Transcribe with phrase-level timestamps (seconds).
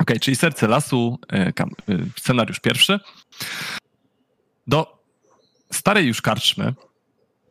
[0.00, 1.52] Ok, czyli Serce Lasu, e, e,
[2.16, 3.00] scenariusz pierwszy.
[4.66, 5.04] Do
[5.72, 6.74] starej już karczmy,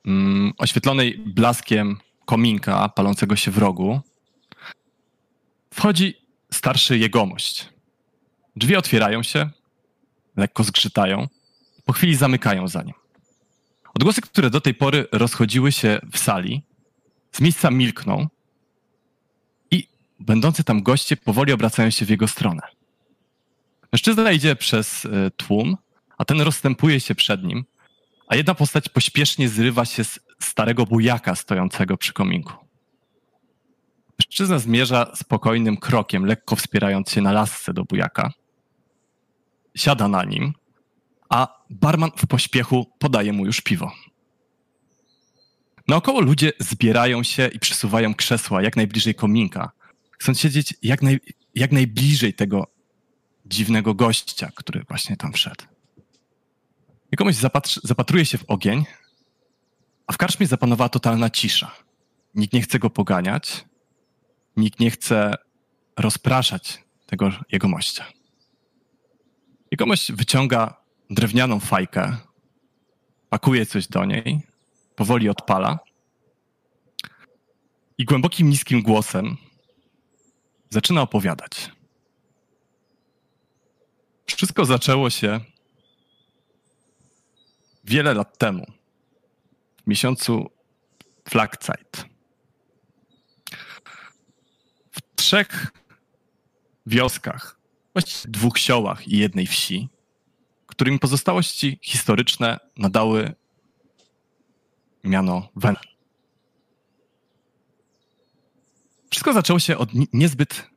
[0.06, 4.02] mm, oświetlonej blaskiem kominka palącego się w rogu,
[5.74, 6.18] wchodzi
[6.52, 7.70] starszy jegomość.
[8.56, 9.50] Drzwi otwierają się,
[10.38, 11.28] lekko zgrzytają,
[11.86, 12.96] po chwili zamykają za nim.
[13.96, 16.64] Odgłosy, które do tej pory rozchodziły się w sali,
[17.32, 18.28] z miejsca milkną
[20.24, 22.62] będący tam goście powoli obracają się w jego stronę.
[23.94, 25.78] Mężczyzna idzie przez e, tłum,
[26.18, 27.66] a ten rozstępuje się przed nim,
[28.28, 32.54] a jedna postać pośpiesznie zrywa się z starego bujaka stojącego przy kominku.
[34.20, 38.32] Mężczyzna zmierza spokojnym krokiem, lekko wspierając się na lasce do bujaka.
[39.76, 40.54] Siada na nim,
[41.30, 43.92] a barman w pośpiechu podaje mu już piwo.
[45.88, 49.72] Naokoło ludzie zbierają się i przesuwają krzesła jak najbliżej kominka.
[50.20, 51.20] Chcą siedzieć jak, naj,
[51.56, 52.68] jak najbliżej tego
[53.46, 55.66] dziwnego gościa, który właśnie tam wszedł.
[57.12, 58.86] I komuś zapatr, zapatruje się w ogień,
[60.08, 61.72] a w karczmie zapanowała totalna cisza.
[62.36, 63.66] Nikt nie chce go poganiać,
[64.58, 65.36] nikt nie chce
[65.98, 68.06] rozpraszać tego jegomościa.
[69.72, 72.18] Jegomość wyciąga drewnianą fajkę,
[73.30, 74.42] pakuje coś do niej,
[74.96, 75.80] powoli odpala
[77.98, 79.38] i głębokim, niskim głosem
[80.74, 81.72] zaczyna opowiadać.
[84.26, 85.40] Wszystko zaczęło się
[87.84, 88.66] wiele lat temu,
[89.84, 90.50] w miesiącu
[91.30, 92.06] Flagzeit.
[94.92, 95.72] W trzech
[96.86, 97.60] wioskach,
[97.94, 99.90] właściwie dwóch siołach i jednej wsi,
[100.68, 103.34] którym pozostałości historyczne nadały
[105.04, 105.76] miano Wen.
[109.14, 110.70] Wszystko zaczęło się od niezbyt,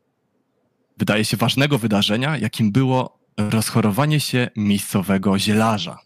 [0.97, 5.99] wydaje się, ważnego wydarzenia, jakim było rozchorowanie się miejscowego zielarza.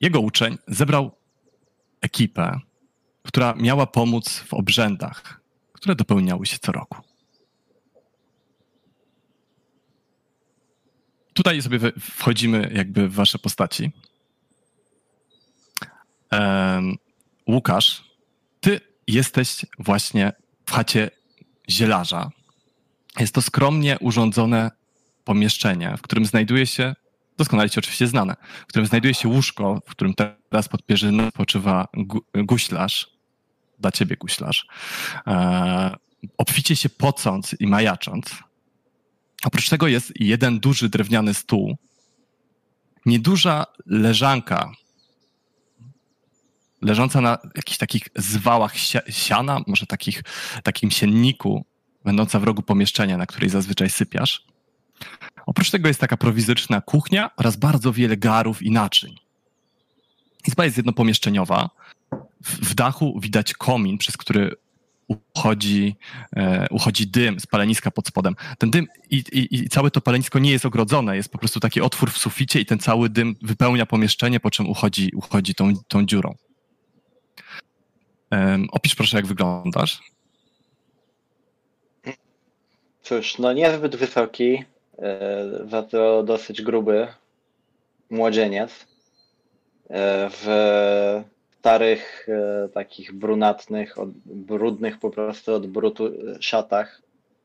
[0.00, 1.10] Jego uczeń zebrał
[2.00, 2.60] ekipę,
[3.22, 5.40] która miała pomóc w obrzędach,
[5.72, 6.96] które dopełniały się co roku.
[11.32, 13.92] Tutaj sobie wchodzimy jakby w wasze postaci.
[17.48, 18.04] Łukasz,
[18.60, 20.32] ty jesteś właśnie
[20.66, 21.10] w chacie
[21.70, 22.30] zielarza.
[23.20, 24.70] Jest to skromnie urządzone
[25.24, 26.94] pomieszczenie, w którym znajduje się,
[27.38, 31.88] doskonale ci oczywiście znane, w którym znajduje się łóżko, w którym teraz pod pierzyną spoczywa
[31.94, 33.10] gu, guślarz,
[33.78, 34.66] dla ciebie guślarz,
[35.26, 35.96] e,
[36.38, 38.36] obficie się pocąc i majacząc.
[39.44, 41.76] Oprócz tego jest jeden duży drewniany stół,
[43.06, 44.72] nieduża leżanka
[46.82, 48.74] leżąca na jakichś takich zwałach
[49.08, 50.22] siana, może takich,
[50.62, 51.64] takim sienniku,
[52.04, 54.44] będąca w rogu pomieszczenia, na której zazwyczaj sypiasz.
[55.46, 59.14] Oprócz tego jest taka prowizoryczna kuchnia oraz bardzo wiele garów i naczyń.
[60.46, 61.70] Izba jest jednopomieszczeniowa.
[62.44, 64.56] W, w dachu widać komin, przez który
[65.08, 65.96] uchodzi,
[66.36, 68.34] e, uchodzi dym z paleniska pod spodem.
[68.58, 71.80] Ten dym i, i, i, całe to palenisko nie jest ogrodzone, jest po prostu taki
[71.80, 76.06] otwór w suficie i ten cały dym wypełnia pomieszczenie, po czym uchodzi, uchodzi tą, tą
[76.06, 76.34] dziurą.
[78.72, 80.00] Opisz proszę, jak wyglądasz.
[83.08, 84.64] Cóż, no niezbyt wysoki,
[84.98, 87.08] e, za to dosyć gruby
[88.10, 88.70] młodzieniec
[89.90, 90.44] e, w
[91.58, 93.96] starych, e, takich brunatnych,
[94.26, 96.10] brudnych po prostu od brutu
[96.40, 97.02] szatach.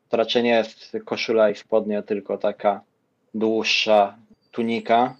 [0.08, 2.80] To raczej nie jest koszula i spodnie, tylko taka
[3.34, 4.16] dłuższa
[4.50, 5.16] tunika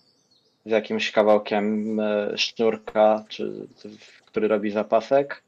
[0.66, 2.00] z jakimś kawałkiem
[2.36, 3.66] sznurka, czy,
[4.26, 5.42] który robi zapasek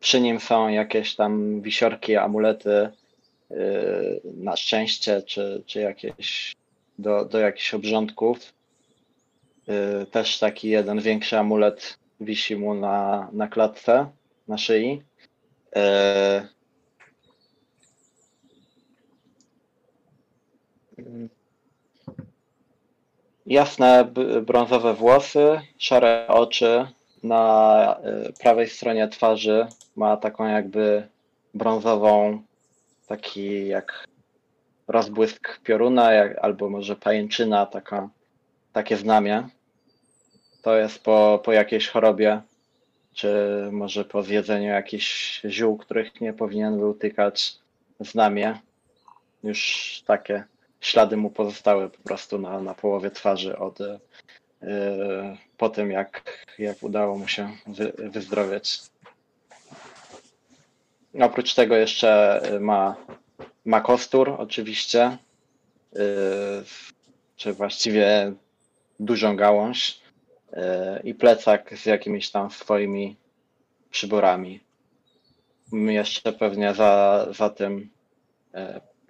[0.00, 2.90] przy nim są jakieś tam wisiorki, amulety
[3.50, 6.56] yy, na szczęście, czy, czy jakieś
[6.98, 8.54] do, do jakichś obrządków.
[9.66, 14.06] Yy, też taki jeden większy amulet wisi mu na, na klatce,
[14.48, 15.02] na szyi.
[15.76, 16.48] Yy,
[23.46, 26.86] jasne brązowe włosy, szare oczy,
[27.22, 29.66] na e, prawej stronie twarzy
[29.96, 31.08] ma taką jakby
[31.54, 32.42] brązową,
[33.06, 34.04] taki jak
[34.88, 38.08] rozbłysk pioruna, jak, albo może pajęczyna, taka,
[38.72, 39.48] takie znamie.
[40.62, 42.40] To jest po, po jakiejś chorobie,
[43.14, 43.28] czy
[43.72, 47.54] może po zjedzeniu jakichś ziół, których nie powinien był tykać
[48.00, 48.60] znamie.
[49.44, 50.44] Już takie
[50.80, 53.78] ślady mu pozostały po prostu na, na połowie twarzy od,
[55.56, 58.78] po tym, jak, jak udało mu się wy, wyzdrowieć.
[61.20, 62.96] Oprócz tego jeszcze ma
[63.64, 65.18] ma kostur oczywiście,
[65.92, 66.00] yy,
[67.36, 68.32] czy właściwie
[69.00, 70.00] dużą gałąź
[70.52, 70.58] yy,
[71.04, 73.16] i plecak z jakimiś tam swoimi
[73.90, 74.60] przyborami.
[75.72, 77.90] Jeszcze pewnie za, za tym,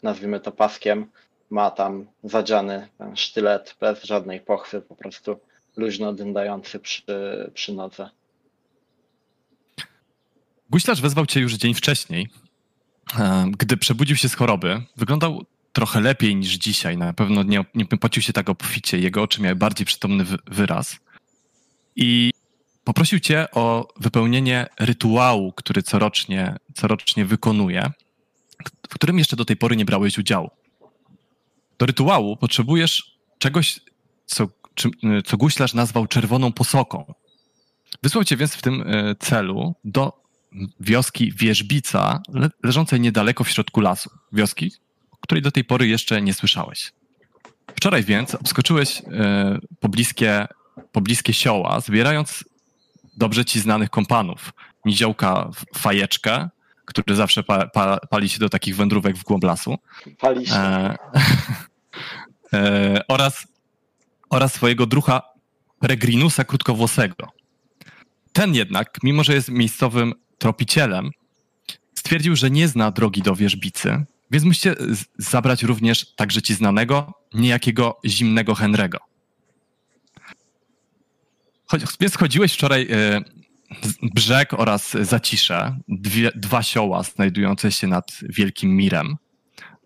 [0.02, 1.06] nazwijmy to paskiem,
[1.52, 5.40] ma tam zadziany sztylet bez żadnej pochwy, po prostu
[5.76, 7.04] luźno dyndający przy,
[7.54, 8.10] przy nodze.
[10.70, 12.28] Guślarz wezwał cię już dzień wcześniej.
[13.18, 16.96] E, gdy przebudził się z choroby, wyglądał trochę lepiej niż dzisiaj.
[16.96, 18.98] Na pewno nie, nie płacił się tak obficie.
[18.98, 20.96] Jego oczy miały bardziej przytomny wyraz.
[21.96, 22.30] I
[22.84, 27.90] poprosił cię o wypełnienie rytuału, który corocznie, corocznie wykonuje,
[28.90, 30.50] w którym jeszcze do tej pory nie brałeś udziału.
[31.78, 33.80] Do rytuału potrzebujesz czegoś,
[34.26, 34.48] co,
[35.24, 37.14] co guślarz nazwał czerwoną posoką.
[38.02, 40.22] Wysłał cię więc w tym e, celu do
[40.80, 44.10] wioski Wierzbica, le leżącej niedaleko w środku lasu.
[44.32, 44.72] Wioski,
[45.20, 46.92] której do tej pory jeszcze nie słyszałeś.
[47.76, 50.46] Wczoraj więc obskoczyłeś e, pobliskie,
[50.92, 52.44] pobliskie sioła, zbierając
[53.16, 54.52] dobrze ci znanych kompanów.
[54.84, 56.48] Niziołka Fajeczkę,
[56.84, 59.78] który zawsze pa, pa, pali się do takich wędrówek w głąb lasu.
[60.18, 60.54] Pali się.
[60.54, 60.96] E,
[62.52, 63.46] e, oraz,
[64.30, 65.22] oraz swojego drucha
[65.80, 67.28] Peregrinusa krótkowłosego.
[68.32, 71.10] Ten jednak, mimo że jest miejscowym tropicielem,
[71.94, 74.74] stwierdził, że nie zna drogi do wierzbicy, więc musicie
[75.18, 78.96] zabrać również także ci znanego, niejakiego zimnego Henry'ego.
[82.00, 83.20] Więc chodziłeś wczoraj e,
[84.02, 89.16] brzeg oraz zacisze, dwie, dwa sioła znajdujące się nad Wielkim Mirem.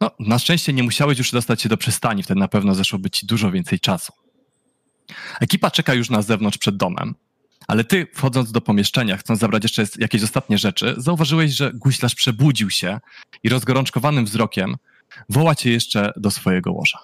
[0.01, 3.27] No, na szczęście nie musiałeś już dostać się do przystani, wtedy na pewno zeszłoby ci
[3.27, 4.13] dużo więcej czasu.
[5.41, 7.15] Ekipa czeka już na zewnątrz przed domem.
[7.69, 12.71] Ale ty, wchodząc do pomieszczenia, chcąc zabrać jeszcze jakieś ostatnie rzeczy, zauważyłeś, że guślarz przebudził
[12.71, 13.01] się
[13.43, 14.77] i rozgorączkowanym wzrokiem
[15.29, 16.99] woła cię jeszcze do swojego łoża.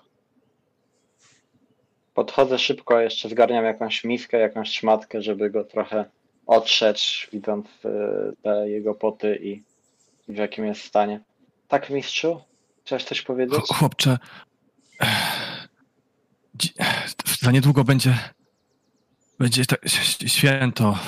[2.15, 6.05] Podchodzę szybko, jeszcze zgarniam jakąś miskę, jakąś szmatkę, żeby go trochę
[6.47, 7.89] otrzeć, widząc y,
[8.43, 9.63] te jego poty i
[10.29, 11.21] w jakim jest stanie.
[11.69, 12.41] Tak, mistrzu?
[12.85, 13.61] Chciałeś coś powiedzieć?
[13.69, 14.19] Chłopcze,
[17.41, 18.19] za niedługo będzie
[19.39, 19.77] będzie to
[20.27, 20.99] święto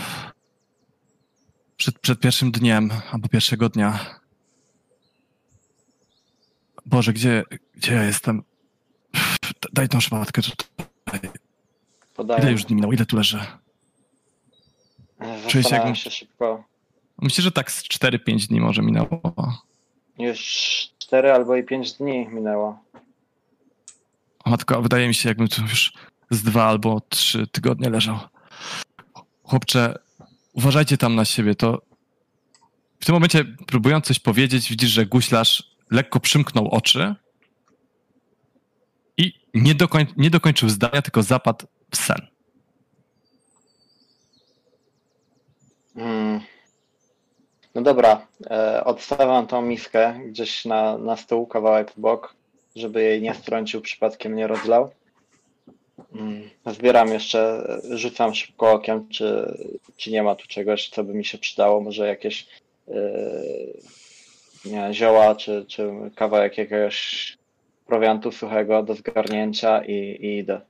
[1.77, 4.21] przed, przed pierwszym dniem albo pierwszego dnia.
[6.87, 7.43] Boże, gdzie,
[7.75, 8.43] gdzie ja jestem?
[9.73, 11.31] Daj tą szmatkę tutaj.
[12.15, 12.43] Podaję.
[12.43, 12.93] Ile już dni minęło?
[12.93, 13.41] Ile tu leży?
[15.49, 16.65] Czuję się, się szybko.
[17.23, 19.21] Myślę, że tak z 4-5 dni może minęło.
[20.19, 20.41] Już
[20.99, 22.79] 4 albo i 5 dni minęło.
[24.47, 25.93] Matko, wydaje mi się, jakbym tu już
[26.31, 28.19] z dwa albo trzy tygodnie leżał.
[29.43, 29.99] Chłopcze,
[30.53, 31.83] uważajcie tam na siebie, to
[33.01, 37.15] w tym momencie próbując coś powiedzieć, widzisz, że guślarz lekko przymknął oczy
[39.17, 42.34] i nie, dokoń, nie dokończył zdania, tylko zapadł w sen.
[45.95, 46.41] Hmm.
[47.75, 52.35] No dobra, e, odstawiam tą miskę gdzieś na, na stół, kawałek w bok,
[52.77, 54.91] żeby jej nie strącił, przypadkiem nie rozlał.
[56.15, 59.59] Mm, zbieram jeszcze, rzucam szybko okiem, czy,
[59.97, 61.81] czy nie ma tu czegoś, co by mi się przydało.
[61.81, 62.47] Może jakieś
[62.89, 62.95] yy,
[64.65, 67.37] nie, zioła, czy, czy kawałek jakiegoś
[67.87, 70.61] prowiantu suchego do zgarnięcia i, i idę.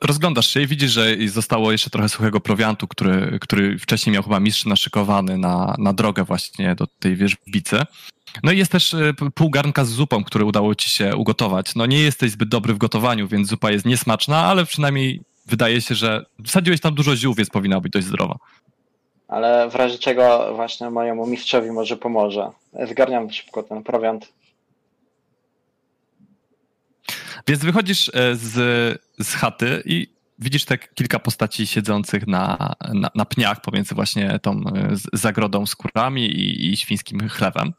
[0.00, 4.40] Rozglądasz się i widzisz, że zostało jeszcze trochę suchego prowiantu, który, który wcześniej miał chyba
[4.40, 7.82] mistrz naszykowany na, na drogę właśnie do tej wierzbicy.
[8.42, 11.74] No i jest też e, pół garnka z zupą, który udało ci się ugotować.
[11.74, 15.94] No nie jesteś zbyt dobry w gotowaniu, więc zupa jest niesmaczna, ale przynajmniej wydaje się,
[15.94, 18.36] że wsadziłeś tam dużo ziół, więc powinna być dość zdrowa.
[19.28, 22.50] Ale w razie czego właśnie mojemu mistrzowi może pomoże.
[22.90, 24.32] Zgarniam szybko ten prowiant.
[27.48, 28.52] Więc wychodzisz e, z,
[29.18, 34.60] z chaty i widzisz tak kilka postaci siedzących na, na, na, pniach pomiędzy właśnie tą
[34.60, 37.72] e, zagrodą z kurami i, i świńskim chlewem.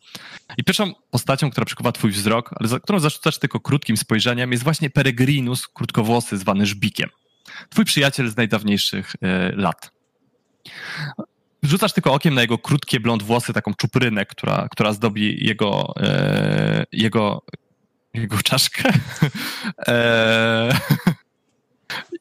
[0.58, 4.64] I pierwszą postacią, która przykuwa twój wzrok, ale za którą zarzucasz tylko krótkim spojrzeniem, jest
[4.64, 7.10] właśnie Peregrinus, krótkowłosy, zwany Żbikiem.
[7.70, 9.18] Twój przyjaciel z najdawniejszych y,
[9.56, 9.92] lat.
[11.64, 15.94] Rzucasz tylko okiem na jego krótkie blond włosy, taką czuprynę, która, która zdobi jego,
[16.92, 17.42] jego,
[18.14, 18.90] jego czaszkę.
[19.88, 20.80] e,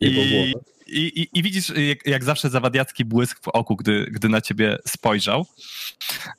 [0.01, 0.55] i,
[0.87, 5.47] i, i, widzisz, jak, jak, zawsze, zawadiacki błysk w oku, gdy, gdy na ciebie spojrzał.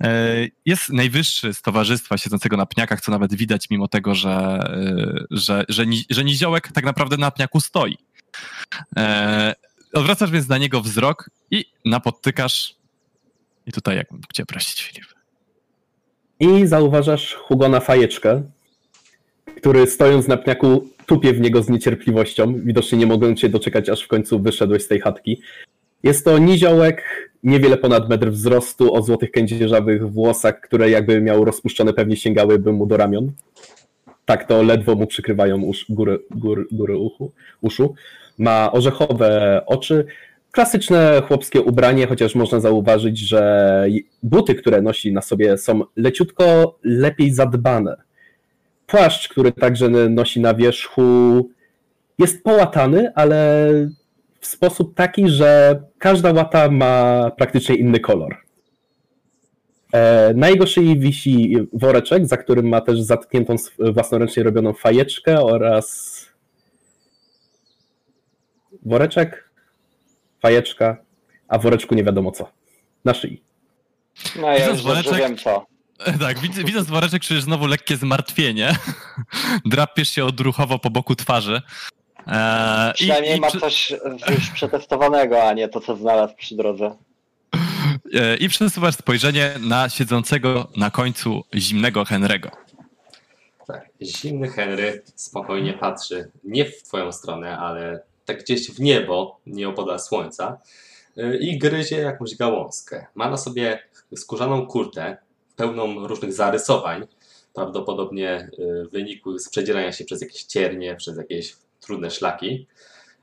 [0.04, 5.26] E, jest najwyższy z towarzystwa siedzącego na pniakach, co nawet widać, mimo tego, że, e,
[5.32, 7.98] że, że, że niziołek tak naprawdę na pniaku stoi.
[8.98, 9.56] E,
[9.94, 12.76] odwracasz więc na niego wzrok i napotykasz.
[13.66, 15.06] I tutaj jak cię prosić, Filip.
[16.40, 18.44] I zauważasz Hugona Fajeczkę,
[19.56, 24.04] który stojąc na pniaku tupie w niego z niecierpliwością, widocznie nie mogąc się doczekać, aż
[24.04, 25.42] w końcu wyszedłeś z tej chatki.
[26.04, 27.04] Jest to niziołek,
[27.44, 32.86] niewiele ponad metr wzrostu, o złotych kędzierzawych włosach, które jakby miał rozpuszczone, pewnie sięgałyby mu
[32.86, 33.32] do ramion.
[34.26, 37.32] Tak, to ledwo mu przykrywają usz, góry, góry, góry uchu,
[37.62, 37.94] uszu.
[38.38, 40.06] Ma orzechowe oczy,
[40.52, 43.86] klasyczne chłopskie ubranie, chociaż można zauważyć, że
[44.24, 48.11] buty, które nosi na sobie są leciutko lepiej zadbane.
[48.92, 51.02] Płaszcz, który także nosi na wierzchu,
[52.20, 53.68] jest połatany, ale
[54.40, 58.38] w sposób taki, że każda łata ma praktycznie inny kolor.
[60.36, 63.56] Na jego szyi wisi woreczek, za którym ma też zatkniętą
[63.94, 66.16] własnoręcznie robioną fajeczkę oraz
[68.86, 69.50] woreczek,
[70.42, 70.98] fajeczka,
[71.48, 72.52] a woreczku nie wiadomo co.
[73.06, 73.44] Na szyi.
[74.42, 75.18] No ja już woreczek...
[75.18, 75.71] wiem co.
[76.20, 78.76] Tak, widzę, widząc woreczek, czujesz znowu lekkie zmartwienie.
[79.66, 81.62] Drapiesz się odruchowo po boku twarzy.
[82.28, 83.94] Eee, Przynajmniej i, ma coś
[84.30, 86.96] już przetestowanego, a nie to, co znalazł przy drodze.
[88.14, 92.50] Eee, I przesuwasz spojrzenie na siedzącego na końcu zimnego Henry'ego.
[93.68, 99.70] Tak, zimny Henry spokojnie patrzy nie w twoją stronę, ale tak gdzieś w niebo, nie
[99.70, 100.58] opodal słońca
[101.18, 103.06] eee, i gryzie jakąś gałązkę.
[103.16, 103.80] Ma na sobie
[104.16, 105.18] skórzaną kurtę
[105.62, 107.08] pełną różnych zarysowań,
[107.54, 108.52] prawdopodobnie
[108.92, 112.68] wynikłych z przedzierania się przez jakieś ciernie, przez jakieś trudne szlaki.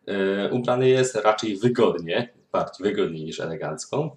[0.06, 4.16] E, ubrany jest raczej wygodnie, bardziej wygodniej niż elegancko.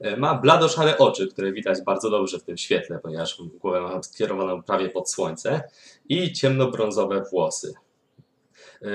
[0.00, 4.62] E, ma blado-szare oczy, które widać bardzo dobrze w tym świetle, ponieważ głowę ma skierowaną
[4.62, 5.62] prawie pod słońce
[6.08, 7.74] i ciemnobrązowe włosy.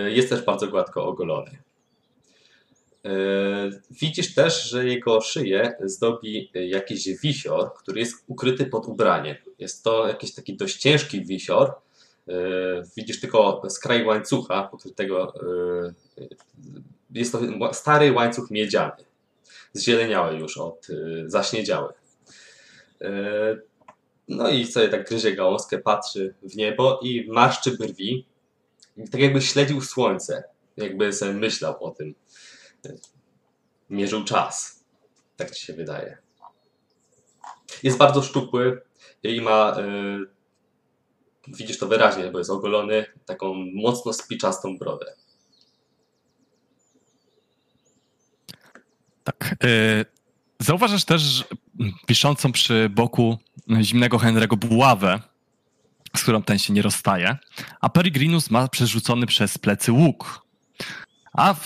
[0.07, 1.66] Jest też bardzo gładko ogolony.
[3.91, 9.35] Widzisz też, że jego szyję zdobi jakiś wisior, który jest ukryty pod ubraniem.
[9.59, 11.73] Jest to jakiś taki dość ciężki wisior,
[12.27, 12.33] E,
[12.97, 15.33] widzisz tylko skraj łańcucha pokrytego.
[15.35, 15.93] E,
[17.13, 17.39] jest to
[17.73, 19.03] stary łańcuch miedziany.
[19.73, 21.93] Zzieleniały już od, e, zaśniedziały.
[24.27, 28.25] No i sobie tak gryzie gałązkę, patrzy w niebo i marszczy brwi.
[29.11, 30.43] Tak jakby śledził słońce.
[30.77, 32.15] Jakby sobie myślał o tym.
[33.89, 34.83] Mierzył czas.
[35.37, 36.17] Tak ci się wydaje.
[37.83, 38.81] Jest bardzo szczupły
[39.23, 39.75] i ma
[41.47, 45.13] widzisz to wyraźnie, bo jest ogolony, taką mocno spiczastą brodę.
[49.23, 49.55] Tak.
[49.63, 50.05] Y,
[50.59, 51.43] zauważasz też
[52.05, 53.37] piszącą przy boku
[53.81, 55.19] zimnego Henry'ego buławę,
[56.17, 57.37] z którą ten się nie rozstaje,
[57.81, 60.45] a Peregrinus ma przerzucony przez plecy łuk.
[61.37, 61.65] A w,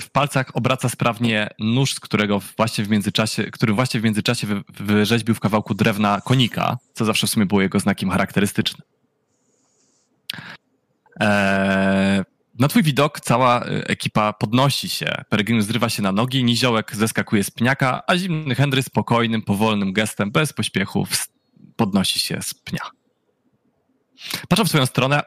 [0.00, 5.40] w, palcach obraca sprawnie nóż, którego właśnie w międzyczasie, który właśnie w międzyczasie wyrzeźbił w
[5.40, 8.86] kawałku drewna konika, co zawsze w sumie było jego znakiem charakterystycznym.
[11.20, 12.22] Eee,
[12.58, 15.14] na twój widok cała e, ekipa podnosi się.
[15.28, 20.30] Peregrinus zrywa się na nogi, niziołek zeskakuje z pniaka, a zimny Henry spokojnym, powolnym gestem,
[20.30, 21.06] bez pośpiechu
[21.76, 22.82] podnosi się z pnia.
[24.48, 25.22] Patrzę w swoją stronę,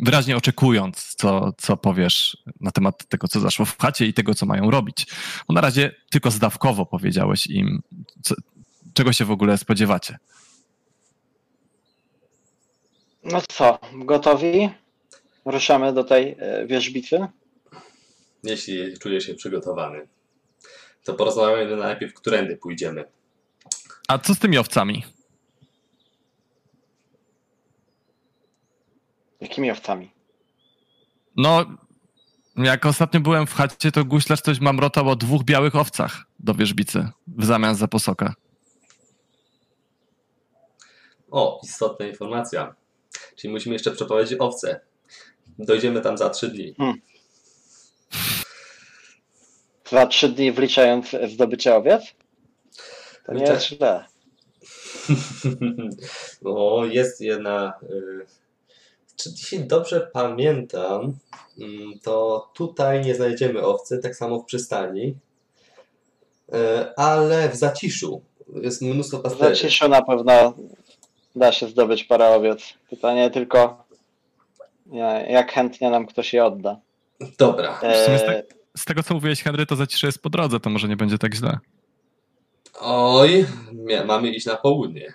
[0.00, 4.46] wyraźnie oczekując, co, co powiesz na temat tego, co zaszło w chacie i tego, co
[4.46, 5.06] mają robić.
[5.48, 7.82] Bo na razie tylko zdawkowo powiedziałeś im,
[8.22, 8.34] co,
[8.94, 10.18] czego się w ogóle spodziewacie.
[13.24, 14.70] No co, gotowi?
[15.44, 17.26] Ruszamy do tej e, wierzbicy?
[18.44, 20.06] Jeśli czujesz się przygotowany,
[21.04, 23.04] to porozmawiamy najpierw, którędy pójdziemy.
[24.08, 25.04] A co z tymi owcami?
[29.44, 30.10] Jakimi owcami?
[31.36, 31.64] No,
[32.56, 37.08] jak ostatnio byłem w chacie, to guślarz coś mamrotał o dwóch białych owcach do wierzbicy
[37.26, 38.34] w zamian za posoka.
[41.30, 42.74] O, istotna informacja.
[43.36, 44.80] Czyli musimy jeszcze przeprowadzić owce.
[45.58, 46.74] Dojdziemy tam za trzy dni.
[46.74, 47.00] Hmm.
[49.90, 52.02] Za trzy dni wliczając zdobycie owiec?
[53.26, 54.04] To nie jest źle.
[56.42, 57.72] no, jest jedna.
[57.82, 58.43] Y,
[59.16, 61.12] czy dzisiaj dobrze pamiętam,
[61.58, 68.22] mm, to tutaj nie znajdziemy owcy, tak samo w przystani, y, ale w zaciszu
[68.62, 69.54] jest mnóstwo pasterzy.
[69.54, 70.54] W zaciszu na pewno
[71.36, 72.74] da się zdobyć parę owiec.
[72.90, 73.84] Pytanie tylko,
[75.28, 76.80] jak chętnie nam ktoś je odda.
[77.38, 77.80] Dobra.
[77.82, 78.18] E...
[78.18, 78.42] Z, te,
[78.76, 81.34] z, tego, co mówiłeś, Henry, to zacisze jest po drodze, to może nie będzie tak
[81.34, 81.58] źle.
[82.80, 83.46] Oj,
[84.06, 85.14] mamy iść na południe.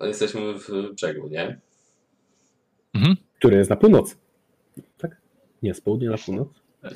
[0.00, 1.60] Jesteśmy w brzegu, nie?
[2.94, 3.16] Mhm.
[3.38, 4.16] Który jest na północ.
[4.98, 5.16] Tak?
[5.62, 6.48] Nie, z południa na północ?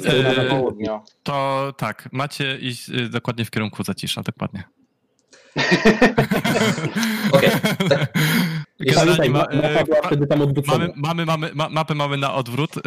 [0.06, 1.00] Eee, na południu.
[1.22, 4.62] To tak, macie iść y, dokładnie w kierunku zacisza, dokładnie.
[7.32, 7.50] Okej.
[7.50, 7.60] Okay.
[7.88, 8.12] Tak.
[8.80, 9.46] Generalnie ma,
[10.44, 10.78] odwrócona.
[10.78, 12.82] mamy, mamy, mamy, ma, mapę mamy na odwrót, yy,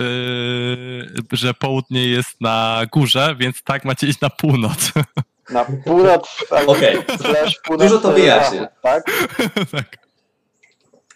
[1.31, 4.91] że południe jest na górze, więc tak macie iść na północ.
[5.49, 6.97] Na północ, Okej.
[7.17, 8.67] slash północ, Dużo to wyjaśnia.
[8.81, 9.03] Tak?
[9.71, 10.06] tak.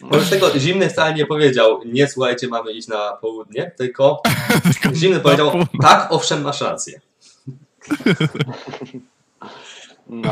[0.02, 4.22] Może tego zimny wcale nie powiedział, nie słuchajcie, mamy iść na południe, tylko
[4.82, 7.02] Tylko zimny powiedział, tak, owszem, masz rację.
[10.10, 10.32] No.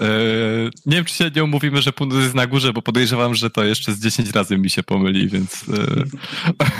[0.00, 3.50] Yy, nie wiem, czy się nie umówimy, że północ jest na górze, bo podejrzewam, że
[3.50, 5.66] to jeszcze z 10 razy mi się pomyli, więc...
[5.68, 6.04] Yy,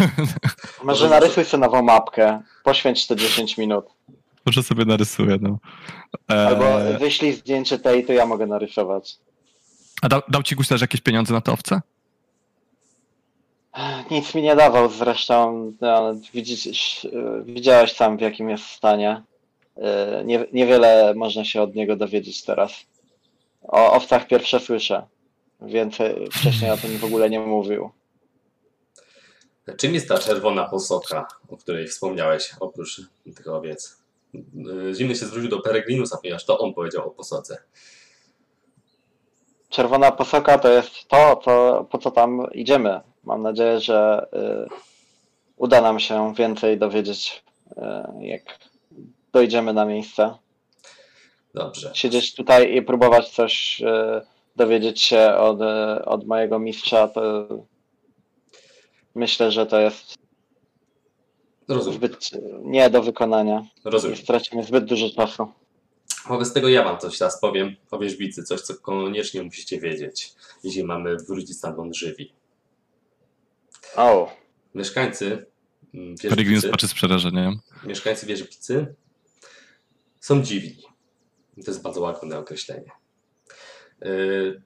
[0.85, 2.41] Może narysuj sobie nową mapkę.
[2.65, 3.85] Poświęć te 10 minut.
[4.47, 5.59] może sobie narysuję, no.
[6.31, 9.19] E, Albo wyślij zdjęcie tej, to ja mogę narysować.
[10.03, 11.81] A dał, dał ci guślarz jakieś pieniądze na te owce?
[14.11, 15.73] Nic mi nie dawał zresztą.
[15.81, 17.07] No, widzisz,
[17.45, 19.23] widziałeś sam w jakim jest stanie.
[19.77, 22.73] E, Nie, niewiele można się od niego dowiedzieć teraz.
[23.63, 25.07] O owcach pierwsze słyszę.
[25.61, 27.91] Więcej wcześniej o tym w ogóle nie mówił.
[29.77, 33.01] Czym jest ta czerwona posoka, o której wspomniałeś, oprócz
[33.37, 33.97] tych owiec?
[34.35, 37.59] Yy, Zimny się zwrócił do Peregrinusa, ponieważ to on powiedział o posodze.
[39.71, 43.01] Czerwona posoka to jest to, co, po co tam idziemy.
[43.25, 44.27] Mam nadzieję, że
[44.67, 44.69] y,
[45.57, 48.59] uda nam się więcej dowiedzieć, y, jak
[49.33, 50.35] dojdziemy na miejsce.
[51.55, 51.91] Dobrze.
[51.95, 53.87] Siedzieć tutaj i próbować coś y,
[54.57, 55.59] dowiedzieć się od,
[56.05, 57.49] od mojego mistrza, to
[59.15, 60.15] myślę, że to jest
[61.69, 61.99] Rozumiem.
[61.99, 62.31] zbyt
[62.63, 64.17] nie do wykonania i Rozumiem.
[64.17, 65.49] stracimy zbyt dużo czasu.
[66.29, 70.33] Wobec tego ja wam coś teraz powiem o wierzbicy, coś co koniecznie musicie wiedzieć,
[70.65, 72.33] jeśli mamy wrócić stamtąd żywi.
[73.97, 74.37] O,
[74.75, 75.47] Mieszkańcy
[75.95, 77.61] mm, wierzbicy, patrzy z przerażeniem.
[77.85, 78.95] mieszkańcy wierzbicy
[80.21, 80.83] są dziwni.
[81.65, 82.91] To jest bardzo łagodne określenie.
[84.01, 84.63] Yy,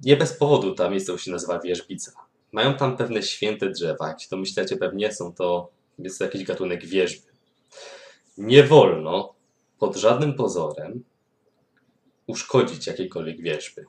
[0.00, 2.12] Nie bez powodu ta miejscowość się nazywa Wierzbica.
[2.52, 4.08] Mają tam pewne święte drzewa.
[4.08, 7.26] Jak się to myślicie, pewnie są to jest to jakiś gatunek wierzby.
[8.38, 9.33] Nie wolno
[9.84, 11.04] pod żadnym pozorem
[12.26, 13.84] uszkodzić jakiejkolwiek wierzby.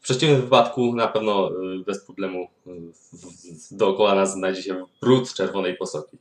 [0.00, 1.54] W przeciwnym wypadku na pewno y,
[1.86, 2.70] bez problemu y,
[3.12, 6.18] w- w- dookoła nas znajdzie się brud czerwonej posoki.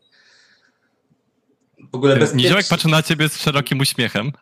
[1.92, 2.44] W ogóle bezpiecznie.
[2.44, 4.32] Niziołek patrzy na ciebie z szerokim uśmiechem.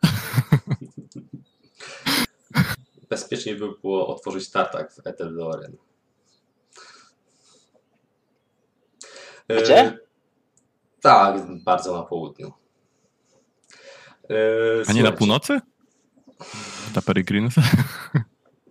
[3.10, 5.78] bezpiecznie by było otworzyć tartak w Eteldoren.
[9.48, 9.98] E, Gdzie?
[11.02, 12.54] tak, bardzo na południu.
[14.30, 14.34] E,
[14.88, 15.60] A nie na północy?
[16.94, 17.54] Ta Peregrinus?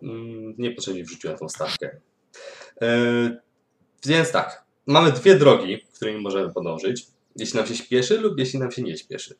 [0.02, 2.00] mm, Niepotrzebnie wrzuciłem tą stawkę.
[2.82, 2.88] E,
[4.06, 7.06] więc tak, mamy dwie drogi, którymi możemy podążyć.
[7.36, 9.34] Jeśli nam się śpieszy lub jeśli nam się nie śpieszy.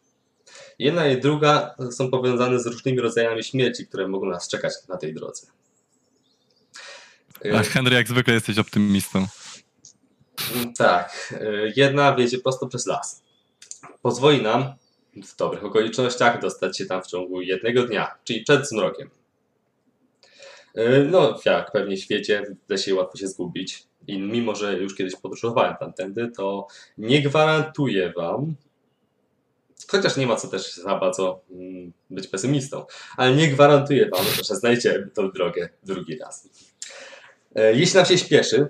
[0.79, 5.15] Jedna i druga są powiązane z różnymi rodzajami śmierci, które mogą nas czekać na tej
[5.15, 5.47] drodze.
[7.45, 9.27] E, A Henry, jak zwykle jesteś optymistą.
[10.77, 13.23] Tak, y, jedna wiedzie prosto przez las.
[14.03, 14.75] Pozwoli nam
[15.17, 19.11] w dobrych okolicznościach dostać się tam w ciągu jednego dnia, czyli przed zmrokiem.
[20.79, 23.89] Y, No, jak pewnie świecie, w lesie łatwo się zgubić.
[24.07, 26.67] I mimo, że już kiedyś podróżowałem tamtędy, to
[26.99, 28.55] nie gwarantuję wam,
[29.91, 32.85] chociaż nie ma co też za bardzo mm, być pesymistą,
[33.17, 36.47] ale nie gwarantuję wam, że znajdziemy tą drogę drugi raz.
[36.47, 36.51] Y,
[37.75, 38.69] Jeśli nam się śpieszy,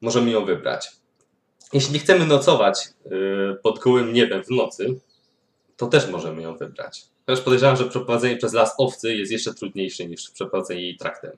[0.00, 0.90] możemy ją wybrać.
[1.72, 3.10] Jeśli chcemy nocować y,
[3.62, 5.00] pod gołym niebem w nocy,
[5.80, 7.04] to też możemy ją wybrać.
[7.26, 11.32] Chociaż podejrzewam, że przeprowadzenie przez las owcy jest jeszcze trudniejsze niż przeprowadzenie jej traktem.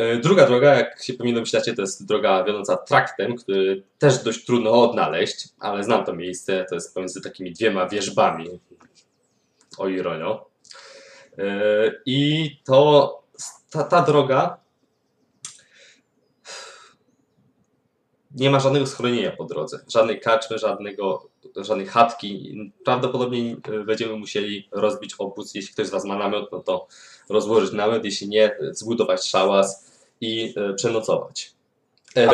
[0.00, 4.44] Y, Druga droga, jak się pewnie domyślacie, to jest droga wiodąca traktem, który też dość
[4.44, 8.60] trudno odnaleźć, ale znam to miejsce, to jest pomiędzy takimi dwiema wierzbami.
[9.78, 10.50] O ironio.
[11.38, 11.42] Y,
[12.06, 13.22] I to
[13.70, 14.58] ta, ta droga
[18.36, 22.58] nie ma żadnego schronienia po drodze, żadnej kaczmy, żadnego, żadnej chatki.
[22.84, 25.54] Prawdopodobnie y, będziemy musieli rozbić obóz.
[25.54, 26.86] Jeśli ktoś z Was ma namiot, no to
[27.28, 31.50] rozłożyć namiot, jeśli nie, zbudować szałas i y, przenocować.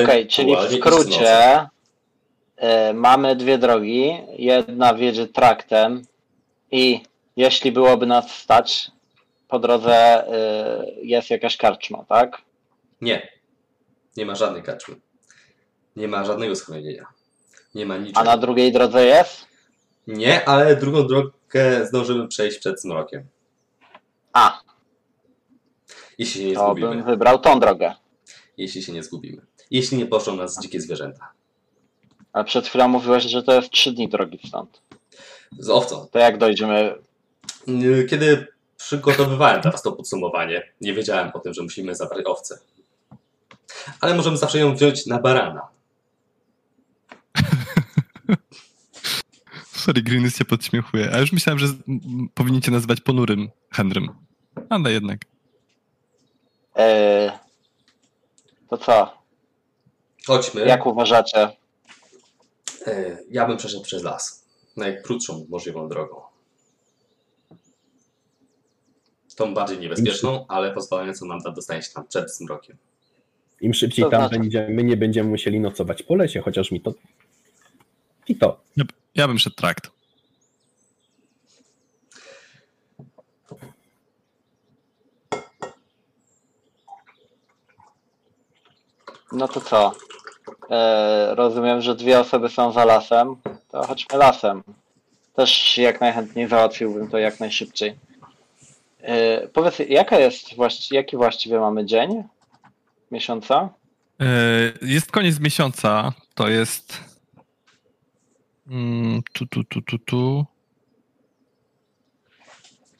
[0.03, 4.19] Okej, czyli w skrócie y, mamy dwie drogi.
[4.39, 6.03] Jedna wiedzie traktem
[6.71, 7.01] i
[7.37, 8.91] jeśli byłoby nas stać,
[9.49, 12.43] po drodze y, jest jakaś karczma, tak?
[13.01, 13.29] Nie.
[14.17, 14.97] Nie ma żadnej kaczmy.
[15.97, 17.07] Nie ma żadnego schronienia.
[17.75, 18.25] Nie ma A niczego.
[18.25, 19.47] na drugiej drodze jest?
[20.07, 23.27] Nie, ale drugą drogę zdążymy przejść przed zmrokiem.
[24.33, 24.61] A,
[26.19, 26.89] Jeśli się nie to zgubimy.
[26.89, 27.95] bym wybrał tą drogę.
[28.57, 29.43] Jeśli się nie zgubimy.
[29.71, 31.33] Jeśli nie poszło nas dzikie zwierzęta.
[32.33, 34.83] Ale przed chwilą mówiłeś, że to jest trzy dni drogi stąd.
[35.59, 36.07] Z owcą.
[36.11, 36.95] To jak dojdziemy?
[38.11, 42.59] Kiedy przygotowywałem teraz to podsumowanie, nie wiedziałem o tym, że musimy zabrać owce.
[44.01, 45.69] Ale możemy zawsze ją wziąć na barana.
[49.83, 51.11] Sorry, Greenus się podśmiechuje.
[51.15, 51.67] A już myślałem, że
[52.35, 54.09] powinniście nazywać ponurym Henrym.
[54.69, 55.19] Ale jednak.
[56.77, 57.39] E,
[58.71, 59.19] to co?
[60.27, 60.67] Chodźmy.
[60.67, 61.49] Jak uważacie?
[62.87, 64.45] E, Ja bym przeszedł przez las.
[64.77, 66.21] Najkrótszą możliwą drogą.
[69.37, 72.77] Tą bardziej niebezpieczną, ale pozwalającą nam na dostanie się tam przed zmrokiem.
[73.61, 76.95] Im szybciej To tam znaczy- będziemy, nie będziemy musieli nocować po lesie, chociaż mi to...
[78.29, 78.61] I to.
[78.77, 79.91] Ja, ja bym szedł trakt.
[89.33, 89.93] No to co?
[90.71, 93.37] E, rozumiem, że dwie osoby są za lasem.
[93.71, 94.63] To chodźmy lasem.
[95.35, 97.97] Też jak najchętniej załatwiłbym to jak najszybciej.
[99.01, 102.23] E, powiedz, jaka jest właści- jaki właściwie mamy dzień?
[103.11, 103.69] Miesiąca?
[104.21, 104.27] E,
[104.83, 106.13] Jest koniec miesiąca.
[106.35, 107.12] To jest.
[108.67, 110.47] Mm, Tu, tu, tu, tu, tu.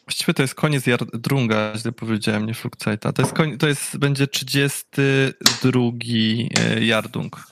[0.07, 3.13] Właściwie to jest koniec Jardrunga, źle powiedziałem, nie Flukcajta.
[3.13, 5.81] To jest, koń, to jest, będzie 32
[6.59, 7.47] e, Jardung.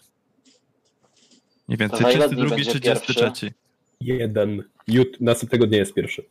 [1.69, 3.53] Mniej więcej, za ile dni 32, będzie 33.
[4.01, 4.63] Jeden.
[4.89, 6.25] Jut, następnego dnia jest pierwszy.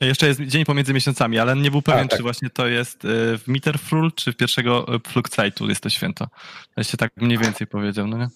[0.00, 2.18] Jeszcze jest dzień pomiędzy miesiącami, ale nie był pewien, A, tak.
[2.18, 6.28] czy właśnie to jest e, w Mitterfrul, czy w pierwszego e, Flukcajtu jest to święto.
[6.76, 8.28] Ja się tak mniej więcej powiedział, no nie?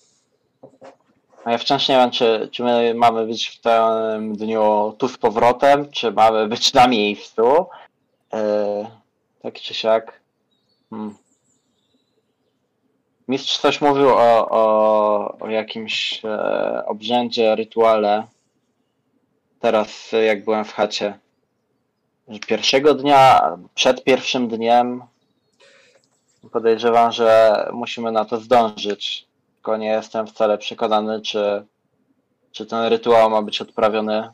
[1.45, 5.19] A ja wciąż nie wiem, czy, czy my mamy być w tym dniu tu z
[5.19, 7.67] powrotem, czy mamy być na miejscu.
[8.33, 8.91] E,
[9.43, 10.21] tak czy siak.
[10.91, 11.15] Hmm.
[13.29, 18.27] Mistrz coś mówił o, o, o jakimś e, obrzędzie, rytuale.
[19.61, 21.19] Teraz, jak byłem w chacie,
[22.47, 25.03] pierwszego dnia, przed pierwszym dniem,
[26.53, 29.30] podejrzewam, że musimy na to zdążyć
[29.61, 31.65] tylko nie jestem wcale przekonany, czy,
[32.53, 34.29] czy ten rytuał ma być odprawiony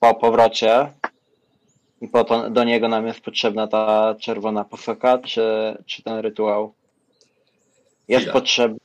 [0.00, 0.92] po powrocie
[2.00, 5.42] i po to do niego nam jest potrzebna ta czerwona posoka, czy,
[5.86, 6.74] czy ten rytuał
[8.08, 8.32] jest Chwila.
[8.32, 8.78] potrzebny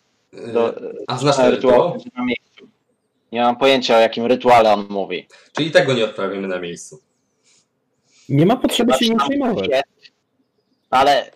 [0.53, 2.67] do E, A znasz ten rytuał na miejscu.
[3.31, 5.27] Nie mam pojęcia o jakim rytuale on mówi.
[5.53, 6.99] Czyli tego nie odprawimy na miejscu.
[8.29, 9.69] Nie ma potrzeby Chyba się nim przejmować.
[10.89, 11.31] Ale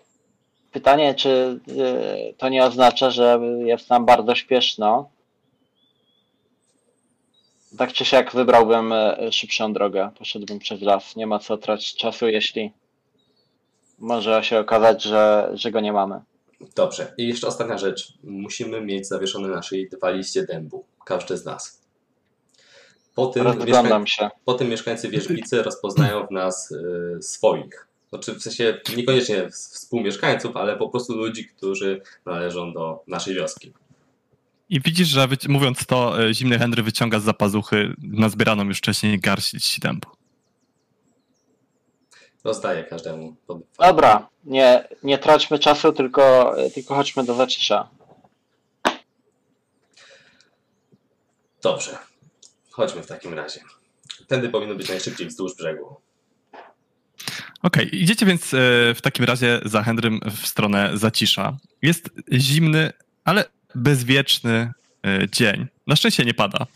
[0.72, 5.10] pytanie, czy y, to nie oznacza, że jest nam bardzo śpieszno?
[7.78, 10.10] Tak czy siak wybrałbym y, szybszą drogę.
[10.18, 11.16] Poszedłbym przez las.
[11.16, 12.72] Nie ma co tracić czasu, jeśli
[13.98, 16.20] może się okazać, że, że go nie mamy.
[16.76, 17.14] Dobrze.
[17.18, 18.12] I jeszcze ostatnia rzecz.
[18.22, 20.84] Musimy mieć zawieszone na szyi dwa liście dębu.
[21.04, 21.80] Każdy z nas.
[23.14, 24.04] Po tym, mieszkań...
[24.44, 27.89] Po tym mieszkańcy wierzbicy rozpoznają w nas y, swoich.
[28.10, 33.72] Znaczy w sensie niekoniecznie współmieszkańców, ale po prostu ludzi, którzy należą do naszej wioski.
[34.68, 39.20] I widzisz, że wyci- mówiąc to, e, zimny Henry wyciąga z zapazuchy nazbieraną już wcześniej
[39.20, 40.08] garść dębu.
[42.44, 43.36] Rozdaję każdemu.
[43.78, 47.88] Dobra, nie, nie traćmy czasu, tylko, tylko chodźmy do zacisza.
[51.62, 51.98] Dobrze.
[52.70, 53.60] Chodźmy w takim razie.
[54.26, 55.96] Tędy powinno być najszybciej wzdłuż brzegu.
[57.62, 58.56] Okej, idziecie więc e,
[58.94, 61.56] w takim razie za Henrym w stronę zacisza.
[61.82, 62.92] Jest zimny,
[63.24, 63.44] ale
[63.74, 64.72] bezwieczny
[65.06, 65.66] e, dzień.
[65.86, 66.66] Na szczęście nie pada.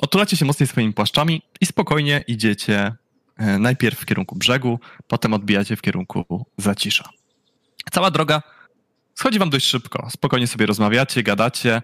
[0.00, 2.92] Otulacie się mocniej swoimi płaszczami i spokojnie idziecie
[3.36, 7.08] e, najpierw w kierunku brzegu, potem odbijacie w kierunku zacisza.
[7.92, 8.42] Cała droga
[9.14, 10.10] schodzi wam dość szybko.
[10.10, 11.82] Spokojnie sobie rozmawiacie, gadacie.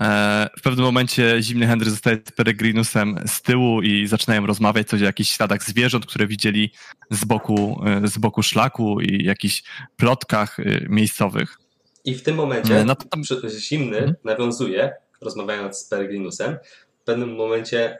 [0.00, 5.02] E, W pewnym momencie zimny Henry zostaje z Peregrinusem z tyłu i zaczynają rozmawiać coś
[5.02, 6.72] o jakichś śladach zwierząt, które widzieli
[7.10, 9.62] z boku, e, z boku szlaku i jakichś
[9.96, 11.58] plotkach e, miejscowych.
[12.04, 13.22] I w tym momencie No tam,
[13.58, 14.14] zimny Mhm.
[14.24, 16.56] nawiązuje, rozmawiając z Peregrinusem,
[17.02, 17.98] w pewnym momencie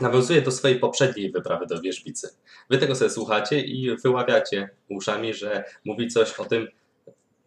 [0.00, 2.28] nawiązuje do swojej poprzedniej wyprawy do wierzbicy.
[2.70, 6.68] Wy tego sobie słuchacie i wyławiacie uszami, że mówi coś o tym,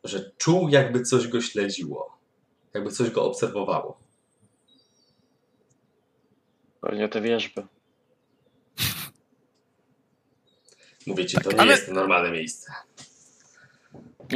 [0.04, 2.18] że czuł jakby coś go śledziło,
[2.74, 4.00] jakby coś go obserwowało.
[6.82, 7.68] Pewnie te wierzby.
[11.08, 12.72] Mówię ci, Tak, to nie ale- jest normalne miejsce.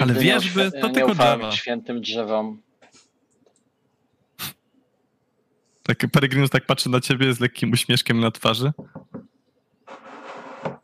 [0.01, 1.55] Ale Nigdy nie wierzby to nie tylko ufałem drzewa.
[1.55, 2.61] świętym drzewom.
[5.83, 8.73] tak Peregrinus tak patrzy na ciebie z lekkim uśmieszkiem na twarzy.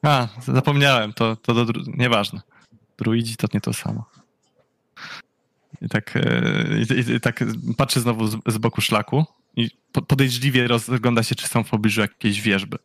[0.04, 2.42] A, zapomniałem, to, to do, dru- nieważne.
[2.98, 4.06] Druidzi to nie to samo.
[5.82, 6.22] I tak, e,
[7.10, 7.44] i, i, tak
[7.78, 12.02] patrzy znowu z, z boku szlaku i po- podejrzliwie rozgląda się, czy są w pobliżu
[12.02, 12.78] jakieś wierzby.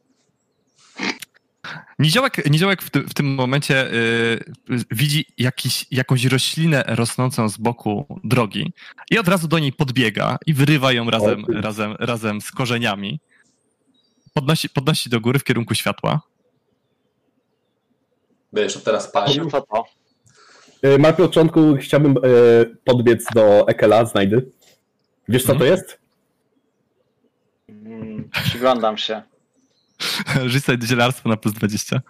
[1.99, 8.21] Niziołek, niziołek w, ty, w tym momencie y, widzi jakiś, jakąś roślinę rosnącą z boku
[8.25, 8.73] drogi
[9.11, 11.53] i od razu do niej podbiega i wyrywa ją razem, ty.
[11.53, 13.21] razem, razem z korzeniami.
[14.35, 16.21] Podnosi, podnosi do góry w kierunku światła.
[18.53, 19.51] Będziesz teraz palił.
[20.83, 22.21] E, Na początku chciałbym e,
[22.85, 24.51] podbiec do Ekela, znajdy.
[25.29, 25.71] Wiesz co to Mhm.
[25.71, 25.99] jest?
[27.69, 29.23] Mm, Przyglądam się.
[30.47, 32.01] Rzuć sobie zielarstwo na plus 20.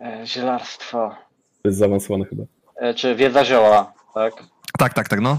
[0.00, 1.14] E, Zielarstwo.
[1.62, 2.42] To jest zaawansowane chyba.
[2.76, 4.34] E, Czy wiedza zioła, tak?
[4.78, 5.38] Tak, tak, tak, no.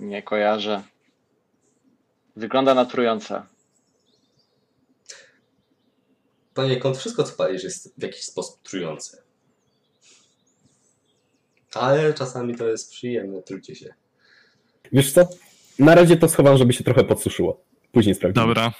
[0.00, 0.82] Nie kojarzę.
[2.36, 3.42] Wygląda na trujące.
[6.54, 9.22] Poniekąd wszystko, co palisz, jest w jakiś sposób trujące.
[11.74, 13.94] Ale czasami to jest przyjemne trucie się.
[14.92, 15.28] Wiesz co?
[15.78, 17.64] Na razie to schowam, żeby się trochę podsuszyło.
[17.92, 18.46] Później sprawdzimy.
[18.46, 18.72] Dobra,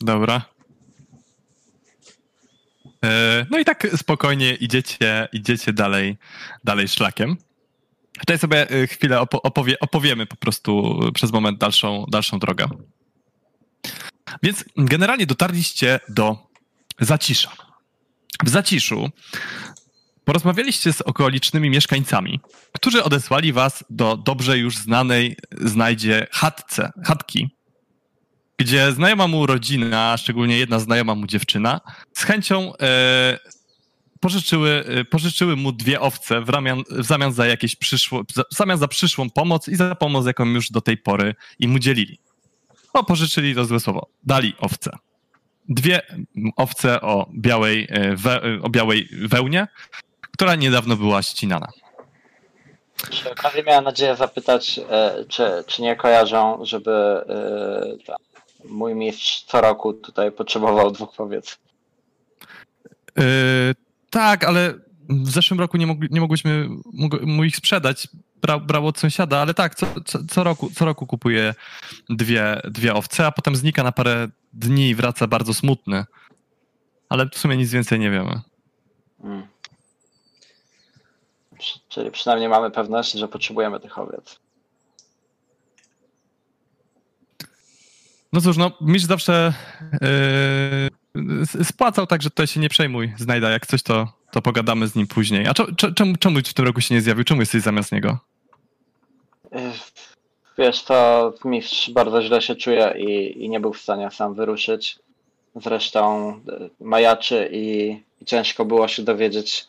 [0.00, 0.44] dobra.
[3.04, 6.16] E, No i tak spokojnie idziecie, idziecie dalej,
[6.64, 7.36] dalej szlakiem.
[8.18, 12.68] Tutaj sobie e, chwilę opo- opowie, opowiemy po prostu przez moment dalszą, dalszą drogę.
[14.42, 16.48] Więc generalnie dotarliście do
[17.00, 17.50] Zacisza.
[18.44, 19.10] W Zaciszu
[20.24, 22.40] porozmawialiście z okolicznymi mieszkańcami,
[22.72, 27.50] którzy odesłali was do dobrze już znanej znajdzie chatce, chatki,
[28.58, 31.80] gdzie znajoma mu rodzina, szczególnie jedna znajoma mu dziewczyna,
[32.12, 33.38] z chęcią e,
[34.20, 38.78] pożyczyły, e, pożyczyły mu dwie owce w, ramian, w zamian za jakieś przyszło, w zamian
[38.78, 42.18] za przyszłą pomoc i za pomoc, jaką już do tej pory im udzielili.
[42.92, 44.06] O, pożyczyli to złe słowo.
[44.24, 44.90] Dali owce.
[45.68, 46.26] Dwie mm,
[46.56, 49.66] owce o białej, e, we, e, o białej wełnie,
[50.30, 51.68] która niedawno była ścinana.
[53.10, 58.16] Przy okazji miałem nadzieję zapytać, e, czy, czy nie kojarzą, żeby e,
[58.68, 61.58] mój mistrz co roku tutaj potrzebował dwóch owiec.
[63.16, 63.74] Yy,
[64.16, 64.74] tak, ale
[65.08, 66.68] w zeszłym roku nie, mogli, nie mogłyśmy
[67.22, 68.08] mu ich sprzedać.
[68.42, 71.54] Brał, brał od sąsiada, ale tak, co, co, co, roku, co roku kupuje
[72.10, 76.04] dwie, dwie owce, a potem znika na parę dni i wraca bardzo smutny.
[77.08, 78.40] Ale w sumie nic więcej nie wiemy.
[79.24, 79.46] Mm.
[81.58, 84.40] Przy- Czyli przynajmniej mamy pewność, że potrzebujemy tych owiec.
[88.32, 89.52] No cóż, no, mistrz zawsze
[89.92, 90.95] yy,
[91.64, 93.50] spłacał, także tutaj się nie przejmuj, znajda.
[93.50, 95.46] Jak coś, to, to pogadamy z nim później.
[95.46, 97.24] A cze- cze- czemu, czemu w tym roku się nie zjawił?
[97.24, 98.18] Czemu jesteś zamiast niego?
[100.58, 104.98] Wiesz, to mistrz bardzo źle się czuje i, i nie był w stanie sam wyruszyć.
[105.56, 109.66] Zresztą e, majaczy i, i ciężko było się dowiedzieć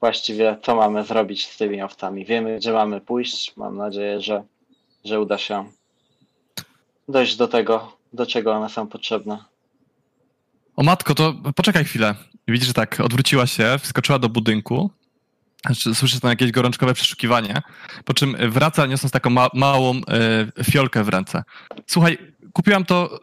[0.00, 2.24] właściwie, co mamy zrobić z tymi owcami.
[2.24, 3.56] Wiemy, gdzie mamy pójść.
[3.56, 4.42] Mam nadzieję, że,
[5.04, 5.64] że uda się
[7.08, 9.38] dojść do tego, do czego one są potrzebne.
[10.78, 12.14] O matko, to poczekaj chwilę.
[12.48, 14.90] Widzisz, że tak, odwróciła się, wskoczyła do budynku.
[15.66, 17.62] Znaczy, Słyszysz tam jakieś gorączkowe przeszukiwanie,
[18.04, 21.42] po czym wraca niosąc taką ma małą e, fiolkę w ręce.
[21.86, 22.18] Słuchaj,
[22.52, 23.20] kupiłam to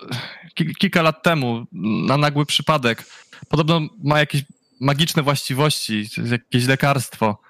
[0.53, 1.65] ki kilka lat temu,
[2.07, 3.05] na nagły przypadek.
[3.49, 4.41] Podobno ma jakieś
[4.79, 7.41] magiczne właściwości, jakieś lekarstwo.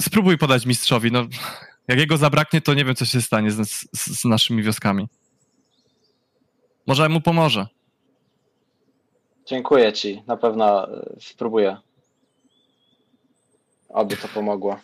[0.00, 1.26] Spróbuj podać mistrzowi, no
[1.88, 5.08] jak jego zabraknie, to nie wiem, co się stanie z, z, z naszymi wioskami.
[6.86, 7.75] Może mu pomoże.
[9.46, 10.22] Dziękuję Ci.
[10.26, 11.76] Na pewno e, spróbuję.
[13.88, 14.78] Oby to pomogło.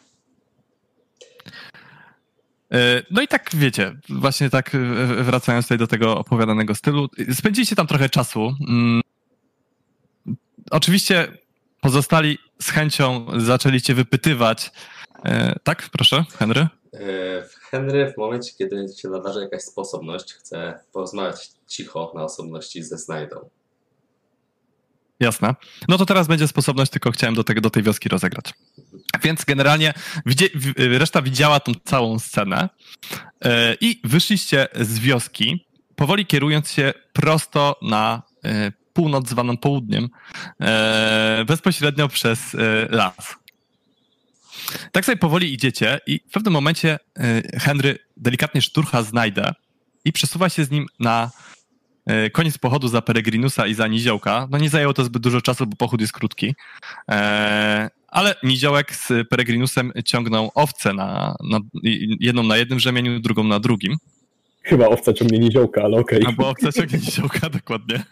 [2.73, 4.79] E, No i tak wiecie, właśnie tak e,
[5.23, 8.55] wracając tutaj do tego opowiadanego stylu, spędziliście tam trochę czasu.
[8.69, 9.01] Mm,
[10.71, 11.39] Oczywiście
[11.81, 14.71] pozostali z chęcią zaczęliście wypytywać.
[15.65, 16.67] Tak, proszę, Henry?
[17.71, 23.49] Henry w momencie, kiedy się nadarzy jakaś sposobność, chce porozmawiać cicho na osobności ze Znajdą.
[25.23, 25.55] Jasne.
[25.89, 28.55] No to teraz będzie sposobność, tylko chciałem do, tego, do tej wioski rozegrać.
[29.23, 29.95] Więc generalnie
[30.27, 32.69] widzie, w- reszta widziała tą całą scenę
[33.45, 40.09] e, i wyszliście z wioski, powoli kierując się prosto na e, północ zwaną południem,
[41.47, 42.57] bezpośrednio przez
[42.91, 43.37] las.
[44.93, 46.99] Tak sobie powoli idziecie i w pewnym momencie
[47.61, 49.55] Henry delikatnie szturcha znajdę
[50.05, 51.31] i przesuwa się z nim na
[52.33, 54.49] koniec pochodu za Peregrinusa i za Niziołka.
[54.51, 56.55] No nie zajęło to zbyt dużo czasu, bo pochód jest krótki.
[57.11, 61.61] E, ale Niziołek z Peregrinusem ciągną owce na, na,
[62.21, 63.97] jedną na jednym rzemieniu, drugą na drugim.
[64.63, 66.27] Chyba owca ciągnie niziołka, ale okej.
[66.27, 68.03] Albo owca ciągnie Niziołka, dokładnie.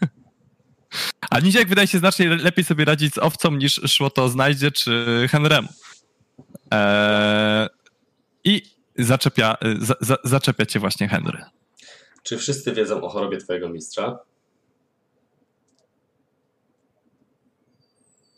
[1.31, 4.70] A Niziołek wydaje się znacznie le- lepiej sobie radzić z owcą niż szło to znajdzie
[4.70, 5.68] czy Henremu.
[6.74, 7.68] E,
[8.44, 8.62] I
[8.98, 11.42] zaczepia, za, za, zaczepia cię właśnie Henry.
[12.22, 14.18] Czy wszyscy wiedzą o chorobie twojego mistrza?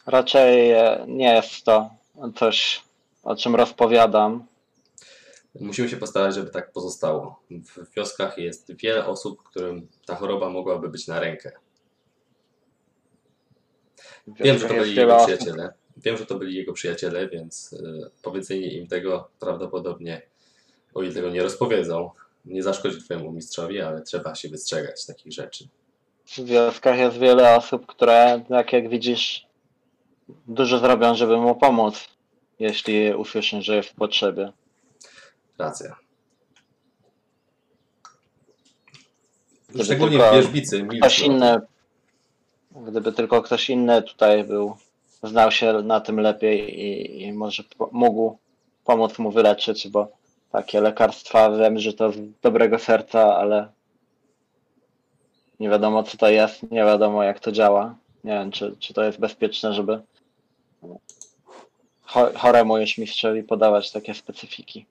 [0.07, 1.91] Raczej e, nie jest to
[2.37, 2.83] coś,
[3.23, 4.47] o czym rozpowiadam.
[5.61, 7.43] Musimy się postarać, żeby tak pozostało.
[7.51, 11.53] W wioskach jest wiele osób, którym ta choroba mogłaby być na rękę.
[14.27, 15.73] Wiem, że to byli jego przyjaciele.
[15.97, 20.23] Wiem, że to byli jego przyjaciele, więc y, powiedzenie im tego prawdopodobnie,
[20.95, 22.11] o ile tego nie rozpowiedzą,
[22.45, 25.69] nie zaszkodzi twojemu mistrzowi, ale trzeba się wystrzegać takich rzeczy.
[26.27, 29.47] W wioskach jest wiele osób, które, tak jak widzisz,
[30.47, 32.09] dużo zrobią, żeby mu pomóc,
[32.59, 34.53] jeśli usłyszą, że jest w potrzebie.
[35.59, 35.97] Racja.
[39.69, 41.61] Gdyby Szczególnie tylko w wierzbicy Ktoś inny,
[42.71, 44.77] gdyby tylko ktoś inny tutaj był,
[45.23, 48.39] znał się na tym lepiej i, i może po, mógł
[48.85, 50.13] pomóc mu wyleczyć, bo
[50.53, 53.69] takie lekarstwa wiem, że to z dobrego serca, ale
[55.61, 57.97] nie wiadomo co to jest, nie wiadomo jak to działa.
[58.25, 60.01] Nie wiem, czy, czy to jest bezpieczne, żeby
[62.07, 64.87] cho- choremu już mistrzowi podawać takie specyfiki.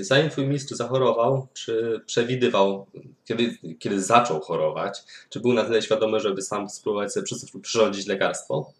[0.00, 2.86] Zanim twój mistrz zachorował, czy przewidywał,
[3.24, 8.06] kiedy, kiedy zaczął chorować, czy był na tyle świadomy, żeby sam spróbować sobie przy- przyrządzić
[8.06, 8.72] lekarstwo?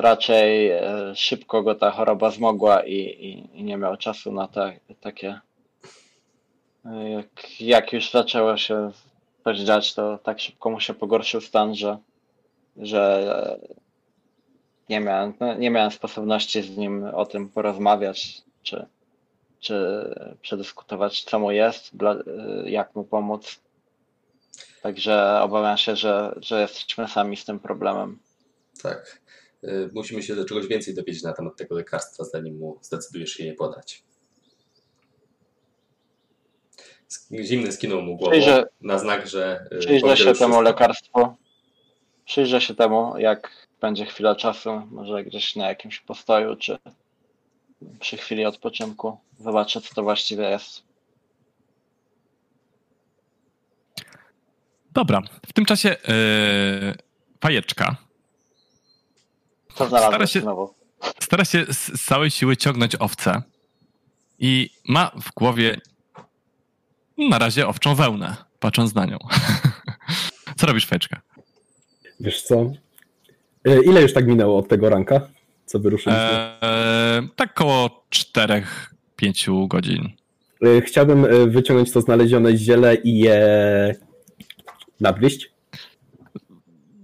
[0.00, 0.82] raczej e,
[1.14, 5.40] szybko go ta choroba zmogła i, i, i nie miał czasu na te, takie.
[6.84, 8.90] e, Jak, jak już zaczęło się
[9.44, 11.98] coś dziać, to tak szybko mu się pogorszył stan, że,
[12.76, 13.00] że
[13.62, 13.76] e,
[14.88, 18.86] nie miałem, no, nie miałem sposobności z nim o tym porozmawiać, czy,
[19.60, 20.04] czy
[20.42, 22.16] przedyskutować, co mu jest, dla,
[22.64, 23.60] jak mu pomóc.
[24.82, 28.18] Także obawiam się, że, że jesteśmy sami z tym problemem.
[28.82, 29.21] Tak.
[29.64, 33.44] Y, Musimy się do czegoś więcej dowiedzieć na temat tego lekarstwa, zanim mu zdecydujesz się
[33.44, 34.02] je podać.
[37.42, 41.36] Zimny skinął mu głową Przyjrzę- na znak, że y, Przyjrzę się temu lekarstwu.
[42.24, 46.78] Przyjrzę się temu, jak będzie chwila czasu, może gdzieś na jakimś postoju, czy
[48.00, 49.18] przy chwili odpoczynku.
[49.38, 50.82] Zobaczę, co to właściwie jest.
[54.92, 56.94] Dobra, w tym czasie yy,
[57.40, 57.96] fajeczka
[59.74, 60.74] Co Stara się- znowu?
[61.20, 63.42] stara się z, całej siły ciągnąć owce
[64.38, 65.80] i ma w głowie
[67.18, 69.18] na razie owczą wełnę, patrząc na nią.
[70.56, 71.20] Co robisz, fajeczka?
[72.20, 72.72] Wiesz co?
[73.64, 75.20] E, Ile już tak minęło od tego ranka,
[75.66, 76.22] co wyruszyliśmy?
[76.60, 80.08] Eee, tak koło 4-5 godzin.
[80.64, 83.94] E, Chciałbym e, wyciągnąć to znalezione ziele i je
[85.00, 85.51] nadgryźć.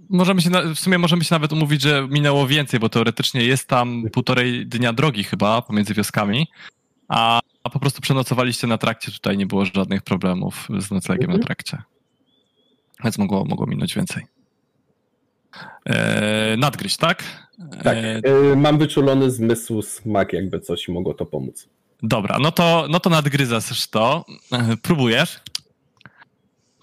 [0.09, 4.03] Możemy się, w sumie możemy się nawet umówić, że minęło więcej, bo teoretycznie jest tam
[4.13, 6.47] półtorej dnia drogi chyba pomiędzy wioskami,
[7.07, 11.39] a, a po prostu przenocowaliście na trakcie, tutaj nie było żadnych problemów z noclegiem Mhm.
[11.39, 11.81] na trakcie.
[13.03, 14.25] Więc mogło, mogło minąć więcej.
[15.85, 17.23] Eee, nadgryźć, tak?
[17.83, 17.97] Tak.
[17.97, 21.67] Eee, E, Mam wyczulony zmysł smak, jakby coś mogło to pomóc.
[22.03, 24.25] Dobra, no to, no to nadgryzasz to.
[24.51, 25.39] E, Próbujesz.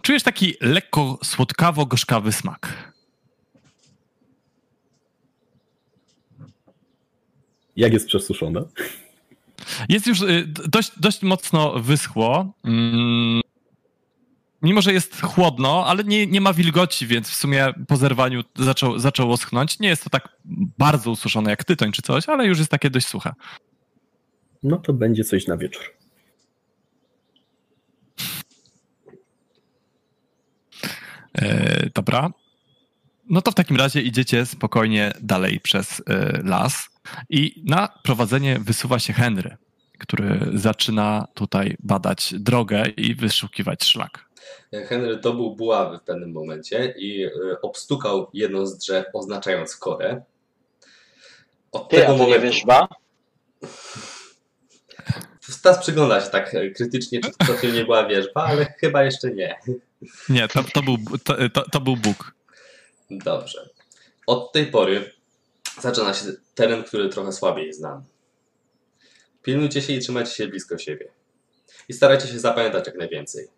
[0.02, 2.92] Czujesz taki lekko słodkawo-gorzkawy smak.
[7.76, 8.64] Jak jest przesuszone?
[9.88, 12.54] Jest już y, dość, dość mocno wyschło.
[12.64, 13.40] Mm,
[14.62, 18.98] Mimo, że jest chłodno, ale nie, nie ma wilgoci, więc w sumie po zerwaniu zaczął,
[18.98, 19.78] zaczęło schnąć.
[19.78, 20.36] Nie jest to tak
[20.78, 23.32] bardzo ususzone jak tytoń czy coś, ale już jest takie dość suche.
[24.62, 25.82] No to będzie coś na wieczór.
[31.34, 32.30] E, dobra.
[33.30, 36.88] No to w takim razie idziecie spokojnie dalej przez e, las
[37.30, 39.56] i na prowadzenie wysuwa się Henry,
[39.98, 44.26] który zaczyna tutaj badać drogę i wyszukiwać szlak.
[44.88, 50.22] Henry dobył buławy w pewnym momencie i y, obstukał jedno z drzew, oznaczając korę.
[51.72, 52.88] Od Ty, a tego nie momentu wierzba?
[55.40, 57.30] Stas przygląda się tak e, krytycznie, czy
[57.60, 59.58] to nie była wierzba, ale chyba jeszcze nie.
[60.28, 62.34] Nie, to, to, był, to, to, to był Bóg.
[63.10, 63.68] Dobrze.
[64.26, 65.12] Od tej pory
[65.80, 66.24] zaczyna się
[66.54, 68.04] teren, który trochę słabiej znam.
[69.42, 71.08] Pilnujcie się i trzymajcie się blisko siebie.
[71.88, 73.48] I starajcie się zapamiętać jak najwięcej.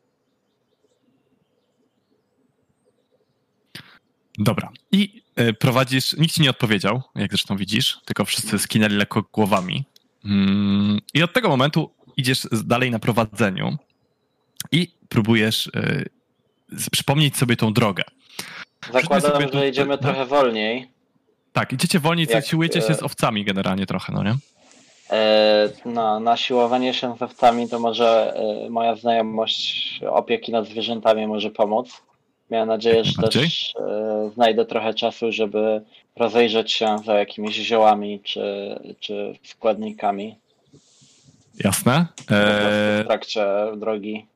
[4.39, 4.71] Dobra.
[4.93, 9.85] I e, prowadzisz, nikt ci nie odpowiedział, jak zresztą widzisz, tylko wszyscy skinęli lekko głowami.
[10.25, 13.77] Mm, I od tego momentu idziesz dalej na prowadzeniu
[14.73, 16.05] i próbujesz e,
[16.93, 18.03] przypomnieć sobie tą drogę.
[18.93, 19.99] Zakładam, sobie tu- że idziemy no.
[19.99, 20.97] trochę wolniej.
[21.59, 24.37] Tak, idziecie wolniej, Jak, siłujecie się e, z owcami generalnie trochę, no nie?
[25.11, 28.35] E, na, na siłowanie się z owcami to może
[28.67, 32.03] e, moja znajomość opieki nad zwierzętami może pomóc.
[32.51, 35.83] Miałem nadzieję, że też e, znajdę trochę czasu, żeby
[36.17, 38.45] rozejrzeć się za jakimiś ziołami czy,
[39.01, 40.37] czy składnikami
[41.65, 42.07] Jasne.
[42.31, 43.47] Eee, w trakcie
[43.77, 44.27] drogi.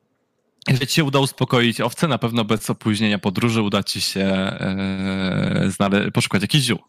[0.67, 4.51] jeżeli ci się uda uspokoić owce, na pewno bez opóźnienia podróży uda ci się
[6.13, 6.79] poszukać jakichś ziół.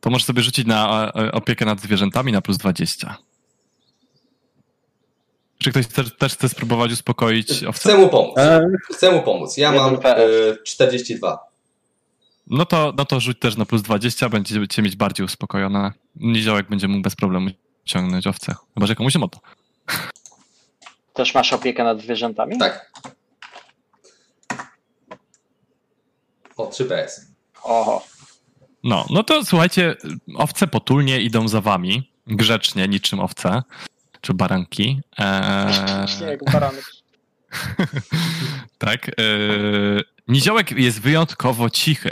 [0.00, 3.16] To możesz sobie rzucić na e, opiekę nad zwierzętami na plus 20.
[5.58, 7.72] Czy ktoś też, też chce spróbować uspokoić owce?
[7.80, 8.38] Chcę mu pomóc.
[8.38, 9.56] E, Chcę mu pomóc.
[9.56, 10.18] Ja mam e,
[10.64, 11.38] 42.
[12.46, 15.92] No to, no to rzuć też na plus 20, będziecie mieć bardziej uspokojone.
[16.16, 17.50] Niziołek będzie mógł bez problemu
[17.84, 18.54] ciągnąć owce.
[18.74, 19.38] Chyba, że komuś moto.
[21.14, 22.58] Też masz opiekę nad zwierzętami?
[22.58, 22.92] Tak.
[26.56, 27.26] O, 3 PS.
[27.62, 28.02] Oho.
[28.84, 29.96] No, no to słuchajcie,
[30.36, 33.62] owce potulnie idą za wami, grzecznie, niczym owce,
[34.20, 35.00] czy baranki.
[35.18, 36.84] Eee, Jak baranek.
[38.78, 39.08] tak.
[39.08, 42.10] Eee, niziołek jest wyjątkowo cichy.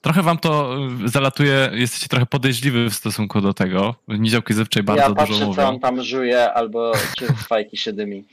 [0.00, 3.94] Trochę wam to e, zalatuje, jesteście trochę podejrzliwy w stosunku do tego.
[4.08, 5.68] Niziołki zazwyczaj bardzo Ja dużo patrzę, co mówią.
[5.68, 8.24] on tam żuje, albo czy fajki się dymi.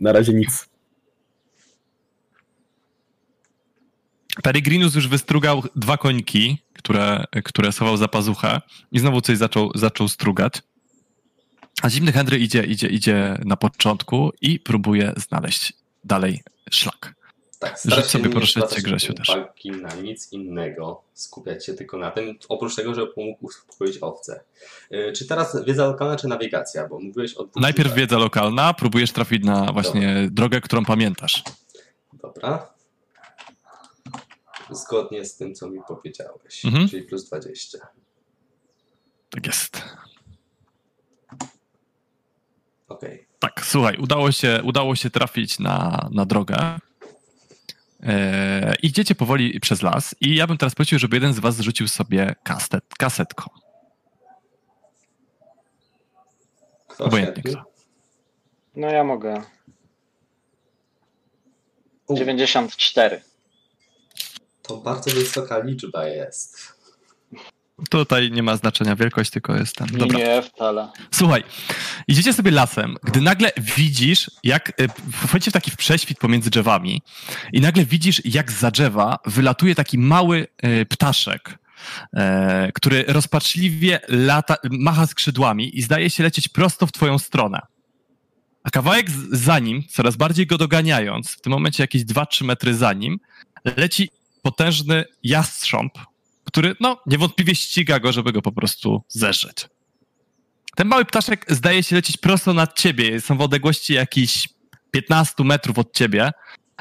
[0.00, 0.68] na razie nic.
[4.42, 8.60] Peregrinus już wystrugał dwa koniki, które, które schował za pazuchę
[8.92, 10.54] i znowu coś zaczął, zaczął strugać.
[11.82, 15.72] A zimny Henry idzie, idzie, idzie na początku i próbuje znaleźć
[16.04, 17.14] dalej szlak.
[17.58, 19.28] Tak, Rzuć sobie proszę, zwracać Grzesiu, też.
[19.82, 24.40] na nic innego, skupiać się tylko na tym, oprócz tego, żeby pomógł uspokoić owce.
[24.90, 26.88] E, Czy teraz wiedza lokalna, czy nawigacja?
[26.88, 31.42] Bo mówiłeś o Najpierw wiedza lokalna, próbujesz trafić na właśnie drogę, którą pamiętasz.
[32.12, 32.71] Dobra.
[34.72, 36.88] Zgodnie z tym, co mi powiedziałeś, Mhm.
[36.88, 37.78] czyli plus 20.
[39.30, 39.82] Tak jest.
[42.88, 43.26] Okej.
[43.38, 46.78] Tak, słuchaj, udało się, udało się trafić na, na drogę.
[48.02, 51.88] Eee, idziecie powoli przez las i ja bym teraz prosił, żeby jeden z was zrzucił
[51.88, 53.50] sobie kaset, kasetką.
[56.88, 57.64] Kto Obojętnie kto.
[58.76, 59.42] No ja mogę.
[62.06, 63.22] U, 94.
[64.62, 66.72] To bardzo wysoka liczba jest.
[67.90, 69.86] Tutaj nie ma znaczenia wielkość, tylko jest ten.
[69.86, 70.18] Dobra.
[70.18, 70.88] Nie, wcale.
[71.10, 71.44] Słuchaj,
[72.08, 74.72] idziecie sobie lasem, gdy nagle widzisz, jak e,
[75.12, 77.02] wchodzicie w taki prześwit pomiędzy drzewami
[77.52, 81.58] i nagle widzisz, jak za drzewa wylatuje taki mały e, ptaszek,
[82.16, 87.60] e, który rozpaczliwie lata, macha skrzydłami i zdaje się lecieć prosto w twoją stronę.
[88.62, 92.92] A kawałek za nim, coraz bardziej go doganiając, w tym momencie jakieś 2-3 metry za
[92.92, 93.20] nim,
[93.76, 94.10] leci
[94.42, 95.92] potężny jastrząb,
[96.44, 99.68] który no niewątpliwie ściga go, żeby go po prostu zeżreć.
[100.76, 103.20] Ten mały ptaszek zdaje się lecieć prosto nad ciebie.
[103.20, 104.48] Są w odległości jakichś
[104.90, 106.30] 15 metrów od ciebie.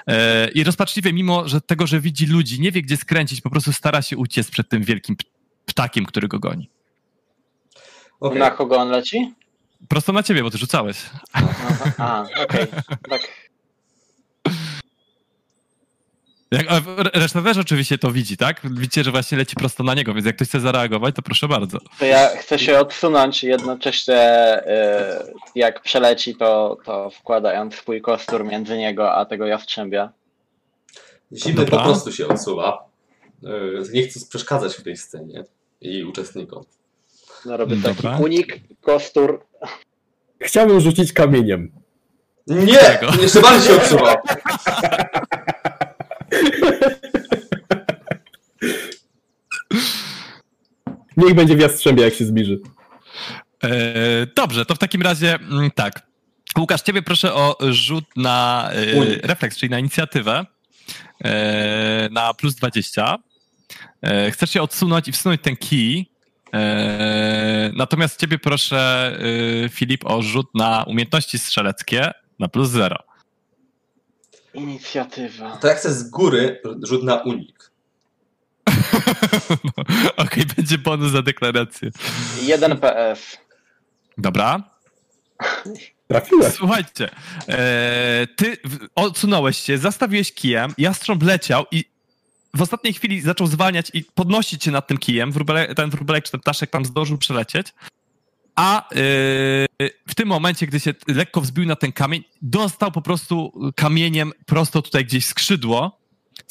[0.07, 3.73] E, I rozpaczliwie, mimo że tego, że widzi ludzi, nie wie gdzie skręcić, po prostu
[3.73, 5.15] stara się uciec przed tym wielkim
[5.65, 6.69] ptakiem, który go goni.
[8.19, 8.39] Okej.
[8.39, 9.33] Na kogo on leci?
[9.87, 10.97] Prosto na ciebie, bo ty rzucałeś.
[11.97, 12.67] Aha, okej.
[13.09, 13.50] Tak.
[16.51, 16.65] Jak,
[17.13, 18.61] reszta też oczywiście to widzi, tak?
[18.63, 21.77] Widzicie, że właśnie leci prosto na niego, więc jak ktoś chce zareagować, to proszę bardzo.
[21.99, 25.23] To ja chcę się odsunąć jednocześnie e,
[25.55, 30.11] jak przeleci, to, to wkładając swój kostur między niego a tego jastrzębia.
[31.33, 32.89] Zimny po prostu się odsuwa.
[33.43, 33.47] E,
[33.93, 35.43] Nie chce przeszkadzać w tej scenie
[35.81, 36.63] i uczestnikom.
[37.45, 38.17] No, robię taki Dobra.
[38.17, 39.45] unik, kostur.
[40.41, 41.71] Chciałbym rzucić kamieniem.
[42.47, 42.99] Nie!
[43.21, 44.15] Jeszcze bardziej się odsuwa.
[51.21, 52.59] Niech będzie w jastrzębie, jak się zbliży.
[53.63, 53.69] E,
[54.35, 56.07] dobrze, to w takim razie mm, tak.
[56.57, 60.45] Łukasz, ciebie proszę o rzut na e, refleks, czyli na inicjatywę
[61.23, 63.17] e, na plus 20.
[64.01, 66.11] E, chcesz się odsunąć i wsunąć ten kij.
[67.73, 69.11] Natomiast ciebie proszę,
[69.69, 72.95] Filip, o rzut na umiejętności strzeleckie na plus 0.
[74.53, 75.57] Inicjatywa.
[75.57, 77.60] To jak chcę z góry rzut na unik.
[79.63, 79.83] No,
[80.17, 81.91] Okej, będzie bonus za deklarację.
[82.41, 83.37] 1 PS.
[84.17, 84.63] Dobra.
[86.07, 86.51] Trafiłem.
[86.51, 87.09] Słuchajcie,
[87.49, 88.57] e, ty
[88.95, 91.85] odsunąłeś się, zastawiłeś kijem, jastrząb leciał i
[92.53, 95.31] w ostatniej chwili zaczął zwalniać i podnosić się nad tym kijem.
[95.31, 97.67] Wróbele, ten wróbelek czy ten ptaszek tam zdążył przelecieć.
[98.55, 98.95] A e,
[100.07, 104.81] w tym momencie, gdy się lekko wzbił na ten kamień, dostał po prostu kamieniem prosto
[104.81, 106.00] tutaj gdzieś skrzydło,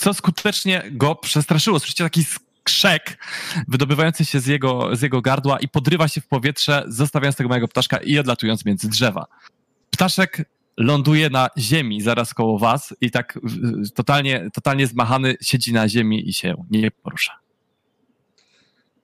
[0.00, 1.78] co skutecznie go przestraszyło.
[1.78, 3.18] Słyszycie taki skrzek
[3.68, 7.68] wydobywający się z jego, z jego gardła i podrywa się w powietrze, zostawiając tego małego
[7.68, 9.26] ptaszka i odlatując między drzewa.
[9.90, 10.44] Ptaszek
[10.76, 13.38] ląduje na ziemi zaraz koło was i tak
[13.94, 17.32] totalnie, totalnie zmachany siedzi na ziemi i się nie porusza.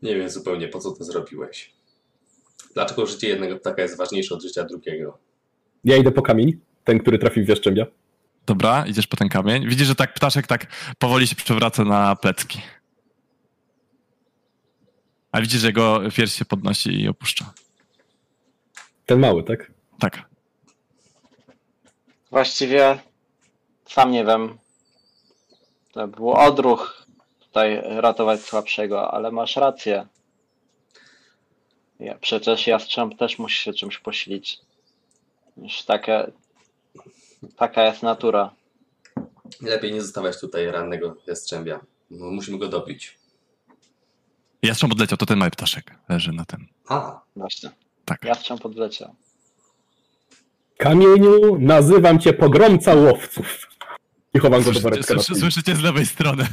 [0.02, 1.72] Nie wiem zupełnie po co to zrobiłeś.
[2.74, 5.18] Dlaczego życie jednego ptaka jest ważniejsze od życia drugiego?
[5.84, 7.86] Ja idę po kamień, ten, który trafił w jaszczębia.
[8.46, 9.68] Dobra, idziesz po ten kamień.
[9.68, 10.66] Widzisz, że tak ptaszek tak
[10.98, 12.60] powoli się przewraca na plecki.
[15.32, 17.52] A widzisz, że jego pierś się podnosi i opuszcza.
[19.06, 19.72] Ten mały, tak?
[19.98, 20.22] Tak.
[22.30, 22.98] Właściwie
[23.88, 24.58] sam nie wiem.
[25.92, 27.06] To był odruch
[27.40, 30.06] tutaj ratować słabszego, ale masz rację.
[32.00, 34.60] Ja, przecież jastrząb też musi się czymś posilić.
[35.56, 36.32] Już takie,
[37.56, 38.50] taka jest natura.
[39.62, 41.80] Lepiej nie zostawiać tutaj rannego jastrzębia.
[42.10, 43.18] No, musimy go dobić.
[44.62, 46.66] Jastrząb odleciał, to ten mały ptaszek leży na tym.
[46.88, 47.70] A, Właśnie.
[48.04, 48.24] Tak.
[48.24, 49.14] Jastrząb podleciał.
[50.78, 53.66] Kamieniu, nazywam cię pogromca łowców.
[54.34, 56.46] I chowam go do woreczka słyszy, słyszycie z lewej strony.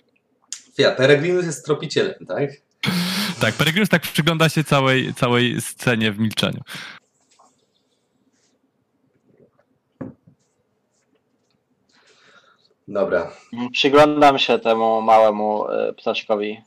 [0.78, 2.50] ja, Peregrinus jest tropicielem, tak?
[3.40, 6.60] tak, Peregrinus tak przygląda się całej, całej scenie w milczeniu.
[12.90, 13.30] Dobra.
[13.72, 16.60] Przyglądam się temu małemu e, ptaszkowi.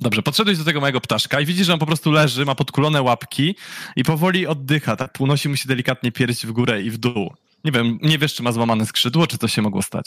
[0.00, 3.02] Dobrze, podszedłeś do tego małego ptaszka i widzisz, że on po prostu leży, ma podkulone
[3.02, 3.54] łapki
[3.96, 4.96] i powoli oddycha.
[4.96, 7.34] Tak unosi mu się delikatnie pierś w górę i w dół.
[7.64, 10.06] Nie wiem, nie wiesz, czy ma złamane skrzydło, czy coś się mogło stać.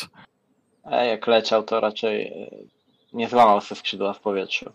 [0.83, 2.49] A jak leciał, to raczej e,
[3.13, 4.71] nie złamał sobie skrzydła w powietrzu.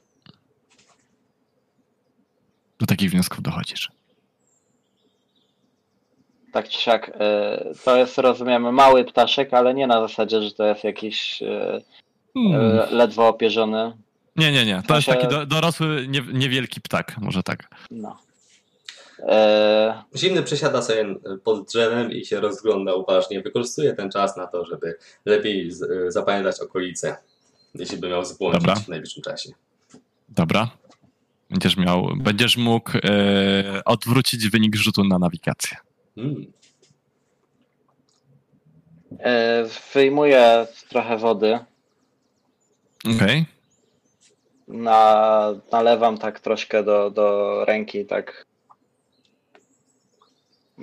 [2.78, 3.95] Do takich wniosków dochodzisz.
[6.56, 10.66] Tak czy siak, e, to jest, rozumiem, mały ptaszek, ale nie na zasadzie, że to
[10.66, 11.80] jest jakiś e,
[12.34, 12.78] Hmm.
[12.78, 13.92] e, ledwo opierzony.
[14.36, 14.82] Nie, nie, nie.
[14.88, 17.68] To jest taki do, dorosły, nie, niewielki ptak, może tak.
[17.90, 18.18] No.
[19.18, 21.04] E, Zimny przesiada sobie
[21.44, 23.42] pod drzewem i się rozgląda uważnie.
[23.42, 25.70] Wykorzystuje ten czas na to, żeby lepiej
[26.08, 27.16] zapamiętać okolice,
[27.74, 28.74] jeśli by miał zbłądzić Dobra.
[28.74, 29.50] w najbliższym czasie.
[30.28, 30.70] Dobra.
[31.50, 35.76] Będziesz miał, będziesz mógł e, odwrócić wynik rzutu na nawigację.
[36.16, 36.52] Mm.
[39.18, 39.64] e,
[39.94, 41.58] wyjmuję trochę wody,
[43.16, 43.46] Okej.
[44.68, 48.46] na, nalewam tak troszkę do, do ręki, tak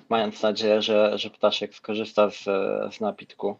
[0.10, 2.44] mając nadzieję, że, że ptaszek skorzysta z,
[2.96, 3.60] z napitku.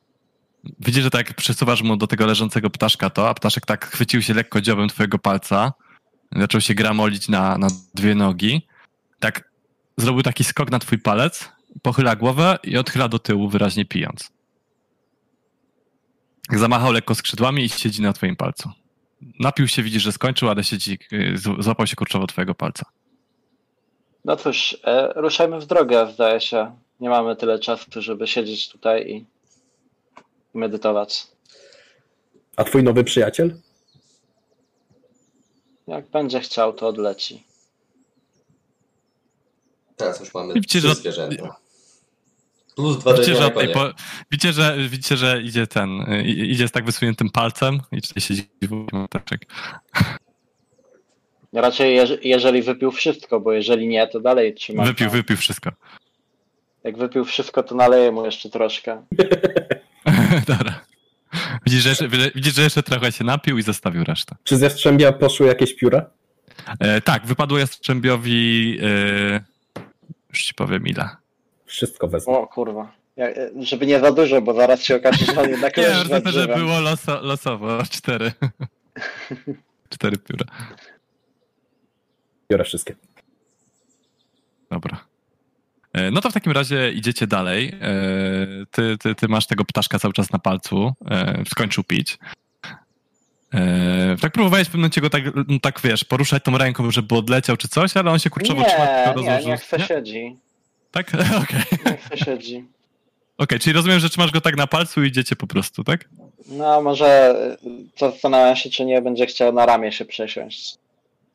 [0.80, 4.22] Widzisz, że tak jak przesuwasz mu do tego leżącego ptaszka to, a ptaszek tak chwycił
[4.22, 5.74] się lekko dziobem twojego palca,
[6.36, 8.68] zaczął się gramolić na, na dwie nogi,
[9.20, 9.52] tak
[9.98, 11.50] zrobił taki skok na twój palec,
[11.82, 14.32] pochyla głowę i odchyla do tyłu, wyraźnie pijąc.
[16.50, 18.70] Zamachał lekko skrzydłami i siedzi na twoim palcu.
[19.40, 22.86] Napił się, widzisz, że skończył, ale siedzi, y, złapał się kurczowo twojego palca.
[24.26, 26.76] No cóż, e, ruszajmy w drogę, zdaje się.
[27.00, 29.26] Nie mamy tyle czasu, żeby siedzieć tutaj i
[30.54, 31.28] medytować.
[32.56, 33.60] A twój nowy przyjaciel?
[35.88, 37.44] Jak będzie chciał, to odleci.
[39.96, 41.56] Teraz już mamy Widzicie, trzy że- zwierzęta.
[42.76, 43.90] Plus dwa Widzicie, że, tej po...
[44.32, 45.90] widzicie, że, widzicie, że idzie ten,
[46.26, 48.48] idzie z tak wysuniętym palcem i tutaj siedzi
[49.10, 49.46] ptaszek.
[51.54, 54.84] Raczej jeż- jeżeli wypił wszystko, bo jeżeli nie, to dalej trzyma.
[54.84, 55.72] Wypił, wypił wszystko.
[56.84, 59.04] Jak wypił wszystko, to naleję mu jeszcze troszkę.
[60.48, 60.82] Dobra.
[61.66, 64.36] Widzisz że, jeszcze, widzisz, że jeszcze trochę się napił i zostawił resztę.
[64.44, 66.06] Czy z Jastrzębia poszły jakieś pióra?
[66.80, 69.44] E, tak, wypadło Jastrzębiowi, e,
[70.30, 71.10] już ci powiem ile.
[71.66, 72.34] Wszystko wezmę.
[72.34, 72.92] O kurwa.
[73.16, 76.32] Ja, e, żeby nie za dużo, bo zaraz się okaże, że on jednak Nie, to,
[76.32, 78.32] że było loso, losowo, cztery.
[79.94, 80.46] cztery pióra.
[82.52, 82.96] Biorę wszystkie.
[84.72, 85.06] Dobra.
[85.94, 87.76] E, No to w takim razie idziecie dalej.
[87.82, 90.94] E, Ty, ty, ty masz tego ptaszka cały czas na palcu.
[91.50, 92.18] Skończył pić.
[94.22, 97.58] Tak próbowałeś w pewnym momencie go tak, no tak, wiesz, poruszać tą ręką, żeby odleciał
[97.58, 99.50] czy coś, ale on się kurczowo trzyma, Nie, tylko nie, rozłożył.
[99.52, 100.38] niech se siedzi.
[100.94, 101.12] Tak?
[101.44, 101.64] Okej.
[101.86, 102.66] Niech se siedzi.
[103.38, 106.10] Okej, czyli rozumiem, że trzymasz go tak na palcu i idziecie po prostu, tak?
[106.48, 110.76] No może y, zastanawiam się, czy nie będzie chciał na ramię się przesiąść.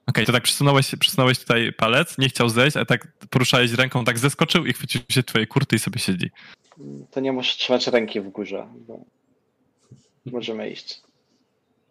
[0.07, 4.19] Okej, to tak przesunąłeś, przesunąłeś tutaj palec, nie chciał zejść, ale tak poruszałeś ręką, tak
[4.19, 6.31] zeskoczył i chwycił się twojej kurty i sobie siedzi.
[7.11, 8.67] To nie muszę trzymać ręki w górze.
[8.87, 9.01] Bo...
[10.27, 11.01] Możemy iść.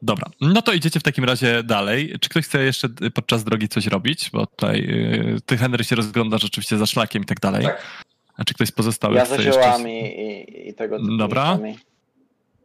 [0.01, 2.13] Dobra, no to idziecie w takim razie dalej.
[2.21, 4.29] Czy ktoś chce jeszcze podczas drogi coś robić?
[4.33, 7.63] Bo tutaj yy, ty, Henry, się rozgląda rzeczywiście za szlakiem i tak dalej.
[7.63, 8.05] Tak.
[8.37, 9.53] A czy ktoś z pozostałych Ja za jeszcze...
[9.53, 11.45] ziołami i, i tego typu Dobra.
[11.45, 11.77] rzeczami.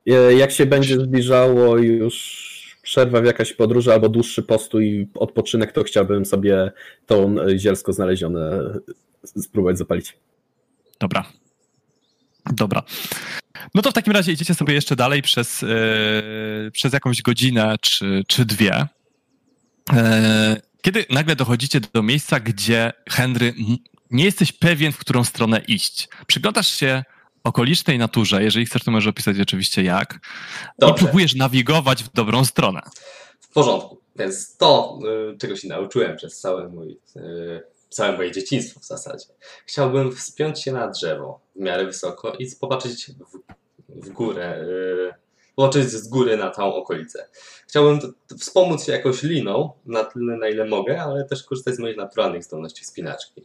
[0.06, 2.52] E, Jak się będzie zbliżało już
[2.82, 6.72] przerwa w jakaś podróży albo dłuższy postój, odpoczynek, to chciałbym sobie
[7.06, 8.40] tą e, zielsko znalezione
[9.36, 10.16] e, spróbować zapalić.
[11.00, 11.24] Dobra.
[12.46, 12.82] Dobra.
[13.74, 18.24] No to w takim razie idziecie sobie jeszcze dalej przez, yy, przez jakąś godzinę czy,
[18.26, 18.86] czy dwie.
[19.92, 19.96] Yy,
[20.82, 23.54] kiedy nagle dochodzicie do miejsca, gdzie Henry
[24.10, 26.08] nie jesteś pewien, w którą stronę iść.
[26.26, 27.04] Przyglądasz się
[27.44, 30.18] okolicznej naturze, jeżeli chcesz, to możesz opisać oczywiście jak, i
[30.78, 32.80] Dobrze, próbujesz nawigować w dobrą stronę.
[33.40, 34.02] w porządku.
[34.16, 34.98] Więc to,
[35.34, 37.62] y, czego się nauczyłem przez całe, mój, y,
[37.94, 39.26] całe moje dzieciństwo w zasadzie.
[39.66, 43.38] Chciałbym wspiąć się na drzewo w miarę wysoko i popatrzeć w,
[43.88, 45.14] w górę, y,
[45.56, 47.28] popatrzeć z góry na całą okolicę.
[47.68, 51.74] Chciałbym t- t- wspomóc się jakąś liną na tyle, na ile mogę, ale też korzystać
[51.74, 53.42] z moich naturalnych zdolności spinaczki.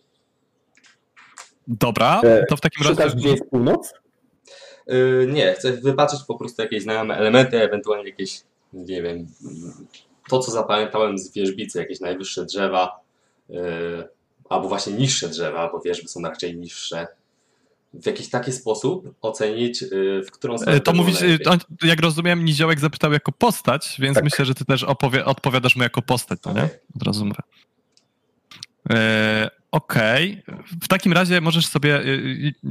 [1.67, 3.15] Dobra, E, to w takim Szukasz, razie...
[3.17, 3.93] gdzie jest północ?
[4.87, 8.41] Yy, nie, chcę wypatrzeć po prostu jakieś znajome elementy, ewentualnie jakieś,
[8.73, 9.27] nie wiem,
[10.29, 12.99] to co zapamiętałem z wierzbicy, jakieś najwyższe drzewa,
[13.49, 14.09] yy,
[14.49, 17.07] albo właśnie niższe drzewa, bo wierzby są raczej niższe.
[17.93, 21.39] W jakiś taki sposób ocenić, yy, w którą stronę E, To najlepiej.
[21.39, 24.23] to, jak rozumiem, Niziołek zapytał jako postać, więc Tak.
[24.23, 26.63] myślę, że ty też opowie, odpowiadasz mu jako postać, no nie?
[26.63, 26.77] Okej.
[26.95, 27.39] Od razu mówię.
[28.89, 30.43] E, Okej.
[30.81, 32.01] W takim razie możesz sobie.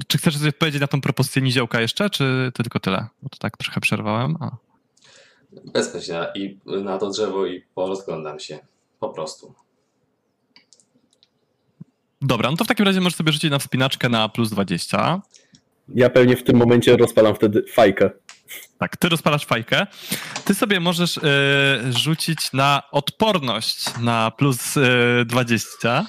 [0.07, 3.07] Czy chcesz coś odpowiedzieć na tą propozycję Niziołka jeszcze, czy to tylko tyle?
[3.22, 4.37] Bo to tak trochę przerwałem.
[4.41, 4.57] A.
[5.72, 8.59] Bezpośrednio i na to drzewo i porozglądam się.
[9.01, 9.55] Po prostu.
[12.23, 15.21] Dobra, no to w takim razie możesz sobie rzucić na wspinaczkę na plus 20.
[15.89, 18.11] Ja pewnie w tym momencie rozpalam wtedy fajkę.
[18.79, 19.87] Tak, ty rozpalasz fajkę.
[20.45, 21.23] Ty sobie możesz e,
[21.93, 26.07] rzucić na odporność na plus e, 20.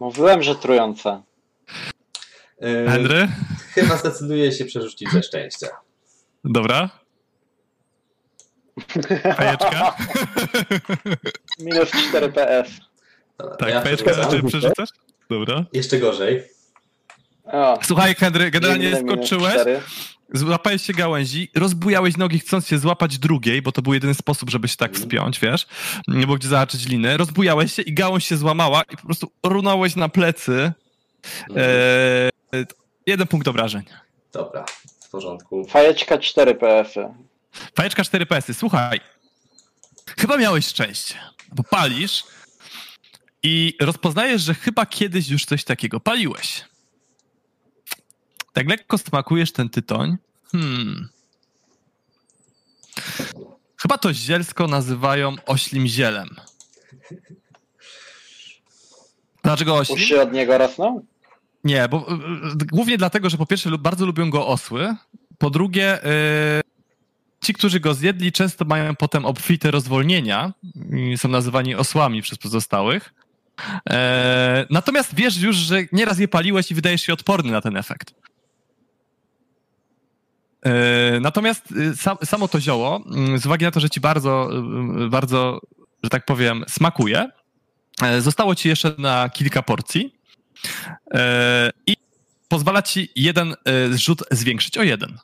[0.00, 1.22] Mówiłem, że trujące.
[2.60, 3.28] Yy, Henry?
[3.74, 5.66] Chyba zdecyduję się przerzucić ze szczęścia.
[6.44, 6.90] Dobra.
[9.36, 9.96] Fajeczka?
[11.60, 12.70] Minus 4 PS.
[13.38, 14.88] Dobra, Tak, ja fajeczka raczej przerzucasz?
[15.30, 15.64] Dobra.
[15.72, 16.42] Jeszcze gorzej.
[17.44, 19.80] O, Słuchaj, Henry, generalnie skoczyłeś, 4.
[20.32, 24.68] złapałeś się gałęzi, rozbujałeś nogi chcąc się złapać drugiej, bo to był jedyny sposób, żeby
[24.68, 25.08] się tak Mhm.
[25.10, 25.66] wspiąć, wiesz?
[26.08, 27.16] Nie było gdzie zahaczyć liny.
[27.16, 30.72] Rozbujałeś się i gałąź się złamała i po prostu runąłeś na plecy.
[31.50, 31.66] Mhm.
[32.52, 32.64] Eee,
[33.06, 33.82] jeden punkt obrażeń.
[34.32, 34.64] Dobra,
[35.06, 35.64] w porządku.
[35.64, 37.08] Fajeczka 4 PS-y.
[37.76, 38.54] Fajeczka 4 PS-y.
[38.54, 39.00] Słuchaj,
[40.18, 41.14] chyba miałeś szczęście,
[41.52, 42.24] bo palisz
[43.44, 46.64] i rozpoznajesz, że chyba kiedyś już coś takiego paliłeś.
[48.52, 50.16] Tak lekko smakujesz ten tytoń.
[50.52, 51.08] Hmm.
[53.76, 56.28] Chyba to zielsko nazywają oślim zielem.
[59.42, 59.98] Dlaczego oślim?
[59.98, 61.06] Uszy od niego rosną?
[61.64, 62.14] Nie, bo y,
[62.62, 64.94] y, głównie dlatego, że po pierwsze bardzo lubią go osły,
[65.38, 66.60] po drugie y,
[67.42, 70.52] ci, którzy go zjedli często mają potem obfite rozwolnienia
[71.12, 73.14] i są nazywani osłami przez pozostałych.
[73.90, 78.14] E, natomiast wiesz już, że nieraz je paliłeś i wydajesz się odporny na ten efekt.
[80.66, 84.50] E, natomiast y, sam, samo to zioło, mm, z uwagi na to, że ci bardzo,
[85.06, 85.60] y, bardzo,
[86.02, 87.28] że tak powiem, smakuje,
[88.02, 90.14] e, zostało ci jeszcze na kilka porcji.
[91.14, 91.96] E, I
[92.48, 95.18] pozwala ci jeden e, rzut zwiększyć o jeden.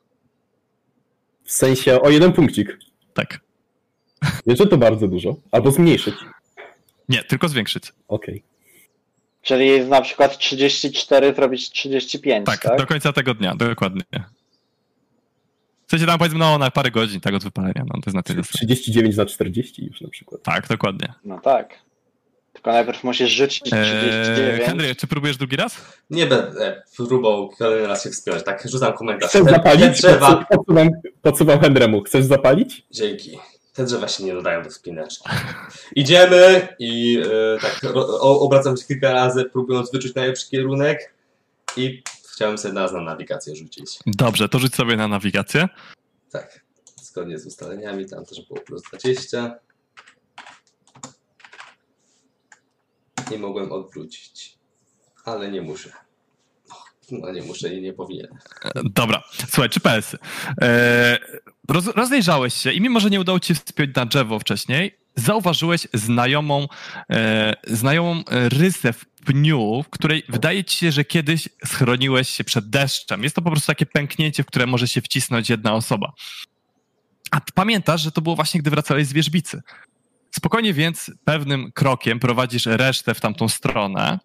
[1.45, 2.79] W sensie o jeden punkcik.
[3.15, 3.41] Tak.
[4.47, 5.37] Że to bardzo dużo.
[5.51, 6.15] Albo zmniejszyć.
[7.11, 7.85] Nie, tylko zwiększyć.
[8.09, 8.43] Okej.
[9.43, 12.79] Czyli na przykład 34 zrobić 35, Tak, tak?
[12.79, 14.03] do końca tego dnia, dokładnie.
[15.87, 17.85] W sensie tam powiedzmy no, na parę godzin tak od wypalenia.
[17.87, 18.43] No, to jest na tyle.
[18.43, 20.43] 39 na 40 już na przykład.
[20.43, 21.15] Tak, dokładnie.
[21.25, 21.75] No tak.
[22.53, 24.63] Tylko najpierw musisz rzucić Eee, 39.
[24.65, 25.77] Henry, czy próbujesz drugi raz?
[26.11, 28.43] Nie będę próbował kolejny raz się wspiąć.
[28.45, 29.31] Tak, rzucam komentarz.
[29.31, 29.83] Chcesz zapalić?
[30.03, 30.89] Podsu- Podsuwam,
[31.23, 32.03] podsuwam Hendremu.
[32.03, 32.87] Chcesz zapalić?
[32.91, 33.39] dzięki.
[33.81, 35.29] Te drzewa się nie nadają do wspinaczki.
[35.97, 37.23] Idziemy i
[37.57, 41.15] e, tak o, obracam się kilka razy, próbując wyczuć najlepszy kierunek
[41.77, 42.03] i
[42.33, 43.99] chciałem sobie nas na nawigację rzucić.
[44.07, 45.69] Dobrze, to rzuć sobie na nawigację.
[46.31, 46.61] Tak,
[47.03, 49.59] zgodnie z ustaleniami, tam też było plus 20.
[53.31, 54.59] Nie mogłem odwrócić,
[55.25, 55.93] ale nie muszę.
[57.11, 58.29] No nie muszę i nie powinien.
[58.65, 60.19] E, Dobra, słuchaj, czy PS-y.
[60.63, 61.19] E,
[61.69, 65.89] roz, rozejrzałeś się i mimo, że nie udało ci się wspiąć na drzewo wcześniej, zauważyłeś
[65.95, 66.67] znajomą,
[67.11, 72.71] e, znajomą rysę w pniu, w której wydaje ci się, że kiedyś schroniłeś się przed
[72.71, 73.23] deszczem.
[73.23, 76.13] Jest to po prostu takie pęknięcie, w które może się wcisnąć jedna osoba.
[77.31, 79.63] A pamiętasz, że to było właśnie, gdy wracałeś z wierzbicy.
[80.37, 84.19] Spokojnie więc pewnym krokiem prowadzisz resztę w tamtą stronę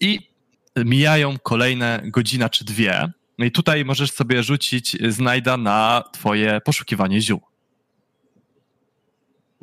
[0.00, 0.35] i
[0.84, 3.12] mijają kolejne godzina czy dwie.
[3.38, 7.40] No i tutaj możesz sobie rzucić znajda na twoje poszukiwanie ziół.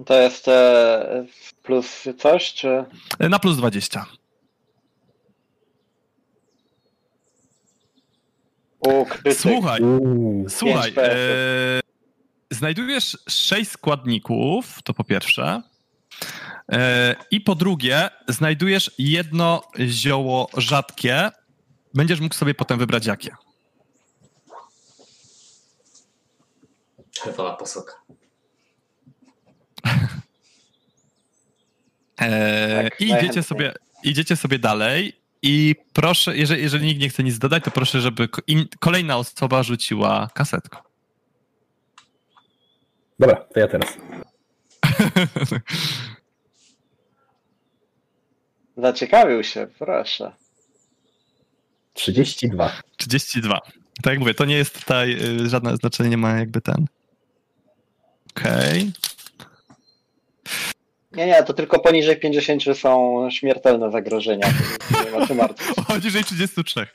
[0.05, 1.25] To jest e,
[1.63, 2.85] plus coś, czy...
[3.19, 4.05] E, Na plus 20.
[8.79, 9.33] U, krytyk.
[9.41, 10.45] Słuchaj, Uuu.
[10.49, 10.93] słuchaj.
[10.97, 11.13] E,
[12.51, 15.61] znajdujesz sześć składników, to po pierwsze.
[16.71, 21.29] E, I po drugie, znajdujesz jedno zioło rzadkie.
[21.93, 23.35] Będziesz mógł sobie potem wybrać jakie.
[27.11, 27.93] Czerwona posoka.
[32.21, 35.13] E, Tak, I idziecie sobie, idziecie sobie dalej.
[35.41, 39.63] I proszę, jeżeli, jeżeli nikt nie chce nic dodać, to proszę, żeby in, kolejna osoba
[39.63, 40.77] rzuciła kasetkę.
[43.19, 43.97] Dobra, to ja teraz.
[48.77, 50.31] Zaciekawił się, proszę.
[51.93, 52.71] 32.
[52.97, 53.59] 32.
[54.03, 56.85] Tak jak mówię, to nie jest tutaj, y, żadne znaczenie nie ma jakby ten.
[58.37, 58.91] Okej.
[61.11, 64.47] Nie, nie, to tylko poniżej 50 są śmiertelne zagrożenia.
[65.05, 65.75] Nie ma co martwić.
[65.87, 66.87] Poniżej 33.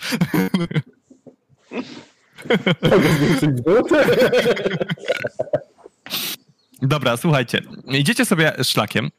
[2.82, 3.74] Mogę zwiększyć dół?
[6.82, 7.62] Dobra, słuchajcie.
[7.88, 9.10] Idziecie sobie szlakiem.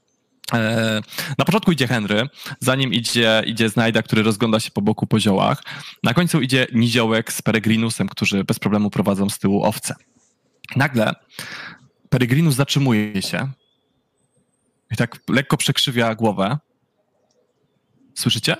[0.54, 1.02] E,
[1.38, 2.30] Na początku idzie Henry,
[2.60, 5.64] za nim idzie, idzie Znajda, który rozgląda się po boku po ziołach.
[6.04, 9.96] Na końcu idzie Niziołek z Peregrinusem, którzy bez problemu prowadzą z tyłu owce.
[10.76, 11.16] Nagle
[12.10, 13.52] Peregrinus zatrzymuje się
[14.92, 16.58] i tak lekko przekrzywia głowę.
[18.16, 18.56] Słyszycie?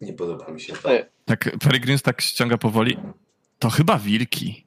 [0.00, 1.15] Nie podoba mi się to.
[1.26, 2.96] Tak, Peregrinus tak ściąga powoli.
[3.58, 4.64] To chyba wilki.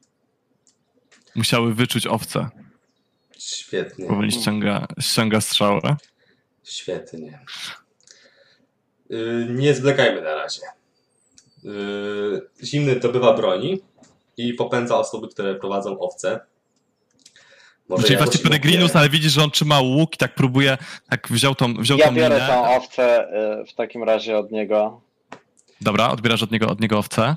[1.36, 2.49] Musiały wyczuć owce.
[3.38, 4.07] Świetnie.
[4.07, 5.97] Powoli ściąga, ściąga strzałę.
[6.64, 7.39] Świetnie.
[9.10, 10.62] Yy, nie zwlekajmy na razie.
[11.64, 13.82] Yy, zimny dobywa broni
[14.38, 16.39] i popędza osoby, które prowadzą owce.
[17.89, 20.78] Może Czyli jakoś właśnie Peregrinus, ale widzisz, że on trzyma łuk i tak próbuje,
[21.10, 22.47] tak wziął tą, wziął ja tą biorę minę.
[22.47, 23.28] tą owcę
[23.62, 25.01] y, w takim razie od niego
[25.82, 27.36] Dobra, odbierasz od niego, od niego owcę.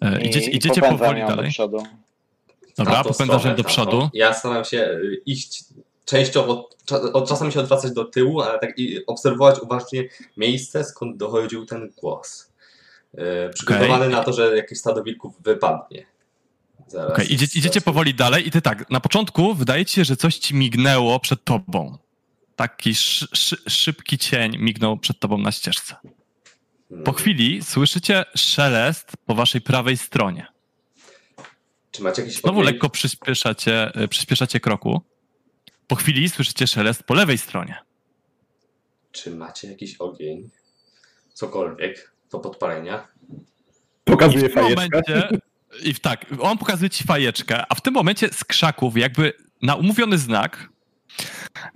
[0.00, 1.50] E, i, Idziecie, i idziecie popędzam powoli ją do dalej.
[1.50, 1.82] przodu.
[2.78, 3.68] Dobra, Tamtą popędzasz ją stronę, do tamtą.
[3.82, 4.10] przodu.
[4.14, 5.64] Ja staram się y, iść
[6.04, 10.04] częściowo, cza- od czasami się odwracać do tyłu, ale tak i obserwować uważnie
[10.36, 12.50] miejsce, skąd dochodził ten głos.
[13.14, 16.06] Yy, przygotowany na to, że jakieś stado wilków wypadnie.
[16.86, 17.10] Zaraz.
[17.12, 20.38] Okej, idzie, idziecie powoli dalej i ty tak, na początku wydaje ci się, że coś
[20.38, 21.98] ci mignęło przed tobą.
[22.56, 25.96] Taki szy, szy, szybki cień mignął przed tobą na ścieżce.
[27.04, 30.46] Po chwili słyszycie szelest po waszej prawej stronie.
[31.90, 32.72] Czy macie jakiś Znowu ogień?
[32.72, 35.02] lekko przyspieszacie, e, przyspieszacie kroku.
[35.86, 37.76] Po chwili słyszycie szelest po lewej stronie.
[39.12, 40.50] Czy macie jakiś ogień?
[41.32, 43.08] Cokolwiek do podpalenia?
[44.04, 45.00] Pokazuje I w tym fajeczkę.
[45.00, 45.28] momencie,
[45.82, 49.32] i w, tak, on pokazuje ci fajeczkę, a w tym momencie z krzaków, jakby
[49.62, 50.68] na umówiony znak,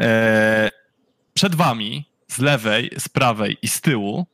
[0.00, 0.70] e,
[1.34, 4.26] przed wami, z lewej, z prawej i z tyłu,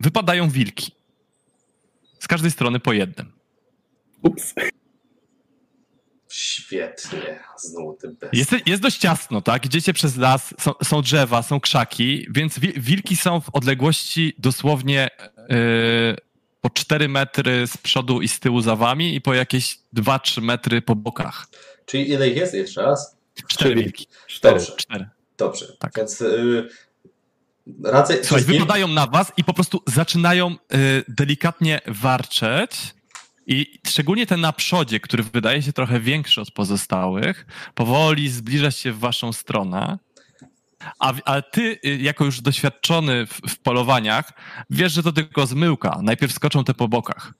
[0.00, 0.92] wypadają wilki.
[2.20, 3.32] Z każdej strony po jednym.
[4.22, 4.54] Ups.
[6.28, 7.40] Świetnie.
[7.58, 8.30] Znowu ty bez.
[8.32, 9.66] Jest, jest dość ciasno, tak?
[9.66, 15.08] Idziecie przez las, są, są drzewa, są krzaki, więc wi- wilki są w odległości dosłownie
[15.38, 16.16] e,
[16.60, 20.82] po 4 metry z przodu i z tyłu za wami i po jakieś 2-3 metry
[20.82, 21.46] po bokach.
[21.86, 23.16] Czyli ile ich jest jeszcze raz?
[23.48, 24.06] Cztery wilki.
[24.26, 24.58] Cztery.
[24.58, 24.72] Dobrze.
[24.76, 25.08] Cztery.
[25.38, 25.76] Dobrze.
[25.78, 25.92] Tak.
[25.96, 26.68] Więc y,
[27.84, 30.56] radzę Słuchaj, wszystkim- na was i po prostu zaczynają y,
[31.08, 32.96] delikatnie warczeć.
[33.46, 38.92] I szczególnie ten na przodzie, który wydaje się trochę większy od pozostałych, powoli zbliża się
[38.92, 39.98] w waszą stronę.
[40.98, 44.32] A, a ty, y, jako już doświadczony w, w polowaniach,
[44.70, 45.98] wiesz, że to tylko zmyłka.
[46.02, 47.32] Najpierw skoczą te po bokach.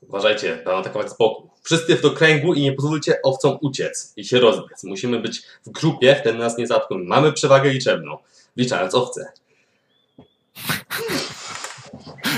[0.00, 1.50] Uważajcie, będą atakować z boku.
[1.62, 4.84] Wszyscy w do kręgu i nie pozwólcie owcom uciec i się rozbiec.
[4.84, 7.04] Musimy być w grupie, wtedy nas nie zaatakują.
[7.04, 8.18] Mamy przewagę liczebną,
[8.56, 9.32] liczając owce.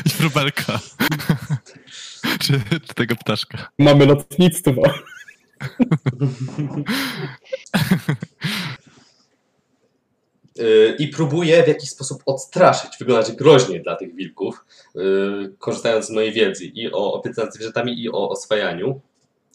[0.07, 0.81] I wróbelka.
[2.41, 3.69] czy, czy tego ptaszka.
[3.79, 4.73] Mamy lotnictwo.
[10.59, 14.65] Yy, I próbuję w jakiś sposób odstraszyć, wyglądać groźnie dla tych wilków,
[14.95, 19.01] yy, korzystając z mojej wiedzy i o opiece nad zwierzętami i o oswajaniu.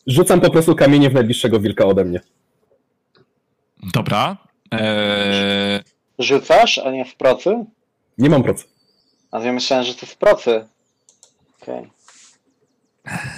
[0.08, 2.22] Rzucam po prostu kamienie w najbliższego wilka ode mnie.
[3.94, 4.38] Dobra.
[4.72, 5.80] Eee,
[6.22, 7.66] Rzucasz, a nie w procy?
[8.18, 8.66] Nie mam procy.
[9.32, 10.68] A ja myślałem, że to w procy.
[11.62, 11.90] Okej.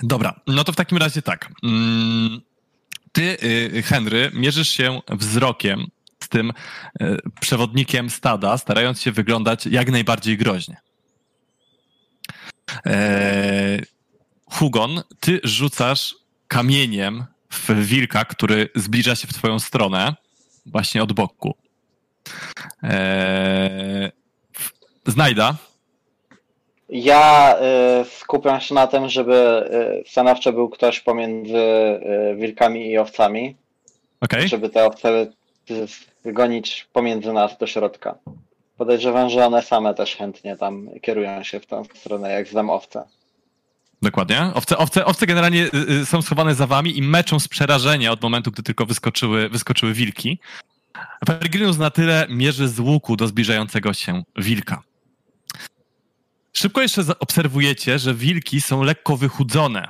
[0.03, 1.49] Dobra, no to w takim razie tak.
[1.63, 2.41] Mm,
[3.11, 5.87] Ty, y, Henry, mierzysz się wzrokiem
[6.23, 6.53] z tym
[7.01, 10.77] y, przewodnikiem stada, starając się wyglądać jak najbardziej groźnie.
[12.85, 13.79] E,
[14.45, 16.15] Hugon, ty rzucasz
[16.47, 20.15] kamieniem w wilka, który zbliża się w twoją stronę,
[20.65, 21.57] właśnie od boku.
[22.83, 24.11] E,
[24.53, 24.71] w-
[25.11, 25.55] Znajda,
[26.89, 27.55] Ja
[28.01, 29.63] y, skupiam się na tym, żeby
[30.05, 33.55] y, stanowczo był ktoś pomiędzy y, wilkami i owcami,
[34.21, 34.47] okej?
[34.47, 35.27] żeby te owce
[36.25, 38.15] gonić pomiędzy nas do środka.
[38.77, 43.03] Podejrzewam, że one same też chętnie tam kierują się w tą stronę, jak znam owce.
[44.01, 44.51] Dokładnie.
[44.55, 45.67] Owce, owce, owce generalnie
[46.05, 50.39] są schowane za wami i meczą z przerażenia od momentu, gdy tylko wyskoczyły, wyskoczyły wilki.
[51.25, 54.83] Peregrinus na tyle mierzy z łuku do zbliżającego się wilka.
[56.53, 59.87] Szybko jeszcze obserwujecie, że wilki są lekko wychudzone.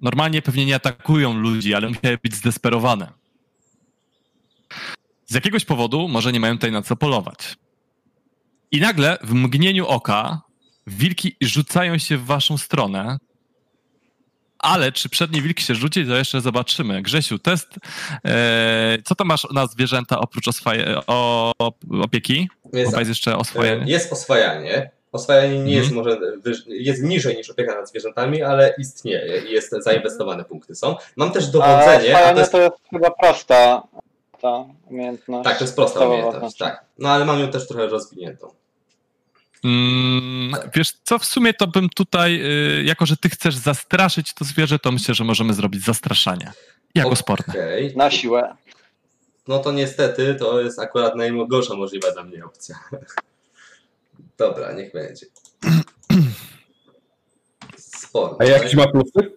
[0.00, 3.12] Normalnie pewnie nie atakują ludzi, ale musiały być zdesperowane.
[5.26, 7.56] Z jakiegoś powodu może nie mają tutaj na co polować.
[8.70, 10.42] I nagle w mgnieniu oka
[10.86, 13.18] wilki rzucają się w waszą stronę,
[14.62, 17.02] ale czy przedni wilk się rzuci, to jeszcze zobaczymy.
[17.02, 17.68] Grzesiu, test.
[18.24, 21.52] E, co to masz na zwierzęta oprócz oswaje, o,
[22.02, 22.48] opieki?
[22.72, 23.92] Jest, jest jeszcze e, oswojenie.
[23.92, 24.90] jest oswajanie.
[25.12, 29.74] Oswajanie nie jest może wyż, jest niżej niż opieka nad zwierzętami, ale istnieje i jest
[29.78, 30.96] zainwestowane punkty są.
[31.16, 33.82] Mam też A dowodzenie, a to fajnie jest, to jest chyba prosta
[34.40, 35.44] ta umiejętność.
[35.44, 36.84] tak, to jest prosta umiejętność, tak.
[36.98, 38.48] No ale mam ją też trochę rozwiniętą.
[39.64, 42.40] Mm, wiesz co, w sumie to bym tutaj,
[42.80, 46.52] y, jako że ty chcesz zastraszyć to zwierzę, to myślę, że możemy zrobić zastraszanie.
[46.94, 47.54] Jako sporne.
[47.54, 47.96] Okej.
[47.96, 48.56] Na siłę.
[49.48, 52.76] No to niestety to jest akurat najgorsza możliwa dla mnie opcja.
[54.38, 55.26] Dobra, niech będzie.
[57.76, 58.40] Sport.
[58.40, 59.32] A jakieś ma plusy?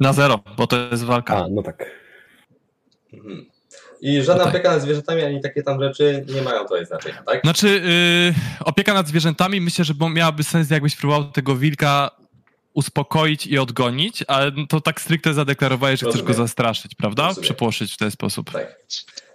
[0.00, 1.36] Na zero, bo to jest walka.
[1.36, 1.90] A, no tak.
[3.12, 3.46] Mhm.
[4.00, 4.48] I żadna Tutaj.
[4.48, 7.40] opieka nad zwierzętami, ani takie tam rzeczy nie mają tutaj znaczenia, tak?
[7.40, 12.10] Znaczy, y, opieka nad zwierzętami myślę, że miałaby sens, jakbyś próbował tego wilka
[12.74, 16.48] uspokoić i odgonić, ale to tak stricte zadeklarowałeś, że chcesz go Rozumiem.
[16.48, 17.26] zastraszyć, prawda?
[17.26, 17.42] Rozumiem.
[17.44, 18.50] Przepłoszyć w ten sposób.
[18.50, 18.80] Tak.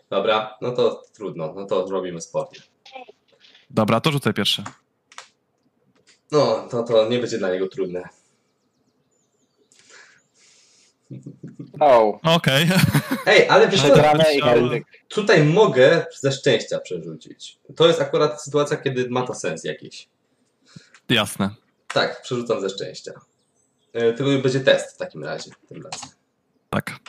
[0.09, 2.59] Dobra, no to trudno, no to robimy sport.
[3.70, 4.64] Dobra, to rzucaj pierwszy.
[6.32, 8.09] No, to, to nie będzie dla niego trudne.
[11.80, 12.68] O, Okej.
[13.26, 14.88] Ej, ale wiesz co, i Chciałem- krytyk.
[15.07, 17.57] tutaj mogę ze szczęścia przerzucić.
[17.76, 20.07] To jest akurat sytuacja, kiedy ma to sens jakiś.
[21.09, 21.49] Jasne.
[21.88, 23.12] Tak, przerzucam ze szczęścia.
[23.93, 26.09] E, Tylko będzie test w takim razie, tym razem.
[26.70, 26.99] Tak.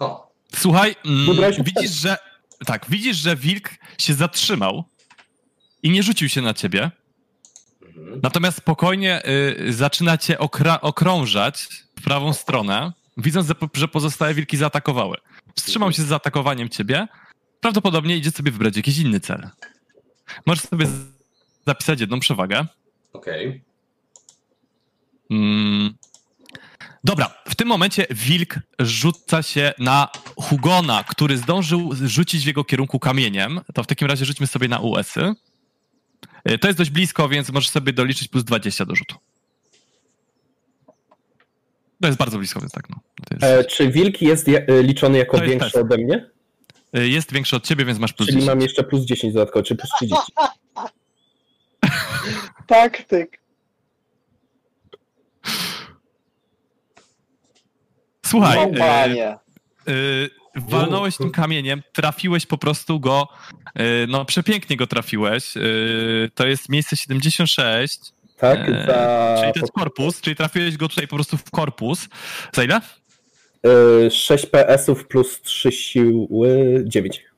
[0.00, 2.16] O, Słuchaj, mm, Wybrałeś widzisz, że.
[2.66, 4.84] Tak, widzisz, że wilk się zatrzymał
[5.82, 6.90] i nie rzucił się na ciebie.
[8.00, 8.20] Mhm.
[8.22, 9.22] Natomiast spokojnie
[9.68, 15.16] y, zaczyna cię okra- okrążać w prawą stronę, widząc, że po- że pozostałe wilki zaatakowały.
[15.56, 17.06] Wstrzymał się z zaatakowaniem ciebie.
[17.60, 19.48] Prawdopodobnie idzie sobie wybrać jakiś inny cel.
[20.46, 20.86] Możesz sobie
[21.66, 22.66] zapisać jedną przewagę.
[23.12, 23.62] okej.
[25.30, 25.94] Mm.
[27.04, 32.98] Dobra, w tym momencie wilk rzuca się na Hugona, który zdążył rzucić w jego kierunku
[32.98, 33.60] kamieniem.
[33.74, 35.34] To w takim razie rzućmy sobie na US-y.
[36.48, 39.16] Y, To jest dość blisko, więc możesz sobie doliczyć plus 20 do rzutu.
[42.00, 42.88] To jest bardzo blisko, więc tak.
[42.90, 42.96] No.
[43.42, 45.84] E, czy wilk jest je, e, liczony jako To jest większy test.
[45.84, 46.30] ode mnie?
[46.96, 48.48] y, jest większy od ciebie, więc masz plus Czyli 10.
[48.54, 50.22] mam jeszcze plus 10 dodatkowo, czy plus 30?
[52.66, 53.40] Taktyk.
[58.26, 59.38] Słuchaj, O, y, panie.
[59.88, 63.28] y, walnąłeś tym kamieniem, trafiłeś po prostu go,
[63.80, 65.56] y, no przepięknie go trafiłeś.
[65.56, 67.98] Y, to jest miejsce 76.
[68.36, 72.08] Tak, Eee, za Czyli to jest korpus, czyli trafiłeś go tutaj po prostu w korpus.
[72.52, 72.80] Za ile?
[74.06, 77.29] e, 6 PS-ów plus 3 siły 9.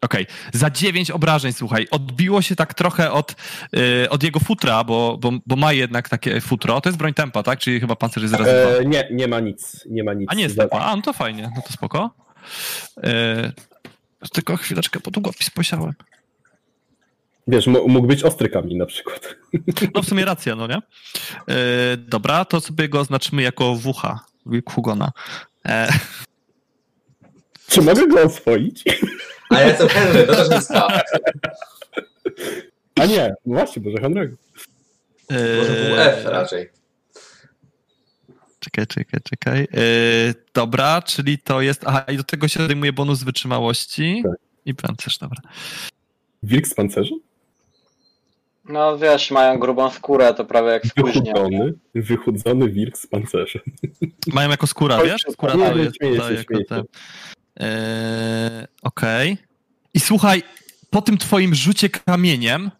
[0.00, 0.26] Okej.
[0.52, 1.86] Za 9 obrażeń, słuchaj.
[1.90, 3.34] Odbiło się tak trochę od,
[3.76, 6.80] y, od jego futra, bo, bo, bo ma jednak takie futro.
[6.80, 7.58] To jest broń tempa, tak?
[7.58, 8.50] Czyli chyba pancerz jest razy.
[8.50, 10.30] E, nie, nie ma nic, nie ma nic.
[10.30, 10.78] A nie jest tempa.
[10.78, 11.50] A, no to fajnie.
[11.56, 12.10] No to spoko.
[12.98, 15.92] Y, tylko chwileczkę, bo długopis posiałem.
[17.46, 19.36] Wiesz, mógł być ostry kamień na przykład.
[19.94, 20.76] No w sumie racja, no nie?
[20.76, 24.20] Y, dobra, to sobie go oznaczymy jako wucha.
[24.66, 25.12] Hugona.
[27.68, 28.84] Czy mogę go oswoić?
[29.50, 31.02] A ja jestem Henry, to też jest K.
[33.00, 34.34] A nie, no właśnie, może Henry'ego.
[35.58, 36.70] Może był e, F raczej.
[38.60, 39.60] Czekaj, czekaj, czekaj.
[39.60, 41.82] Yy, dobra, czyli to jest.
[41.86, 44.22] Aha, i do tego się odejmuje bonus wytrzymałości.
[44.24, 44.32] Tak.
[44.64, 45.40] I pancerz, dobra.
[46.42, 47.18] Wilk z pancerzem?
[48.64, 51.32] No wiesz, mają grubą skórę, to prawie jak spóźnia.
[51.32, 53.62] Wychudzony, wychudzony wilk z pancerzem.
[54.26, 55.22] Mają jako skóra, wiesz?
[55.32, 56.76] Skóra nie, to nie, jest śmieję to się, jako śmieję te.
[56.76, 56.82] się.
[57.60, 57.66] Yy,
[58.82, 59.38] Okej.
[59.94, 60.42] I słuchaj,
[60.90, 62.70] po tym twoim rzucie kamieniem,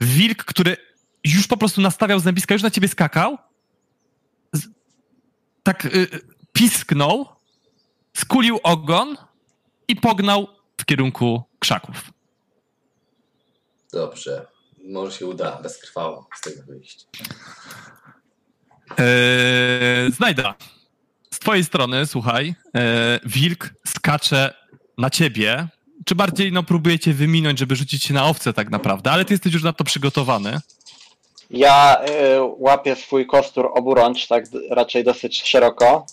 [0.00, 0.76] wilk, który
[1.24, 3.38] już po prostu nastawiał zębiska, już na ciebie skakał,
[4.52, 4.66] z,
[5.62, 6.08] tak y,
[6.52, 7.26] pisknął,
[8.16, 9.16] skulił ogon
[9.88, 12.12] i pognał w kierunku krzaków.
[13.92, 14.46] Dobrze.
[14.84, 17.06] Może się uda bezkrwawo z tego wyjść.
[18.98, 20.54] Eee, znajda.
[21.44, 24.54] Z twojej strony, słuchaj, e, wilk skacze
[24.98, 25.68] na ciebie.
[26.04, 29.34] Czy bardziej no, próbuje cię wyminąć, żeby rzucić się na owce tak naprawdę, ale ty
[29.34, 30.60] jesteś już na to przygotowany.
[31.50, 36.06] Ja y, łapię swój kostur oburącz, tak raczej dosyć szeroko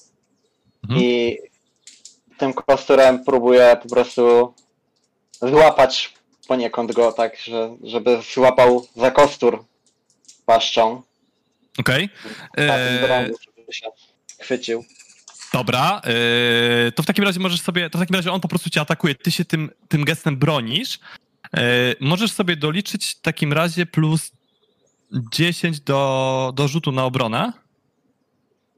[0.83, 1.01] Mhm.
[1.01, 1.37] i
[2.37, 4.53] tym kosturem próbuję po prostu
[5.41, 6.13] złapać
[6.47, 9.65] poniekąd go, tak, że, żeby złapał za kostur
[10.45, 11.01] paszczą.
[11.79, 12.09] Okej.
[12.55, 13.87] Tym Eee, żeby się
[14.39, 14.83] chwycił.
[15.53, 16.01] Dobra,
[16.85, 18.81] yy, to w takim razie możesz sobie, to w takim razie on po prostu cię
[18.81, 20.99] atakuje, ty się tym, tym gestem bronisz.
[21.53, 21.61] Yy,
[21.99, 24.31] możesz sobie doliczyć w takim razie plus
[25.33, 27.53] 10 do, do rzutu na obronę.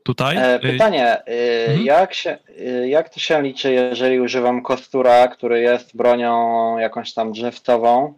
[0.03, 0.38] Tutaj.
[0.38, 1.32] E, Yy, pytanie, y,
[1.67, 1.86] mhm.
[1.86, 7.32] jak, się, y, jak to się liczy, jeżeli używam kostura, który jest bronią jakąś tam
[7.32, 8.13] drzewcową,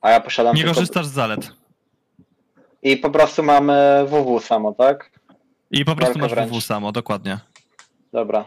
[0.00, 0.74] a ja posiadam nie tylko...
[0.74, 1.52] korzystasz z zalet.
[2.82, 5.10] I po prostu mamy WW samo, tak?
[5.70, 6.50] I po prostu Walka masz wręcz.
[6.50, 7.38] WW samo, dokładnie.
[8.12, 8.44] Dobra.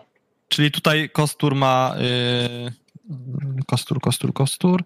[0.47, 1.95] Czyli tutaj kostur ma.
[1.99, 2.71] Yy,
[3.67, 4.83] kostur, kostur, kostur.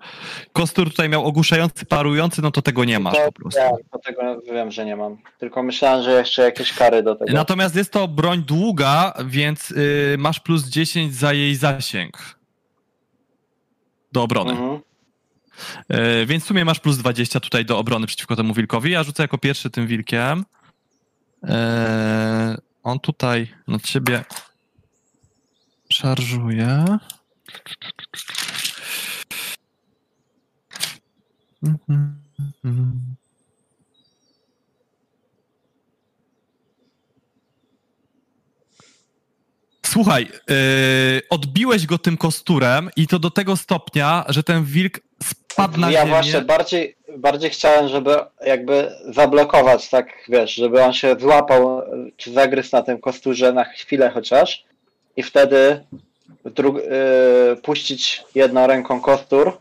[0.54, 3.60] Kostur tutaj miał ogłuszający, parujący, no to tego nie masz to, po prostu.
[3.60, 5.18] Ja, to tego wiem, że nie mam.
[5.38, 7.34] Tylko myślałem, że jeszcze jakieś kary do tego.
[7.34, 12.40] Natomiast jest to broń długa, więc y, masz plus 10 za jej zasięg
[14.12, 14.52] do obrony.
[14.52, 14.80] Mhm.
[16.22, 18.92] Y, więc w sumie masz plus 20 tutaj do obrony przeciwko temu wilkowi.
[18.92, 20.46] Ja rzucę jako pierwszy tym wilkiem.
[21.44, 21.48] Y,
[22.84, 24.24] on tutaj na ciebie
[26.00, 26.86] szarżuje.
[39.86, 45.80] Słuchaj, yy, odbiłeś go tym kosturem i to do tego stopnia, że ten wilk spadł
[45.80, 46.10] na ja ziemię.
[46.12, 51.82] właśnie bardziej, bardziej chciałem, żeby jakby zablokować, tak wiesz, żeby on się złapał,
[52.18, 54.69] czy zagryzł na tym kosturze na chwilę chociaż
[55.20, 55.84] i wtedy
[56.46, 59.58] dru- y, puścić jedną ręką kostur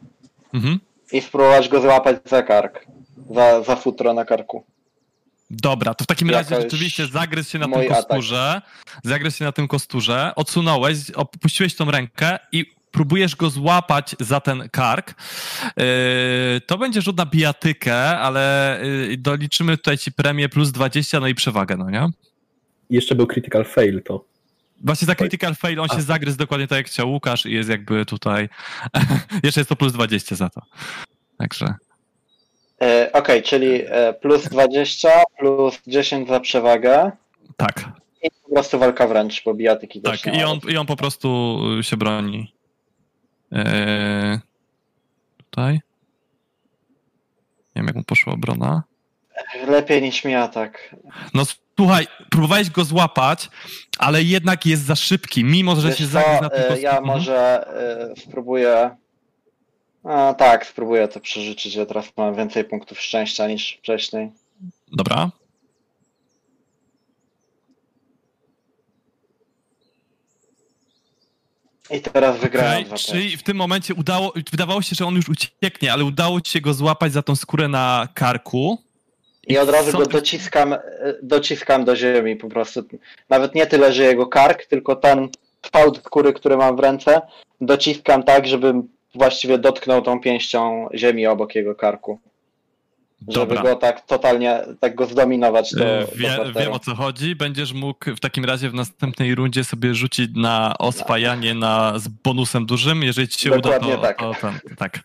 [0.54, 0.78] Mhm.
[1.12, 2.84] i spróbować go złapać za kark,
[3.30, 4.64] za, za futro na karku.
[5.50, 7.88] Dobra, to w takim Jakoś razie rzeczywiście zagryzł się na tym atak.
[7.88, 8.62] kosturze,
[9.04, 14.68] zagryzł się na tym kosturze, odsunąłeś, opuściłeś tą rękę i próbujesz go złapać za ten
[14.72, 15.14] kark.
[15.76, 15.84] Yy,
[16.66, 18.78] to będzie rzut na bijatykę, ale
[19.09, 22.06] yy, doliczymy tutaj ci premię plus 20, no i przewagę, no nie?
[22.90, 24.24] Jeszcze był critical fail to.
[24.84, 28.06] Właśnie za critical fail on się zagryzł dokładnie tak jak chciał Łukasz i jest jakby
[28.06, 28.48] tutaj...
[29.44, 30.62] Jeszcze jest to plus 20 za to.
[31.38, 31.74] Także...
[32.82, 35.08] E, Okej, czyli e, plus 20,
[35.38, 37.12] plus 10 za przewagę
[37.56, 37.84] Tak,
[38.22, 40.26] i po prostu walka wręcz, bo bijatyki tak.
[40.26, 42.54] I on, I on po prostu się broni.
[43.52, 44.38] Eee,
[45.36, 45.74] tutaj.
[45.74, 45.80] Nie
[47.76, 48.82] wiem, jak mu poszła obrona.
[49.66, 50.96] Lepiej niż mi atak.
[51.34, 51.44] No
[51.78, 53.50] słuchaj, próbowałeś go złapać,
[53.98, 56.84] ale jednak jest za szybki, mimo że Wiesz się zagryzł na tym e, kostku.
[56.84, 57.66] ja może
[58.16, 58.90] e, spróbuję.
[60.04, 61.74] A, tak, spróbuję to przerzucić.
[61.74, 64.30] Ja teraz mam więcej punktów szczęścia niż wcześniej.
[64.92, 65.30] Dobra.
[71.90, 75.92] I teraz wygrałem dwa czyli w tym momencie udało, wydawało się, że on już ucieknie,
[75.92, 78.88] ale udało ci się go złapać za tą skórę na karku.
[79.49, 80.78] I od razu go dociskam, e,
[81.22, 82.82] dociskam do ziemi po prostu.
[83.28, 85.28] Nawet nie tyle, że jego kark, tylko ten
[85.72, 87.20] fałd skóry, który mam w ręce,
[87.61, 92.20] dociskam tak, żebym właściwie dotknął tą pięścią ziemi obok jego karku.
[93.28, 93.62] Żeby Dobra.
[93.62, 96.61] go tak totalnie, tak go zdominować do, E, do Wie, parteru.
[96.61, 97.36] wiem o co chodzi.
[97.36, 102.66] Będziesz mógł w takim razie w następnej rundzie sobie rzucić na oswajanie na, z bonusem
[102.66, 103.03] dużym.
[103.03, 104.18] Jeżeli ci się Dokładnie uda, to tak.
[104.18, 104.99] to, ten, tak.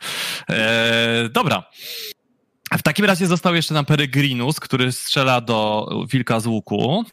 [0.50, 1.64] E, dobra.
[2.78, 7.06] W takim razie został jeszcze nam Peregrinus, który strzela do wilka z łuku.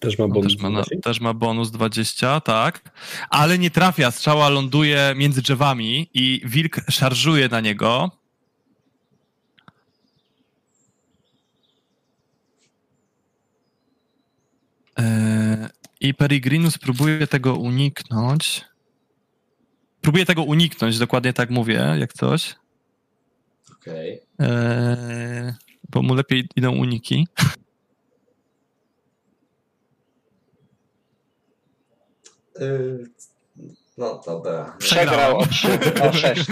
[0.00, 0.52] Też ma On bonus.
[0.52, 0.96] też, ma na, 12.
[0.96, 2.90] też ma bonus 20, tak.
[3.30, 8.10] Ale nie trafia, strzała ląduje między drzewami i wilk szarżuje na niego.
[14.96, 15.68] Eee,
[16.00, 18.64] I Peregrinus próbuje tego uniknąć.
[20.00, 22.56] Próbuje tego uniknąć, dokładnie tak mówię, jak coś.
[23.72, 24.20] Okej.
[24.38, 25.54] Eee,
[25.90, 27.26] bo mu lepiej idą uniki.
[32.60, 33.08] Y,
[33.98, 34.76] No dobra.
[34.78, 35.68] Przegrał o 3,
[36.02, 36.42] o 6.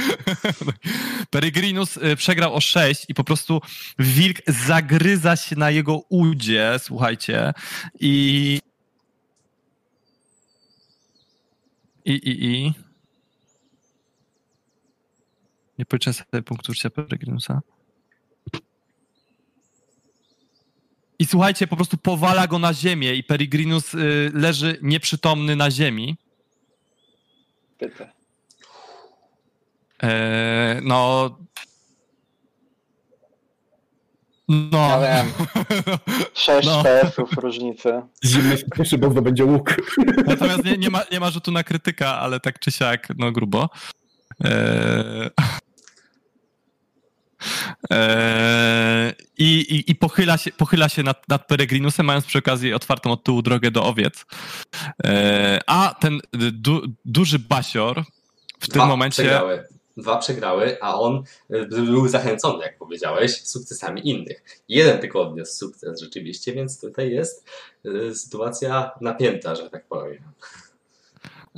[1.30, 3.60] Peregrinus y, przegrał o 6 i po prostu
[3.98, 7.52] wilk zagryza się na jego udzie, słuchajcie,
[8.00, 8.60] i...
[12.06, 12.72] I, i, i...
[15.78, 17.60] Nie policzę sobie punktu użycia Peregrinusa.
[21.18, 26.16] I słuchajcie, po prostu powala go na ziemię i Peregrinus y, leży nieprzytomny na ziemi.
[27.78, 28.12] Pyta.
[30.02, 31.30] Eee, no.
[34.48, 34.88] No.
[34.90, 35.32] Ja wiem.
[36.34, 36.82] 6 No.
[36.82, 38.02] PS-ów różnicy.
[38.24, 39.74] Zimny się cieszy, bo zdobędzie łuk.
[40.26, 43.68] Natomiast nie, nie, ma, nie ma rzutu na krytyka, ale tak czy siak, no grubo.
[44.44, 45.30] Eee,
[47.90, 53.12] eee, i, i, I pochyla się, pochyla się nad, nad Peregrinusem, mając przy okazji otwartą
[53.12, 54.24] od tyłu drogę do owiec.
[55.04, 58.04] Eee, a ten du, duży basior
[58.60, 59.22] w tym Dwa momencie.
[59.22, 59.75] Przegrały.
[59.96, 64.44] Dwa przegrały, a on y, był zachęcony, jak powiedziałeś, sukcesami innych.
[64.68, 67.44] Jeden tylko odniósł sukces rzeczywiście, więc tutaj jest
[67.86, 70.22] y, sytuacja napięta, że tak powiem.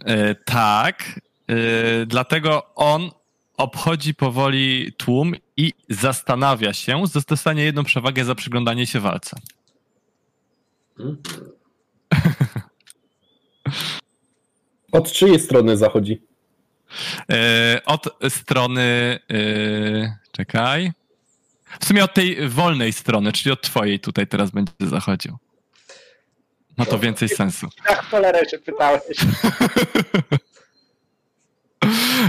[0.04, 3.10] E, tak, e, dlatego on
[3.56, 9.36] obchodzi powoli tłum i zastanawia się, dostanie jedną przewagę za przyglądanie się walce.
[10.98, 11.52] Mhm.
[14.92, 16.27] Od czyjej strony zachodzi?
[17.32, 19.18] E, Od strony.
[19.30, 20.92] e, Czekaj.
[21.80, 25.36] W sumie od tej wolnej strony, czyli od twojej tutaj teraz będzie zachodził.
[26.76, 27.66] Ma to więcej sensu.
[27.90, 29.02] Jak cholerę się pytałeś.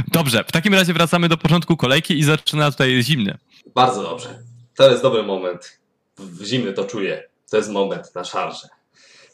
[0.08, 3.38] Dobrze, w takim razie wracamy do początku kolejki i zaczyna tutaj zimny.
[3.76, 4.40] Bardzo dobrze.
[4.76, 5.80] To jest dobry moment.
[6.18, 7.24] W zimny to czuję.
[7.52, 8.68] To jest moment na szarże.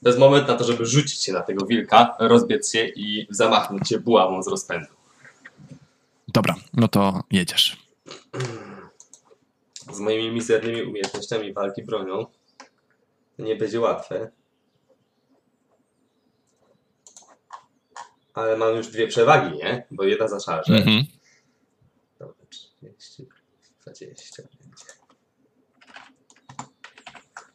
[0.04, 3.90] To jest moment na to, żeby rzucić się na tego wilka, rozbiec się i zamachnąć
[3.90, 4.95] się buławą z rozpędu.
[6.36, 7.78] Dobra, no to jedziesz.
[9.92, 12.26] Z moimi mizernymi umiejętnościami walki bronią
[13.38, 14.32] to nie będzie łatwe.
[18.34, 19.88] Ale mam już dwie przewagi, nie?
[19.92, 20.74] Bo jedna za szarże.
[20.74, 21.04] Mhm.
[22.20, 23.28] Dobra, 30,
[23.82, 24.86] 20 będzie.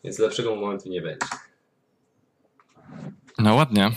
[0.04, 1.26] Więc lepszego momentu nie będzie.
[3.38, 3.90] No ładnie.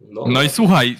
[0.00, 0.96] No, No i słuchaj.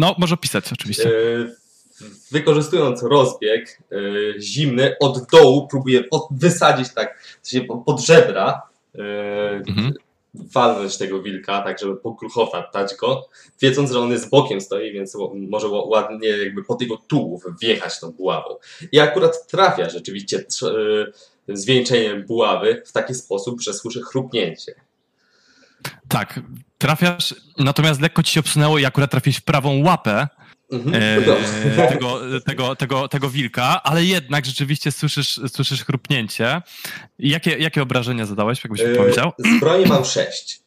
[0.00, 1.08] No, może pisać oczywiście.
[1.08, 3.96] E, wykorzystując rozbieg e,
[4.40, 7.18] zimny, od dołu próbuję wysadzić tak
[7.86, 8.62] pod żebra,
[8.94, 9.00] e,
[9.68, 9.92] Mhm.
[10.34, 13.28] walnąć tego wilka, tak żeby pogruchotać go,
[13.60, 15.14] wiedząc, że on jest bokiem stoi, więc
[15.48, 18.54] może ła- ładnie jakby pod jego tułów wjechać tą buławą.
[18.92, 20.38] I akurat trafia rzeczywiście
[21.48, 24.74] e, zwieńczeniem buławy w taki sposób, że słyszę chrupnięcie.
[26.08, 26.40] Tak,
[26.80, 30.28] trafiasz, natomiast lekko ci się obsunęło i akurat trafiłeś w prawą łapę
[30.72, 31.02] Mhm.
[31.02, 31.86] e, Dobrze.
[31.88, 36.62] tego, tego, tego, tego wilka, ale jednak rzeczywiście słyszysz, słyszysz chrupnięcie.
[37.18, 39.32] Jakie, jakie obrażenia zadałeś, jakbyś mi E, powiedział?
[39.38, 40.60] Z broni mam 6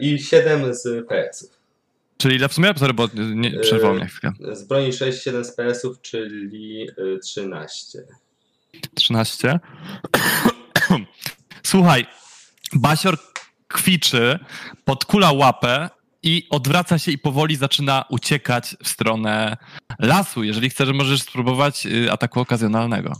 [0.00, 1.50] i 7 z PS-ów.
[2.18, 2.72] Czyli ile w sumie?
[2.76, 4.32] Sorry, bo nie, przerwał mnie chwilę.
[4.52, 7.98] Z broni 6, 7 z PS-ów, czyli y, 13.
[8.94, 9.60] 13.
[11.62, 12.06] Słuchaj,
[12.74, 13.18] Basior
[13.72, 14.38] kwiczy,
[14.84, 15.90] podkula łapę
[16.22, 19.56] i odwraca się i powoli zaczyna uciekać w stronę
[19.98, 20.44] lasu.
[20.44, 23.12] Jeżeli chcesz, możesz spróbować y, ataku okazjonalnego.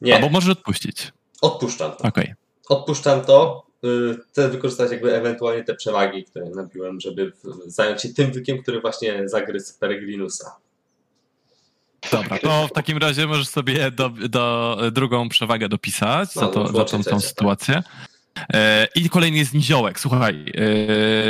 [0.00, 1.12] Nie, Albo możesz odpuścić.
[1.40, 1.98] odpuszczam to.
[2.04, 2.34] Okej.
[2.68, 3.66] Odpuszczam to.
[3.84, 7.32] y, Chcę wykorzystać jakby ewentualnie te przewagi, które nabiłem, żeby
[7.66, 10.56] zająć się tym wilkiem, który właśnie zagryzł Peregrinusa.
[12.12, 16.66] Dobra, to w takim razie możesz sobie do, do drugą przewagę dopisać za, No, to,
[16.66, 17.20] za tą, tą tak.
[17.20, 17.82] sytuację.
[18.52, 20.00] E, I kolejny jest niziołek.
[20.00, 20.52] Słuchaj,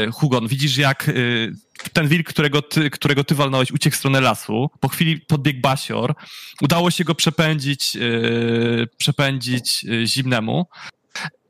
[0.07, 1.13] e, Hugon, widzisz jak e,
[1.93, 4.71] ten wilk, którego ty, którego ty walnąłeś, uciekł w stronę lasu.
[4.81, 6.15] Po chwili podbiegł Basior.
[6.63, 7.97] Udało się go przepędzić,
[8.97, 10.67] przepędzić zimnemu.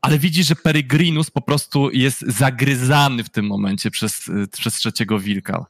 [0.01, 5.65] Ale widzisz, że Peregrinus po prostu jest zagryzany w tym momencie przez, przez trzeciego wilka.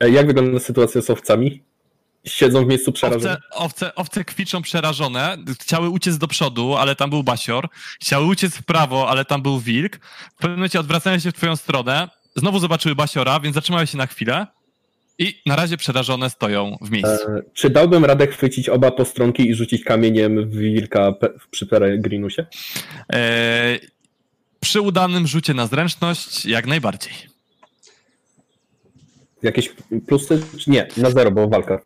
[0.00, 1.62] Jak wygląda sytuacja z owcami?
[2.24, 3.32] Siedzą w miejscu przerażone.
[3.32, 7.68] Owce, owce, owce kwiczą przerażone, chciały uciec do przodu, ale tam był basior,
[8.00, 9.96] chciały uciec w prawo, ale tam był wilk.
[10.34, 14.06] W pewnym momencie odwracają się w twoją stronę, znowu zobaczyły basiora, więc zatrzymały się na
[14.06, 14.46] chwilę
[15.18, 17.30] i na razie przerażone stoją w miejscu.
[17.30, 22.46] E, Czy dałbym radę chwycić oba postronki i rzucić kamieniem w wilka pe- przy Peregrinusie?
[23.12, 23.78] E,
[24.60, 27.12] przy udanym rzucie na zręczność jak najbardziej.
[29.42, 29.70] Jakieś
[30.06, 30.42] plusy?
[30.66, 31.80] Nie, na zero, bo walka.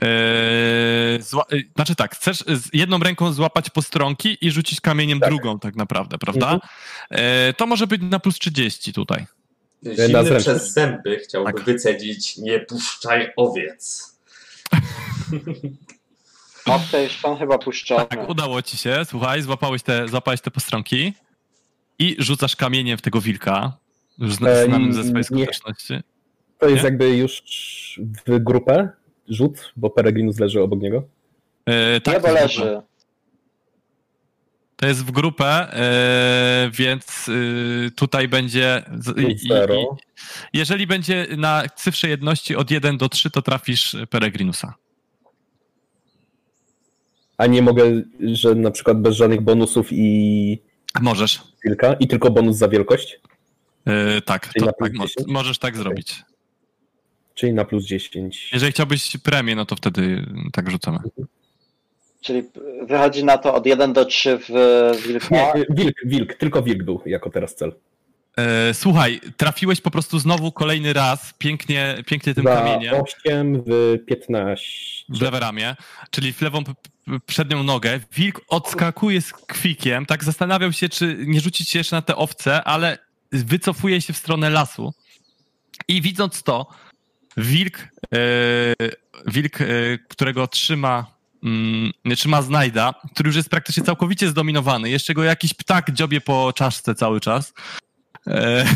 [0.00, 5.28] Eee, zła, e, znaczy tak, chcesz z jedną ręką złapać postronki i rzucić kamieniem Tak.
[5.30, 6.52] drugą tak naprawdę, prawda?
[6.52, 6.60] Mhm.
[7.10, 9.26] Eee, to może być na plus 30 tutaj.
[10.06, 11.64] Zimny przez zęby chciałby Tak.
[11.64, 14.14] wycedzić nie puszczaj owiec.
[16.66, 18.06] Owce już są chyba puszczone.
[18.06, 21.12] Tak, udało ci się, słuchaj, złapałeś te, złapałeś te postronki
[21.98, 23.72] i rzucasz kamieniem w tego wilka,
[24.18, 25.94] już zna- znanym ze swojej skuteczności.
[26.58, 26.88] To jest Nie?
[26.88, 27.42] jakby już
[28.26, 28.88] w grupę
[29.28, 31.02] rzut, bo Peregrinus leży obok niego.
[31.66, 32.70] Eee, tak, Nie, bo to jest w leży.
[32.70, 32.82] grupę.
[34.76, 38.82] To jest w grupę, eee, więc y, tutaj będzie.
[38.98, 39.86] z- i- i-
[40.52, 44.74] Jeżeli będzie na cyfrze jedności od 1 do 3, to trafisz Peregrinusa.
[47.38, 50.58] A nie mogę, że na przykład bez żadnych bonusów i
[51.00, 51.42] Możesz.
[51.64, 53.20] wilka i tylko bonus za wielkość,
[53.86, 55.28] Eee, tak, tak mo- 10?
[55.28, 55.82] możesz tak Okej.
[55.82, 56.22] zrobić.
[57.34, 58.50] Czyli na plus 10.
[58.52, 60.98] Jeżeli chciałbyś premię, no to wtedy tak rzucamy.
[62.20, 62.42] Czyli
[62.86, 64.52] wychodzi na to od 1 do 3 w
[65.06, 65.28] wilka.
[65.30, 67.72] Nie, wilk, wilk, tylko wilk był jako teraz cel.
[68.36, 72.94] E, słuchaj, trafiłeś po prostu znowu kolejny raz pięknie, pięknie tym Za kamieniem
[73.24, 75.04] 8 w 15.
[75.08, 75.76] w lewe ramię,
[76.10, 76.62] czyli w lewą
[77.26, 78.00] przednią nogę.
[78.12, 82.64] Wilk odskakuje z kwikiem, tak zastanawiał się, czy nie rzucić się jeszcze na te owce,
[82.64, 82.98] ale
[83.32, 84.92] wycofuje się w stronę lasu
[85.88, 86.66] i widząc to,
[87.36, 87.78] wilk,
[88.14, 88.18] e,
[89.26, 89.64] wilk e,
[90.08, 91.06] którego trzyma
[91.44, 94.90] mm, trzyma znajda, który już jest praktycznie całkowicie zdominowany.
[94.90, 97.52] Jeszcze go jakiś ptak dziobie po czaszce cały czas.
[98.26, 98.64] E,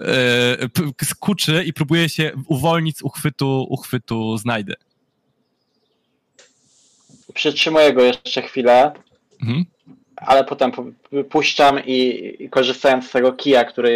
[0.00, 4.74] e, skuczy i próbuje się uwolnić z uchwytu, uchwytu znajdy.
[7.34, 8.92] Przytrzymuję go jeszcze chwilę,
[9.42, 9.64] Mhm.
[10.20, 10.92] Ale potem pu-
[11.30, 11.96] puszczam i,
[12.38, 13.90] i korzystając z tego kija, który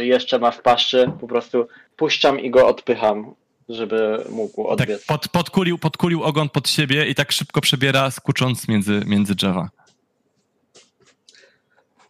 [0.00, 3.34] y, jeszcze ma w paszczy, po prostu puszczam i go odpycham,
[3.68, 5.06] żeby mógł Tak odbiec.
[5.06, 9.68] pod, podkulił, podkulił ogon pod siebie i tak szybko przebiera, skucząc między, między drzewa.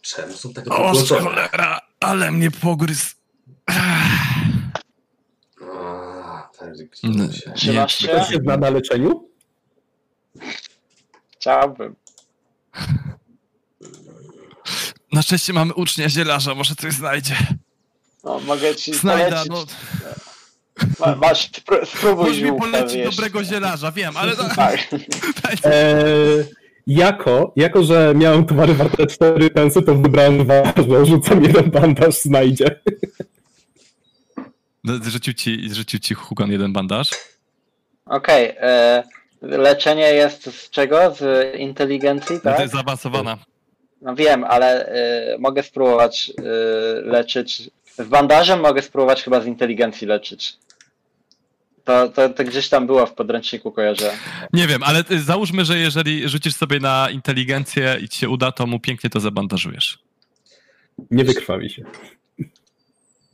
[0.02, 3.14] Czemu są takie O, cholera, ale mnie pogryzł.
[3.66, 3.72] A,
[7.02, 7.28] No.
[7.54, 8.08] Trzymasz się?
[8.08, 9.28] Ktoś na na leczeniu?
[11.30, 11.94] Chciałbym.
[15.16, 17.34] Na szczęście mamy ucznia zielarza, może coś znajdzie.
[18.24, 19.50] No, mogę ci Znajda, polecić.
[19.50, 21.06] no.
[21.06, 23.16] Ma, masz, spró- spróbuj Możesz mi polecić wiesz.
[23.16, 24.32] dobrego zielarza, wiem, ale...
[24.56, 24.78] Tak.
[25.64, 26.44] Eee,
[26.86, 32.14] jako, jako, że miałem towary warte 4 pensy, to wybrałem dwa, że rzucam jeden bandaż,
[32.14, 32.80] znajdzie.
[34.84, 37.10] No, Zrzucił ci, zrzucił ci Hugon jeden bandaż.
[38.06, 38.54] Okej.
[38.60, 39.04] e,
[39.42, 41.14] leczenie jest z czego?
[41.14, 42.56] Z inteligencji, No tak?
[42.56, 43.38] To jest zaawansowana.
[44.06, 46.42] No wiem, ale e, mogę spróbować e,
[47.00, 47.70] leczyć.
[47.98, 50.56] Z bandażem mogę spróbować chyba z inteligencji leczyć.
[51.84, 54.12] To, to, to gdzieś tam było w podręczniku, kojarzę.
[54.52, 58.52] Nie wiem, ale y, załóżmy, że jeżeli rzucisz sobie na inteligencję i ci się uda,
[58.52, 59.98] to mu pięknie to zabandażujesz.
[61.10, 61.82] Nie wykrwawi się.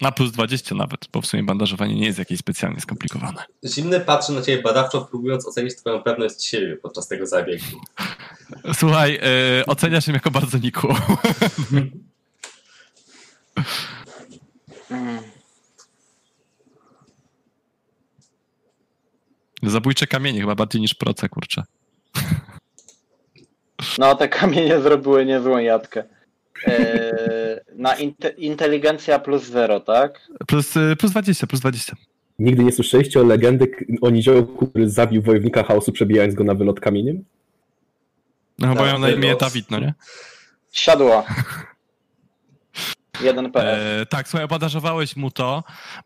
[0.02, 3.44] Na plus 20 nawet, bo w sumie bandażowanie nie jest jakieś specjalnie skomplikowane.
[3.64, 7.64] Zimny patrzy na ciebie badawczo, próbując ocenić twoją pewność siebie podczas tego zabiegu.
[8.74, 10.88] Słuchaj, yy, oceniasz się jako bardzo niku.
[14.90, 15.22] Mm.
[19.62, 21.62] Zabójcze kamienie chyba bardziej niż proce, kurczę.
[23.98, 26.04] No, te kamienie zrobiły niezłą jadkę.
[26.66, 30.28] E, na inte, inteligencja plus zero, tak?
[30.47, 31.97] Plus, y, plus 20, plus 20.
[32.39, 33.70] Nigdy nie słyszeliście o legendy
[34.01, 37.24] o niziołku, który zabił wojownika chaosu, przebijając go na wylot kamieniem?
[38.59, 39.36] No bo Tak, ja na imię.
[39.40, 39.94] Dawid, no nie?
[40.72, 41.24] Siadło.
[43.22, 43.62] Jeden PS.
[43.64, 45.64] E, tak, słuchaj, obandażowałeś mu to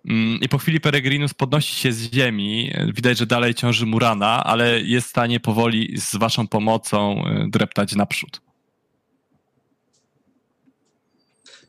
[0.08, 2.72] mm, i po chwili Peregrinus podnosi się z ziemi.
[2.94, 7.46] Widać, że dalej ciąży mu rana, ale jest w stanie powoli z waszą pomocą e,
[7.48, 8.40] dreptać naprzód.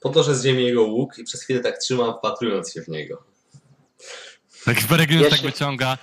[0.01, 3.23] Podnoszę z ziemi jego łuk i przez chwilę tak trzymam, wpatrując się w niego.
[4.65, 5.97] Tak Peregrinus tak Jeszcze- wyciąga.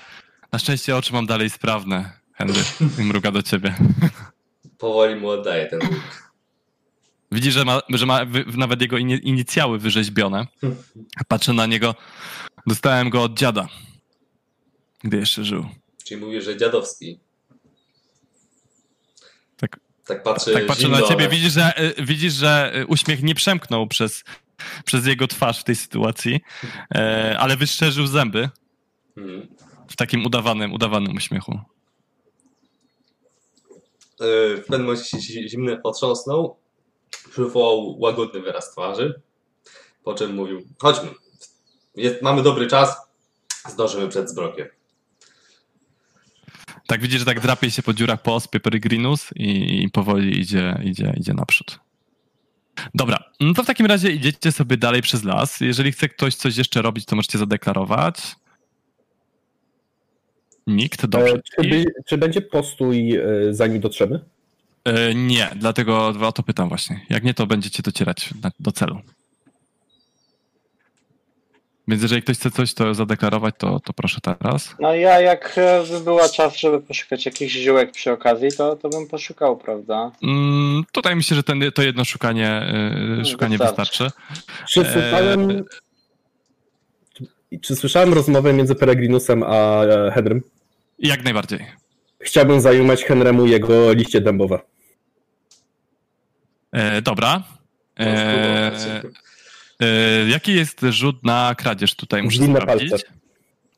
[0.53, 2.13] Na szczęście oczy mam dalej sprawne.
[2.35, 2.61] Henry
[2.99, 3.75] i mruga do ciebie.
[4.79, 6.01] Powoli mu oddaję ten łuk.
[7.33, 10.47] Widzi, że ma, że ma wy, nawet jego ini- inicjały wyrzeźbione.
[11.29, 11.95] Patrzę na niego.
[12.67, 13.69] Dostałem go od dziada,
[15.05, 15.67] gdy jeszcze żył.
[16.05, 17.21] Czyli mówisz, że dziadowski.
[20.07, 20.23] Tak.
[20.23, 24.25] Patrzy Tak patrzę na ciebie, widzisz, że, y, widzisz, że y, uśmiech nie przemknął przez,
[24.85, 26.41] przez jego twarz w tej sytuacji,
[26.95, 28.49] e, ale wyszczerzył zęby
[29.17, 29.49] Mhm.
[29.89, 31.59] w takim udawanym, udawanym uśmiechu.
[34.21, 36.57] W pewnym momencie się zi- zimny otrząsnął,
[37.31, 39.21] przywołał łagodny wyraz twarzy,
[40.05, 41.09] po czym mówił, chodźmy,
[41.97, 42.97] Jest, mamy dobry czas,
[43.69, 44.69] zdążymy przed zbrokiem.
[46.87, 50.81] Tak widzisz, że tak drapie się po dziurach po ospie Peregrinus i, i powoli idzie,
[50.85, 51.81] idzie, idzie naprzód.
[52.95, 55.61] Dobra, no to w takim razie idziecie sobie dalej przez las.
[55.61, 58.37] Jeżeli chce ktoś coś jeszcze robić, to możecie zadeklarować.
[60.67, 61.35] Nikt, dobrze.
[61.35, 64.25] E, Czy, by, czy będzie postój, e, zanim dotrzemy?
[64.85, 67.01] E, nie, dlatego o to pytam właśnie.
[67.11, 69.01] Jak nie, to będziecie docierać na, do celu.
[71.89, 74.75] Więc jeżeli ktoś chce coś to zadeklarować, to, to proszę teraz.
[74.81, 78.89] No ja jak e, by była czas, żeby poszukać jakichś ziółek przy okazji, to, to
[78.89, 80.13] bym poszukał, prawda?
[80.23, 82.63] Mm, tutaj myślę, że ten, to jedno szukanie,
[83.21, 84.05] y, szukanie wystarczy.
[84.05, 84.43] wystarczy.
[84.69, 85.65] Czy E, słyszałem,
[87.15, 87.25] czy,
[87.61, 90.43] czy słyszałem rozmowę między Peregrinusem a e, Henrym?
[90.99, 91.67] Jak najbardziej.
[92.21, 94.59] Chciałbym zajmować Henremu jego liście dębowe.
[96.73, 97.43] E, dobra.
[98.01, 99.03] E,
[99.81, 102.23] e, jaki jest rzut na kradzież tutaj?
[102.23, 102.91] Muszę Zwinne sprawdzić.
[102.91, 103.07] palce.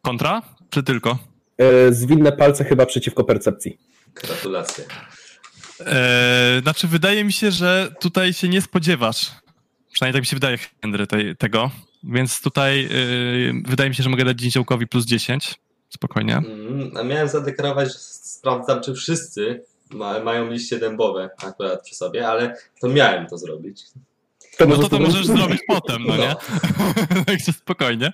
[0.02, 0.42] Kontra?
[0.70, 1.18] Czy tylko?
[1.58, 3.78] E, Zwinne palce chyba przeciwko percepcji.
[4.14, 4.84] Gratulacje.
[5.80, 9.30] E, znaczy, wydaje mi się, że tutaj się nie spodziewasz.
[9.92, 11.70] Przynajmniej tak mi się wydaje, Henry, tej, tego.
[12.04, 15.54] Więc tutaj y, wydaje mi się, że mogę dać dzięciołkowi plus 10.
[15.90, 16.36] Spokojnie.
[16.36, 22.28] Mm, a miałem zadeklarować, że sprawdzam, czy wszyscy ma, mają liście dębowe akurat przy sobie,
[22.28, 23.82] ale to miałem to zrobić.
[24.60, 26.36] No może to to możesz zrobić potem, no nie?
[27.26, 28.12] Także spokojnie.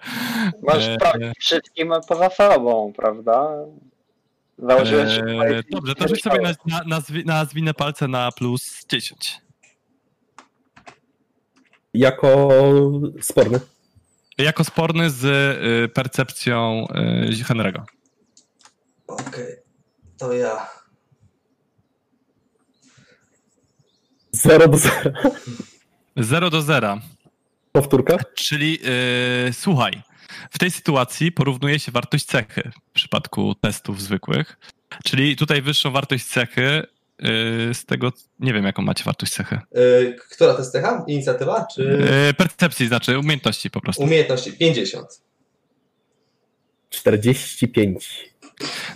[0.62, 3.48] Masz E, sprawdzić wszystkim poza sobą, prawda?
[4.58, 8.32] Założyłeś się E, dobrze, to rzuć sobie na, na, na, zwi- na zwinne palce na
[8.32, 9.40] plus 10.
[11.94, 12.48] Jako
[13.20, 13.60] sporny.
[14.38, 16.86] Jako sporny z y, percepcją
[17.30, 17.82] y, Henry'ego.
[19.06, 19.56] Okej,
[20.18, 20.66] to ja.
[24.32, 25.10] 0 do 0.
[26.16, 27.00] 0 do 0.
[27.72, 28.16] Powtórka?
[28.34, 28.78] Czyli
[29.48, 30.02] y, słuchaj,
[30.50, 34.56] w tej sytuacji porównuje się wartość cechy w przypadku testów zwykłych.
[35.04, 36.82] Czyli tutaj wyższą wartość cechy
[37.70, 39.58] y, z tego, nie wiem jaką macie wartość cechy.
[39.74, 41.04] Yy, która to jest cecha?
[41.06, 41.82] Inicjatywa czy
[42.30, 44.02] Y, percepcji, znaczy umiejętności po prostu.
[44.02, 44.52] umiejętności?
[44.52, 45.06] 50.
[46.90, 48.32] 45.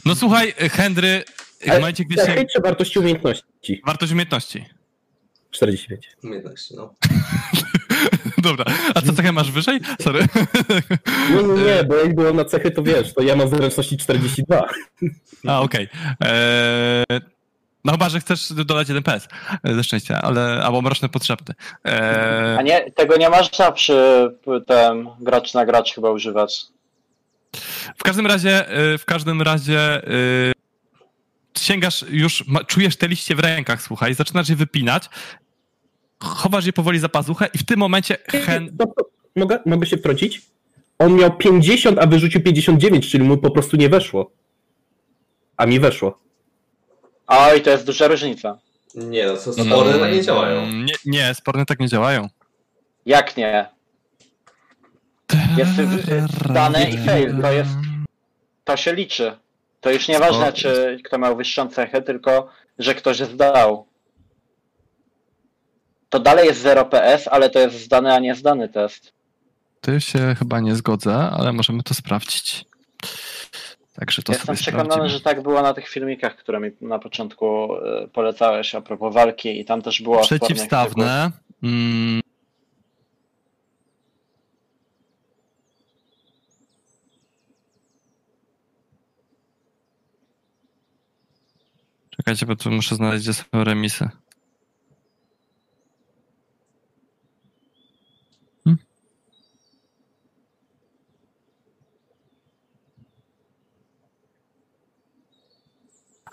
[0.04, 1.24] No słuchaj, Henry,
[1.60, 2.44] w momencie, gdy się...
[2.54, 3.80] Czy wartości umiejętności?
[3.86, 4.64] Wartość umiejętności.
[5.56, 6.08] 45.
[6.24, 6.94] Umiejętności, no.
[8.38, 8.64] Dobra,
[8.94, 9.80] a co cechę masz wyżej?
[10.00, 10.26] Sorry.
[11.30, 14.64] Nie, nie, nie, bo jak było na cechy, to wiesz, to ja mam zręczności 42.
[15.48, 15.88] A, okej.
[16.20, 17.04] Eee,
[17.84, 19.28] No chyba, że chcesz dodać jeden PS
[19.64, 21.54] e, ze szczęścia, ale albo mroczne potrzebne.
[21.84, 24.28] Eee, A nie, tego nie można przy
[24.66, 26.60] tym gracz na gracz chyba używać.
[27.98, 30.52] W każdym razie, e, w każdym razie e,
[31.58, 35.08] sięgasz już, ma- czujesz te liście w rękach, słuchaj, zaczynasz je wypinać,
[36.20, 38.76] chowasz je powoli za pazuchę i w tym momencie Hen...
[39.36, 40.42] Mogę, mogę się wtrącić?
[40.98, 44.30] On miał 50, a wyrzucił 59, czyli mu po prostu nie weszło.
[45.56, 46.18] A mi weszło.
[47.26, 48.58] Oj, to jest duża różnica.
[48.94, 50.72] Nie, no, to spory tak nie działają.
[50.72, 52.28] Nie, nie, sporne tak nie działają.
[53.06, 53.68] Jak nie?
[55.56, 55.72] Jest
[56.52, 57.70] dane i fail, to jest,
[58.64, 59.36] to się liczy.
[59.80, 62.48] To już nieważne, czy kto miał wyższą cechę, tylko
[62.78, 63.86] że ktoś zdał.
[66.08, 69.12] To dalej jest 0 PS, ale to jest zdany, a nie zdany test.
[69.80, 72.64] Ty się chyba nie zgodzę, ale możemy to sprawdzić.
[73.94, 75.08] Także to Jestem przekonany, sprawdzimy.
[75.18, 77.74] że tak było na tych filmikach, które mi na początku
[78.04, 80.20] y, polecałeś a propos walki i tam też było.
[80.20, 81.30] Przeciwstawne.
[81.62, 82.20] Mm.
[92.10, 94.08] Czekajcie, bo tu muszę znaleźć, gdzie są remisy.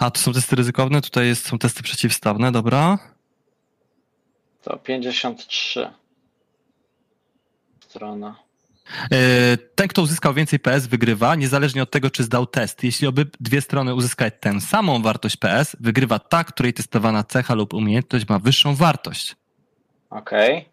[0.03, 2.99] A, tu są testy ryzykowne, tutaj jest, są testy przeciwstawne, dobra.
[4.61, 5.91] To 53.
[7.79, 8.35] Strona.
[9.11, 12.83] E, Ten, kto uzyskał więcej PS, wygrywa, niezależnie od tego, czy zdał test.
[12.83, 18.27] Jeśli obydwie strony uzyskają tę samą wartość PS, wygrywa ta, której testowana cecha lub umiejętność
[18.29, 19.35] ma wyższą wartość.
[20.09, 20.69] Okej.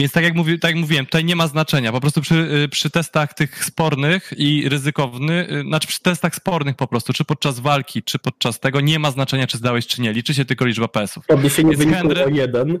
[0.00, 1.92] Więc tak jak, mówi, tak jak mówiłem, tutaj nie ma znaczenia.
[1.92, 6.76] Po prostu przy, y, przy testach tych spornych i ryzykownych, y, znaczy przy testach spornych
[6.76, 10.12] po prostu, czy podczas walki, czy podczas tego, nie ma znaczenia, czy zdałeś, czy nie.
[10.12, 11.26] Liczy się tylko liczba PS-ów.
[11.26, 12.24] Podniesienie Jest wyniku Henry.
[12.24, 12.78] o jeden,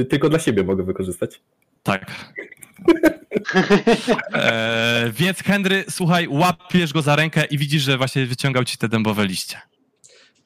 [0.00, 1.40] y, tylko dla siebie mogę wykorzystać.
[1.82, 2.10] Tak.
[4.34, 8.88] E, więc Henry, słuchaj, łapiesz go za rękę i widzisz, że właśnie wyciągał ci te
[8.88, 9.56] dębowe liście.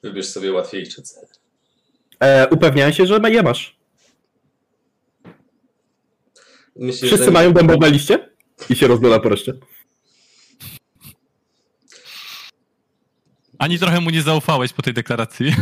[0.03, 1.23] Wybierz sobie łatwiejszy cel.
[2.19, 3.78] E, upewniałem się, że je masz.
[6.79, 7.31] Myślisz, Wszyscy że...
[7.31, 8.29] mają dębowe liście?
[8.69, 9.53] I się rozgląda po reszcie.
[13.59, 15.51] Ani trochę mu nie zaufałeś po tej deklaracji.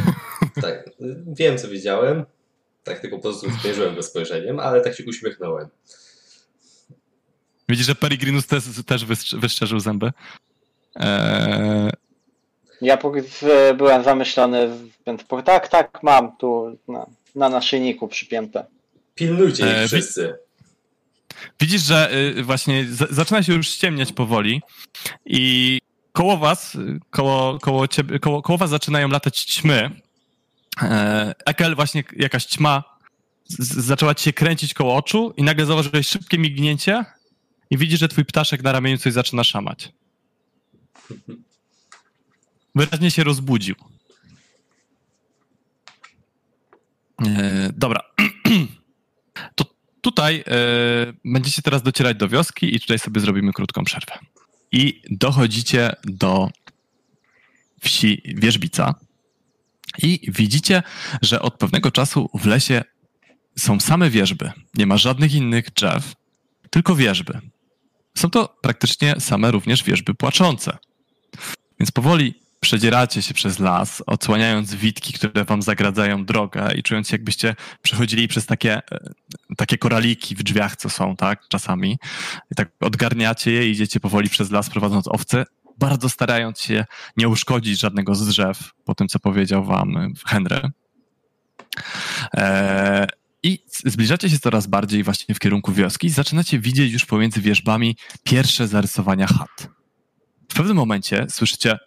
[0.62, 0.90] Tak,
[1.28, 2.26] wiem co widziałem.
[2.84, 5.68] Tak tylko po prostu zmierzyłem go spojrzeniem, ale tak się uśmiechnąłem.
[7.70, 9.06] Widzisz, że Peregrinus też, też
[9.40, 10.12] wyszczerzył zęby.
[10.96, 11.92] Eee,
[12.82, 12.98] Ja
[13.78, 14.70] byłem zamyślony,
[15.08, 18.66] więc tak, tak, mam tu na, na naszyjniku przypięte.
[19.16, 20.36] Pilnujcie ich E, wi- wszyscy.
[21.60, 24.62] Widzisz, że y, właśnie zaczyna się już ściemniać powoli
[25.26, 25.80] i
[26.12, 30.02] koło was, y, koło, koło, ciebie, koło, koło was zaczynają latać ćmy.
[30.82, 32.84] Eee, Ekel, właśnie jakaś ćma
[33.60, 37.06] zaczęła ci się kręcić koło oczu i nagle zauważyłeś szybkie mignięcie
[37.70, 39.92] i widzisz, że twój ptaszek na ramieniu coś zaczyna szamać.
[42.76, 43.76] Wyraźnie się rozbudził.
[47.26, 48.02] E, dobra.
[49.56, 49.66] To
[50.12, 54.14] tutaj e, będziecie teraz docierać do wioski i tutaj sobie zrobimy krótką przerwę.
[54.72, 56.50] I dochodzicie do
[57.80, 58.96] wsi Wierzbica
[60.04, 60.84] i widzicie,
[61.22, 62.84] że od pewnego czasu w lesie
[63.58, 64.52] są same wierzby.
[64.76, 66.14] Nie ma żadnych innych drzew,
[66.70, 67.40] tylko wierzby.
[68.18, 70.78] Są to praktycznie same również wierzby płaczące.
[71.80, 77.16] Więc powoli przedzieracie się przez las, odsłaniając witki, które wam zagradzają drogę i czując się,
[77.16, 79.00] jakbyście przechodzili przez takie, e,
[79.58, 81.98] takie koraliki w drzwiach, co są, tak, czasami.
[82.52, 85.46] I tak odgarniacie je i idziecie powoli przez las, prowadząc owce,
[85.78, 86.86] bardzo starając się
[87.18, 90.62] nie uszkodzić żadnego z drzew, po tym, co powiedział wam Henry.
[92.34, 93.08] E,
[93.44, 97.98] I zbliżacie się coraz bardziej właśnie w kierunku wioski i zaczynacie widzieć już pomiędzy wierzbami
[98.24, 99.70] pierwsze zarysowania chat.
[100.52, 101.78] W pewnym momencie słyszycie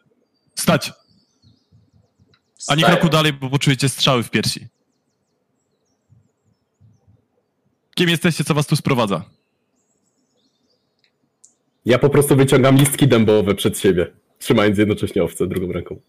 [0.54, 0.92] stać,
[2.68, 4.68] ani kroku dalej, bo poczujecie strzały w piersi.
[7.94, 9.24] Kim jesteście, co was tu sprowadza?
[11.84, 16.00] Ja po prostu wyciągam listki dębowe przed siebie, trzymając jednocześnie owce drugą ręką.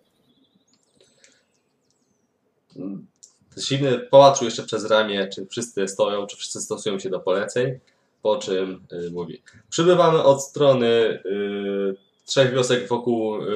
[3.57, 7.79] Zimny popatrzył jeszcze przez ramię, czy wszyscy stoją, czy wszyscy stosują się do poleceń,
[8.21, 9.41] po czym y, mówi.
[9.69, 11.95] Przybywamy od strony y,
[12.31, 13.47] trzech wiosek wokół y,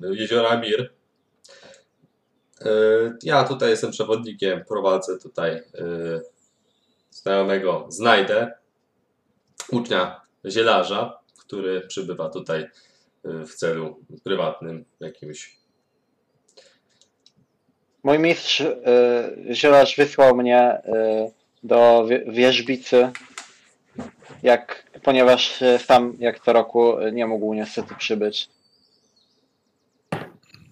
[0.00, 0.80] jeziora Mir.
[0.80, 2.66] Y,
[3.22, 5.62] ja tutaj jestem przewodnikiem, prowadzę tutaj y,
[7.10, 8.52] znajomego Znajdę,
[9.72, 12.68] ucznia zielarza, który przybywa tutaj
[13.24, 15.60] w celu prywatnym jakimś
[18.02, 18.62] Mój mistrz
[19.52, 20.82] zielarz wysłał mnie
[21.62, 23.10] do wie- wierzbicy,
[24.42, 28.48] jak, ponieważ y, sam jak co roku y, nie mógł niestety przybyć.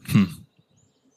[0.06, 0.28] Hmm.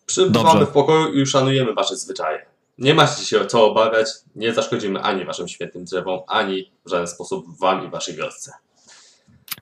[0.05, 0.65] Przybywamy Dobrze.
[0.65, 2.45] w pokoju i szanujemy wasze zwyczaje.
[2.77, 7.07] Nie macie się o co obawiać, nie zaszkodzimy ani waszym świetnym drzewom, ani w żaden
[7.07, 8.51] sposób wam i waszej wiosce.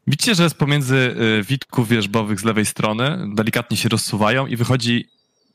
[0.07, 5.09] Widzicie, że z pomiędzy y, witków wierzbowych z lewej strony delikatnie się rozsuwają i wychodzi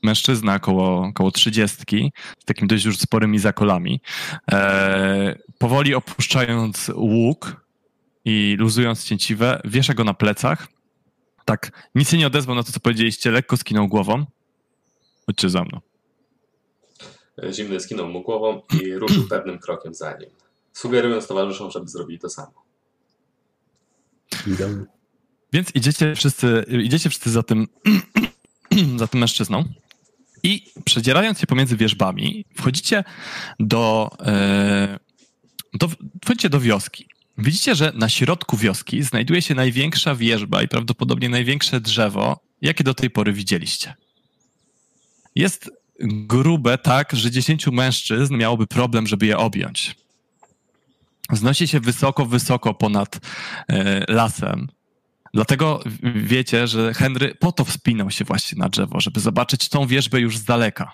[0.05, 4.01] mężczyzna koło, koło trzydziestki z takimi dość już sporymi zakolami.
[4.53, 7.65] E, powoli opuszczając łuk
[8.25, 10.69] i luzując cięciwe, wiesza go na plecach.
[11.45, 14.27] Tak, nic się nie odezwał na to, co powiedzieliście, lekko skinął głową.
[15.27, 15.81] Chodźcie za mną.
[17.53, 20.31] Zimny skinął mu głową i ruszył pewnym krokiem za nim,
[20.73, 22.65] sugerując towarzyszom, żeby zrobili to samo.
[24.47, 24.85] Idę.
[25.53, 27.67] Więc idziecie wszyscy, idziecie wszyscy za tym,
[29.01, 29.65] za tym mężczyzną
[30.45, 33.05] i przedzierając się pomiędzy wierzbami, wchodzicie
[33.61, 34.99] do, e,
[35.75, 35.89] do,
[36.25, 37.09] wchodzicie do wioski.
[37.39, 42.95] Widzicie, że na środku wioski znajduje się największa wierzba i prawdopodobnie największe drzewo, jakie do
[42.95, 43.95] tej pory widzieliście.
[45.35, 49.95] Jest grube tak, że dziesięciu mężczyzn miałoby problem, żeby je objąć.
[51.31, 53.21] Wznosi się wysoko, wysoko ponad
[53.69, 54.69] e, lasem.
[55.35, 55.81] Dlatego
[56.15, 60.39] wiecie, że Henry po to wspinał się właśnie na drzewo, żeby zobaczyć tą wierzbę już
[60.39, 60.93] z daleka.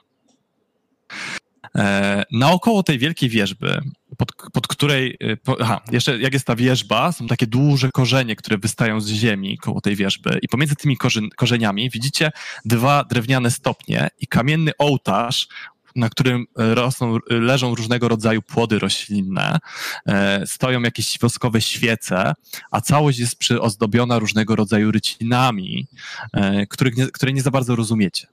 [1.77, 3.81] E, naokoło tej wielkiej wierzby,
[4.17, 5.17] pod, pod której.
[5.21, 9.09] e, Po, aha, jeszcze jak jest ta wierzba, są takie duże korzenie, które wystają z
[9.09, 10.97] ziemi koło tej wierzby, i pomiędzy tymi
[11.37, 12.31] korzeniami widzicie
[12.65, 15.49] dwa drewniane stopnie i kamienny ołtarz,
[15.97, 19.59] na którym e, rosną, leżą różnego rodzaju płody roślinne,
[20.07, 22.33] e, stoją jakieś woskowe świece,
[22.71, 25.87] a całość jest przyozdobiona różnego rodzaju rycinami,
[26.33, 28.27] e, których nie, które nie za bardzo rozumiecie.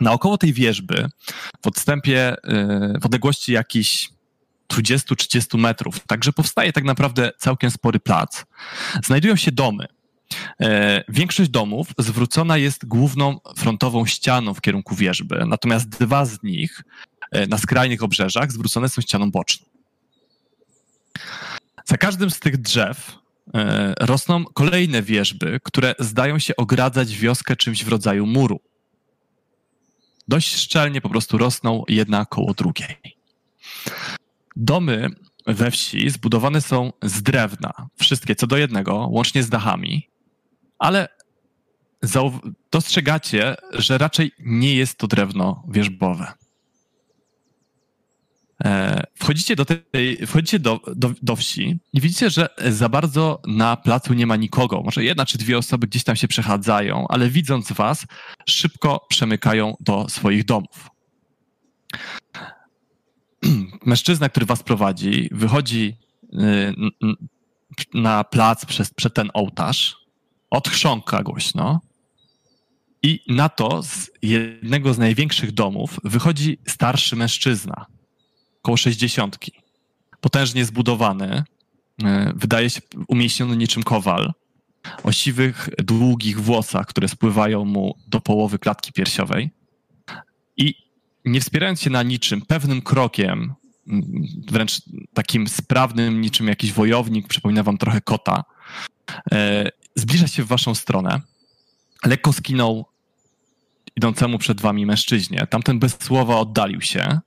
[0.00, 1.08] Naokoło tej wierzby,
[1.62, 4.08] w odstępie, e, w odległości jakichś
[4.68, 8.44] 20-30 metrów, także powstaje tak naprawdę całkiem spory plac,
[9.04, 9.86] znajdują się domy.
[10.60, 16.82] E, Większość domów zwrócona jest główną frontową ścianą w kierunku wierzby, natomiast dwa z nich
[17.32, 19.66] e, na skrajnych obrzeżach zwrócone są ścianą boczną.
[21.84, 23.18] Za każdym z tych drzew
[23.54, 28.60] e, rosną kolejne wieżby, które zdają się ogradzać wioskę czymś w rodzaju muru.
[30.28, 32.96] Dość szczelnie po prostu rosną jedna koło drugiej.
[34.56, 35.08] Domy
[35.46, 40.09] we wsi zbudowane są z drewna, wszystkie co do jednego, łącznie z dachami,
[40.80, 41.08] ale
[42.70, 46.32] dostrzegacie, że raczej nie jest to drewno wierzbowe.
[48.64, 53.76] E, Wchodzicie do tej, wchodzicie do, do, do wsi i widzicie, że za bardzo na
[53.76, 54.82] placu nie ma nikogo.
[54.82, 58.06] Może jedna czy dwie osoby gdzieś tam się przechadzają, ale widząc was,
[58.48, 60.90] szybko przemykają do swoich domów.
[63.86, 66.74] Mężczyzna, który was prowadzi, wychodzi y,
[67.94, 69.99] na plac przez, przed ten ołtarz,
[70.50, 71.80] odchrząka głośno
[73.02, 77.86] i na to z jednego z największych domów wychodzi starszy mężczyzna,
[78.62, 79.52] koło sześćdziesiątki.
[80.20, 81.44] Potężnie zbudowany,
[82.02, 82.04] y,
[82.34, 84.32] wydaje się umieśniony niczym kowal,
[85.02, 89.50] o siwych, długich włosach, które spływają mu do połowy klatki piersiowej.
[90.56, 90.74] I
[91.24, 93.54] nie wspierając się na niczym, pewnym krokiem,
[93.88, 94.04] mm,
[94.48, 94.82] wręcz
[95.14, 98.44] takim sprawnym, niczym jakiś wojownik, przypomina wam trochę kota,
[99.32, 99.70] e,
[100.00, 101.20] zbliża się w waszą stronę.
[102.06, 102.84] Lekko skinął
[103.96, 105.46] idącemu przed wami mężczyźnie.
[105.50, 107.20] Tamten bez słowa oddalił się.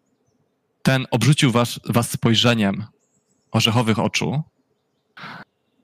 [0.83, 2.85] Ten obrzucił was, was spojrzeniem
[3.51, 4.41] orzechowych oczu.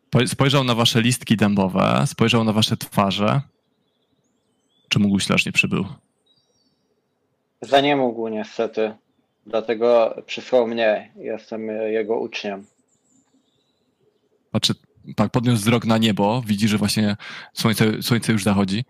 [0.10, 3.42] Po- Spojrzał na wasze listki dębowe, spojrzał na wasze twarze.
[4.90, 5.86] Czy mógł nie przybył?
[7.62, 8.94] Za nie mógł niestety.
[9.46, 11.14] Dlatego przysłał mnie.
[11.16, 12.66] Jestem jego uczniem.
[14.52, 14.74] Patrzy,
[15.16, 17.18] tak, podniósł wzrok na niebo, widzi, że właśnie
[17.54, 18.86] słońce, słońce już zachodzi.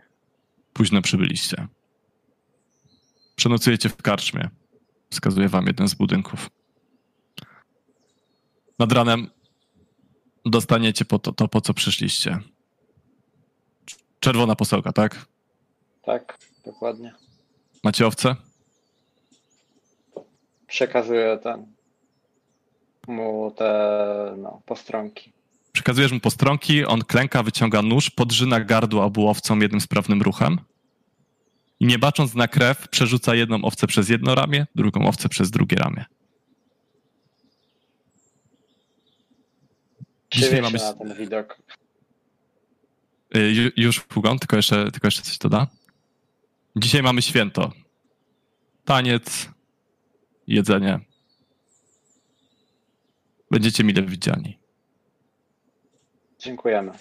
[0.74, 1.68] Późno przybyliście.
[3.36, 4.50] Przenocujecie w karczmie.
[5.10, 6.50] Wskazuje wam jeden z budynków.
[8.80, 9.30] Nad ranem
[10.46, 12.40] dostaniecie po to, to po co przyszliście.
[14.20, 15.26] Czerwona posełka, tak?
[16.04, 17.14] Tak, dokładnie.
[17.84, 18.36] Macie owce?
[20.68, 21.80] Przekazuję ten
[23.10, 25.34] mu te no, postronki.
[25.72, 30.58] Przekazujesz mu postronki, on klęka, wyciąga nóż, podrzyna gardło obu owcom jednym sprawnym ruchem
[31.80, 35.78] i nie bacząc na krew, przerzuca jedną owcę przez jedno ramię, drugą owcę przez drugie
[35.78, 36.06] ramię.
[40.32, 41.62] Dzisiaj Krzywię ma się być- na ten widok.
[43.36, 45.68] Y, ju- Już Hugon, tylko jeszcze, tylko jeszcze coś doda.
[46.76, 47.72] Dzisiaj mamy święto.
[48.86, 49.50] Taniec,
[50.48, 51.00] jedzenie.
[53.52, 54.59] Będziecie mile widziani.
[56.40, 56.92] Dziękujemy.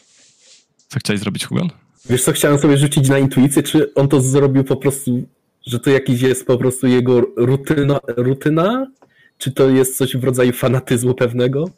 [0.88, 1.68] Co chciałeś zrobić, Hugon?
[2.10, 5.28] Wiesz co, chciałem sobie rzucić na intuicję, czy on to zrobił po prostu,
[5.66, 8.86] że to jakiś jest po prostu jego rutyna, rutyna?
[9.38, 11.70] Czy to jest coś w rodzaju fanatyzmu pewnego?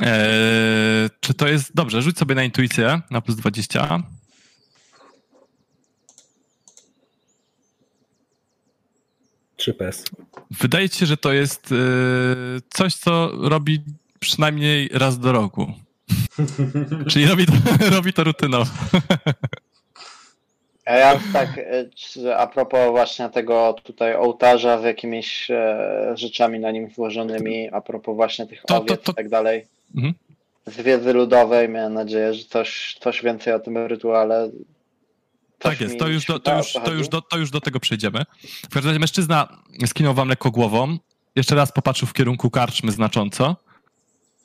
[0.00, 1.74] Eee, czy to jest.
[1.74, 4.02] Dobrze, rzuć sobie na intuicję na plus 20.
[9.56, 10.04] Czy PS?
[10.50, 11.76] Wydaje ci się, że to jest e,
[12.74, 13.80] coś, co robi
[14.20, 15.72] przynajmniej raz do roku.
[17.10, 17.52] Czyli robi to,
[17.96, 18.70] robi to rutynowo.
[20.84, 26.70] A ja tak, e, a propos właśnie tego tutaj ołtarza z jakimiś e, rzeczami na
[26.70, 29.66] nim złożonymi, a propos właśnie tych To- to- owiec to- i tak dalej.
[29.96, 30.14] Mhm.
[30.66, 34.50] Z wiedzy ludowej miałem nadzieję, że coś, coś więcej o tym rytuale.
[35.58, 38.24] Tak jest, to już, do, to, już, to, już do, to już do tego przejdziemy.
[38.70, 39.48] W każdym razie mężczyzna
[39.86, 40.98] skinął wam lekko głową,
[41.36, 43.56] jeszcze raz popatrzył w kierunku karczmy znacząco,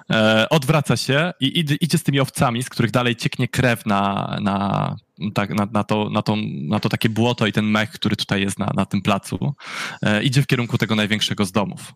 [0.09, 4.37] e, odwraca się i idzie, idzie z tymi owcami, z których dalej cieknie krew na,
[4.41, 4.95] na,
[5.33, 6.35] tak, na, na, to, na, to,
[6.67, 9.53] na to takie błoto i ten mech, który tutaj jest na, na tym placu.
[10.01, 11.93] E, idzie w kierunku tego największego z domów.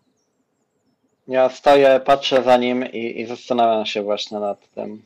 [1.28, 5.02] Ja stoję, patrzę za nim i, i zastanawiam się właśnie nad tym.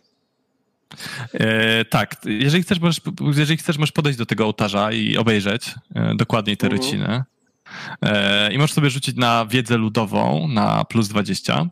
[1.34, 3.00] E, tak, jeżeli chcesz, możesz,
[3.36, 6.82] jeżeli chcesz, możesz podejść do tego ołtarza i obejrzeć e, dokładniej te Mhm.
[6.82, 7.22] ryciny.
[8.02, 11.66] E, I możesz sobie rzucić na wiedzę ludową na plus 20.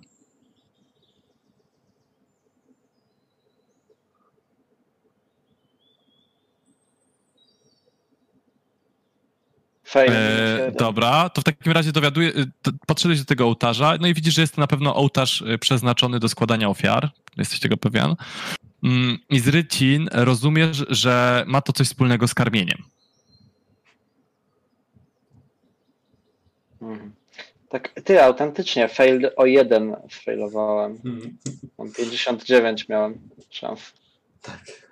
[9.88, 10.12] Fail.
[10.12, 12.46] E, dobra, to w takim razie dowiaduję, y,
[12.86, 16.18] podszedłeś do tego ołtarza, no i widzisz, że jest to na pewno ołtarz y, przeznaczony
[16.18, 17.10] do składania ofiar.
[17.36, 18.14] Jesteś tego pewien.
[18.84, 22.78] Mm, I z rycin rozumiesz, że ma to coś wspólnego z karmieniem.
[26.82, 27.12] Mhm.
[27.68, 30.92] Tak, ty autentycznie, fail o jeden sfailowałem.
[30.92, 31.38] Mhm.
[31.78, 33.18] Mam 59 miałem
[33.50, 33.92] szans.
[34.42, 34.87] Tak.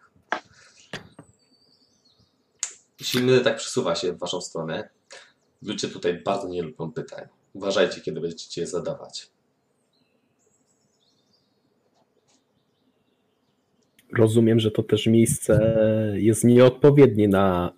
[3.03, 4.89] Silny tak przesuwa się w waszą stronę.
[5.63, 7.29] Ludzie tutaj bardzo nie lubią pytań.
[7.55, 9.31] Uważajcie, kiedy będziecie je zadawać.
[14.13, 15.77] rozumiem, że to też miejsce
[16.15, 17.73] jest nieodpowiednie na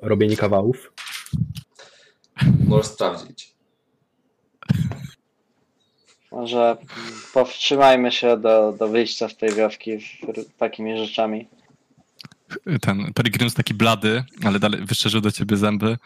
[0.00, 0.92] robienie kawałów.
[2.68, 3.52] Możesz sprawdzić.
[6.30, 6.76] Może
[7.34, 11.48] powstrzymajmy się do, do wyjścia z tej wioski z takimi rzeczami.
[12.80, 15.98] Ten Peregrinus taki blady, ale dalej wyszczerzył do ciebie zęby.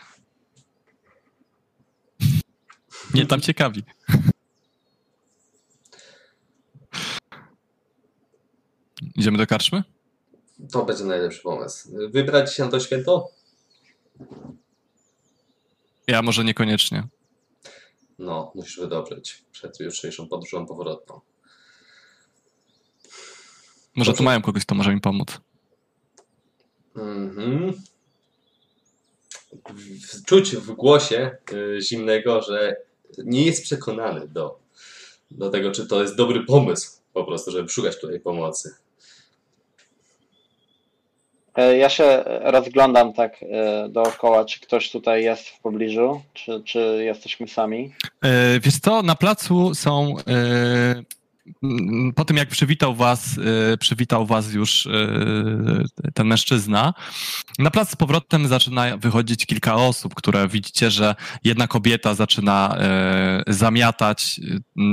[3.14, 3.84] Nie tam ciekawi.
[9.14, 9.82] Idziemy do karczmy?
[10.72, 11.88] To będzie najlepszy pomysł.
[12.10, 13.28] Wybrać się na to święto?
[16.06, 17.08] Ja może niekoniecznie.
[18.18, 21.20] No, musisz wydobyć przed jutrzejszą podróżą powrotną.
[23.96, 24.18] Może Dobrze.
[24.18, 25.40] tu mają kogoś, kto może mi pomóc.
[26.96, 27.72] Mhm.
[29.74, 32.76] W- Czuć w głosie y, zimnego, że
[33.18, 34.58] nie jest przekonany do,
[35.30, 38.74] do tego, czy to jest dobry pomysł po prostu, żeby szukać tutaj pomocy.
[41.56, 46.78] E, Ja się rozglądam tak e, dookoła, czy ktoś tutaj jest w pobliżu, czy, czy
[47.04, 47.94] jesteśmy sami.
[48.24, 50.14] E, Wiesz co, na placu są.
[52.14, 53.38] Po tym jak przywitał was,
[53.72, 54.90] e, przywitał was już e,
[56.14, 56.94] ten mężczyzna,
[57.58, 61.14] na plac z powrotem zaczyna wychodzić kilka osób, które widzicie, że
[61.44, 64.40] jedna kobieta zaczyna e, zamiatać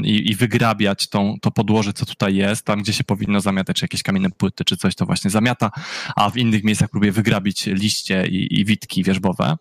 [0.03, 3.85] i, i wygrabiać tą, to podłoże, co tutaj jest, tam gdzie się powinno zamiatać, czy
[3.85, 5.71] jakieś kamienne płyty, czy coś, to właśnie zamiata,
[6.15, 9.55] a w innych miejscach próbuje wygrabić liście i, i witki wierzbowe.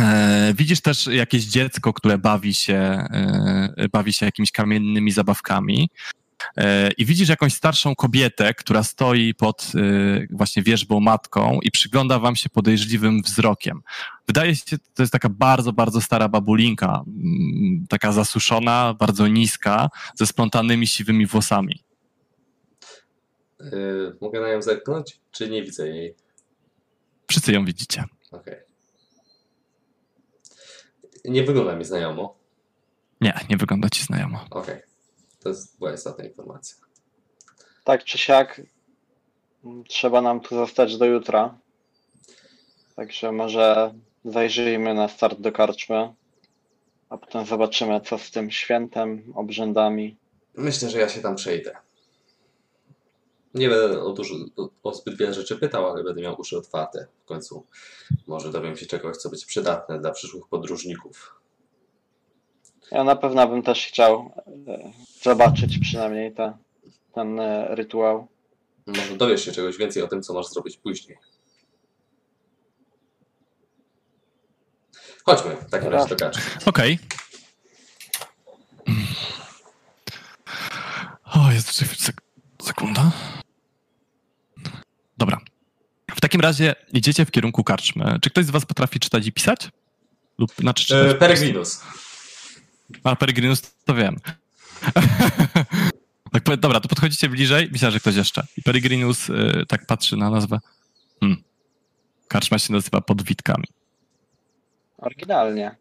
[0.00, 5.90] E, Widzisz też jakieś dziecko, które bawi się, e, bawi się jakimiś kamiennymi zabawkami.
[6.56, 9.72] E, I widzisz jakąś starszą kobietę, która stoi pod
[10.30, 13.80] właśnie wierzbą matką i przygląda wam się podejrzliwym wzrokiem.
[14.26, 20.26] Wydaje się, to jest taka bardzo, bardzo stara babulinka, mm, taka zasuszona, bardzo niska, ze
[20.26, 21.82] splątanymi siwymi włosami.
[24.20, 26.14] Mogę na nią zerknąć, czy nie widzę jej?
[27.28, 28.04] Wszyscy ją widzicie.
[28.30, 28.65] Okej.
[31.28, 32.34] Nie wygląda mi znajomo.
[33.20, 34.44] Nie, nie wygląda ci znajomo.
[34.50, 34.82] Okej.
[35.42, 36.76] To jest, była istotna informacja.
[37.84, 38.62] Tak czy siak,
[39.64, 41.58] m, trzeba nam tu zostać do jutra.
[42.96, 43.94] Także może
[44.24, 46.14] zajrzyjmy na start do karczmy,
[47.08, 50.16] a potem zobaczymy, co z tym świętem, obrzędami.
[50.54, 51.76] Myślę, że ja się tam przejdę.
[53.56, 57.06] Nie będę o, dużo, o, o zbyt wiele rzeczy pytał, ale będę miał uszy otwarte.
[57.24, 57.66] W końcu
[58.26, 61.40] może dowiem się czegoś, co będzie przydatne dla przyszłych podróżników.
[62.90, 64.32] Ja na pewno bym też chciał
[64.68, 64.92] e,
[65.22, 66.58] zobaczyć przynajmniej te,
[67.12, 68.28] ten e, rytuał.
[68.86, 71.18] Może dowiesz się czegoś więcej o tym, co masz zrobić później.
[75.24, 76.30] Chodźmy w takim razie do.
[76.66, 76.98] Okej.
[81.24, 82.16] O, jest sek
[82.62, 83.12] sekunda.
[85.18, 85.40] Dobra.
[86.14, 88.18] W takim razie idziecie w kierunku karczmy.
[88.22, 89.70] Czy ktoś z was potrafi czytać i pisać?
[90.38, 91.10] Lub znaczy czytać?
[91.10, 91.82] E, Peregrinus.
[93.04, 94.16] A Peregrinus to wiem.
[96.32, 97.68] tak, dobra, to podchodzicie bliżej.
[97.72, 98.46] Myślę, że ktoś jeszcze.
[98.56, 100.58] I Peregrinus y, tak patrzy na nazwę.
[101.20, 101.42] Hmm.
[102.28, 103.66] Karczma się nazywa Podwitkami.
[104.98, 105.76] Oryginalnie.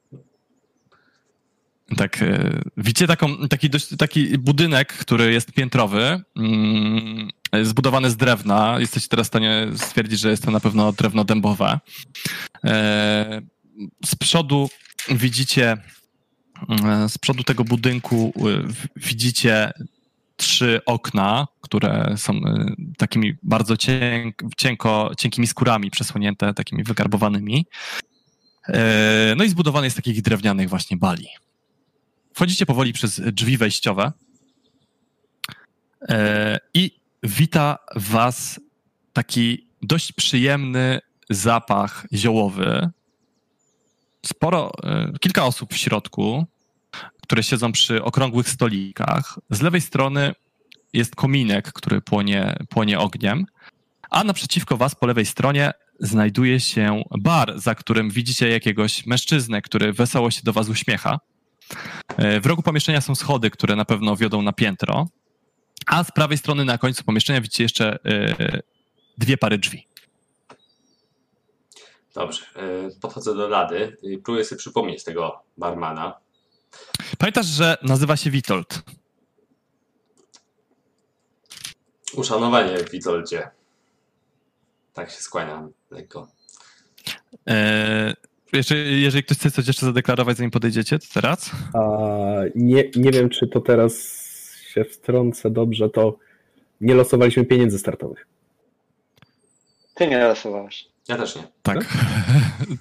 [1.97, 7.29] Tak, e, widzicie taką, taki, dość, taki budynek, który jest piętrowy, mm,
[7.63, 8.75] zbudowany z drewna.
[8.79, 11.79] Jesteście teraz w stanie stwierdzić, że jest to na pewno drewno dębowe.
[12.63, 13.41] E,
[14.05, 14.69] Z przodu
[15.09, 15.77] widzicie,
[16.69, 18.33] e, z przodu tego budynku
[18.95, 19.71] widzicie
[20.35, 22.33] trzy okna, które są
[22.97, 27.65] takimi bardzo cienk, cienko, cienkimi skórami przesłonięte, takimi wygarbowanymi.
[29.35, 31.27] No i zbudowany jest takich drewnianych właśnie bali.
[32.35, 34.11] Wchodzicie powoli przez drzwi wejściowe
[36.09, 36.91] e, i
[37.23, 38.59] wita was
[39.13, 40.99] taki dość przyjemny
[41.29, 42.89] zapach ziołowy.
[44.25, 46.45] Sporo, e, kilka osób w środku,
[47.21, 49.39] które siedzą przy okrągłych stolikach.
[49.49, 50.33] Z lewej strony
[50.93, 53.45] jest kominek, który płonie, płonie ogniem,
[54.09, 59.93] a naprzeciwko was po lewej stronie znajduje się bar, za którym widzicie jakiegoś mężczyznę, który
[59.93, 61.19] wesoło się do was uśmiecha.
[62.17, 65.07] E, W rogu pomieszczenia są schody, które na pewno wiodą na piętro,
[65.85, 68.61] a z prawej strony na końcu pomieszczenia widzicie jeszcze e,
[69.17, 69.87] dwie pary drzwi.
[72.13, 72.45] Dobrze.
[72.55, 76.13] e, Podchodzę do lady i próbuję sobie przypomnieć tego barmana.
[77.17, 78.81] Pamiętasz, że nazywa się Witold.
[82.13, 83.49] Uszanowanie Witoldzie.
[84.93, 86.27] Tak się skłaniam lekko.
[88.53, 91.51] Jeżeli, jeżeli ktoś chce coś jeszcze zadeklarować, zanim podejdziecie, to teraz.
[91.73, 91.79] A
[92.55, 93.93] nie, nie wiem, czy to teraz
[94.73, 96.17] się wtrącę dobrze, to
[96.81, 98.27] Nie losowaliśmy pieniędzy startowych.
[99.95, 100.87] Ty nie losowałeś.
[101.07, 101.43] Ja też nie.
[101.61, 101.77] Tak.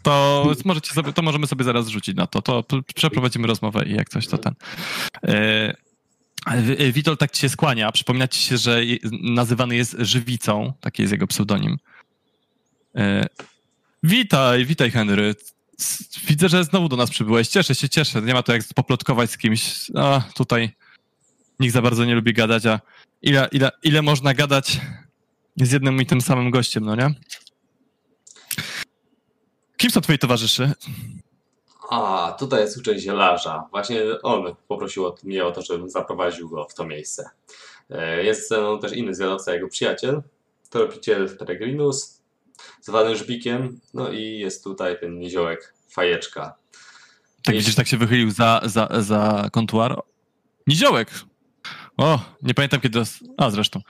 [0.03, 2.43] To, możecie sobie, to możemy sobie zaraz rzucić na to.
[2.43, 2.65] To
[2.95, 4.55] przeprowadzimy rozmowę i jak coś to ten.
[5.29, 5.75] E,
[6.63, 7.93] Wi- Witold tak ci się skłania.
[7.93, 8.81] Przypomina ci się, że
[9.23, 10.73] nazywany jest Żywicą.
[10.81, 11.77] Taki jest jego pseudonim.
[14.07, 15.35] Witaj, witaj Henry.
[16.27, 17.49] Widzę, że znowu do nas przybyłeś.
[17.49, 18.23] Cieszę się, cieszę.
[18.23, 19.91] Nie ma to jak poplotkować z kimś.
[19.97, 20.77] A, tutaj
[21.61, 22.81] nikt za bardzo nie lubi gadać, a
[23.23, 24.81] ile, ile, ile można gadać
[25.57, 27.15] z jednym i tym samym gościem, no nie?
[29.77, 30.73] Kim są twoi towarzyszy?
[31.91, 33.69] A, tutaj jest uczeń zielarza.
[33.71, 37.31] Właśnie on poprosił mnie o to, żebym zaprowadził go w to miejsce.
[37.91, 40.23] E, Jest ze mną też inny zjadowca, jego przyjaciel,
[40.71, 42.14] tropiciel Peregrinus,
[42.81, 46.55] zwany Żbikiem, no i jest tutaj ten niziołek Fajeczka.
[47.45, 50.03] Tak I- widzisz, tak się wychylił za, za, za kontuar.
[50.67, 51.11] Niziołek!
[51.97, 53.03] O, nie pamiętam kiedy...
[53.37, 53.81] A, zresztą.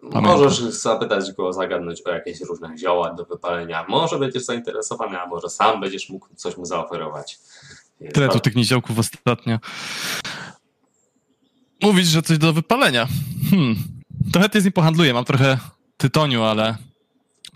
[0.00, 0.24] Pamiętam.
[0.24, 3.84] Możesz zapytać go, zagadnąć o jakieś różne zioła do wypalenia.
[3.88, 7.38] Może będziesz zainteresowany, a może sam będziesz mógł coś mu zaoferować.
[8.00, 9.58] Jest Tyle tu bardzo- tych niziołków ostatnio.
[11.82, 13.08] Mówisz, że coś do wypalenia.
[13.50, 13.76] Hmm.
[14.32, 15.14] To chętnie z nim pohandluję.
[15.14, 15.58] Mam trochę
[15.96, 16.76] tytoniu, ale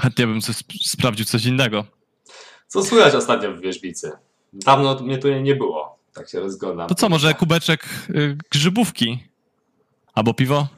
[0.00, 1.84] chętnie bym coś sp- sprawdził coś innego.
[2.66, 4.12] Co słychać ostatnio w wierzbicy?
[4.52, 5.98] Dawno mnie tu nie było.
[6.14, 6.88] Tak się rozglądam.
[6.88, 9.24] To co, może kubeczek y, grzybówki?
[10.14, 10.68] Albo piwo?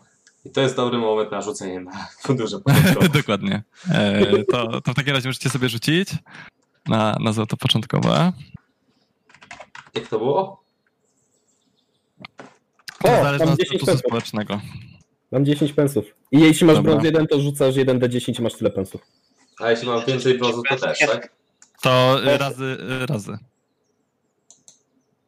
[0.44, 2.56] I to jest dobry moment na rzucenie na fundusze.
[3.14, 3.62] Dokładnie.
[3.90, 6.08] E, to, to w takim razie możecie sobie rzucić
[6.86, 8.32] na, na złoto początkowe.
[9.94, 10.62] Jak to było?
[13.04, 14.60] O, Zależy mam od 10 statusu społecznego.
[15.30, 16.04] Mam 10 pensów.
[16.32, 16.92] I jeśli masz Dobra.
[16.92, 19.00] brąz 1, to rzucasz 1d10 i masz tyle pensów.
[19.60, 21.32] A jeśli mam więcej brązu, to też, tak?
[21.82, 22.64] To y, razy,
[23.02, 23.38] y, razy.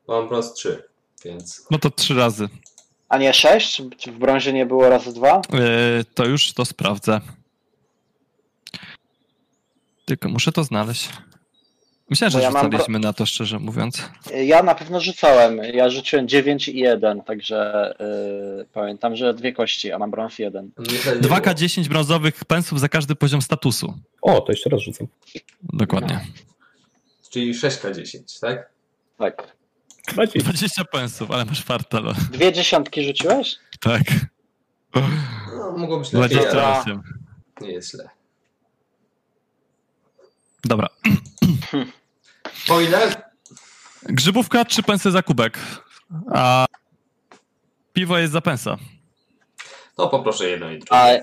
[0.09, 0.83] Mam brąz 3,
[1.25, 2.49] więc No to trzy razy.
[3.09, 3.77] A nie sześć?
[3.77, 5.39] Czy- Czy w brązie nie było razy dwa?
[6.01, 7.21] Y, to już to sprawdzę.
[10.05, 11.09] Tylko muszę to znaleźć.
[12.13, 14.09] Myślałem, że ja mam rzucaliśmy na to, szczerze mówiąc.
[14.45, 15.57] Ja na pewno rzucałem.
[15.57, 17.95] Ja rzuciłem 9 i 1, także
[18.59, 20.71] yy, pamiętam, że dwie kości, a mam brąz jeden.
[20.79, 21.37] nie wtedy nie było.
[21.37, 23.95] 2K10 brązowych pensów za każdy poziom statusu.
[24.23, 25.07] O, to jeszcze raz rzucam.
[25.63, 26.21] Dokładnie.
[27.31, 28.71] Czyli 6K10, tak?
[29.19, 29.57] Tak.
[30.13, 30.41] 20.
[30.41, 32.13] 20 pensów, ale masz fartelo.
[32.33, 33.57] Dwie dziesiątki rzuciłeś?
[33.81, 34.03] Tak.
[34.95, 37.03] No, mogło być lepiej, ale 28.
[37.61, 38.09] nie jest źle.
[40.65, 40.89] Dobra.
[42.69, 43.23] Po ile?
[44.03, 45.59] Grzybówka, 3 pensy za kubek.
[46.35, 46.67] A
[47.93, 48.77] piwo jest za pensa.
[49.97, 50.93] To poproszę jedno i drugie.
[50.93, 51.15] A,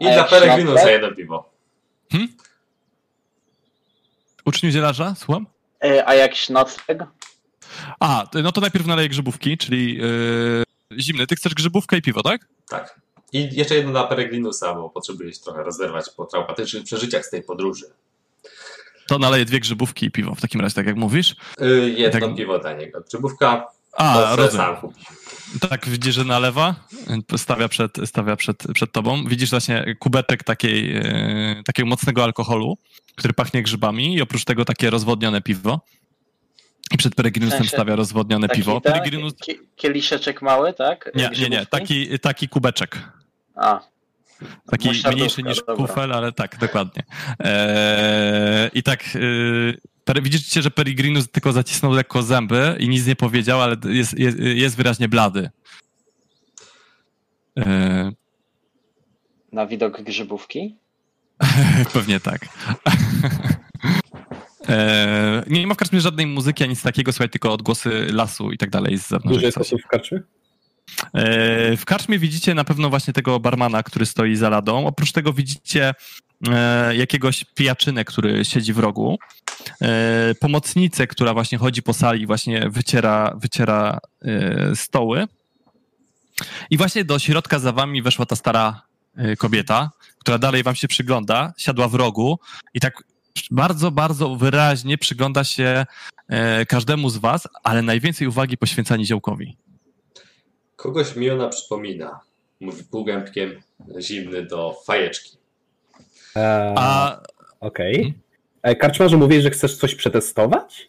[0.00, 0.92] I a dla jak Peregrinusa środek?
[1.02, 1.50] jedno piwo.
[4.44, 5.46] Uczniu zielarza, słucham?
[5.82, 6.98] yy, a jakiś nocleg?
[8.00, 10.64] A, no to najpierw naleję grzybówki, czyli yy,
[11.00, 11.26] zimny.
[11.26, 12.48] Ty chcesz grzybówkę i piwo, tak?
[12.68, 13.00] Tak.
[13.32, 17.84] I jeszcze jedno dla Peregrinusa, bo potrzebujesz trochę rozerwać po traumatycznych przeżyciach z tej podróży.
[19.06, 21.36] To naleję dwie grzybówki i piwo, w takim razie, tak jak mówisz.
[21.60, 22.36] Yy, jedno Tak.
[22.36, 23.00] piwo dla niego.
[23.08, 23.66] Grzybówka
[23.96, 24.66] A, rozumiem.
[25.70, 26.74] Tak, widzisz, że nalewa,
[27.36, 29.24] stawia przed, stawia przed, przed tobą.
[29.28, 32.78] Widzisz właśnie kubeczek takiej, e, takiego mocnego alkoholu,
[33.16, 35.80] który pachnie grzybami i oprócz tego takie rozwodnione piwo.
[36.94, 38.80] I przed Peregrinusem sensie stawia rozwodnione Taki piwo.
[38.80, 39.34] ten, Peregrinus...
[39.34, 41.10] ki- kieliszeczek mały, tak?
[41.14, 41.66] Nie, nie, nie, Grzybówki?
[41.70, 42.98] taki, taki kubeczek.
[43.54, 43.80] A,
[44.70, 45.74] Taki mniejszy niż dobra.
[45.74, 47.02] kufel, ale tak, dokładnie.
[47.38, 49.04] Eee, I tak
[50.04, 54.38] per- widzicie, że Peregrinus tylko zacisnął lekko zęby i nic nie powiedział, ale jest, jest,
[54.38, 55.50] jest wyraźnie blady.
[57.56, 58.12] Eee,
[59.52, 60.76] na widok grzybówki?
[61.92, 62.40] pewnie tak.
[64.68, 68.58] Eee, nie ma w karczmie żadnej muzyki, ani nic takiego, słuchaj, tylko odgłosy lasu i
[68.58, 69.34] tak dalej z zewnątrz.
[69.36, 70.20] Dużo jest osób w karczmie?
[71.14, 74.86] E, W karczmie widzicie na pewno właśnie tego barmana, który stoi za ladą.
[74.86, 75.94] Oprócz tego widzicie
[76.48, 79.18] e, jakiegoś pijaczynę, który siedzi w rogu.
[79.82, 83.98] E, Pomocnicę, która właśnie chodzi po sali i właśnie wyciera, wyciera
[84.74, 85.26] stoły.
[86.70, 88.82] I właśnie do środka za wami weszła ta stara
[89.38, 92.38] kobieta, która dalej wam się przygląda, siadła w rogu
[92.74, 93.02] i tak
[93.50, 95.86] bardzo, bardzo wyraźnie przygląda się
[96.68, 99.56] każdemu z was, ale najwięcej uwagi poświęca Niziołkowi.
[100.86, 102.20] Kogoś mi ona przypomina.
[102.60, 103.62] Mówi półgębkiem
[104.00, 105.36] zimny do fajeczki.
[106.36, 107.20] Eee, A
[107.60, 108.14] Okej.
[108.62, 108.76] Okay.
[108.76, 110.88] Karczmarzu, mówisz, że chcesz coś przetestować?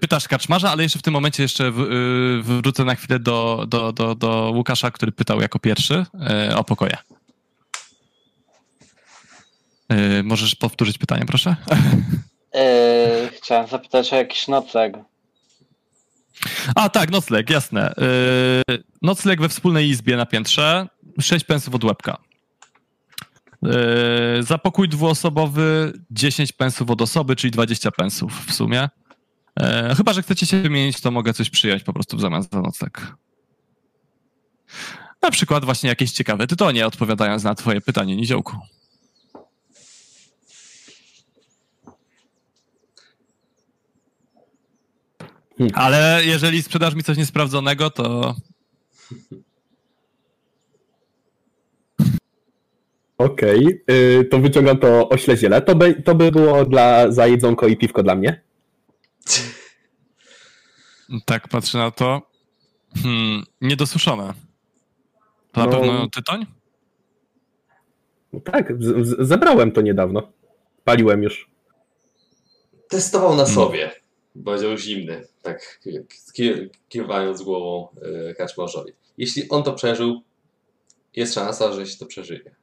[0.00, 3.92] Pytasz kaczmarza, ale jeszcze w tym momencie jeszcze w, y, wrócę na chwilę do, do,
[3.92, 6.04] do, do Łukasza, który pytał jako pierwszy
[6.50, 6.96] y, o pokoje.
[9.92, 11.56] Y, Możesz powtórzyć pytanie, proszę?
[12.54, 12.60] Yy,
[13.32, 14.96] chciałem zapytać o jakiś nocleg.
[16.74, 17.94] A tak, nocleg, jasne.
[18.68, 20.86] Yy, nocleg we wspólnej izbie na piętrze,
[21.20, 22.18] 6 pensów od łebka.
[23.62, 28.88] Yy, za pokój dwuosobowy 10 pensów od osoby, czyli 20 pensów w sumie.
[29.60, 32.60] Yy, chyba, że chcecie się wymienić, to mogę coś przyjąć po prostu w zamian za
[32.60, 33.14] nocleg.
[35.22, 38.56] Na przykład właśnie jakieś ciekawe tytonie, odpowiadając na twoje pytanie, Niziołku.
[45.74, 48.34] Ale jeżeli sprzedasz mi coś niesprawdzonego, to
[53.18, 55.62] Okej, y, to wyciągam to ośle ziele.
[55.62, 58.40] To by, to by było dla, za jedzonko i piwko dla mnie.
[61.24, 62.22] tak patrzę na to.
[63.02, 64.34] Hmm, niedosuszone.
[65.52, 65.72] To na No.
[65.80, 66.46] pewno tytoń?
[68.32, 70.32] No tak, z, z, zebrałem to niedawno.
[70.84, 71.50] Paliłem już.
[72.88, 73.54] Testował na Hmm.
[73.54, 73.90] sobie.
[74.44, 75.80] Powiedział zimny, tak
[76.34, 78.92] ki- kiwając głową yy, kaczmarzowi.
[79.18, 80.22] Jeśli on to przeżył,
[81.16, 82.54] jest szansa, że się to przeżyje.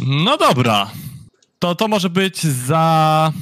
[0.00, 0.90] No dobra.
[1.58, 3.32] To to może być za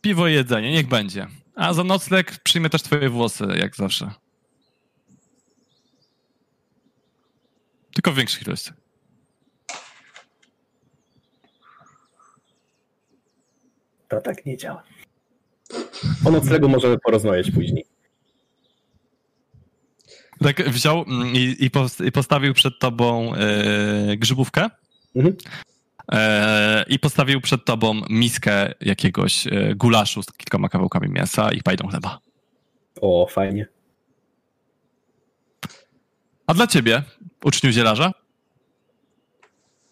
[0.00, 1.26] piwo jedzenie, niech będzie.
[1.54, 4.10] A za nocleg przyjmę też twoje włosy, jak zawsze.
[7.94, 8.83] Tylko w większych ilościach.
[14.14, 14.82] To tak nie działa.
[16.24, 17.84] O noclegu możemy porozmawiać później.
[20.42, 24.70] Tak wziął mm, i, i, pos- i postawił przed tobą e, grzybówkę.
[25.16, 25.36] Mhm.
[26.12, 31.88] E, I postawił przed tobą miskę jakiegoś e, gulaszu z kilkoma kawałkami mięsa i pajdą
[31.88, 32.18] chleba.
[33.00, 33.66] O, fajnie.
[36.46, 37.02] A dla ciebie,
[37.44, 38.12] uczniu zielarza?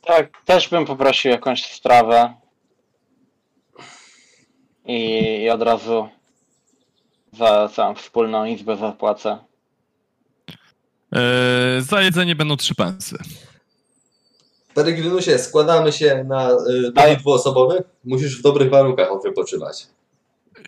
[0.07, 2.35] Tak, też bym poprosił jakąś strawę.
[4.87, 6.09] I, i od razu
[7.33, 9.39] za całą wspólną izbę zapłacę.
[11.13, 13.19] E, za jedzenie będą trzy pensy.
[14.75, 17.17] Peregrinusie, składamy się na yy, Daję.
[17.17, 17.85] dwuosobowy.
[18.05, 19.87] Musisz w dobrych warunkach wypoczywać.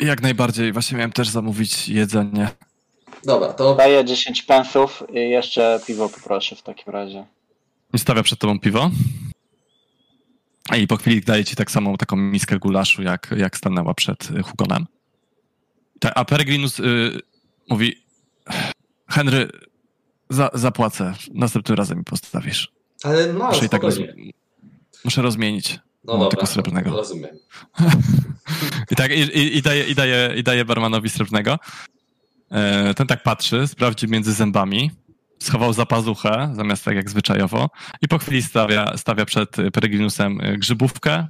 [0.01, 2.49] Jak najbardziej, właśnie miałem też zamówić jedzenie.
[3.25, 7.25] Dobra, to Daję 10 pensów i jeszcze piwo poproszę w takim razie.
[7.95, 8.91] I stawia przed tobą piwo.
[10.73, 14.43] I po chwili daje ci tak samą taką miskę gulaszu, jak, jak stanęła przed y,
[14.43, 14.87] Hugonem.
[16.15, 17.21] A Peregrinus y,
[17.69, 18.05] mówi
[19.09, 19.49] Henry,
[20.31, 21.15] za, zapłacę.
[21.35, 22.73] Następnym razem mi postawisz.
[23.03, 23.99] Ale no, Muszę tak roz,
[25.05, 25.79] muszę rozmienić.
[26.05, 26.91] No mam dobra, tylko srebrnego.
[26.91, 27.37] rozumiem.
[28.91, 31.59] I tak, i, i, i, daje, i, daje, i daje barmanowi srebrnego.
[32.51, 34.91] E, ten tak patrzy, sprawdzi między zębami,
[35.39, 37.71] schował za pazuchę, zamiast tak jak zwyczajowo,
[38.03, 41.27] i po chwili stawia, stawia przed Peregrinusem e, grzybówkę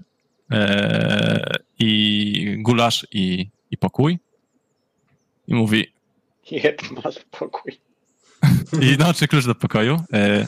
[0.51, 4.19] e, i gulasz i, i pokój.
[5.49, 5.95] I mówi,
[6.51, 7.81] Jeb, masz spokój.
[8.87, 10.03] i no, czy klucz do pokoju.
[10.13, 10.47] E,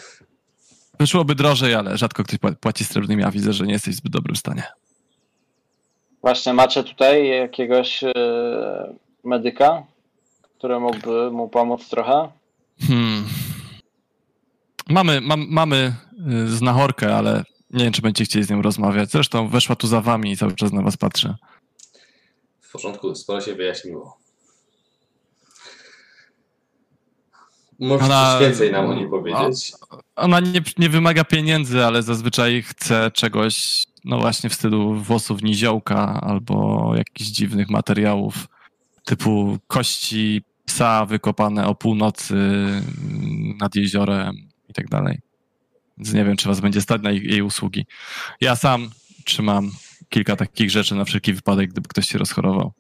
[0.99, 4.12] wyszłoby drożej, ale rzadko ktoś pła- płaci srebrnymi, a widzę, że nie jesteś w zbyt
[4.12, 4.62] dobrym stanie.
[6.20, 8.12] Właśnie macie tutaj jakiegoś e,
[9.24, 9.83] medyka,
[10.59, 12.28] który mógłby mu pomóc trochę?
[12.81, 13.24] Hmm.
[14.89, 15.95] Mamy, mam, mamy
[16.45, 19.11] y, znachorkę, ale nie wiem, czy będziecie chcieli z nią rozmawiać.
[19.11, 21.35] Zresztą weszła tu za wami i cały czas na was patrzy.
[22.61, 24.19] W porządku, sporo się wyjaśniło.
[27.81, 29.73] Możesz Ona- coś więcej nam o niej powiedzieć?
[30.17, 36.21] Ona nie, nie wymaga pieniędzy, ale zazwyczaj chce czegoś, no właśnie w stylu włosów niziołka
[36.23, 38.35] albo jakichś dziwnych materiałów,
[39.05, 44.37] typu kości psa wykopane o północy mm, nad jeziorem
[44.77, 45.20] tak dalej.
[45.98, 47.86] Więc nie wiem, czy was będzie stać na jej, jej usługi.
[48.40, 48.90] Ja sam
[49.24, 49.70] trzymam
[50.09, 52.73] kilka takich rzeczy na wszelki wypadek, gdyby ktoś się rozchorował.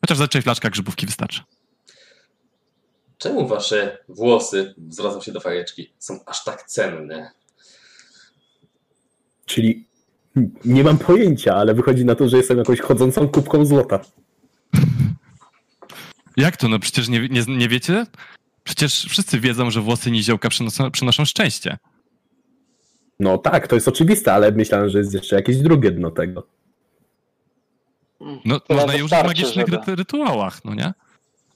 [0.00, 1.42] Chociaż zazwyczaj flaszka grzybówki wystarczy.
[3.18, 7.30] Czemu wasze włosy, zwracam się do fajeczki, są aż tak cenne?
[9.46, 9.88] Czyli
[10.64, 14.00] nie mam pojęcia, ale wychodzi na to, że jestem jakąś chodzącą kubką złota.
[16.36, 16.68] Jak to?
[16.68, 18.06] No przecież nie, nie, nie wiecie?
[18.64, 21.78] Przecież wszyscy wiedzą, że włosy niziołka przynoszą, przynoszą szczęście.
[23.20, 26.46] No tak, to jest oczywiste, ale myślałem, że jest jeszcze jakieś drugie dno tego.
[28.44, 30.92] No, Tyle można je użyć w magicznych żeby- rytu- rytuałach, no nie?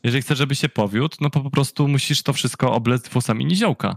[0.04, 3.96] Jeżeli chcesz, żeby się powiódł, no to po prostu musisz to wszystko oblec włosami niziołka.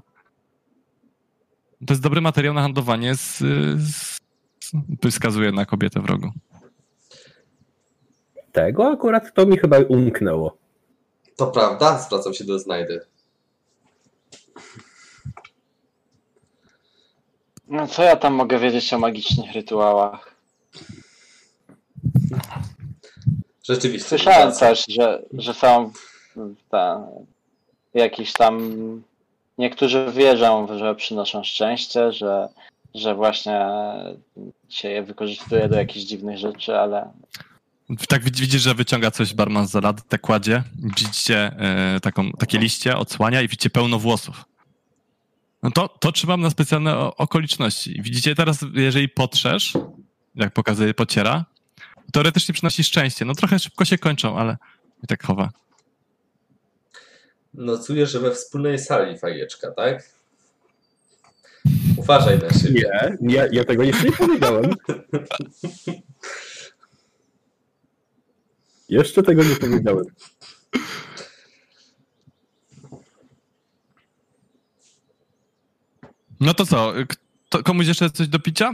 [1.88, 3.38] To jest dobry materiał na handlowanie z...
[3.78, 4.20] z
[5.10, 6.32] wskazuje na kobietę w rogu.
[8.52, 10.58] Tego akurat to mi chyba umknęło.
[11.40, 12.00] To prawda?
[12.00, 13.02] Zwracam się do znajdy.
[17.68, 20.36] No co ja tam mogę wiedzieć o magicznych rytuałach?
[23.64, 24.10] Rzeczywiście.
[24.10, 25.92] Słyszałem coś, że, że są
[26.70, 27.08] ta,
[27.94, 28.74] jakieś tam.
[29.58, 32.50] Niektórzy wierzą, że przynoszą szczęście, że,
[32.96, 33.66] że właśnie
[34.70, 37.12] się je wykorzystuje do jakichś dziwnych rzeczy, ale
[38.08, 40.64] Tak widz- widzisz, że wyciąga coś barman z lady, tak kładzie.
[40.76, 44.46] Widzicie e, taką, takie liście, odsłania i widzicie pełno włosów.
[45.64, 48.02] No to, to trzymam na specjalne okoliczności.
[48.02, 49.74] Widzicie teraz, jeżeli potrzesz,
[50.36, 51.46] jak pokazuje, pociera,
[52.14, 53.26] teoretycznie przynosi szczęście.
[53.26, 54.58] No trochę szybko się kończą, ale
[55.04, 55.50] i tak chowa.
[57.54, 60.10] Nocujesz, że we wspólnej sali fajeczka, tak?
[61.98, 62.92] Uważaj na siebie.
[63.22, 64.66] Nie, nie, ja tego jeszcze nie powiedziałem.
[68.90, 70.06] Jeszcze tego nie powiedziałem.
[76.40, 78.74] No to co, kto, komuś jeszcze coś do picia?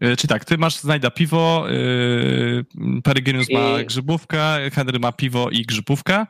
[0.00, 2.64] E, Czy tak, ty masz znajda piwo, yy,
[3.02, 6.26] Peregrinus ma I- grzybówkę, Henry ma piwo i grzybówkę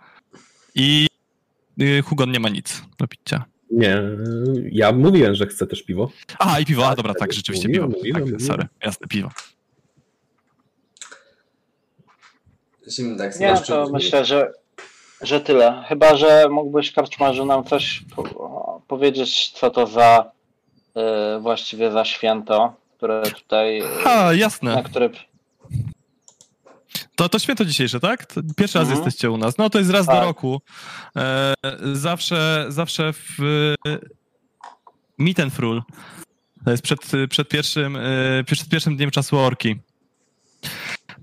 [0.74, 1.06] i
[1.76, 3.44] yy, Hugon nie ma nic do picia.
[3.70, 3.98] Nie,
[4.72, 6.10] ja mówiłem, że chcę też piwo.
[6.38, 7.98] A, i piwo, a dobra, tak, tak, rzeczywiście mówiłem, piwo.
[7.98, 8.40] mówiłem, tak, mówiłem.
[8.40, 9.30] sorry, jasne, piwo.
[12.90, 14.52] Zimnek, nie, znasz to myślę, że,
[15.20, 15.84] że tyle.
[15.88, 20.30] Chyba, że mógłbyś karczmarzu nam coś po, powiedzieć, co to za
[21.36, 23.80] y, właściwie za święto, które tutaj.
[23.82, 24.82] y, A, na jasne.
[24.82, 25.10] które.
[27.16, 28.26] To, to święto dzisiejsze, tak?
[28.26, 29.04] To pierwszy raz Mhm.
[29.04, 29.58] jesteście u nas.
[29.58, 30.22] No to jest raz do Tak.
[30.24, 30.60] roku.
[31.16, 31.54] E,
[31.92, 33.40] zawsze, zawsze w
[33.86, 33.98] e,
[35.18, 35.82] Meet and Frul.
[36.64, 37.00] To jest przed,
[37.30, 38.00] przed, pierwszym, e,
[38.46, 39.76] przed pierwszym dniem czasu orki.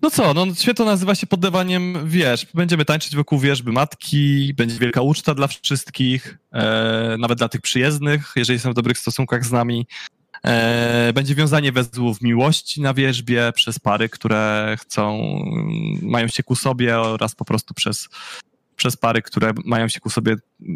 [0.01, 2.49] No co, no święto nazywa się poddawaniem wierzb.
[2.53, 8.33] Będziemy tańczyć wokół wierzby matki, będzie wielka uczta dla wszystkich, e, nawet dla tych przyjezdnych,
[8.35, 9.87] jeżeli są w dobrych stosunkach z nami.
[10.45, 15.19] E, będzie wiązanie wezłów miłości na wierzbie przez pary, które chcą,
[16.01, 18.09] mają się ku sobie oraz po prostu przez,
[18.75, 20.35] przez pary, które mają się ku sobie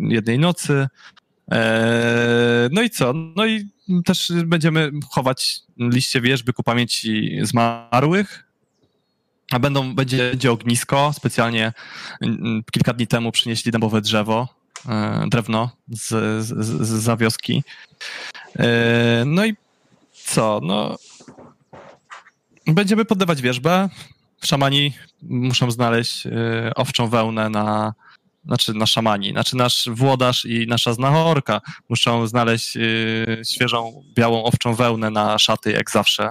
[0.09, 0.87] jednej nocy.
[1.51, 3.13] E, no i co?
[3.13, 3.69] No i
[4.05, 8.48] też będziemy chować liście wierzby ku pamięci zmarłych.
[9.51, 11.11] A będą, będzie, będzie ognisko.
[11.13, 11.73] Specjalnie
[12.21, 14.47] mm, kilka dni temu przynieśli dębowe drzewo,
[14.89, 16.07] e, drewno z,
[16.45, 17.63] z, z, z za wioski.
[18.59, 19.55] E, No i
[20.13, 20.59] co?
[20.63, 20.97] No.
[22.67, 23.89] Będziemy poddawać wierzbę.
[24.43, 26.31] Szamani muszą znaleźć e,
[26.75, 27.93] owczą wełnę na.
[28.45, 32.77] Znaczy, na szamani, znaczy nasz włodarz i nasza znachorka muszą znaleźć
[33.43, 36.29] świeżą, białą owczą wełnę na szaty, jak zawsze.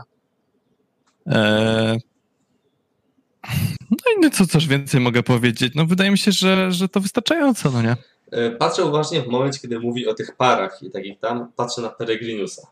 [3.91, 5.73] No i no co coś więcej mogę powiedzieć?
[5.75, 7.97] No wydaje mi się, że, że to wystarczająco, no nie?
[8.33, 11.89] E, Patrzę uważnie w momencie, kiedy mówi o tych parach i takich tam, patrzę na
[11.89, 12.62] Peregrinusa.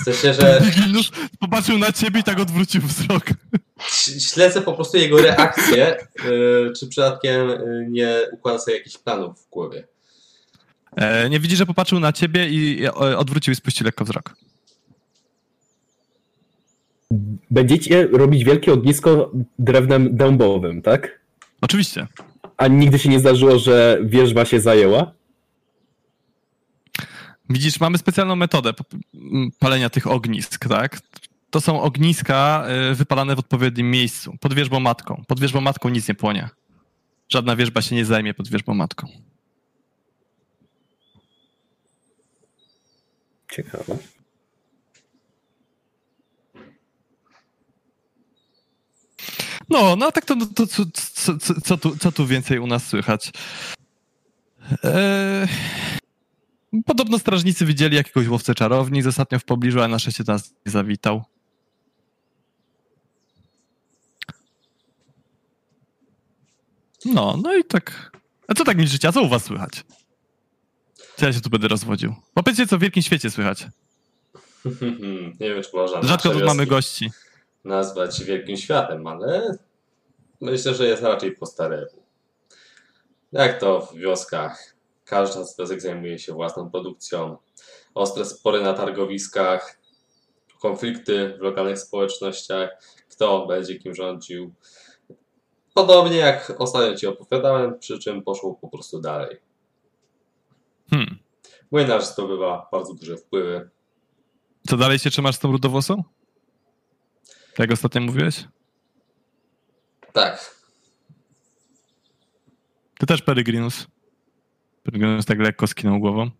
[0.00, 0.60] W sensie, że
[0.94, 1.10] Już
[1.40, 3.24] popatrzył na ciebie i tak odwrócił wzrok.
[4.18, 5.98] śledzę po prostu jego reakcję, e,
[6.78, 7.56] czy przypadkiem e,
[7.88, 9.86] nie układa sobie jakichś planów w głowie.
[11.30, 14.36] Nie widzi, że popatrzył na ciebie i odwrócił i spuścił lekko wzrok.
[17.50, 21.20] Będziecie robić wielkie ognisko drewnem dębowym, tak?
[21.60, 22.06] Oczywiście.
[22.56, 25.12] A nigdy się nie zdarzyło, że wierzba się zajęła?
[27.50, 28.72] Widzisz, mamy specjalną metodę
[29.58, 31.00] palenia tych ognisk, tak?
[31.50, 35.22] To są ogniska e, wypalane w odpowiednim miejscu, pod wierzbą matką.
[35.26, 36.48] Pod wierzbą matką nic nie płonie.
[37.28, 39.06] Żadna wierzba się nie zajmie pod wierzbą matką.
[43.52, 43.98] Ciekawe.
[49.70, 52.66] No, no tak to, no, to co, co, co, co, tu, co tu więcej u
[52.66, 53.32] nas słychać?
[54.84, 55.48] Eee,
[56.86, 61.24] podobno strażnicy widzieli jakiegoś łowcę czarownic ostatnio w pobliżu, a na szczęście nas nie zawitał.
[67.04, 68.10] No, no i tak.
[68.48, 69.12] A co tak mi życia?
[69.12, 69.84] Co u was słychać?
[71.16, 72.14] Co ja się tu będę rozwodził?
[72.34, 73.66] Powiedzcie, co w wielkim świecie słychać.
[75.40, 77.10] nie wiem, czy można Rzadko tu mamy gości.
[77.64, 79.58] Nazwać wielkim światem, ale
[80.40, 82.02] myślę, że jest raczej po staremu.
[83.32, 84.74] Jak to w wioskach?
[85.04, 87.36] Każda z wiosek zajmuje się własną produkcją.
[87.94, 89.78] Ostre spory na targowiskach,
[90.60, 92.70] konflikty w lokalnych społecznościach,
[93.10, 94.54] kto będzie kim rządził.
[95.74, 99.36] Podobnie jak ostatnio Ci opowiadałem, przy czym poszło po prostu dalej.
[100.90, 101.18] Hmm.
[101.70, 103.70] Młynarz zdobywa bardzo duże wpływy.
[104.68, 106.04] Co dalej się trzymasz z tą rudowłosą?
[107.54, 108.48] Tak jak ostatnio mówiłeś?
[110.12, 110.54] Tak,
[112.98, 113.86] Ty też Peregrinus.
[114.82, 116.30] Peregrinus tak lekko skinął głową.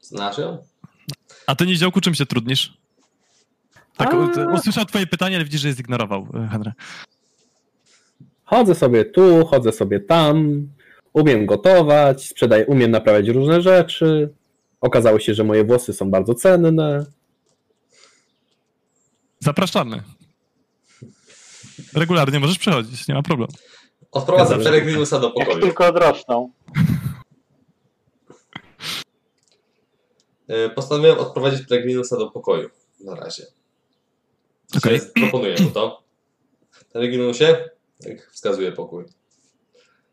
[0.00, 0.58] znasz ją?
[1.46, 2.78] A ty, Niziołku, czym się trudnisz?
[3.96, 4.52] Tak, A.
[4.54, 6.72] usłyszał twoje pytanie, ale widzisz, że je zignorował, e, Henry.
[8.44, 10.68] Chodzę sobie tu, chodzę sobie tam,
[11.12, 14.34] umiem gotować, sprzedaję, umiem naprawiać różne rzeczy.
[14.80, 17.06] Okazało się, że moje włosy są bardzo cenne.
[19.40, 20.02] Zapraszamy.
[21.94, 23.52] Regularnie możesz przychodzić, nie ma problemu.
[24.12, 24.70] Odprowadzę Dobrze.
[24.70, 25.60] Peregrinusa do Jak pokoju.
[25.66, 26.50] tylko odrosną.
[30.50, 32.70] Y, Postanowiłem odprowadzić Peregrinusa do pokoju.
[33.00, 33.46] Na razie.
[34.84, 36.02] Więc Proponuję mu to.
[36.92, 37.68] Peregrinusie?
[38.04, 39.04] Tak wskazuje pokój.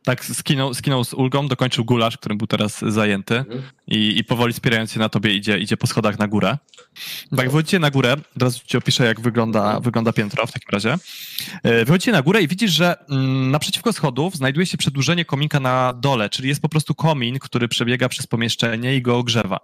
[0.07, 3.61] Tak skinął, skinął z ulgą, dokończył gulasz, którym był teraz zajęty Mhm.
[3.87, 6.57] i, i powoli spierając się na tobie idzie, idzie po schodach na górę.
[7.35, 10.95] Tak, wychodzicie na górę, od razu ci opiszę, jak wygląda, wygląda piętro w takim razie.
[11.63, 15.93] E, Wychodzicie na górę i widzisz, że mm, naprzeciwko schodów znajduje się przedłużenie kominka na
[15.93, 19.59] dole, czyli jest po prostu komin, który przebiega przez pomieszczenie i go ogrzewa.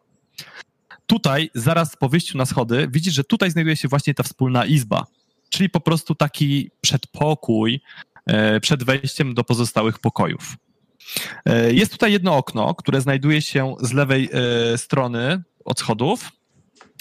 [1.06, 5.06] Tutaj, zaraz po wyjściu na schody, widzisz, że tutaj znajduje się właśnie ta wspólna izba,
[5.50, 7.82] czyli po prostu taki przedpokój
[8.62, 10.56] przed wejściem do pozostałych pokojów.
[11.46, 14.30] E, Jest tutaj jedno okno, które znajduje się z lewej
[14.74, 16.30] e, strony od schodów.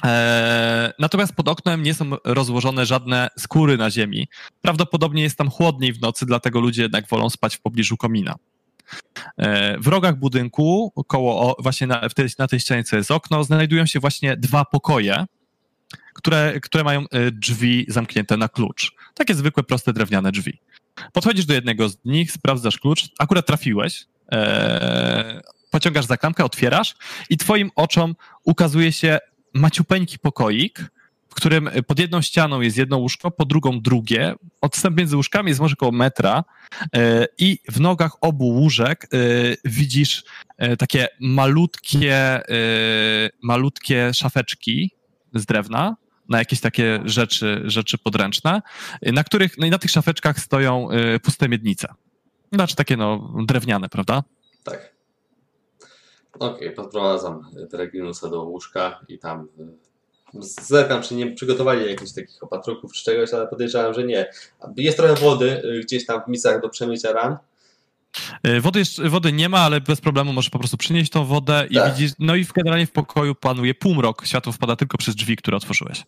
[0.05, 4.28] E, Natomiast pod oknem nie są rozłożone żadne skóry na ziemi.
[4.62, 8.35] Prawdopodobnie jest tam chłodniej w nocy, dlatego ludzie jednak wolą spać w pobliżu komina.
[9.39, 13.86] E, W rogach budynku, koło, właśnie na, tej, na tej ścianie, co jest okno, znajdują
[13.86, 15.24] się właśnie dwa pokoje,
[16.15, 18.93] które, które mają e, drzwi zamknięte na klucz.
[19.15, 20.59] Takie zwykłe, proste drewniane drzwi.
[21.12, 25.40] Podchodzisz do jednego z nich, sprawdzasz klucz, akurat trafiłeś, e,
[25.70, 26.94] pociągasz za klamkę, otwierasz
[27.31, 28.14] i twoim oczom
[28.44, 29.19] ukazuje się
[29.55, 30.90] maciupeńki pokoik,
[31.28, 34.35] w którym pod jedną ścianą jest jedno łóżko, po drugą drugie.
[34.60, 36.44] Odstęp między łóżkami jest może około metra.
[36.94, 39.19] E, i w nogach obu łóżek e,
[39.64, 40.24] widzisz
[40.78, 42.40] takie malutkie,
[43.43, 44.90] malutkie szafeczki
[45.35, 45.97] z drewna
[46.28, 48.62] na jakieś takie rzeczy, rzeczy podręczne,
[49.03, 51.89] na których, no i na tych szafeczkach stoją e, puste miednice.
[52.53, 54.23] Znaczy takie no drewniane, prawda?
[54.65, 54.93] Tak.
[56.39, 59.49] Okej, podprowadzam Peregrinusa do łóżka i tam
[60.35, 64.31] y, zerkam, czy nie przygotowali jakichś takich opatruków czy czegoś, ale podejrzewam, że nie.
[64.77, 67.36] Jest trochę wody y, gdzieś tam w misach do przemycia ran.
[68.43, 71.67] E, Wody, jeszcze, wody nie ma, ale bez problemu możesz po prostu przynieść tą wodę
[71.71, 71.93] i Tak.
[71.93, 75.57] widzisz, no i w- generalnie w pokoju panuje półmrok, światło wpada tylko przez drzwi, które
[75.57, 76.03] otworzyłeś.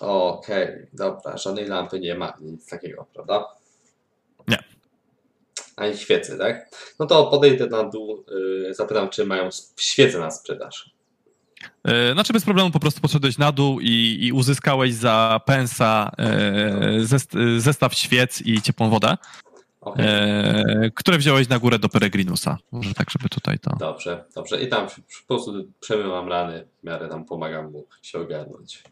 [0.00, 3.44] Okej, dobra, żadnej lampy nie ma, nic takiego, prawda?
[4.48, 4.58] Nie.
[5.76, 6.68] Ani świecy, tak?
[6.98, 8.24] No to podejdę na dół,
[8.70, 10.90] y, zapytam, czy mają świece na sprzedaż.
[11.84, 17.00] E, Znaczy bez problemu po prostu poszedłeś na dół i, i uzyskałeś za pensa e,
[17.04, 19.16] zest, e, zestaw świec i ciepłą wodę,
[19.82, 22.58] Okej, e, które wziąłeś na górę do Peregrinusa.
[22.72, 23.76] Może tak, żeby tutaj to...
[23.76, 24.62] dobrze, dobrze.
[24.62, 28.82] I tam po prostu przemywam rany, w miarę tam pomagam mu się ogarnąć.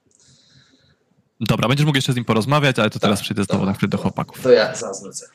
[1.41, 3.77] Dobra, będziesz mógł jeszcze z nim porozmawiać, ale to teraz Tak, przejdę znowu dobra, na
[3.77, 4.43] chwilę do chłopaków.
[4.43, 5.27] To ja zaraz wrócę.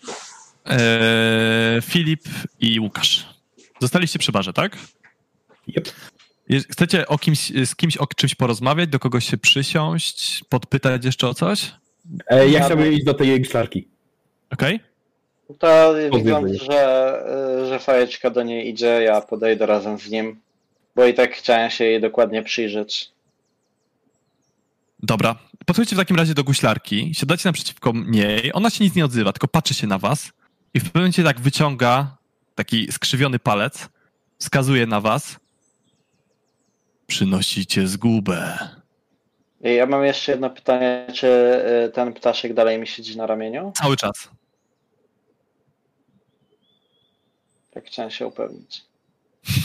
[0.66, 2.24] E, Filip
[2.60, 3.26] i Łukasz.
[3.82, 4.78] Zostaliście przy barze, tak?
[5.68, 5.92] Yep.
[6.72, 11.34] Chcecie o kimś, z kimś o czymś porozmawiać, do kogoś się przysiąść, podpytać jeszcze o
[11.34, 11.74] coś?
[12.28, 13.88] E, ja chciałbym iść do tej gszlarki.
[14.50, 14.80] Okej?
[15.48, 16.18] To Podjęty.
[16.18, 17.24] widząc, że,
[17.64, 20.40] y, że fajeczka do niej idzie, ja podejdę razem z nim,
[20.96, 23.12] bo i tak chciałem się jej dokładnie przyjrzeć.
[25.00, 25.36] Dobra.
[25.66, 29.48] Podchodźcie w takim razie do guślarki, siadacie naprzeciwko niej, ona się nic nie odzywa, tylko
[29.48, 30.32] patrzy się na was
[30.74, 32.18] i w pewnym momencie tak wyciąga
[32.56, 33.90] taki skrzywiony palec,
[34.40, 35.40] wskazuje na was.
[37.08, 38.58] Przynosicie zgubę.
[39.62, 41.28] Ja mam jeszcze jedno pytanie, czy
[41.88, 43.72] y, ten ptaszek dalej mi siedzi na ramieniu?
[43.76, 44.30] Cały czas.
[47.76, 48.84] Tak chciałem się upewnić.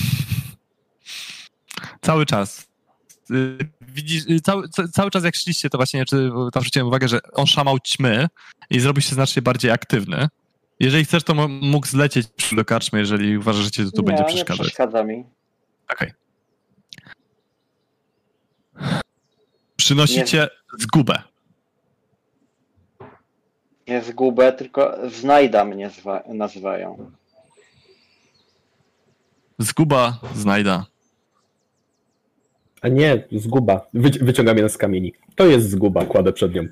[2.07, 2.69] Cały czas.
[3.31, 7.09] Y, Widzisz, y, cały, ca- cały czas jak szliście, to właśnie czy tam zwróciłem uwagę,
[7.09, 8.27] że on szamał ćmy
[8.71, 10.29] i zrobił się znacznie bardziej aktywny.
[10.81, 14.23] Jeżeli chcesz, to mógł zlecieć do karczmy, jeżeli uważasz, że ci to tu nie, będzie
[14.23, 14.67] nie przeszkadzać.
[14.67, 15.25] przeszkadza mi.
[15.93, 16.13] Okej.
[19.77, 21.23] Przynosicie zgubę.
[23.89, 27.11] Nie zgubę, tylko znajda mnie zwa- nazywają.
[29.61, 30.87] Zguba znajda.
[32.83, 33.87] A nie, zguba.
[33.95, 35.13] Wyci- wyciągam jeden z kamieni.
[35.35, 36.63] To jest zguba, kładę przed nią.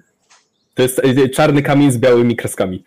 [0.74, 2.85] To jest e, czarny kamień z białymi kreskami.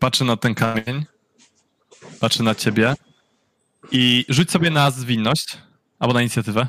[0.00, 1.04] Patrzy na ten kamień.
[2.20, 2.94] Patrzy na ciebie.
[3.92, 5.58] I rzuć sobie na zwinność.
[5.98, 6.66] Albo na inicjatywę.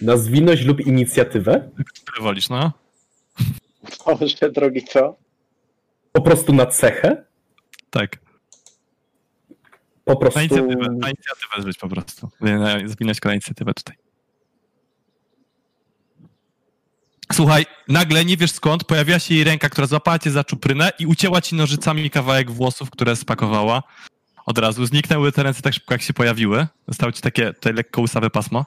[0.00, 1.70] Na zwinność lub inicjatywę.
[2.02, 2.72] Które wolisz, no.
[4.06, 5.16] Boże drogi, co?
[6.12, 7.24] Po prostu na cechę.
[7.90, 8.25] Tak.
[10.06, 10.40] Po Na prostu.
[10.40, 10.74] inicjatywę.
[10.90, 12.28] Na inicjatywę rzuć po prostu.
[12.40, 13.96] Na- tylko na inicjatywę tutaj.
[17.32, 21.06] Słuchaj, nagle nie wiesz skąd pojawiła się jej ręka, która złapała cię za czuprynę i
[21.06, 23.82] ucięła ci nożycami kawałek włosów, które spakowała.
[24.46, 26.66] Od razu zniknęły te ręce tak szybko, jak się pojawiły.
[26.88, 28.64] Zostało ci takie tutaj lekko łysawe pasmo.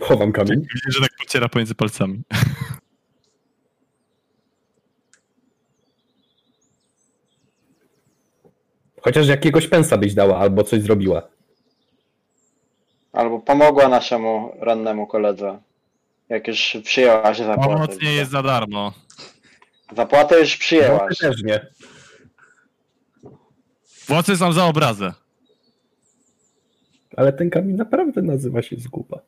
[0.00, 0.60] Chowam kamień.
[0.60, 2.22] Widzisz, że tak pociera pomiędzy palcami.
[9.04, 11.22] Chociaż jakiegoś pensa byś dała albo coś zrobiła.
[13.12, 15.58] Albo pomogła naszemu rannemu koledze.
[16.28, 17.62] Jak już przyjęłaś zapłatę.
[17.72, 18.92] Pomoc nie jest za darmo.
[19.96, 21.18] Zapłatę już No, przyjęłaś.
[21.18, 21.66] też nie.
[24.08, 25.12] Włosy są za obrazę.
[27.16, 29.18] Ale ten kamień naprawdę nazywa się zguba.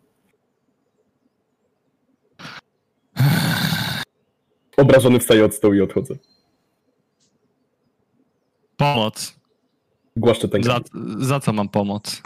[4.77, 6.15] Obrażony wstaję od stołu i odchodzę.
[8.77, 9.37] Pomoc.
[10.17, 10.81] Głaszczę ten Za,
[11.19, 12.23] za co mam pomoc?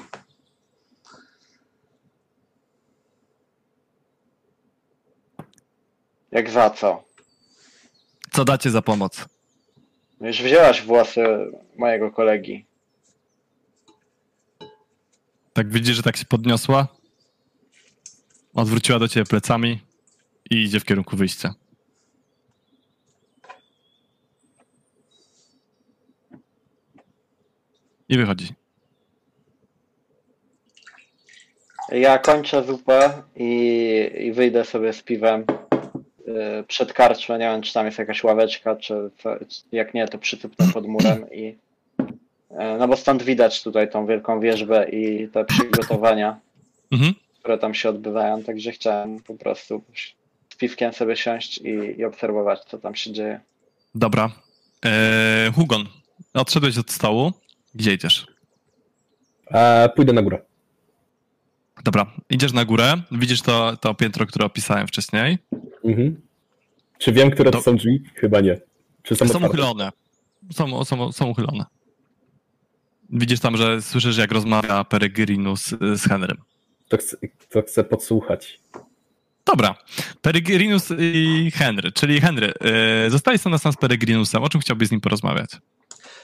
[6.33, 7.05] Jak za co?
[8.31, 9.25] Co dacie za pomoc?
[10.21, 11.25] Już wzięłaś włosy
[11.77, 12.67] mojego kolegi.
[15.53, 16.89] Tak widzisz, że tak się podniosła,
[18.55, 19.81] odwróciła do ciebie plecami
[20.51, 21.55] i idzie w kierunku wyjścia.
[28.11, 28.49] I wychodzi.
[31.93, 35.45] Ja kończę zupę i, i wyjdę sobie z piwem
[36.27, 37.39] yy, przed karczmę.
[37.39, 39.31] Nie wiem, czy tam jest jakaś ławeczka, czy, co,
[39.73, 41.57] jak nie, to przytupnę pod murem i yy,
[42.79, 46.41] no bo stąd widać tutaj tą wielką wieżbę i te przygotowania,
[46.93, 47.15] Mhm.
[47.39, 49.83] które tam się odbywają, także chciałem po prostu
[50.53, 53.41] z piwkiem sobie siąść i, i obserwować, co tam się dzieje.
[53.95, 54.31] Dobra.
[54.83, 55.85] Eee, Hugon,
[56.35, 57.33] odszedłeś od stołu.
[57.75, 58.27] Gdzie idziesz?
[59.51, 60.39] A, pójdę na górę.
[61.85, 65.39] Dobra, idziesz na górę, widzisz to, to piętro, które opisałem wcześniej.
[65.85, 66.21] Mhm.
[66.99, 68.03] Czy wiem, które to są drzwi?
[68.15, 68.61] Chyba nie.
[69.03, 69.91] Czy są, Są uchylone.
[70.53, 71.65] Są, są, są uchylone.
[73.11, 76.37] Widzisz tam, że słyszysz, jak rozmawia Peregrinus z Henrym.
[76.89, 77.17] To chcę,
[77.49, 78.61] to chcę podsłuchać.
[79.47, 79.75] Dobra.
[80.21, 82.53] Peregrinus i Henry, czyli Henry,
[83.05, 84.43] yy, zostałeś sam na sam z Peregrinusem.
[84.43, 85.51] O czym chciałbyś z nim porozmawiać?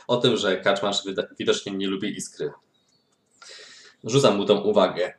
[0.09, 1.03] O tym, że kaczmarz
[1.39, 2.51] widocznie nie lubi iskry.
[4.05, 5.12] Rzucam mu tą uwagę.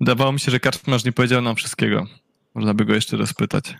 [0.00, 2.06] Dawało mi się, że Karczmarz nie powiedział nam wszystkiego.
[2.54, 3.74] Można by go jeszcze raz pytać.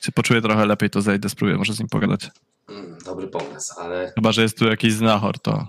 [0.00, 2.30] Czy poczuję trochę lepiej, to zejdę, spróbuję może z nim pogadać.
[2.68, 5.68] Mm, dobry pomysł, ale Chyba, że jest tu jakiś znachor, to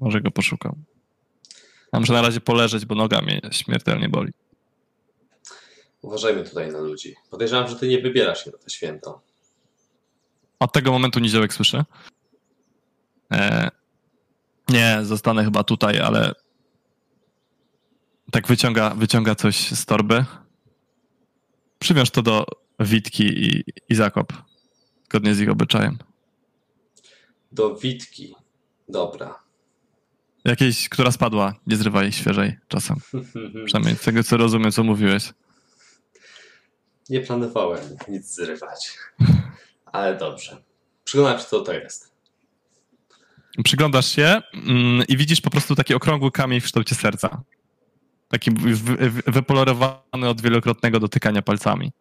[0.00, 0.74] może go poszukam.
[1.92, 4.32] Ja muszę na razie poleżeć, bo noga mnie śmiertelnie boli.
[6.02, 7.14] uważajmy tutaj na ludzi.
[7.30, 9.20] Podejrzewam, że ty nie wybierasz się na to święto.
[10.60, 11.84] Od tego momentu niziołek słyszy.
[13.32, 13.70] E,
[14.68, 16.32] nie, zostanę chyba tutaj, ale
[18.30, 20.24] tak wyciąga, wyciąga coś z torby.
[21.78, 22.46] Przywiąż to do
[22.80, 24.32] Witki i, i zakop.
[25.04, 25.98] Zgodnie z ich obyczajem.
[27.52, 28.34] Do Witki.
[28.88, 29.38] Dobra.
[30.44, 32.96] Jakiejś, która spadła, nie zrywaj jej świeżej czasem.
[33.66, 35.32] Przynajmniej z tego, co rozumiem, co mówiłeś.
[37.10, 38.98] Nie planowałem nic zrywać.
[39.92, 40.62] Ale dobrze.
[41.04, 42.10] Przyglądam się, co to jest.
[43.64, 47.42] Przyglądasz się mm, i widzisz po prostu taki okrągły kamień w kształcie serca.
[48.28, 51.92] Taki wy- wy- wypolerowany od wielokrotnego dotykania palcami.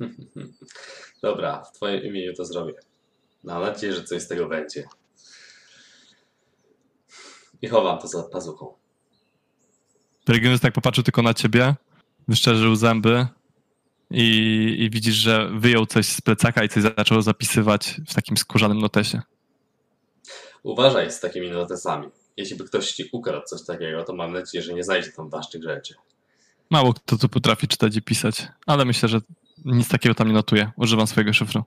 [1.22, 2.74] Dobra, w twoim imieniu to zrobię.
[3.44, 4.84] Mam nadzieję, że coś z tego będzie.
[7.62, 8.74] I chowam to za pazuchą.
[10.24, 11.74] Peregrinus tak popatrzył tylko na ciebie,
[12.28, 13.26] wyszczerzył zęby
[14.10, 18.78] i, i widzisz, że wyjął coś z plecaka i coś zaczął zapisywać w takim skórzanym
[18.78, 19.20] notesie.
[20.62, 22.08] Uważaj z takimi notesami.
[22.36, 25.62] Jeśli by ktoś ci ukradł coś takiego, to mam nadzieję, że nie znajdzie tam ważnych
[25.62, 25.94] rzeczy.
[26.70, 29.20] Mało kto tu potrafi czytać i pisać, ale myślę, że
[29.64, 30.70] nic takiego tam nie notuje.
[30.76, 31.62] Używam swojego szyfru.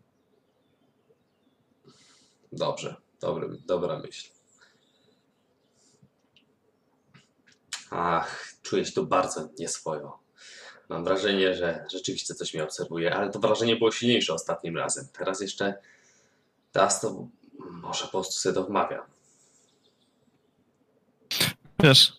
[2.51, 4.29] Dobrze, dobry, dobra myśl.
[7.91, 10.20] Ach, czuję się tu bardzo nieswojo.
[10.91, 15.07] Mam wrażenie, że rzeczywiście coś mnie obserwuje, ale to wrażenie było silniejsze ostatnim razem.
[15.17, 15.73] Teraz jeszcze
[16.71, 17.27] teraz to
[17.59, 19.01] może po prostu sobie to wmawiam.
[21.79, 22.13] Wiesz,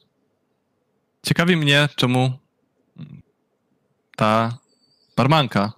[1.22, 2.32] ciekawi mnie, czemu
[4.16, 4.58] ta
[5.16, 5.72] barmanka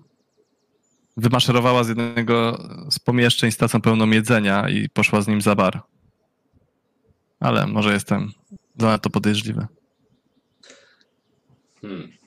[1.16, 2.58] wymaszerowała z jednego
[2.90, 5.82] z pomieszczeń z tacą pełną jedzenia i poszła z nim za bar.
[7.40, 8.32] Ale może jestem
[8.78, 9.66] zanadto podejrzliwy.
[11.80, 12.23] Hmm.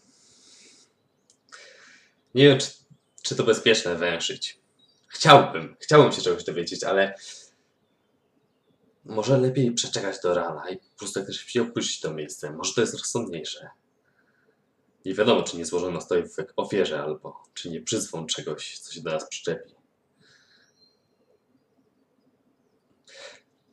[2.37, 2.71] Nie wiem, czy,
[3.23, 4.59] czy to bezpieczne węszyć.
[5.07, 7.15] Chciałbym, chciałbym się czegoś dowiedzieć, ale
[9.05, 12.51] Może lepiej przeczekać do rana i po prostu jak najszybciej opuścić to miejsce.
[12.51, 13.69] Może to jest rozsądniejsze.
[15.05, 19.01] Nie wiadomo, czy nie złożono stoi w ofierze, albo czy nie przyzwą czegoś, co się
[19.01, 19.75] do nas przyczepi.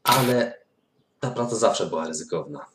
[0.03, 0.59] Ale
[1.21, 2.67] ta praca zawsze była ryzykowna.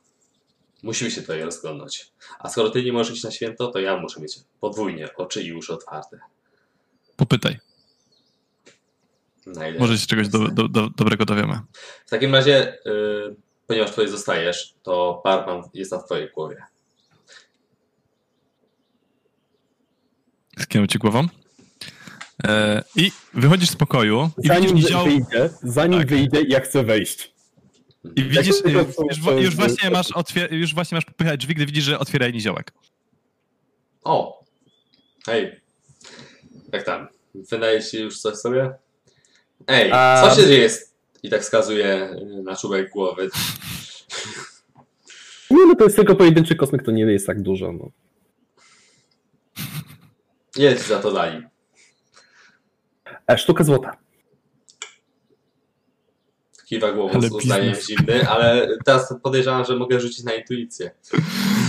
[0.83, 2.11] Musimy się tutaj rozglądać.
[2.39, 5.53] A skoro ty nie możesz iść na święto, to ja muszę mieć podwójnie oczy i
[5.53, 6.19] uszy otwarte.
[7.15, 7.59] Popytaj.
[9.45, 11.59] Na ile Może się czegoś do, do, do, dobrego dowiemy.
[12.05, 13.35] W takim razie, yy,
[13.67, 16.63] ponieważ tutaj zostajesz, to barman jest na twojej głowie.
[20.59, 21.27] Skinął ci głową.
[22.47, 25.03] E, I wychodzisz z pokoju i Zanim widzisz nizioł...
[25.05, 26.07] wyjdzie, zanim Tak.
[26.09, 27.33] wyjdzie, ja chcę wejść.
[28.15, 28.87] I widzisz, już,
[29.41, 32.71] już, właśnie masz otwier- już właśnie masz popychać drzwi, gdy widzisz, że otwiera niziołek.
[34.03, 34.43] O!
[35.25, 35.61] Hej!
[36.71, 37.07] Jak tam?
[37.35, 38.73] Wydaje ci już coś sobie?
[39.67, 40.69] Ej, A- co się dzieje?
[41.23, 43.29] I tak wskazuje y, na czubek głowy.
[45.51, 47.71] Nie, no to jest tylko pojedynczy kosmyk, to nie jest tak dużo.
[47.73, 47.91] No.
[50.57, 51.43] Jest za to dali.
[53.31, 53.97] E, sztuka złota.
[56.69, 60.91] Kiwa głową Ale z uznaniem zimny, ale teraz podejrzewam, że mogę rzucić na intuicję.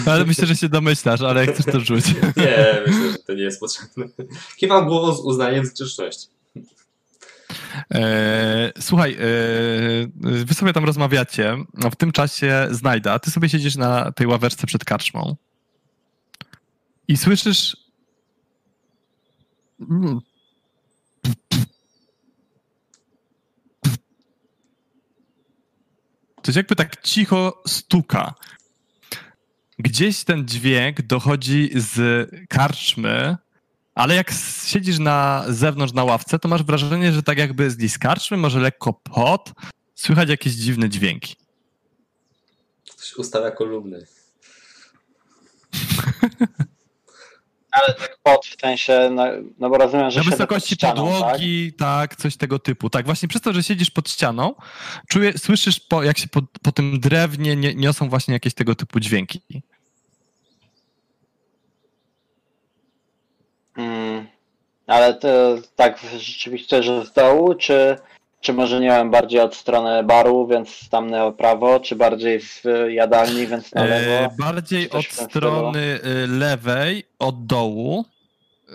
[0.06, 2.04] Ale myślę, że się domyślasz, ale jak chcesz to rzuć.
[2.36, 4.04] Nie, myślę, że to nie jest potrzebne.
[4.56, 6.28] Kiwam głową z uznaniem z grzeczności.
[7.94, 13.76] E, słuchaj, e, wy sobie tam rozmawiacie, a w tym czasie znajda, ty sobie siedzisz
[13.76, 15.36] na tej ławeczce przed karczmą
[17.08, 17.76] i słyszysz
[26.50, 28.34] Coś jakby tak cicho stuka.
[29.78, 33.36] Gdzieś ten dźwięk dochodzi z karczmy,
[33.94, 34.32] ale jak
[34.64, 38.92] siedzisz na zewnątrz na ławce, to masz wrażenie, że tak jakby z karczmy, może lekko
[38.92, 39.52] pot,
[39.94, 41.36] słychać jakieś dziwne dźwięki.
[42.90, 44.06] Ktoś ustawia kolumny.
[47.72, 49.24] Ale tak pod w sensie, no,
[49.58, 51.20] no bo rozumiem, że Na wysokości ścianą, tak?
[51.20, 52.16] podłogi, tak?
[52.16, 52.90] coś tego typu.
[52.90, 54.54] Tak, właśnie przez to, że siedzisz pod ścianą,
[55.08, 59.00] czuje, słyszysz, po, jak się po, po tym drewnie nie, niosą właśnie jakieś tego typu
[59.00, 59.62] dźwięki.
[63.76, 64.26] Mm,
[64.86, 67.96] ale to tak rzeczywiście, że z dołu, czy,
[68.40, 72.62] czy może nie wiem, bardziej od strony baru, więc tam na prawo, czy bardziej w
[72.88, 74.10] jadalni, więc na lewo?
[74.10, 75.78] E, bardziej Coś od strony
[76.24, 78.04] y, lewej, od dołu.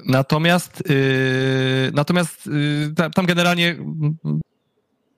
[0.06, 3.76] Natomiast, y, natomiast y, ta- tam generalnie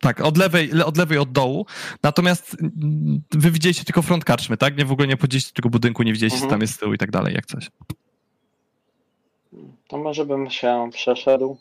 [0.01, 1.65] tak, od lewej, le- od lewej, od dołu.
[2.03, 2.57] Natomiast
[3.31, 4.77] wy widzieliście tylko front karczmy, tak?
[4.77, 6.59] Nie w ogóle nie podzieliście tego budynku, nie widzieliście, co Mhm.
[6.59, 7.69] tam jest z tyłu i tak dalej, jak coś.
[9.87, 11.57] To może bym się przeszedł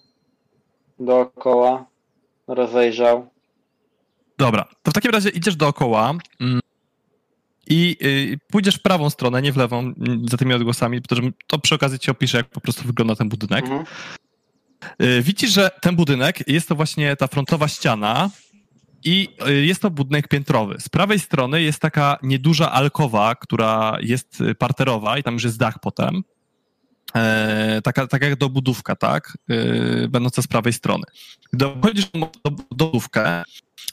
[0.99, 1.85] dookoła,
[2.55, 3.31] rozejrzał.
[4.39, 6.61] Dobra, to w takim razie idziesz dookoła mm,
[7.67, 11.17] i y, pójdziesz w prawą stronę, nie w lewą, mm, za tymi odgłosami, to,
[11.47, 13.65] to przy okazji ci opiszę, jak po prostu wygląda ten budynek.
[13.65, 13.85] Mhm.
[15.03, 18.31] Y, Widzisz, że ten budynek jest to właśnie ta frontowa ściana
[19.05, 20.81] i y, jest to budynek piętrowy.
[20.81, 25.79] Z prawej strony jest taka nieduża alkowa, która jest parterowa i tam już jest dach
[25.79, 26.23] potem.
[27.15, 29.39] E, taka, taka jak dobudówka, tak?
[29.51, 31.05] E, będąca z prawej strony.
[31.53, 33.43] Gdy wchodzisz do do- dobudówkę,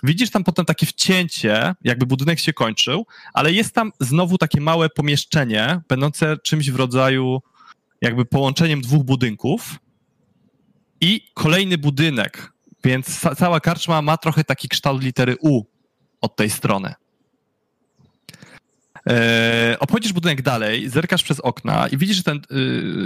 [0.03, 4.89] widzisz tam potem takie wcięcie, jakby budynek się kończył, ale jest tam znowu takie małe
[4.89, 7.41] pomieszczenie, będące czymś w rodzaju
[8.01, 9.75] jakby połączeniem dwóch budynków
[11.01, 12.51] i kolejny budynek,
[12.83, 15.63] więc ca- cała karczma ma trochę taki kształt litery U
[16.21, 16.93] od tej strony.
[19.09, 22.41] E, obchodzisz budynek dalej, zerkasz przez okna i widzisz, że, ten,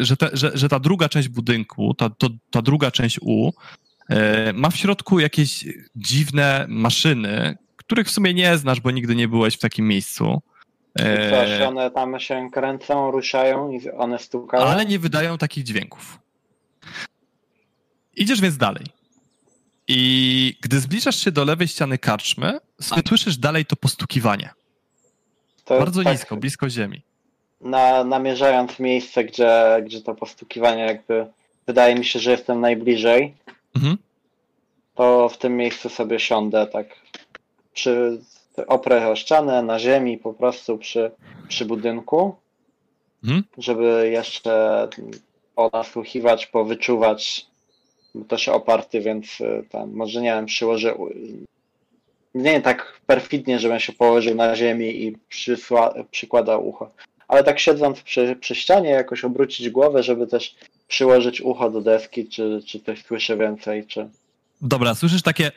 [0.01, 3.51] y, że, te, że, że ta druga część budynku, ta, to, ta druga część U,
[4.09, 5.65] e, ma w środku jakieś
[5.95, 10.41] dziwne maszyny, których w sumie nie znasz, bo nigdy nie byłeś w takim miejscu.
[10.99, 14.63] I E, Coś, one tam się kręcą, ruszają i one stukają.
[14.63, 16.19] ale nie wydają takich dźwięków.
[18.15, 18.85] Idziesz więc dalej.
[19.87, 22.59] I gdy zbliżasz się do lewej ściany karczmy,
[23.07, 24.49] słyszysz dalej to postukiwanie.
[25.67, 27.01] To Bardzo tak nisko, blisko ziemi.
[27.61, 29.51] Na, namierzając miejsce, gdzie,
[29.85, 31.25] gdzie to postukiwanie jakby
[31.67, 33.33] wydaje mi się, że jestem najbliżej,
[33.75, 33.97] Mhm.
[34.95, 36.87] to w tym miejscu sobie siądę tak
[37.73, 38.21] przy
[38.67, 41.11] oprę o ścianę, na ziemi, po prostu przy,
[41.47, 42.35] przy budynku,
[43.23, 43.43] Mhm.
[43.57, 44.87] żeby jeszcze
[45.55, 47.45] ponasłuchiwać, powyczuwać,
[48.15, 50.95] bo to się oparty, więc y, tam może nie wiem, przyłożę
[52.37, 56.91] nie tak perfidnie, żebym się położył na ziemi i przysła, przykładał ucho,
[57.27, 60.55] ale tak siedząc przy, przy ścianie jakoś obrócić głowę, żeby też
[60.87, 64.09] przyłożyć ucho do deski, czy, czy coś słyszę więcej, czy...
[64.61, 65.51] Dobra, słyszysz takie.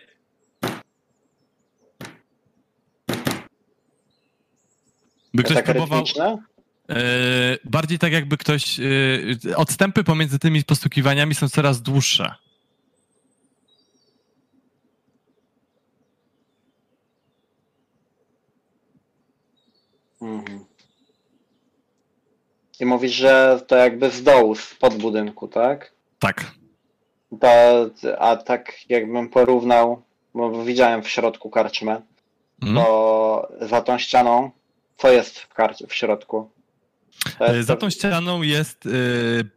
[5.35, 6.05] By ktoś Takie próbował.
[6.89, 8.81] E, bardziej tak, jakby ktoś.
[8.81, 12.35] E, odstępy pomiędzy tymi postukiwaniami są coraz dłuższe.
[20.23, 20.65] Mhm.
[22.81, 25.93] I mówisz, że to jakby z dołu, z pod budynku, tak?
[26.19, 26.44] Tak.
[27.40, 27.48] To,
[28.19, 30.02] a tak jakbym porównał,
[30.35, 32.02] bo widziałem w środku karczmę,
[32.62, 32.86] Mhm.
[32.86, 34.51] to za tą ścianą,
[34.97, 36.51] co jest w, karcz- w środku?
[37.39, 38.90] To E, jest Za tą ścianą jest e,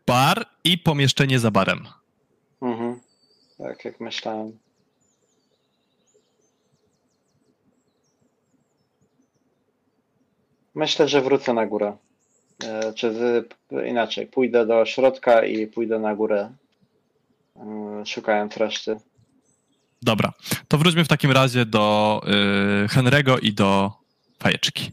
[0.07, 1.87] bar i pomieszczenie za barem.
[2.61, 2.99] Mhm.
[3.57, 4.57] Tak jak myślałem.
[10.75, 11.97] Myślę, że wrócę na górę.
[12.63, 13.53] E, Czy z,
[13.87, 16.49] inaczej, pójdę do środka i pójdę na górę,
[17.55, 18.95] e, szukając reszty.
[20.01, 20.33] Dobra.
[20.67, 23.91] To wróćmy w takim razie do e, Henry'ego i do
[24.39, 24.91] fajeczki.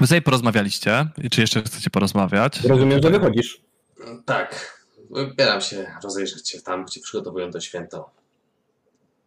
[0.00, 1.06] Wy sobie porozmawialiście?
[1.30, 2.60] Czy jeszcze chcecie porozmawiać?
[2.60, 3.60] Rozumiem, że wychodzisz.
[4.24, 4.76] Tak.
[5.10, 8.10] Wybieram się rozejrzeć się tam, gdzie przygotowują to święto.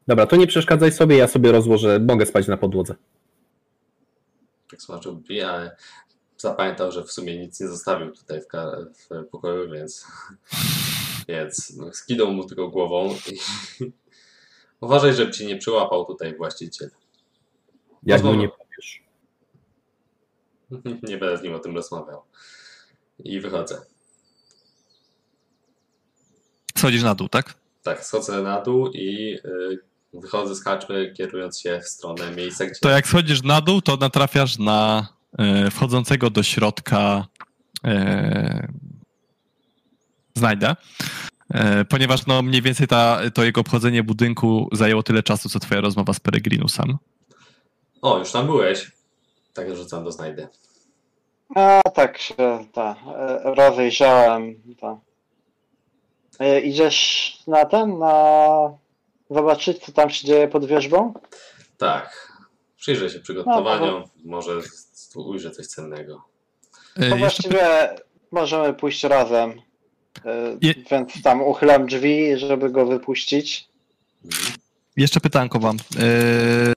[0.07, 2.95] Dobra, to nie przeszkadzaj sobie, ja sobie rozłożę, mogę spać na podłodze.
[4.69, 5.75] Tak smaczył bi, ale
[6.37, 8.45] zapamiętał, że w sumie nic nie zostawił tutaj w,
[9.11, 10.05] w pokoju, więc,
[11.27, 13.39] więc no, skinął mu tylko głową i
[14.81, 16.91] uważaj, żeby ci nie przyłapał tutaj właściciel.
[18.03, 19.03] Jak mu nie powiesz.
[21.09, 22.21] Nie będę z nim o tym rozmawiał.
[23.19, 23.81] I wychodzę.
[26.77, 27.53] Schodzisz na dół, tak?
[27.83, 29.79] Tak, schodzę na dół i y,
[30.13, 32.79] wychodzę z kaczmy, kierując się w stronę miejsca, gdzie...
[32.81, 35.07] To jak schodzisz na dół, to natrafiasz na
[35.37, 37.27] e, wchodzącego do środka
[37.85, 38.67] e,
[40.35, 40.75] znajdę.
[41.53, 45.81] E, ponieważ no mniej więcej ta, to jego obchodzenie budynku zajęło tyle czasu, co twoja
[45.81, 46.97] rozmowa z Peregrinusem.
[48.01, 48.91] O, już tam byłeś.
[49.53, 50.47] Tak rzucam do znajdę.
[51.55, 52.35] A tak się
[52.73, 54.55] ta, e, rozejrzałem.
[54.81, 54.97] Ta.
[56.39, 58.13] E, Idziesz na ten, na
[59.29, 61.13] zobaczyć co tam się dzieje pod wierzbą?
[61.77, 62.29] Tak.
[62.77, 64.51] Przyjrzę się przygotowaniom, może
[65.13, 66.23] tu ujrzę coś cennego.
[66.95, 67.89] E, To jeszcze, właściwie
[68.31, 69.49] możemy pójść razem.
[70.25, 73.67] E, Je- Więc tam uchylam drzwi, żeby go wypuścić.
[74.25, 74.53] Mhm.
[74.97, 75.77] jeszcze pytanko wam.
[75.99, 76.73] E,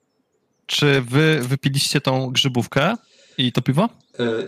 [0.67, 2.95] czy wy wypiliście tą grzybówkę
[3.39, 3.89] i to piwo?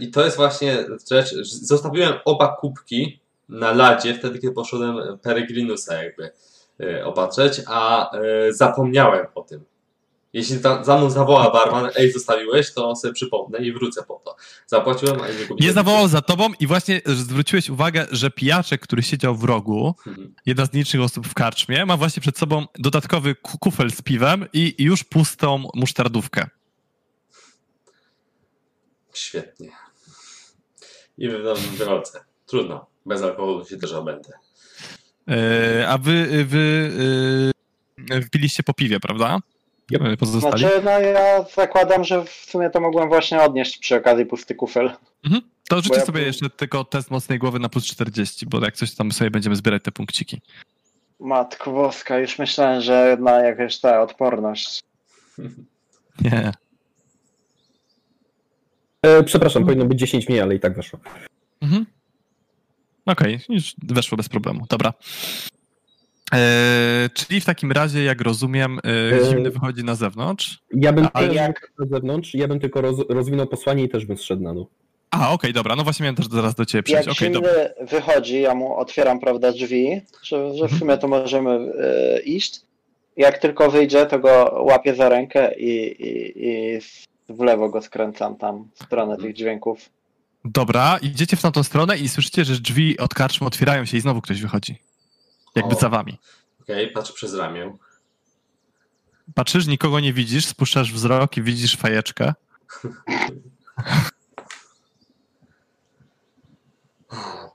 [0.00, 1.34] I to jest właśnie rzecz.
[1.44, 6.30] Zostawiłem oba kubki na ladzie wtedy, kiedy poszedłem Peregrinusa jakby
[7.04, 8.10] opatrzeć, a
[8.48, 9.64] y, zapomniałem o tym.
[10.32, 14.36] Jeśli ta, za mną zawoła barman, ej, zostawiłeś, to sobie przypomnę i wrócę po to.
[14.66, 15.56] Zapłaciłem, a nie kupiłem.
[15.60, 20.34] Nie zawołał za tobą i właśnie zwróciłeś uwagę, że pijaczek, który siedział w rogu, Mhm.
[20.46, 24.46] jedna z nielicznych osób w karczmie, ma właśnie przed sobą dodatkowy ku- kufel z piwem
[24.52, 26.46] i już pustą musztardówkę.
[29.14, 29.70] Świetnie.
[31.18, 32.20] I wy- wychodzę.
[32.46, 32.86] Trudno.
[33.06, 34.32] Bez alkoholu się też obędę.
[35.28, 36.90] E, a wy, wy
[38.10, 39.38] e, wpiliście po piwie, prawda?
[39.92, 40.02] Yep.
[40.02, 40.58] E, Pozostali?
[40.58, 44.90] Znaczy, no ja zakładam, że w sumie to mogłem właśnie odnieść przy okazji pusty kufel.
[45.24, 45.42] Mhm.
[45.68, 48.94] To rzućcie ja sobie jeszcze tylko test mocnej głowy na plus 40, bo jak coś
[48.94, 50.40] tam sobie będziemy zbierać te punkciki.
[51.20, 54.80] Matko Boska, już myślałem, że jedna jakaś ta odporność.
[56.20, 56.52] Nie.
[59.02, 60.98] E, przepraszam, powinno być 10 mniej, ale i tak weszło.
[63.06, 63.16] Mhm.
[63.18, 64.66] Okej, już weszło bez problemu.
[64.68, 64.92] Dobra.
[66.34, 70.58] E, czyli w takim razie, jak rozumiem, e, E, zimny wychodzi na zewnątrz.
[70.74, 74.16] Ja bym Ale jak- na zewnątrz, ja bym tylko roz, rozwinął posłanie i też bym
[74.18, 74.66] zszedł na dół.
[75.10, 77.20] A, okej, dobra, no właśnie miałem też zaraz do ciebie przejść.
[77.22, 77.50] Jak dobra.
[77.50, 82.60] zimny wychodzi, ja mu otwieram, prawda, drzwi, że, że w sumie to możemy e, iść.
[83.16, 85.68] Jak tylko wyjdzie, to go łapię za rękę i,
[86.02, 86.78] i, i
[87.28, 89.90] w lewo go skręcam tam w stronę tych dźwięków.
[90.44, 94.20] Dobra, idziecie w tamtą stronę i słyszycie, że drzwi od karczmy otwierają się i znowu
[94.20, 94.78] ktoś wychodzi.
[95.54, 95.78] Jakby O.
[95.78, 96.18] za wami.
[96.62, 97.76] Okej, patrzę przez ramię.
[99.34, 102.34] Patrzysz, nikogo nie widzisz, spuszczasz wzrok i widzisz fajeczkę.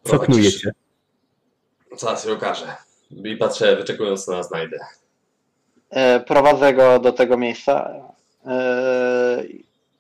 [0.04, 0.72] Co knujecie?
[1.98, 2.76] Zaraz się okaże.
[3.12, 4.80] I patrzę, wyczekując na znajdę.
[5.90, 7.92] E, prowadzę go do tego miejsca.
[8.46, 9.44] E,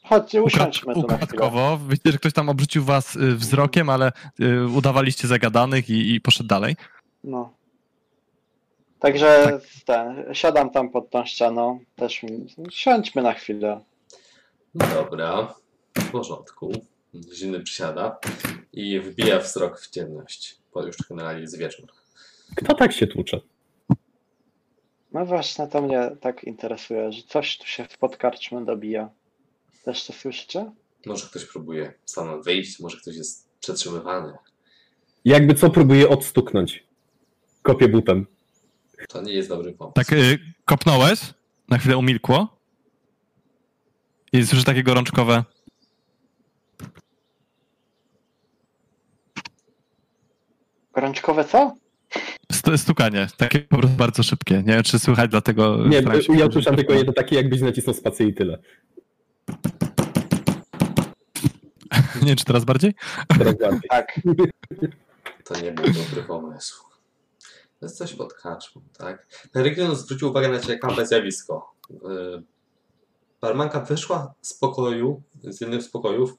[0.09, 1.79] chodźcie, usiądźmy tu na chwilę.
[1.89, 6.49] Widzicie, że ktoś tam obrzucił was y, wzrokiem, ale y, udawaliście zagadanych i, i poszedł
[6.49, 6.75] dalej.
[7.23, 7.53] No.
[8.99, 11.79] Także ten, siadam tam pod tą ścianą.
[11.95, 13.81] Też mi- siądźmy na chwilę.
[14.75, 15.53] Dobra,
[15.97, 16.71] w porządku.
[17.33, 18.19] Zimny przysiada
[18.73, 21.85] i wbija wzrok w ciemność, bo już generalnie jest wieczór.
[22.55, 23.39] Kto tak się tłucze?
[25.11, 29.09] No właśnie, to mnie tak interesuje, że coś tu się w podkarczmy dobija.
[29.89, 30.71] Też to słyszycie?
[31.05, 34.33] Może ktoś próbuje stamtąd wyjść, może ktoś jest przetrzymywany.
[35.25, 36.83] Jakby co próbuje odstuknąć.
[37.61, 38.25] Kopię butem.
[39.09, 39.93] To nie jest dobry pomysł.
[39.93, 41.19] Tak y, kopnąłeś,
[41.69, 42.57] na chwilę umilkło
[44.33, 45.43] i słyszysz takie gorączkowe
[50.93, 51.75] Gorączkowe co?
[52.51, 54.57] st- stukanie, takie po prostu bardzo szybkie.
[54.57, 55.87] Nie wiem, czy słychać, dlatego...
[55.87, 56.01] Nie,
[56.37, 58.59] ja usłyszałem tylko jedno takie, jakbyś nacisnął spację i tyle.
[62.21, 62.93] Nie wiem, czy teraz bardziej?
[63.37, 63.89] Teraz bardziej.
[63.89, 64.11] Tak.
[65.43, 66.83] To nie był dobry pomysł.
[67.79, 69.27] To jest coś pod kaczmą, tak?
[69.51, 71.73] Peregrino zwrócił uwagę na ciekawe zjawisko.
[71.89, 72.43] Yy,
[73.41, 76.37] Barmanka wyszła z pokoju, z jednym z pokojów,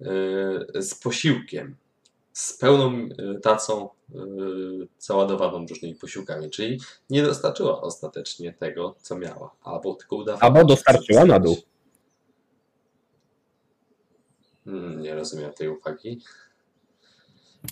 [0.00, 1.76] yy, z posiłkiem.
[2.32, 3.88] Z pełną yy, tacą
[4.98, 6.80] załadowaną różnymi posiłkami, czyli
[7.10, 10.42] nie dostarczyła ostatecznie tego, co miała, albo tylko udawała.
[10.42, 11.56] Albo dostarczyła na dół.
[14.66, 16.20] Hmm, nie rozumiem tej uwagi.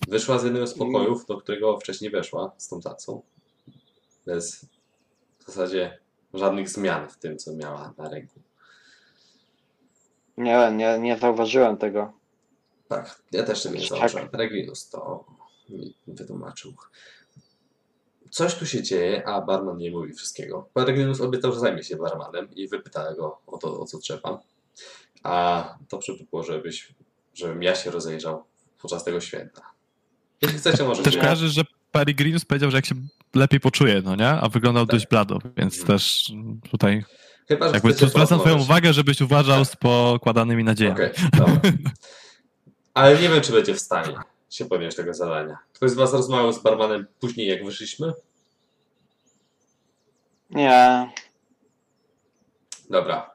[0.08, 3.22] Wyszła z jednego z pokojów, do którego wcześniej weszła z tą tacą.
[4.26, 4.66] Bez
[5.38, 5.98] w zasadzie
[6.34, 8.40] żadnych zmian w tym, co miała na ręku.
[10.36, 12.12] Nie, nie, nie zauważyłem tego.
[12.88, 14.28] Tak, ja też tego nie zauważyłem.
[14.32, 15.24] Reglinus to
[15.68, 16.74] mi wytłumaczył.
[18.30, 20.68] Coś tu się dzieje, a barman nie mówi wszystkiego.
[20.74, 24.40] Reglinus obiecał, że zajmie się barmanem i wypyta go o to, o co trzeba.
[25.24, 26.94] A dobrze by było, żebyś,
[27.34, 28.44] żebym ja się rozejrzał
[28.82, 29.62] podczas tego święta.
[30.42, 31.10] Jeśli chcecie, możecie.
[31.10, 32.94] Też kojarzysz, że Peregrinus powiedział, że jak się
[33.34, 34.28] lepiej poczuje, no nie?
[34.28, 35.86] A wyglądał dość blado, więc Mhm.
[35.86, 36.32] też
[36.70, 37.04] tutaj
[37.48, 40.96] Chyba, że jakby tu zwracam twoją uwagę, żebyś uważał z pokładanymi nadziejami.
[40.96, 41.60] Okej, dobra.
[42.94, 44.14] Ale nie wiem, czy będzie w stanie
[44.50, 45.58] się podjąć tego zadania.
[45.72, 48.12] Ktoś z Was rozmawiał z barmanem później, jak wyszliśmy?
[50.50, 51.12] Nie,
[52.90, 53.33] Dobra.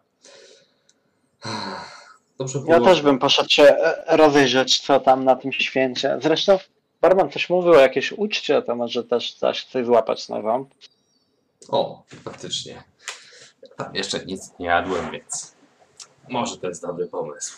[2.37, 2.73] Dobrze było.
[2.73, 6.19] ja też bym poszedł się e, rozejrzeć, co tam na tym święcie.
[6.21, 6.59] Zresztą
[7.01, 10.73] Barman coś mówił o jakiejś uczcie, to może też coś, coś złapać na ząb.
[11.69, 12.83] O, faktycznie.
[13.77, 15.55] Tam jeszcze nic nie jadłem, więc
[16.29, 17.57] może to jest dobry pomysł.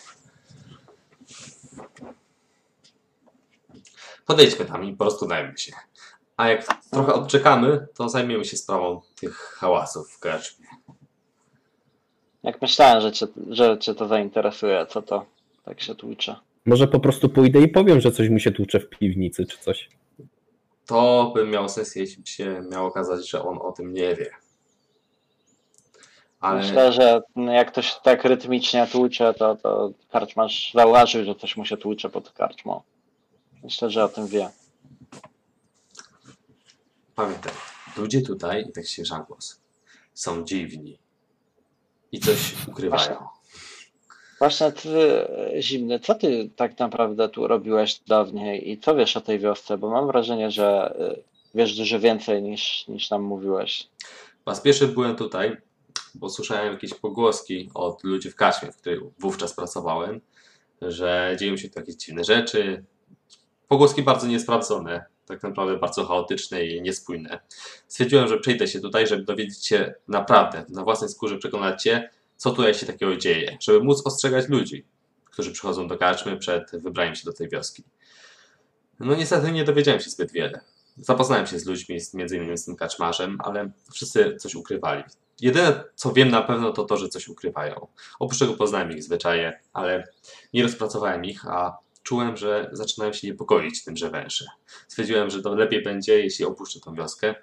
[4.26, 5.72] Podejdźmy tam i po prostu dajmy się.
[6.36, 10.66] A jak trochę odczekamy, to zajmiemy się sprawą tych hałasów w karczmie.
[12.42, 15.26] Jak myślałem, że cię, że cię to zainteresuje, co to
[15.64, 16.36] tak się tłucze.
[16.66, 19.88] Może po prostu pójdę i powiem, że coś mu się tłucze w piwnicy czy coś.
[20.86, 24.30] To by miało sens, jeśli by się miało okazać, że on o tym nie wie.
[26.40, 31.64] Ale Myślę, że jak ktoś tak rytmicznie tłucze, to, to karczmarz zauważył, że coś mu
[31.64, 32.82] się tłucze pod karczmą.
[33.62, 34.50] Myślę, że o tym wie.
[37.14, 37.52] pamiętaj,
[37.96, 39.60] ludzie tutaj, i tak się głos,
[40.14, 41.01] są dziwni
[42.12, 43.16] i coś ukrywają.
[44.38, 45.28] Właśnie ty,
[45.58, 49.78] e, Zimny, co ty tak naprawdę tu robiłeś dawniej i co wiesz o tej wiosce?
[49.78, 51.16] Bo mam wrażenie, że e,
[51.54, 53.88] wiesz dużo więcej niż, niż nam mówiłeś.
[54.46, 55.56] Raz pierwszy byłem tutaj,
[56.14, 60.20] bo słyszałem jakieś pogłoski od ludzi w Kaśmie, w której wówczas pracowałem,
[60.82, 62.84] że dzieją się tu jakieś dziwne rzeczy.
[63.68, 67.40] Pogłoski bardzo niesprawdzone, tak naprawdę bardzo chaotyczne i niespójne.
[67.88, 72.50] Stwierdziłem, że przejdę się tutaj, żeby dowiedzieć się naprawdę, na własnej skórze przekonać się, co
[72.50, 74.84] tutaj się takiego dzieje, żeby móc ostrzegać ludzi,
[75.24, 77.84] którzy przychodzą do karczmy przed wybraniem się do tej wioski.
[79.00, 80.60] No niestety nie dowiedziałem się zbyt wiele.
[80.96, 85.02] Zapoznałem się z ludźmi, między innymi z tym kaczmarzem, ale wszyscy coś ukrywali.
[85.40, 87.86] Jedyne, co wiem na pewno, to to, że coś ukrywają.
[88.18, 90.08] Oprócz tego poznałem ich zwyczaje, ale
[90.52, 94.44] nie rozpracowałem ich, a czułem, że zaczynałem się niepokoić tym, że węszę.
[94.88, 97.34] Stwierdziłem, że to lepiej będzie, jeśli opuszczę tą wioskę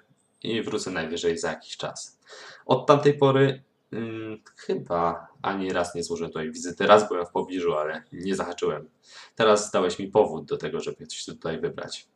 [0.42, 2.18] i wrócę najwyżej za jakiś czas.
[2.66, 3.62] Od tamtej pory
[3.92, 6.86] mm, chyba ani raz nie złożyłem tutaj wizyty.
[6.86, 8.88] Raz byłem w pobliżu, ale nie zahaczyłem.
[9.34, 12.08] Teraz dałeś mi powód do tego, żeby coś tutaj wybrać.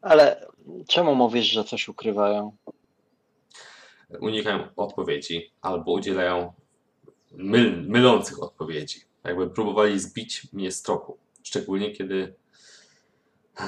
[0.00, 0.46] Ale
[0.88, 2.56] czemu mówisz, że coś ukrywają?
[4.20, 6.52] unikają odpowiedzi albo udzielają
[7.32, 9.00] myl, mylących odpowiedzi.
[9.24, 11.18] Jakby próbowali zbić mnie z tropu.
[11.42, 12.34] Szczególnie kiedy.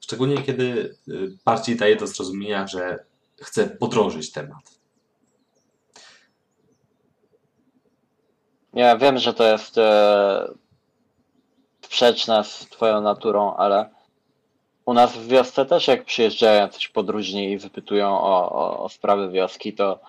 [0.00, 3.04] Szczególnie kiedy y, bardziej daje do zrozumienia, że
[3.40, 4.80] chce podrążyć temat.
[8.74, 10.54] Ja wiem, że to jest e,
[11.82, 13.90] sprzeczne z twoją naturą, ale
[14.84, 19.30] u nas w wiosce też jak przyjeżdżają coś podróżni i wypytują o, o, o sprawy
[19.30, 20.00] wioski, to,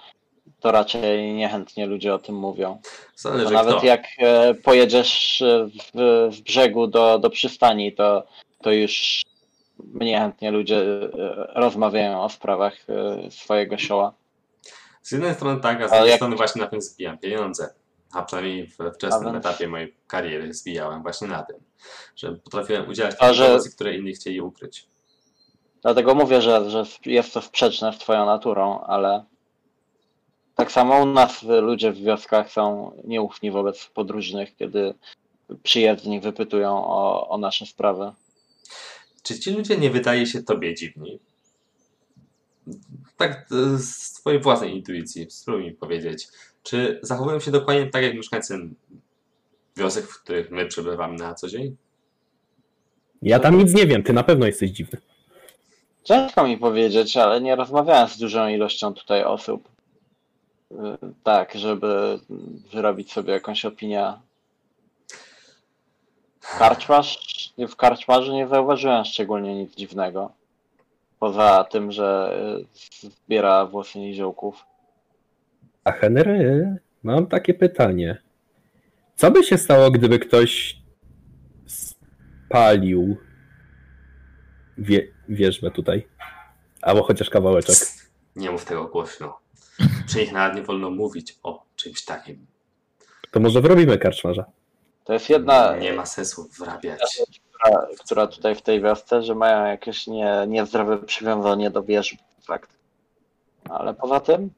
[0.61, 2.81] to raczej niechętnie ludzie o tym mówią.
[3.15, 3.85] Zależy nawet kto.
[3.85, 5.91] jak e, pojedziesz e, w,
[6.35, 8.23] w brzegu do, do przystani, to,
[8.61, 9.21] to już
[9.79, 11.09] mniej chętnie ludzie e,
[11.55, 12.73] rozmawiają o sprawach
[13.29, 14.13] swojego sioła.
[15.01, 17.73] Z jednej strony tak, a z drugiej jak- strony właśnie na tym zbijam pieniądze.
[18.13, 21.55] A przynajmniej w wczesnym więc- etapie mojej kariery zbijałem właśnie na tym,
[22.15, 24.87] że potrafiłem udzielać takich że- informacji, które inni chcieli ukryć.
[25.81, 29.23] Dlatego mówię, że, że jest to sprzeczne z twoją naturą, ale
[30.61, 34.93] tak samo u nas ludzie w wioskach są nieufni wobec podróżnych, kiedy
[35.63, 38.11] przyjezdni wypytują o, o nasze sprawy.
[39.23, 41.19] Czy ci ludzie nie wydaje się tobie dziwni?
[43.17, 46.27] Tak e, z twojej własnej intuicji, spróbuj mi powiedzieć.
[46.63, 48.59] Czy zachowują się dokładnie tak jak mieszkańcy
[49.77, 51.75] wiosek, w których my przebywamy na co dzień?
[53.21, 54.99] Ja tam nic nie wiem, ty na pewno jesteś dziwny.
[56.03, 59.70] Ciężko mi powiedzieć, ale nie rozmawiałem z dużą ilością tutaj osób.
[60.71, 62.19] Y, Tak, żeby
[62.73, 64.13] wyrobić sobie jakąś opinię.
[66.59, 67.17] Karczmarz,
[67.57, 70.31] w karczmarzu nie zauważyłem szczególnie nic dziwnego.
[71.19, 72.37] Poza tym, że
[73.03, 74.65] y, zbiera włosy niziołków.
[75.83, 78.21] A Henry, mam takie pytanie.
[79.15, 80.81] Co by się stało, gdyby ktoś
[81.65, 83.17] spalił
[84.77, 86.07] wie, wierzbę tutaj?
[86.81, 87.75] Albo chociaż kawałeczek.
[88.35, 89.40] Nie mów tego głośno.
[90.11, 92.47] Przy nich nawet nie wolno mówić o czymś takim.
[93.31, 94.45] To może wrobimy karczmarza.
[95.03, 97.21] To jest jedna, Nie ma sensu wrabiać.
[97.53, 102.17] która, która tutaj w tej wiosce, że mają jakieś nie, niezdrowe przywiązanie do wierzb.
[102.43, 102.69] Fakt.
[103.69, 104.49] Ale poza tym,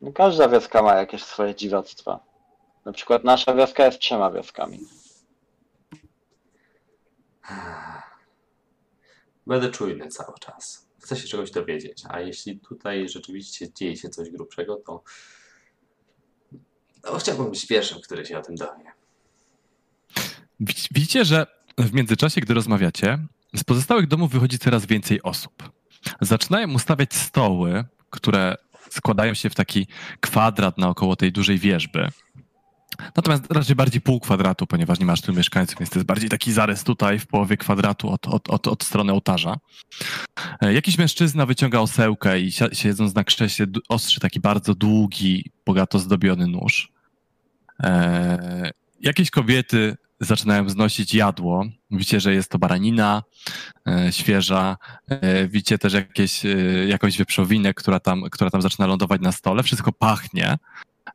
[0.00, 2.20] no każda wioska ma jakieś swoje dziwactwa.
[2.84, 4.78] Na przykład nasza wioska jest trzema wioskami.
[9.46, 10.81] Będę czujny cały czas.
[11.02, 15.02] Chcę się czegoś dowiedzieć, a jeśli tutaj rzeczywiście dzieje się coś grubszego, to
[17.04, 18.84] no, chciałbym być pierwszym, który się o tym dowie.
[20.60, 21.46] Widz- Widzicie, że
[21.78, 23.18] w międzyczasie, gdy rozmawiacie,
[23.56, 25.70] z pozostałych domów wychodzi coraz więcej osób.
[26.20, 28.56] Zaczynają ustawiać stoły, które
[28.90, 29.86] składają się w taki
[30.20, 32.08] kwadrat naokoło tej dużej wieżby.
[33.16, 36.52] Natomiast raczej bardziej pół kwadratu, ponieważ nie masz tu mieszkańców, więc to jest bardziej taki
[36.52, 39.56] zarys tutaj w połowie kwadratu od, od, od, od strony ołtarza.
[40.60, 45.98] E, Jakiś mężczyzna wyciąga osełkę i si- siedząc na krześle ostrzy taki bardzo długi, bogato
[45.98, 46.92] zdobiony nóż.
[47.82, 51.64] E, jakieś kobiety zaczynają znosić jadło.
[51.90, 53.22] Widzicie, że jest to baranina
[53.88, 54.76] e, świeża.
[55.48, 56.42] Widzicie też jakieś,
[56.88, 59.62] jakąś wieprzowinę, która tam, która tam zaczyna lądować na stole.
[59.62, 60.58] Wszystko pachnie.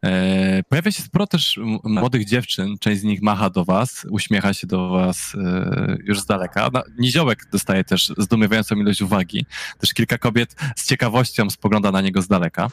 [0.06, 2.78] E, pojawia się sporo też młodych dziewczyn.
[2.80, 6.70] Część z nich macha do was, uśmiecha się do was e, już z daleka.
[6.98, 9.46] Niziołek dostaje też zdumiewającą ilość uwagi.
[9.80, 12.68] Też kilka kobiet z ciekawością spogląda na niego z daleka.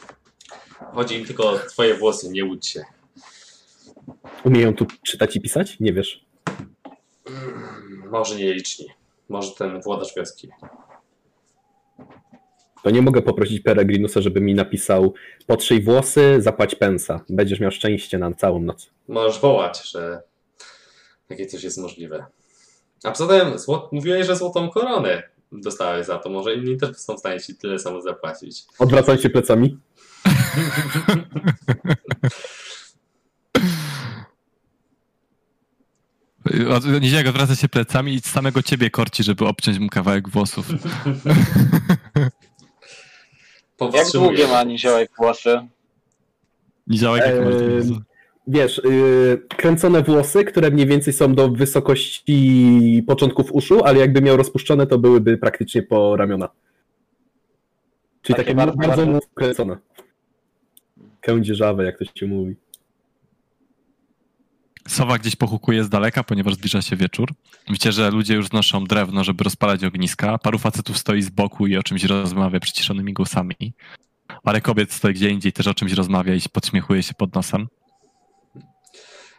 [0.93, 2.83] Chodzi im tylko o twoje włosy, nie łudź się.
[4.43, 5.79] Umieją tu czytać i pisać?
[5.79, 6.25] Nie wiesz.
[7.27, 8.85] Mm, Może nie liczni.
[9.29, 10.49] Może ten władacz wioski.
[12.85, 15.13] To nie mogę poprosić Peregrinusa, żeby mi napisał
[15.47, 17.21] potrzyj włosy, zapłać pensa.
[17.29, 18.91] Będziesz miał szczęście na całą noc.
[19.07, 20.21] Możesz wołać, że
[21.27, 22.25] takie coś jest możliwe.
[23.03, 23.89] A poza tym zło...
[23.91, 26.29] mówiłeś, że złotą koronę dostałeś za to.
[26.29, 28.63] Może inni też są w stanie ci tyle samo zapłacić.
[28.79, 29.77] Odwracam się plecami.
[37.01, 40.67] Niziak odwraca się plecami i z samego ciebie korci, żeby obciąć mu kawałek włosów.
[43.81, 44.29] Jak Powstrzymuję.
[44.37, 45.59] długie ma niziołek włosy?
[46.87, 48.01] Niziołek jak Ehm, włosy?
[48.47, 54.37] Wiesz, yy, kręcone włosy, które mniej więcej są do wysokości początków uszu, ale jakby miał
[54.37, 56.49] rozpuszczone, to byłyby praktycznie po ramiona.
[58.21, 59.77] Czyli Takie takie, bardzo- bardzo, bardzo- kręcone.
[61.21, 62.55] Kędzierzawe, jak to się mówi.
[64.87, 67.33] Sowa gdzieś pochukuje z daleka, ponieważ zbliża się wieczór.
[67.67, 70.37] Widzicie, że ludzie już znoszą drewno, żeby rozpalać ogniska.
[70.37, 73.73] Paru facetów stoi z boku i o czymś rozmawia przyciszonymi głosami.
[74.43, 77.67] Parę kobiet stoi gdzie indziej, też o czymś rozmawia i podśmiechuje się pod nosem.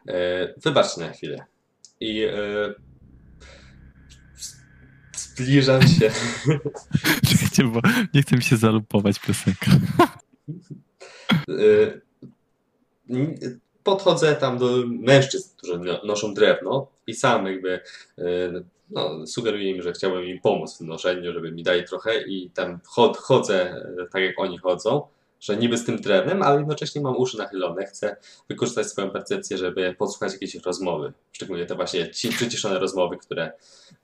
[0.08, 1.44] E, Wybaczcie na chwilę.
[2.00, 2.34] I e,
[5.16, 6.10] zbliżam się.
[7.28, 7.80] Czekajcie, bo
[8.14, 9.70] nie chce mi się zalupować piosenka.
[11.48, 12.00] E,
[13.86, 17.80] Podchodzę tam do mężczyzn, którzy no- noszą drewno i sam jakby
[18.18, 18.22] e,
[18.90, 22.80] no, sugeruję im, że chciałbym im pomóc w noszeniu, żeby mi dali trochę i tam
[22.84, 25.02] chod, chodzę e, tak jak oni chodzą,
[25.40, 27.86] że niby z tym drewnem, ale jednocześnie mam uszy nachylone.
[27.86, 28.16] Chcę
[28.48, 31.12] wykorzystać swoją percepcję, żeby podsłuchać jakieś rozmowy.
[31.32, 33.52] Szczególnie te właśnie ci przyciszone rozmowy, które...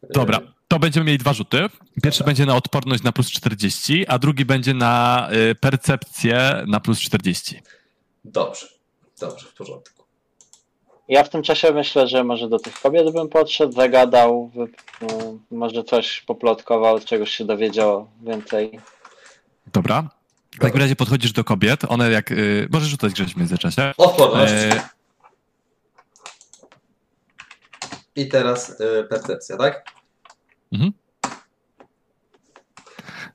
[0.03, 1.59] e, Dobra, to będziemy mieli dwa rzuty.
[2.03, 2.27] Pierwszy Dobra.
[2.27, 5.29] będzie na odporność na plus 40, a drugi będzie na
[5.61, 7.63] percepcję na plus 40.
[8.25, 8.67] Dobrze,
[9.27, 10.03] dobrze, w porządku.
[11.09, 14.67] Ja w tym czasie myślę, że może do tych kobiet bym podszedł, zagadał, wy,
[15.01, 18.81] no, może coś poplotkował, czegoś się dowiedział więcej.
[19.73, 20.09] Dobra.
[20.57, 22.31] W takim razie podchodzisz do kobiet, one jak...
[22.33, 23.93] Y, możesz rzucać gdzieś w międzyczasie.
[23.97, 24.53] Odporność.
[24.53, 24.89] E,
[28.17, 29.85] I teraz y, percepcja, tak?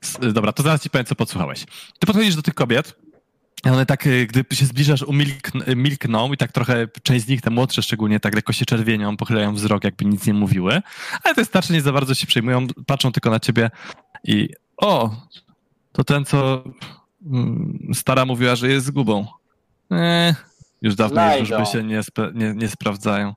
[0.02, 1.64] S- Dobra, to zaraz ci powiem, co podsłuchałeś.
[1.98, 2.94] Ty podchodzisz do tych kobiet,
[3.64, 7.50] one tak, y, gdy się zbliżasz, umilkn- milkną i tak trochę, część z nich, te
[7.50, 10.82] młodsze szczególnie, tak lekko się czerwienią, pochylają wzrok, jakby nic nie mówiły,
[11.24, 13.70] ale te starsze nie za bardzo się przejmują, patrzą tylko na ciebie
[14.24, 15.10] i o,
[15.92, 16.64] to ten, co
[17.26, 19.26] mm, stara mówiła, że jest zgubą.
[19.90, 20.34] Eee,
[20.82, 22.00] już dawno wróżby się nie,
[22.34, 23.34] nie, nie sprawdzają.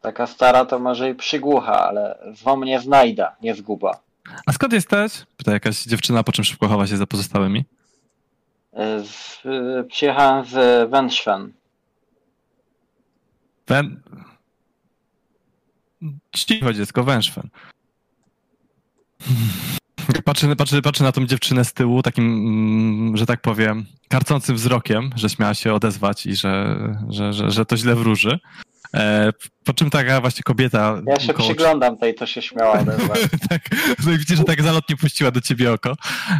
[0.00, 4.07] Taka stara to może i przygłucha, ale wo mnie znajda, nie zguba.
[4.46, 5.12] A skąd jesteś?
[5.36, 7.64] Pyta jakaś dziewczyna, po czym szybko chowa się za pozostałymi.
[9.04, 11.52] Z, y, przyjechałem z Wenschwen.
[13.64, 14.00] Ten.
[16.36, 17.48] Cicho dziecko, wężfen.
[20.24, 25.10] Patrzy, patrzy, patrzy na tą dziewczynę z tyłu, takim, mm, że tak powiem, karcącym wzrokiem,
[25.16, 26.76] że śmiała się odezwać i że,
[27.08, 28.38] że, że, że to źle wróży.
[28.94, 29.30] E,
[29.64, 31.00] po czym taka właśnie kobieta.
[31.06, 32.84] Ja się koło- przyglądam tej, to się śmiała
[33.50, 33.62] tak,
[34.06, 35.94] no i widzisz, że tak zalotnie puściła do ciebie oko.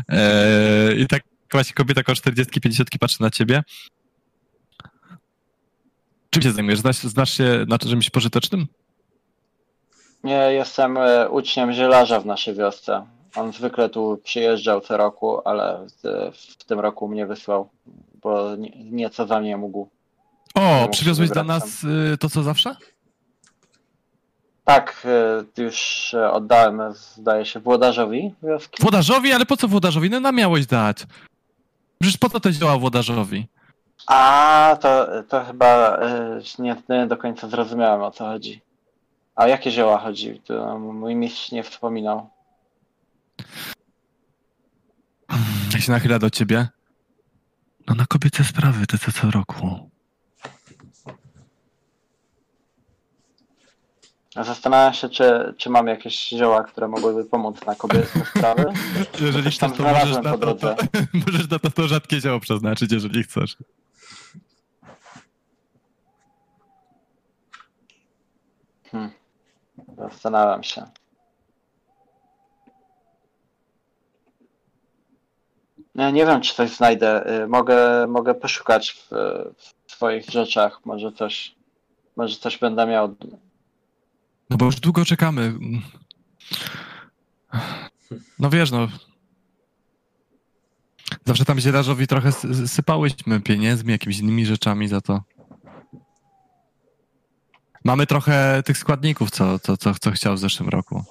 [0.09, 3.63] E, I tak właśnie kobieta około 40-50 patrzy na ciebie.
[6.31, 6.79] Czym się zajmujesz?
[6.79, 8.67] Znasz, znasz się na czymś pożytecznym?
[10.25, 13.07] Nie, jestem e, uczniem zielarza w naszej wiosce.
[13.37, 15.87] On zwykle tu przyjeżdżał co roku, ale
[16.33, 17.69] w, tym roku mnie wysłał,
[18.23, 19.89] bo nie, nieco za mnie mógł.
[20.59, 22.77] O, przywiozłeś dla nas y, to, co zawsze?
[24.65, 25.07] Tak,
[25.57, 28.83] e, już e, oddałem, zdaje się, włodarzowi wioski.
[28.83, 29.33] Włodarzowi?
[29.33, 30.11] Ale po co włodarzowi?
[30.11, 31.07] No nam miałeś dać.
[32.01, 33.49] Przecież po co to działa włodarzowi?
[34.07, 35.99] A, to, to chyba
[36.59, 38.61] nie, nie do końca zrozumiałem o co chodzi.
[39.37, 40.41] A o jakie zioła chodzi?
[40.45, 42.31] To mój mistrz nie wspominał.
[45.73, 46.69] Jak się nachyla do ciebie.
[47.87, 49.91] No na kobiece sprawy, te co co roku.
[54.35, 58.65] Zastanawiam się, czy, czy mam jakieś zioła, które mogłyby pomóc na kobiece sprawy.
[59.21, 60.77] Jeżeli chcesz, to możesz na to, to,
[61.27, 63.57] możesz na to, to rzadkie zioło przeznaczyć, jeżeli chcesz.
[68.91, 69.11] Hmm.
[69.97, 70.87] Zastanawiam się.
[75.95, 77.41] Nie, nie wiem, czy coś znajdę.
[77.43, 79.09] Y, Mogę, mogę poszukać w,
[79.87, 80.81] w swoich rzeczach.
[80.85, 81.55] Może coś,
[82.17, 83.17] może coś będę miał.
[84.51, 85.55] No bo już długo czekamy.
[88.39, 88.89] No wiesz, no.
[91.25, 95.23] Zawsze tam zielarzowi trochę sy- sypałyśmy pieniędzmi, jakimiś innymi rzeczami za to.
[97.85, 101.05] Mamy trochę tych składników, co, co, co, co chciał w zeszłym roku.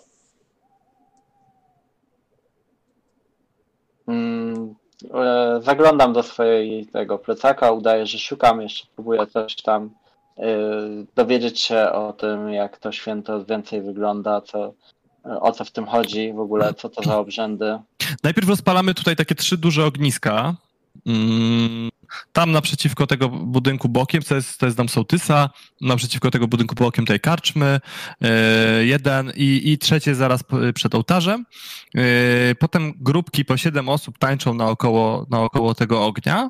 [4.07, 4.75] Mm,
[5.13, 9.89] e, Zaglądam do swojego plecaka, udaję, że szukam, jeszcze próbuję coś tam
[11.15, 14.73] dowiedzieć się o tym, jak to święto więcej wygląda, co,
[15.23, 17.79] o co w tym chodzi w ogóle, co to za obrzędy.
[18.23, 20.55] Najpierw rozpalamy tutaj takie trzy duże ogniska.
[21.05, 21.89] Mm,
[22.33, 25.49] Tam naprzeciwko tego budynku bokiem, to jest, to jest dom sołtysa,
[25.81, 27.79] naprzeciwko tego budynku bokiem tej karczmy,
[28.21, 28.29] e,
[28.85, 30.43] jeden i, i trzecie zaraz
[30.73, 31.45] przed ołtarzem.
[31.95, 36.49] E, Potem grupki po siedem osób tańczą naokoło, naokoło tego ognia.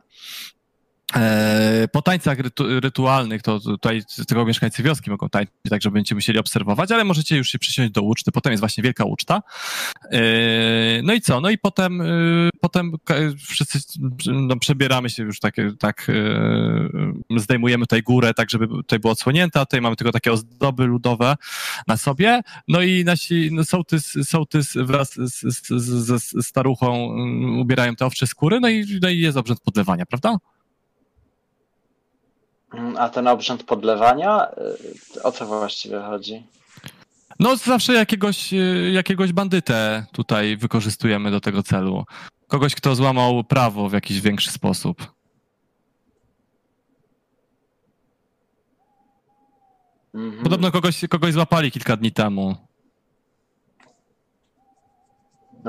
[1.15, 6.15] E, Po tańcach rytu, rytualnych to tutaj tylko mieszkańcy wioski mogą tańczyć, tak że będziecie
[6.15, 8.31] musieli obserwować, ale możecie już się przysiąść do uczty.
[8.31, 9.41] Potem jest właśnie wielka uczta.
[10.11, 10.21] E,
[11.03, 11.41] No i co?
[11.41, 12.05] No i potem, e,
[12.61, 12.93] potem
[13.37, 13.79] wszyscy
[14.27, 16.07] no, przebieramy się już tak, tak
[17.37, 21.35] zdejmujemy tutaj górę, tak żeby tutaj było odsłonięte, a tutaj mamy tylko takie ozdoby ludowe
[21.87, 22.41] na sobie.
[22.67, 28.69] No i nasi no, sołtys, sołtys wraz z, staruchą mm, ubierają te owcze skóry, no
[28.69, 30.37] i, no i jest obrzęd podlewania, prawda?
[32.73, 34.47] Mm, A ten obrzęd podlewania,
[35.15, 36.43] y, o co właściwie chodzi?
[37.39, 42.05] No zawsze jakiegoś, y, jakiegoś bandytę tutaj wykorzystujemy do tego celu.
[42.47, 45.17] Kogoś, kto złamał prawo w jakiś większy sposób.
[50.13, 50.43] Mhm.
[50.43, 52.66] Podobno kogoś, kogoś złapali kilka dni temu.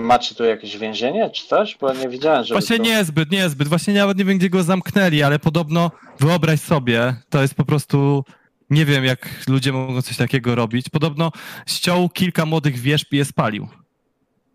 [0.01, 1.77] Macie tu jakieś więzienie czy coś?
[1.81, 2.83] Bo nie widziałem, żeby Właśnie tu...
[2.83, 3.69] niezbyt, niezbyt.
[3.69, 8.25] Właśnie nawet nie wiem, gdzie go zamknęli, ale podobno, wyobraź sobie, to jest po prostu,
[8.71, 10.89] nie wiem, jak ludzie mogą coś takiego robić.
[10.89, 11.33] Podobno
[11.67, 13.69] ściął kilka młodych wierzb i je spalił.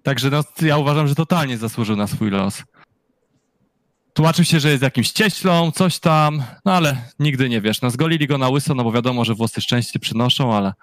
[0.04, 2.64] Także no, ja uważam, że totalnie zasłużył na swój los.
[4.14, 7.82] Tłumaczył się, że jest jakimś cieślą, coś tam, no ale nigdy nie wiesz.
[7.82, 10.74] No zgolili go na łyso, no bo wiadomo, że włosy szczęście przynoszą, ale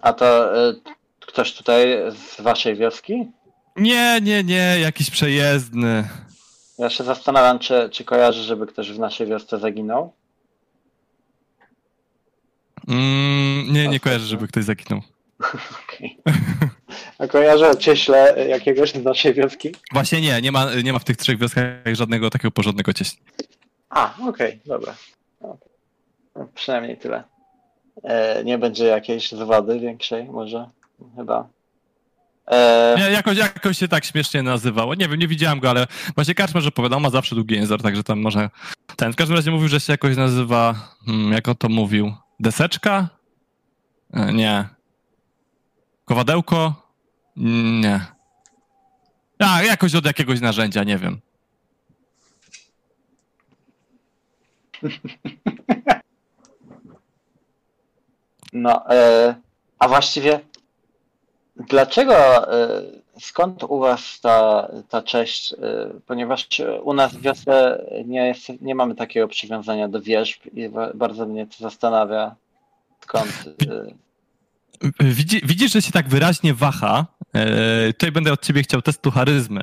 [0.00, 0.80] A to y,
[1.20, 3.26] ktoś tutaj z waszej wioski?
[3.76, 6.08] Nie, nie, nie, jakiś przejezdny.
[6.78, 10.12] Ja się zastanawiam, czy, czy kojarzy, żeby ktoś w naszej wiosce zaginął.
[12.88, 15.00] Mm, nie, nie kojarzę, żeby ktoś zaginął.
[15.84, 16.18] Okej.
[17.18, 19.74] A kojarzę cieśle jakiegoś z naszej wioski?
[19.92, 23.18] Właśnie nie, nie ma, nie ma w tych trzech wioskach żadnego takiego porządnego cieśni.
[23.88, 24.94] A, okej, dobra.
[25.40, 25.68] Okej.
[26.36, 27.24] No, przynajmniej tyle.
[28.02, 30.68] E, nie będzie jakiejś zwady większej, może?
[31.16, 31.48] Chyba.
[32.46, 34.94] E, Nie, jakoś, jakoś się tak śmiesznie nazywało.
[34.94, 38.20] Nie wiem, nie widziałem go, ale właśnie Kaczmarz opowiadał, ma zawsze długi język, także tam
[38.20, 38.50] może...
[38.96, 40.74] Ten, w każdym razie mówił, że się jakoś nazywa,
[41.06, 43.08] hmm, jak on to mówił, deseczka?
[44.12, 44.68] E, Nie.
[46.04, 46.82] Kowadełko?
[47.36, 48.00] Mm, Nie.
[49.38, 51.20] A, jakoś od jakiegoś narzędzia, nie wiem.
[58.52, 59.34] no, e,
[59.78, 60.40] a właściwie
[61.56, 62.14] dlaczego,
[62.52, 62.82] e,
[63.20, 65.52] skąd u was ta, ta cześć?
[65.52, 65.56] E,
[66.06, 66.48] ponieważ
[66.82, 71.46] u nas w wiosce nie, jest, nie mamy takiego przywiązania do wierzb i bardzo mnie
[71.46, 72.34] to zastanawia,
[73.00, 73.44] skąd...
[73.68, 74.06] E,
[75.00, 77.06] Widzi, widzisz, że się tak wyraźnie waha.
[77.32, 79.62] E, tutaj będę od ciebie chciał testu charyzmy.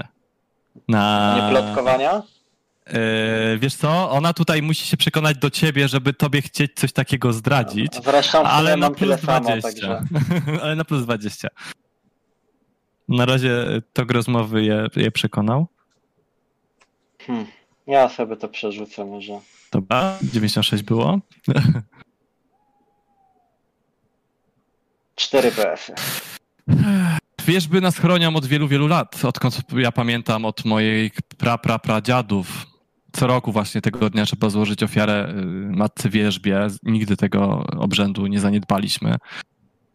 [0.88, 1.36] Na...
[1.36, 2.22] nie plotkowania?
[2.86, 7.34] E, wiesz co, ona tutaj musi się przekonać do ciebie, żeby tobie chcieć coś takiego
[7.34, 9.70] zdradzić, Zresztą ale na plus samo, 20.
[9.70, 10.04] także...
[10.62, 11.48] ale na plus 20.
[13.08, 15.68] Na razie tok rozmowy je, je przekonał.
[17.20, 17.46] Hmm.
[17.88, 19.40] Ja sobie to przerzucę może.
[19.72, 21.20] Dobra, 96 było.
[25.16, 25.94] 4 PS-y.
[27.46, 29.26] Wierzby nas chronią od wielu, wielu lat.
[29.26, 32.66] Odkąd ja pamiętam od moich pra, pra, pradziadów.
[33.14, 36.68] Co roku właśnie tego dnia trzeba złożyć ofiarę y, matce wierzbie.
[36.84, 39.16] Nigdy tego obrzędu nie zaniedbaliśmy.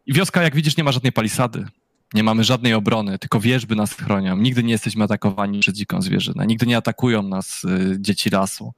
[0.06, 1.66] I wioska, jak widzisz, nie ma żadnej palisady.
[2.14, 4.36] Nie mamy żadnej obrony, tylko wierzby nas chronią.
[4.36, 6.46] Nigdy nie jesteśmy atakowani przez dziką zwierzynę.
[6.46, 8.72] Nigdy nie atakują nas y, dzieci lasu.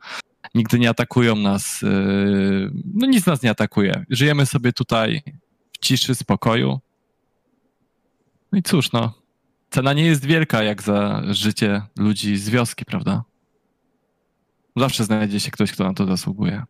[0.55, 1.83] Nigdy nie atakują nas.
[1.83, 4.05] Y, no nic nas nie atakuje.
[4.11, 5.23] Żyjemy sobie tutaj
[5.73, 6.81] w ciszy, spokoju.
[8.53, 9.15] No i cóż, no.
[9.71, 13.25] Cena nie jest wielka jak za życie ludzi z wioski, prawda?
[14.77, 16.63] Zawsze znajdzie się ktoś, kto na to zasługuje.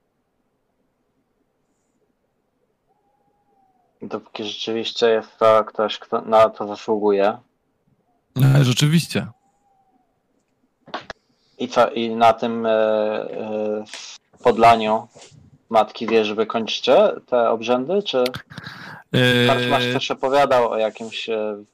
[4.03, 7.39] Dopóki rzeczywiście jest to ktoś, kto na to zasługuje.
[8.37, 9.27] No, rzeczywiście.
[11.59, 13.85] I co, i na tym e, e,
[14.43, 15.09] podlaniu
[15.71, 18.25] matki wierzby kończycie te obrzędy, czy
[19.47, 21.65] Karczmasz Yy, też opowiadał o jakimś e,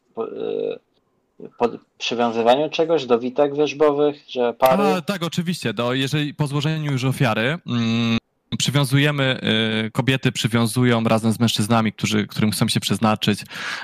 [1.58, 4.82] po, przywiązywaniu czegoś do witek wierzbowych, że pary...
[4.82, 5.74] a, tak, oczywiście.
[5.74, 8.18] Do, jeżeli po złożeniu już ofiary mm,
[8.56, 9.40] przywiązujemy,
[9.86, 13.40] y, kobiety przywiązują razem z mężczyznami, którzy, którym chcą się przeznaczyć,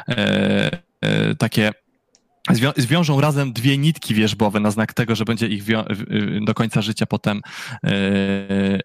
[0.08, 0.70] e,
[1.00, 1.72] e, takie
[2.50, 5.74] Zwią- zwiążą razem dwie nitki wierzbowe na znak tego, że będzie ich y,
[6.44, 7.40] do końca życia potem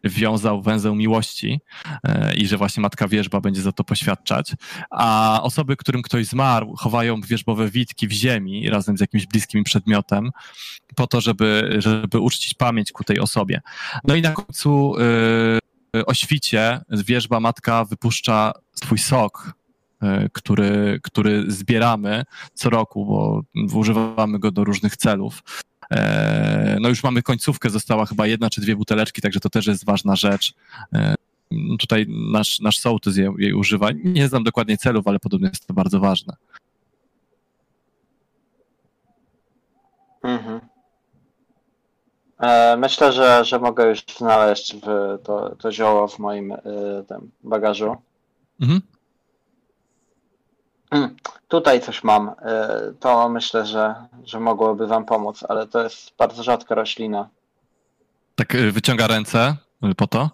[0.03, 1.59] wiązał węzeł miłości
[2.35, 4.51] i że właśnie matka wierzba będzie za to poświadczać.
[4.89, 10.31] A osoby, którym ktoś zmarł, chowają wierzbowe witki w ziemi razem z jakimś bliskim przedmiotem
[10.95, 13.61] po to, żeby, żeby uczcić pamięć ku tej osobie.
[14.03, 14.93] No i na końcu
[16.05, 19.53] o świcie wierzba matka wypuszcza swój sok,
[20.01, 23.41] e, który, który zbieramy co roku, bo
[23.79, 25.43] używamy go do różnych celów.
[25.91, 29.85] E, No już mamy końcówkę, została chyba jedna czy dwie buteleczki, także to też jest
[29.85, 30.53] ważna rzecz.
[30.93, 31.15] E,
[31.79, 33.89] Tutaj nasz, nasz sołtys jej, jej używa.
[34.03, 36.35] Nie znam dokładnie celów, ale podobno jest to bardzo ważne.
[40.23, 40.59] Mhm.
[42.39, 44.75] E, myślę, że, że mogę już znaleźć
[45.23, 46.59] to, to zioło w moim e,
[47.07, 47.95] tym bagażu.
[48.61, 48.81] Mhm.
[50.91, 51.15] Mm,
[51.47, 52.29] Tutaj coś mam.
[52.29, 57.29] E, To myślę, że, że mogłoby wam pomóc, ale to jest bardzo rzadka roślina.
[58.35, 59.55] Tak wyciąga ręce
[59.91, 60.29] y, po to.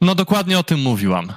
[0.00, 1.32] No dokładnie o tym mówiłam.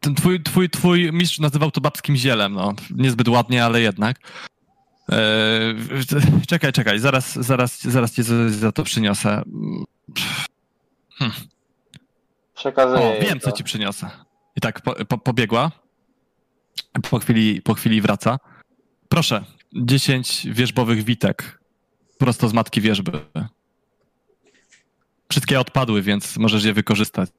[0.00, 2.72] Ten Twój, twój, twój mistrz nazywał to babskim zielem, no.
[2.90, 4.16] Niezbyt ładnie, ale jednak.
[5.08, 5.74] Eee,
[6.46, 9.42] czekaj, czekaj, zaraz, zaraz, zaraz cię za, to przyniosę.
[12.54, 13.56] Przekazuję O, wiem, co to.
[13.56, 14.10] ci przyniosę.
[14.56, 15.70] I tak po, po, pobiegła.
[17.10, 18.38] Po chwili, po chwili wraca.
[19.08, 21.60] Proszę, 10 wierzbowych witek.
[22.18, 23.12] Prosto z matki wierzby.
[25.30, 27.30] Wszystkie odpadły, więc możesz je wykorzystać.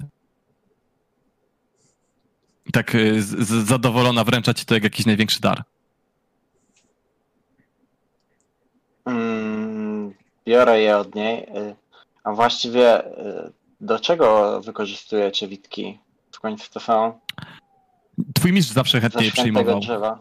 [2.66, 5.64] I tak y, z, z, zadowolona wręcza ci to jak jakiś największy dar.
[9.06, 10.14] Mm,
[10.50, 11.44] biorę je od niej.
[11.44, 11.76] y,
[12.24, 16.00] A właściwie y, do czego wykorzystujecie witki?
[16.32, 17.20] W końcu to są
[18.36, 19.80] Twój mistrz zawsze ze chętnie je przyjmował.
[19.80, 20.20] drzewa.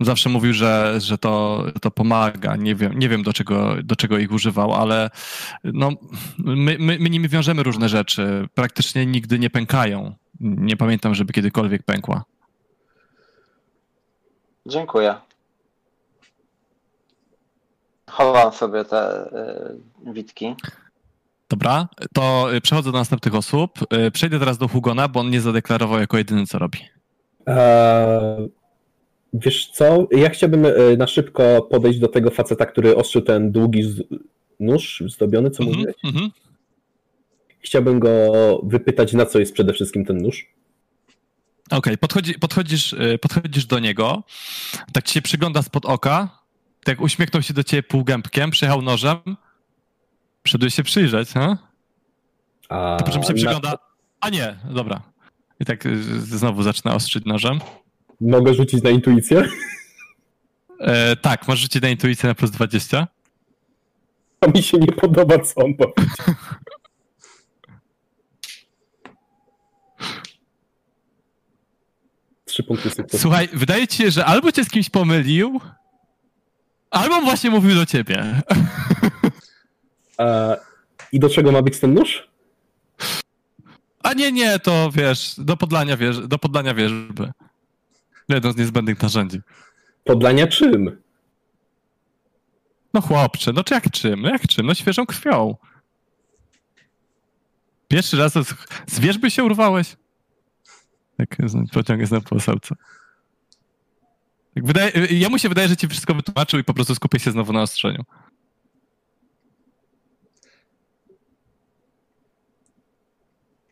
[0.00, 2.56] Zawsze mówił, że, że to, to pomaga.
[2.56, 5.10] Nie wiem, nie wiem do, czego, do czego ich używał, ale
[5.64, 5.90] no,
[6.38, 8.48] my, my, my nimi wiążemy różne rzeczy.
[8.54, 10.14] Praktycznie nigdy nie pękają.
[10.40, 12.24] Nie pamiętam, żeby kiedykolwiek pękła.
[14.66, 15.14] Dziękuję.
[18.12, 19.26] Chowam sobie te
[20.06, 20.54] y, witki.
[21.50, 23.78] Dobra, to y, przechodzę do następnych osób.
[24.06, 26.78] Y, Przejdę teraz do Hugona, bo on nie zadeklarował jako jedyny, co robi.
[27.46, 28.48] Eee,
[29.32, 30.06] wiesz co?
[30.10, 34.02] Ja chciałbym e, na szybko podejść do tego faceta, który ostrzył ten długi z...
[34.60, 35.96] nóż zdobiony, co Mhm, mówiłeś.
[36.04, 36.30] mhm.
[37.60, 38.10] Chciałbym go
[38.64, 40.46] wypytać, na co jest przede wszystkim ten nóż.
[41.70, 44.22] Okej, podchodzi, podchodzisz, y, podchodzisz do niego,
[44.92, 46.41] tak ci się przygląda spod oka,
[46.84, 49.18] tak uśmiechnął się do ciebie półgębkiem, przyjechał nożem,
[50.42, 51.58] przyszedłeś się przyjrzeć, ha?
[52.68, 53.78] A To po czym się na- przygląda,
[54.20, 55.02] a nie, dobra.
[55.60, 57.60] I tak y, znowu zaczyna ostrzyć nożem.
[58.20, 59.48] Mogę rzucić na intuicję?
[60.80, 63.06] E, tak, masz rzucić na intuicję na plus 20.
[64.40, 66.04] To mi się nie podoba, co on powiedział.
[72.44, 73.18] Trzy punkty sukcesu.
[73.22, 75.60] Słuchaj, wydaje ci się, że albo cię z kimś pomylił,
[76.92, 78.42] albo właśnie mówił do ciebie.
[80.18, 80.56] E,
[81.12, 82.28] I do czego ma być ten nóż?
[84.02, 87.32] A nie, nie, to wiesz, do podlania, wież, do podlania wierzby.
[88.28, 89.40] Jedno z niezbędnych narzędzi.
[90.04, 91.02] Podlania czym?
[92.94, 94.22] No chłopcze, no czy jak czym?
[94.22, 94.66] No jak czym?
[94.66, 95.56] No świeżą krwią.
[97.88, 98.54] Pierwszy raz z,
[98.86, 99.96] z wierzby się urwałeś?
[101.16, 102.74] Tak, z- pociąg jest na posełce.
[104.54, 107.52] Tak wydaje, jemu się wydaje, że ci wszystko wytłumaczył i po prostu skupię się znowu
[107.52, 108.04] na ostrzeniu.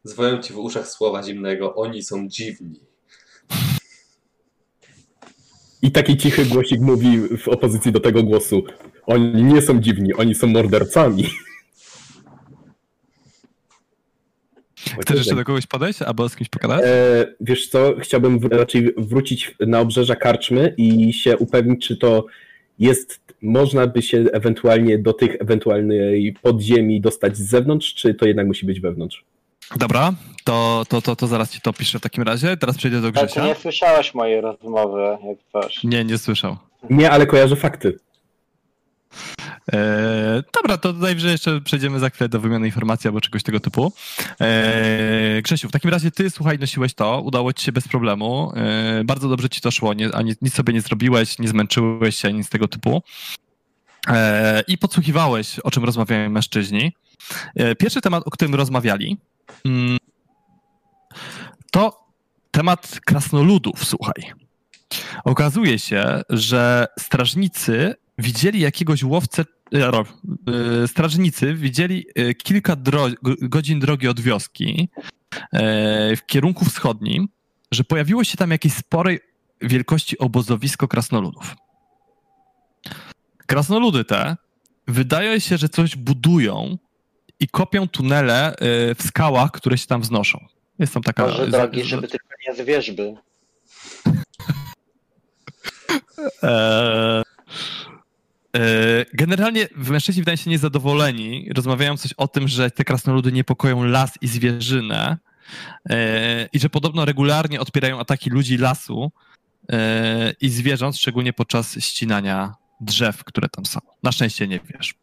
[0.04, 2.80] Zwoją ci w uszach słowa zimnego, oni są dziwni.
[5.82, 8.62] I taki cichy głosik mówi w opozycji do tego głosu.
[9.06, 11.24] Oni nie są dziwni, oni są mordercami.
[15.00, 16.80] Chcesz jeszcze do kogoś podejść albo z kimś pogadać?
[16.84, 22.26] E, wiesz co, chciałbym w, raczej wrócić na obrzeża karczmy i się upewnić, czy to
[22.78, 28.46] jest, można by się ewentualnie do tych ewentualnej podziemi dostać z zewnątrz, czy to jednak
[28.46, 29.24] musi być wewnątrz?
[29.76, 30.12] Dobra,
[30.44, 32.56] to, to, to, to zaraz ci to piszę w takim razie.
[32.56, 33.46] Teraz przejdę do Ale ty Grzesia.
[33.46, 35.84] nie słyszałeś mojej rozmowy, jak coś.
[35.84, 36.56] Nie, nie słyszał.
[36.90, 37.98] Nie, ale kojarzę fakty.
[39.72, 43.92] Eee, dobra, to najwyżej jeszcze przejdziemy za chwilę do wymiany informacji albo czegoś tego typu.
[44.40, 49.04] Eee, Grzesiu, w takim razie ty, słuchaj, nosiłeś to, udało ci się bez problemu, eee,
[49.04, 50.10] bardzo dobrze ci to szło, nie,
[50.42, 53.02] nic sobie nie zrobiłeś, nie zmęczyłeś się, nic tego typu.
[54.08, 56.92] Eee, I podsłuchiwałeś, o czym rozmawiają mężczyźni.
[57.56, 59.18] Eee, pierwszy temat, o którym rozmawiali,
[59.64, 59.98] mm,
[61.70, 62.06] to
[62.50, 64.32] temat krasnoludów, słuchaj.
[65.24, 73.34] Okazuje się, że strażnicy widzieli jakiegoś łowcę, e, e, strażnicy widzieli e, kilka dro- go-
[73.40, 74.88] godzin drogi od wioski
[76.16, 77.28] w kierunku wschodnim,
[77.72, 79.20] że pojawiło się tam jakieś sporej
[79.62, 81.56] wielkości obozowisko krasnoludów.
[83.46, 84.36] Krasnoludy te
[84.88, 86.78] wydaje się, że coś budują
[87.40, 88.54] i kopią tunele
[88.98, 90.46] w skałach, które się tam wznoszą.
[90.78, 91.26] Jest tam taka...
[91.26, 93.14] Boże drogi, żeby tylko nie z wierzby.
[96.42, 97.22] Eee,
[99.14, 101.48] Generalnie mężczyźni wydają się niezadowoleni.
[101.54, 105.18] Rozmawiają coś o tym, że te krasnoludy niepokoją las i zwierzynę
[105.84, 109.12] eee, i że podobno regularnie odpierają ataki ludzi lasu
[109.68, 113.80] eee, i zwierząt, szczególnie podczas ścinania drzew, które tam są.
[114.02, 114.96] Na szczęście nie wierzb.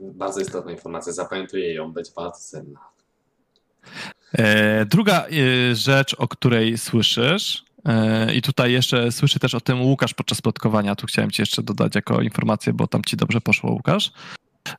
[0.00, 2.80] Bardzo istotna informacja, zapamiętuję ją, być bardzo cenna.
[4.32, 7.69] E, Druga e, rzecz, o której słyszysz, e,
[8.34, 11.94] i tutaj jeszcze słyszy też o tym Łukasz podczas plotkowania, tu chciałem ci jeszcze dodać
[11.94, 14.12] jako informację, bo tam ci dobrze poszło, Łukasz,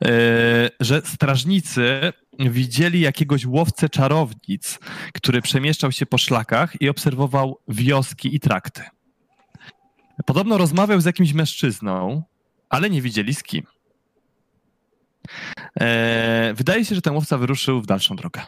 [0.04, 4.80] e, że strażnicy widzieli jakiegoś łowcę czarownic,
[5.14, 8.82] który przemieszczał się po szlakach i obserwował wioski i trakty.
[10.26, 12.24] Podobno rozmawiał z jakimś mężczyzną,
[12.70, 13.64] ale nie widzieli z kim.
[15.80, 18.42] E, Wydaje się, że ten łowca wyruszył w dalszą drogę.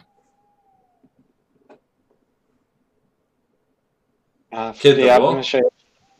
[4.56, 5.32] A Kiedy wtedy ja było?
[5.32, 5.60] bym się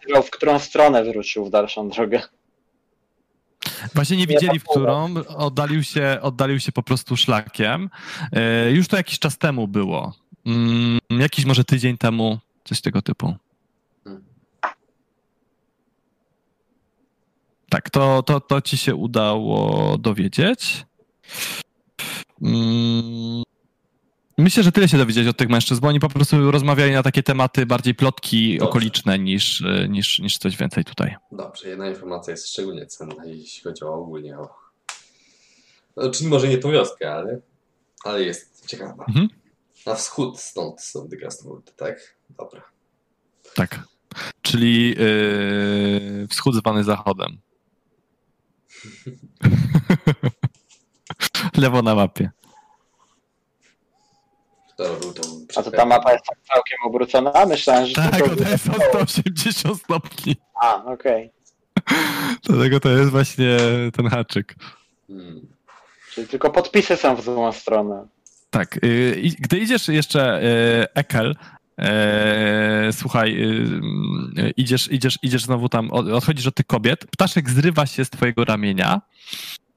[0.06, 2.22] wiedział, w którą stronę wyruszył w dalszą drogę.
[3.94, 5.08] Właśnie nie widzieli, w ma pola.
[5.22, 5.36] którą.
[5.36, 7.90] Oddalił się, oddalił się po prostu szlakiem.
[8.32, 10.12] E, Już to jakiś czas temu było.
[10.46, 13.34] Mm, Jakiś może tydzień temu, coś tego typu.
[14.04, 14.24] Hmm.
[17.68, 20.86] Tak, to, to, to ci się udało dowiedzieć.
[24.38, 27.22] Myślę, że tyle się dowiedzieć od tych mężczyzn, bo oni po prostu rozmawiali na takie
[27.22, 28.70] tematy bardziej plotki Dobrze.
[28.70, 31.16] okoliczne niż, y, niż, niż coś więcej tutaj.
[31.32, 34.48] Dobrze, jedna informacja jest szczególnie cenna, jeśli chodzi o ogólnie o...
[36.12, 37.40] Czyli może nie tą wioskę, ale,
[38.04, 39.04] ale jest ciekawa.
[39.08, 39.28] Mhm.
[39.86, 42.16] Na wschód stąd są te tak?
[42.30, 42.62] Dobra.
[43.54, 43.82] Tak.
[44.42, 47.38] Czyli yy, wschód zwany zachodem.
[51.56, 52.30] Lewo na mapie.
[55.56, 57.46] A to ta mapa jest tak całkiem obrócona?
[57.46, 58.30] Myślałem, że Tak, tylko...
[58.32, 60.36] ona jest o 180 stopni.
[60.62, 61.30] A, okej.
[62.44, 63.56] Dlatego to jest właśnie
[63.96, 64.54] ten haczyk.
[65.06, 65.40] Hmm.
[66.14, 68.06] Czyli tylko podpisy są w złą stronę.
[68.50, 68.78] Tak.
[69.22, 71.36] I gdy idziesz jeszcze yy, Ekel,
[71.78, 71.84] yy,
[72.92, 73.46] słuchaj,
[74.56, 78.44] idziesz, idziesz, idziesz znowu tam, od- odchodzisz od tych kobiet, ptaszek zrywa się z twojego
[78.44, 79.00] ramienia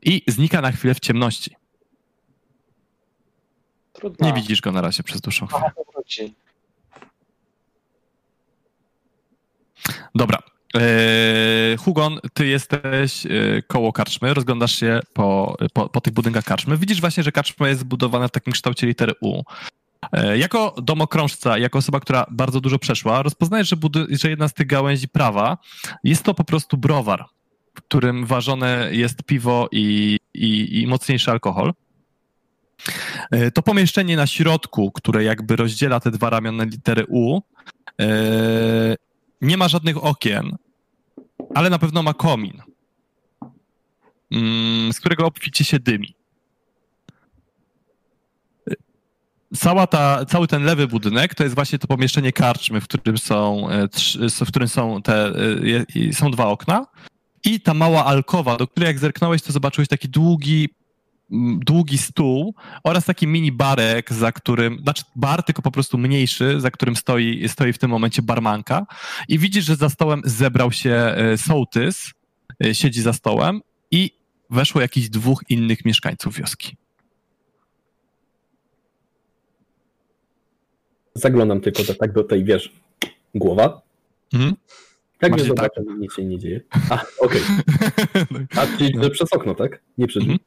[0.01, 1.55] i znika na chwilę w ciemności.
[3.97, 4.27] Trudno.
[4.27, 5.71] Nie widzisz go na razie przez dłuższą chwilę.
[5.93, 6.33] Wróci.
[10.15, 10.39] Dobra.
[10.73, 13.29] Eee, Hugon, ty jesteś e,
[13.67, 16.77] koło karczmy, rozglądasz się po, po, po tych budynkach karczmy.
[16.77, 19.43] Widzisz właśnie, że karczma jest zbudowana w takim kształcie litery U.
[20.11, 23.75] E, Jako domokrążca, jako osoba, która bardzo dużo przeszła, rozpoznajesz, że,
[24.09, 25.57] że jedna z tych gałęzi prawa
[26.03, 27.25] jest to po prostu browar,
[27.75, 31.73] w którym ważone jest piwo i, i, i mocniejszy alkohol.
[33.31, 37.41] E, To pomieszczenie na środku, które jakby rozdziela te dwa ramiona litery U,
[38.01, 38.95] e,
[39.41, 40.57] nie ma żadnych okien,
[41.55, 42.61] ale na pewno ma komin,
[44.31, 46.13] mm, z którego obficie się dymi.
[49.55, 53.69] Cała ta, cały ten lewy budynek to jest właśnie to pomieszczenie karczmy, w którym są,
[53.69, 53.87] e,
[54.45, 55.33] w którym są te,
[56.13, 56.85] są dwa okna
[57.45, 60.69] i ta mała alkowa, do której jak zerknąłeś, to zobaczyłeś taki długi,
[61.59, 66.71] długi stół oraz taki mini barek, za którym, znaczy bar, tylko po prostu mniejszy, za
[66.71, 68.85] którym stoi, stoi w tym momencie barmanka
[69.27, 72.11] i widzisz, że za stołem zebrał się e, sołtys,
[72.65, 74.11] e, siedzi za stołem i
[74.49, 76.75] weszło jakichś dwóch innych mieszkańców wioski.
[81.13, 82.71] Zaglądam tylko do, tak do tej, wiesz,
[83.35, 83.81] głowa.
[84.33, 84.55] Mhm.
[85.19, 86.61] Tak, Bardziej nie zobaczę, nic się nie dzieje.
[86.89, 87.41] A, okej.
[88.59, 89.81] A, czyli przez okno, tak?
[89.97, 90.23] Nie przez.
[90.23, 90.39] Mhm.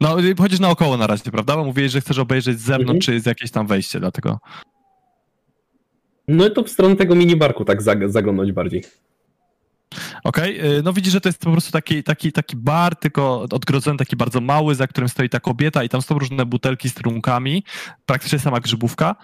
[0.00, 1.56] No, chodzisz naokoło na razie, prawda?
[1.56, 3.00] Bo mówiłeś, że chcesz obejrzeć z zewnątrz, Mhm.
[3.00, 4.38] czy jest jakieś tam wejście, dlatego...
[6.28, 8.84] No to w stronę tego minibarku tak zag- zaglądać bardziej.
[10.24, 13.98] Okej, y, no widzisz, że to jest po prostu taki, taki, taki bar, tylko odgrodzony,
[13.98, 17.64] taki bardzo mały, za którym stoi ta kobieta i tam są różne butelki z trunkami,
[18.06, 19.16] praktycznie sama grzybówka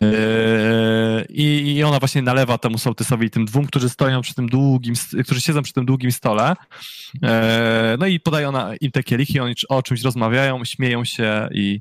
[0.00, 4.94] Yy, i, i ona właśnie nalewa temu sołtysowi tym dwóm, którzy stoją przy tym długim,
[5.24, 6.56] którzy siedzą przy tym długim stole,
[7.14, 7.28] Yy,
[7.98, 11.80] no i podaje ona im te kielichy, oni o czymś rozmawiają, śmieją się i,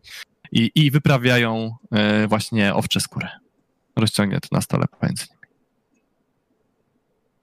[0.52, 3.28] i, i wyprawiają yy, właśnie owcze skóry.
[3.96, 5.39] Rozciągnie to na stole nimi.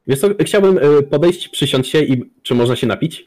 [0.06, 3.24] Wiesz co, chciałbym y, podejść, przysiąść się i czy można się napić?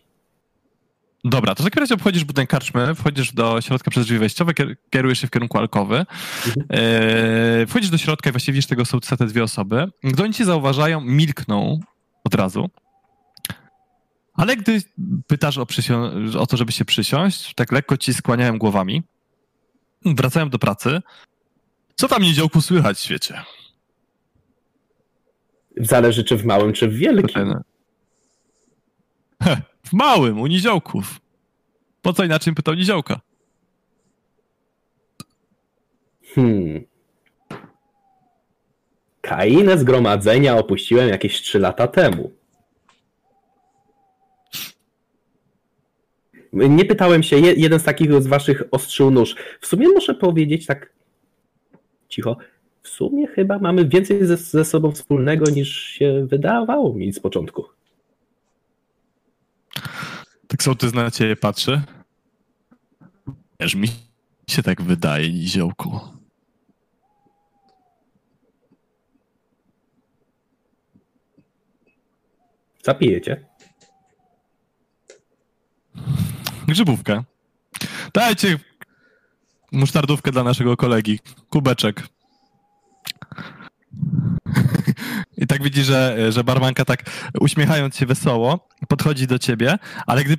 [1.24, 4.75] Dobra, to w takim razie obchodzisz budynek karczmy, wchodzisz do środka przez drzwi wejściowe, kier-
[4.90, 6.06] kierujesz się w kierunku alkowy,
[6.69, 9.88] e, wchodzisz do środka i właściwie widzisz tego sołtysa, te dwie osoby.
[10.03, 11.80] Gdy oni cię zauważają, milkną
[12.24, 12.69] od razu.
[14.33, 14.82] Ale gdy
[15.27, 15.66] pytasz o,
[16.40, 19.03] o to, żeby się przysiąść, tak lekko ci skłaniają głowami,
[20.06, 21.01] wracają do pracy.
[21.95, 23.41] Co tam niziołku słychać w świecie?
[25.80, 27.53] Zależy czy w małym, czy w wielkim.
[29.90, 31.22] W małym, u niziołków.
[32.01, 33.19] Po co inaczej pytał niziołka?
[36.35, 36.83] Hmm.
[39.22, 42.32] Krainę zgromadzenia opuściłem jakieś 3 lata temu.
[46.53, 49.35] Nie pytałem się, je, jeden z takich z waszych ostrzył nóż.
[49.61, 50.93] W sumie muszę powiedzieć tak
[52.09, 52.38] cicho.
[52.82, 57.66] W sumie chyba mamy więcej ze, ze sobą wspólnego niż się wydawało mi z początku.
[60.48, 61.82] Tak sołtys na ciebie patrzy.
[63.59, 63.88] Wiesz, mi
[64.48, 65.99] się tak wydaje, niziołku.
[72.83, 73.45] Zapijecie?
[76.67, 77.24] Grzybówkę.
[78.14, 78.59] Dajcie
[79.72, 81.19] musztardówkę dla naszego kolegi.
[81.49, 82.08] Kubeczek.
[85.37, 87.03] I tak widzi, że, że barmanka tak
[87.39, 89.77] uśmiechając się wesoło podchodzi do ciebie,
[90.07, 90.37] ale gdy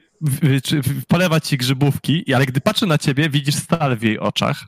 [1.09, 4.67] polewa ci grzybówki, ale gdy patrzy na ciebie, widzisz stal w jej oczach.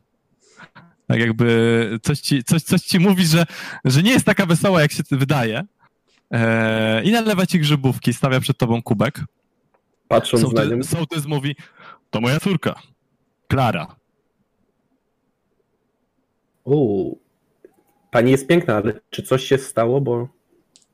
[1.06, 3.46] Tak jakby coś ci, coś, coś ci mówi, że,
[3.84, 5.62] że nie jest taka wesoła, jak się wydaje.
[6.30, 9.20] Eee, I nalewa ci grzybówki, stawia przed tobą kubek.
[10.08, 10.70] Patrząc na nią.
[10.70, 11.56] Sołtys, sołtys mówi,
[12.10, 12.74] to moja córka,
[13.48, 13.96] Klara.
[16.64, 17.22] Uuu.
[18.12, 20.28] Pani jest piękna, ale czy coś się stało, bo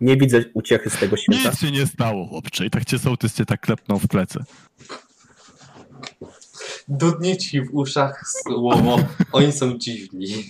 [0.00, 1.50] nie widzę uciechy z tego świata.
[1.50, 2.66] Nic się nie stało, chłopcze.
[2.66, 4.44] I tak cię sołtys cię tak klepnął w plecy.
[6.88, 8.98] Dudnie ci w uszach słowo,
[9.32, 10.44] oni są dziwni.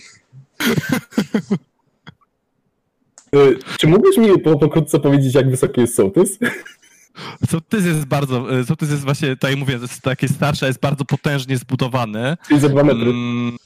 [3.34, 6.38] Y, Czy mógłbyś mi po, pokrótce powiedzieć, jak wysoki jest sołtys?
[7.50, 11.04] Sołtys jest bardzo, e, sołtys jest właśnie, tak jak mówię, jest takie starsze, jest bardzo
[11.04, 12.36] potężnie zbudowany.
[12.48, 13.10] Czyli za dwa metry.
[13.10, 13.56] Mm,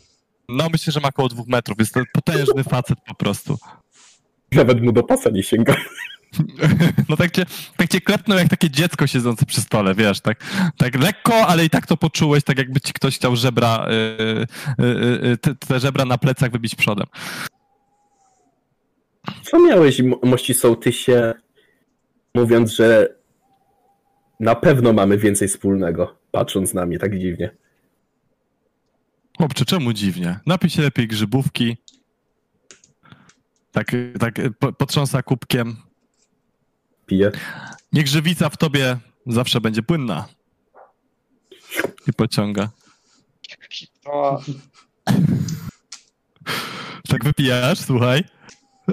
[0.48, 1.78] No myślę, że ma około dwóch metrów.
[1.78, 3.58] Jest to potężny facet po prostu.
[4.52, 5.74] Nawet mu do pasa nie sięga.
[7.08, 7.46] No tak cię,
[7.76, 10.44] tak cię klepnął jak takie dziecko siedzące przy stole, wiesz, tak,
[10.76, 15.26] tak lekko, ale i tak to poczułeś, tak jakby ci ktoś chciał żebra, y, y,
[15.32, 17.06] y, te, te żebra na plecach wybić przodem.
[19.42, 21.34] Co miałeś, mo- mości sołtysie,
[22.34, 23.08] mówiąc, że
[24.40, 27.50] na pewno mamy więcej wspólnego, patrząc na mnie tak dziwnie.
[29.38, 30.40] Chłopcze, czemu dziwnie?
[30.46, 31.76] Napij się lepiej grzybówki.
[33.72, 35.76] Tak, tak po- potrząsa kubkiem.
[37.06, 37.30] Piję.
[37.92, 40.28] Niech żywica w tobie zawsze będzie płynna.
[42.08, 42.70] I pociąga.
[44.04, 44.42] O,
[47.08, 48.24] Tak wypijasz, słuchaj.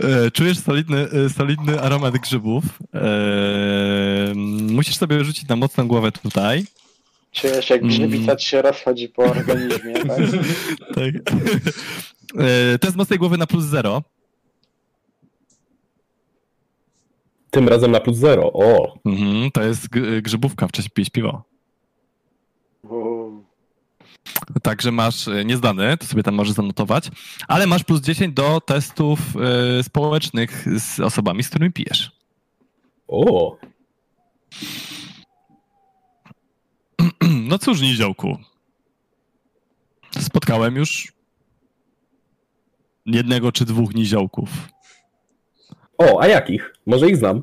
[0.03, 2.63] E, Czujesz solidny, e, solidny aromat grzybów.
[2.93, 4.33] E,
[4.71, 6.65] musisz sobie rzucić na mocną głowę tutaj.
[7.41, 7.89] Czujesz jak Mm.
[7.89, 10.17] grzybica ci się rozchodzi po organizmie, tak?
[10.95, 11.33] Tak.
[12.37, 14.03] E, Test mocnej głowy na plus zero.
[17.51, 18.51] Tym razem na plus zero.
[18.53, 19.87] O, Mhm, to jest
[20.21, 21.43] grzybówka, wcześniej pijesz piwo.
[24.63, 27.09] Także masz e, niezdany, to sobie tam możesz zanotować,
[27.47, 29.19] ale masz plus 10 do testów
[29.79, 32.11] e, społecznych z osobami, z którymi pijesz.
[33.07, 33.57] o.
[37.49, 38.37] No cóż, niziołku.
[40.19, 41.13] Spotkałem już
[43.05, 44.49] jednego czy dwóch niziołków.
[45.97, 46.73] O, a jakich?
[46.85, 47.41] Może ich znam.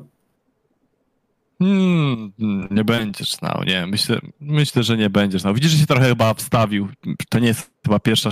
[1.59, 2.33] Hmm,
[2.71, 3.87] nie będziesz znał, nie.
[3.87, 5.53] Myślę, myślę, że nie będziesz znał.
[5.53, 6.87] Widzisz, że się trochę chyba wstawił.
[7.29, 8.29] To nie jest chyba pierwsza,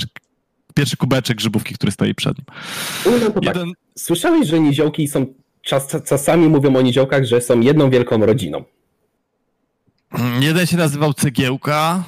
[0.76, 2.46] pierwszy kubeczek grzybówki, który stoi przed nim.
[3.06, 3.44] No, no tak.
[3.44, 5.26] Jeden, Słyszałeś, że niziołki są,
[5.62, 8.64] czas, czasami mówią o niziołkach, że są jedną wielką rodziną.
[10.40, 12.04] Jeden się nazywał Cegiełka,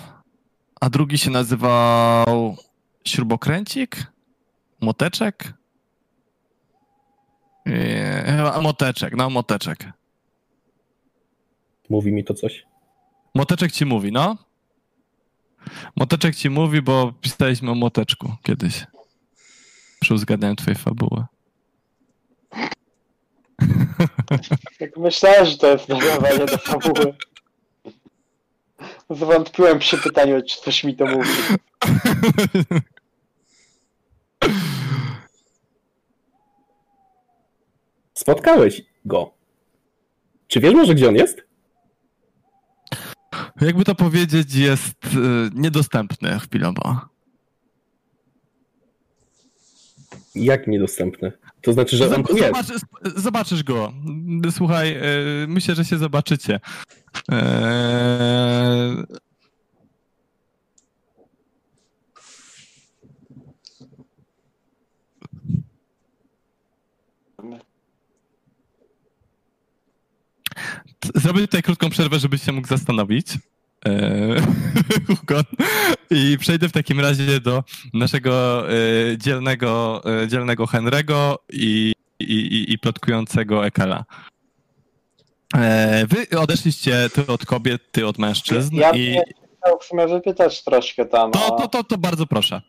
[0.82, 2.58] a drugi się nazywał
[3.04, 3.98] Śrubokręcik?
[4.82, 5.54] Moteczek?
[8.26, 9.86] Chyba Moteczek, no Moteczek.
[11.90, 12.66] Mówi mi to coś.
[13.36, 14.38] Moteczek ci mówi, no?
[15.96, 18.86] Moteczek ci mówi, bo pisaliśmy o Moteczku kiedyś.
[20.00, 21.26] Przy uzgadnianiu twojej fabuły.
[24.80, 27.14] Jak myślałem, że to jest nawiązanie do fabuły.
[29.10, 31.30] Zwątpiłem przy pytaniu, czy coś mi to mówi.
[38.14, 39.34] Spotkałeś go.
[40.48, 41.48] Czy wiesz może, gdzie on jest?
[43.62, 45.10] Jakby to powiedzieć, jest y,
[45.54, 47.00] niedostępny chwilowo.
[50.36, 51.32] Jak niedostępny?
[51.68, 52.48] To znaczy, że on tu jest.
[52.48, 53.94] Zobacz, sp- zobaczysz go.
[54.52, 54.98] Słuchaj,
[55.44, 56.60] y, myślę, że się zobaczycie.
[71.00, 73.28] T- Zrobię tutaj krótką przerwę, żebyś się mógł zastanowić.
[75.08, 75.44] Hugon.
[76.10, 78.74] I przejdę w takim razie do naszego e,
[79.18, 84.06] dzielnego, e, dzielnego Henry'ego i, i, i, plotkującego Ekela.
[85.58, 88.76] E, wy odeszliście, ty od kobiet, ty od mężczyzn.
[88.76, 89.24] Ja i bym
[89.64, 92.62] chciał w sumie wypytać troszkę tam to, to, to, to bardzo proszę.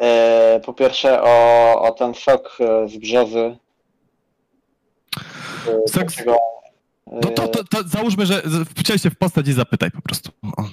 [0.00, 3.56] e, po pierwsze o, o ten sok e, z brzozy.
[5.68, 6.36] E, Sok z- takiego,
[7.12, 8.42] No to, to, to załóżmy, że
[8.76, 10.32] wciąż się w postać i zapytaj po prostu.
[10.56, 10.64] O.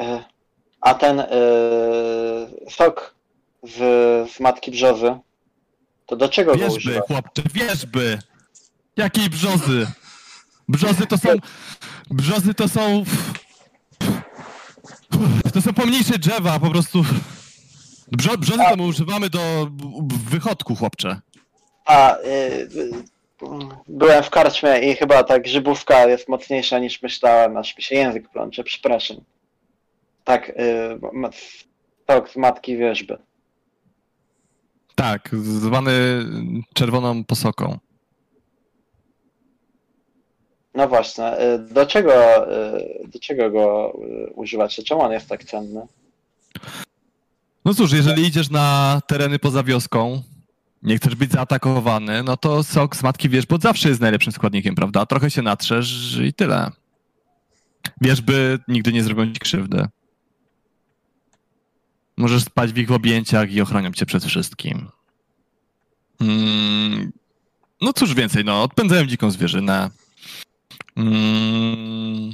[0.00, 0.24] e,
[0.80, 1.26] a ten e,
[2.70, 3.14] sok
[3.62, 3.76] z,
[4.32, 5.18] z matki brzozy,
[6.06, 7.00] to do czego go Wierzby, używa?
[7.00, 8.18] chłopcze, wierzby!
[8.96, 9.86] Jakiej brzozy?
[10.68, 11.28] Brzozy to są...
[12.10, 13.04] Brzozy to są...
[15.54, 17.04] To są pomniejsze drzewa, po prostu...
[18.12, 19.70] Brzo, brzozy to my używamy do
[20.30, 21.20] wychodku, chłopcze.
[21.84, 22.20] A, y,
[22.76, 23.04] y,
[23.88, 28.28] byłem w karczmie i chyba ta grzybówka jest mocniejsza niż myślałem, aż mi się język
[28.28, 29.16] plącze, przepraszam.
[30.24, 30.54] Tak, y,
[31.12, 31.30] ma-
[32.10, 33.18] sok z matki wierzby.
[34.94, 35.92] Tak, zwany
[36.74, 37.78] czerwoną posoką.
[40.74, 42.46] No właśnie, y, do czego,
[42.76, 43.94] y, do czego go
[44.28, 44.82] y, używacie?
[44.82, 45.86] Czemu on jest tak cenny?
[47.64, 50.22] No cóż, jeżeli idziesz na tereny poza wioską,
[50.82, 55.06] nie chcesz być zaatakowany, no to sok z matki wierzby zawsze jest najlepszym składnikiem, prawda?
[55.06, 56.70] Trochę się natrzesz i tyle.
[58.00, 59.86] Wierzby nigdy nie zrobią ci krzywdy.
[62.16, 64.88] Możesz spać w ich objęciach i ochronią cię przed wszystkim.
[66.20, 67.12] Mm,
[67.80, 69.90] no cóż więcej, no, odpędzają dziką zwierzynę.
[70.96, 72.32] Mm,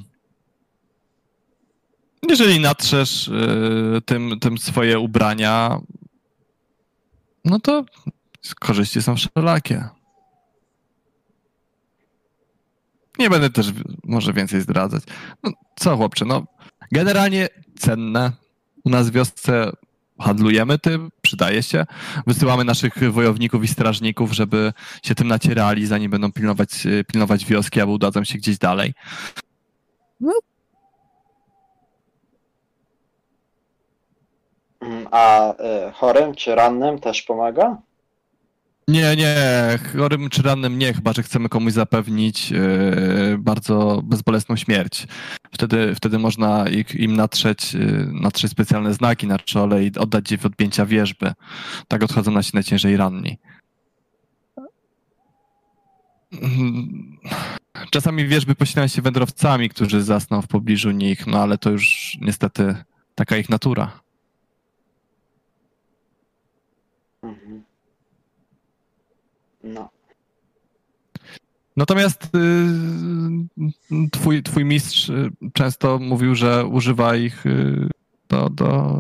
[2.29, 5.81] jeżeli natrzesz y, tym, tym swoje ubrania,
[7.45, 7.85] no to
[8.55, 9.89] korzyści są wszelakie.
[13.19, 13.73] Nie będę też
[14.05, 15.03] może więcej zdradzać.
[15.43, 16.45] No, co chłopcze, no
[16.93, 18.33] generalnie cenne.
[18.85, 19.71] U nas w wiosce
[20.21, 21.87] handlujemy tym, przydaje się.
[22.27, 26.71] Wysyłamy naszych wojowników i strażników, żeby się tym nacierali, zanim będą pilnować,
[27.07, 28.95] pilnować wioski albo udadzą się gdzieś dalej.
[34.81, 37.77] Mm, A y, chorym czy rannym też pomaga?
[38.89, 39.35] Nie, nie,
[39.93, 45.07] chorym czy rannym nie, chyba że chcemy komuś zapewnić yy, bardzo bezbolesną śmierć.
[45.53, 50.39] Wtedy, wtedy można ich, im natrzeć, yy, natrzeć specjalne znaki na czole i oddać je
[50.39, 51.33] w odpięcia wierzby.
[51.89, 53.39] Tak odchodzą nasi najciężej ranni.
[57.91, 62.77] Czasami wierzby posilają się wędrowcami, którzy zasną w pobliżu nich, no ale to już niestety
[63.15, 64.06] taka ich natura.
[69.67, 69.89] No.
[71.77, 77.89] Natomiast y, twój, twój mistrz y, często mówił, że używa ich y,
[78.29, 78.95] do, do,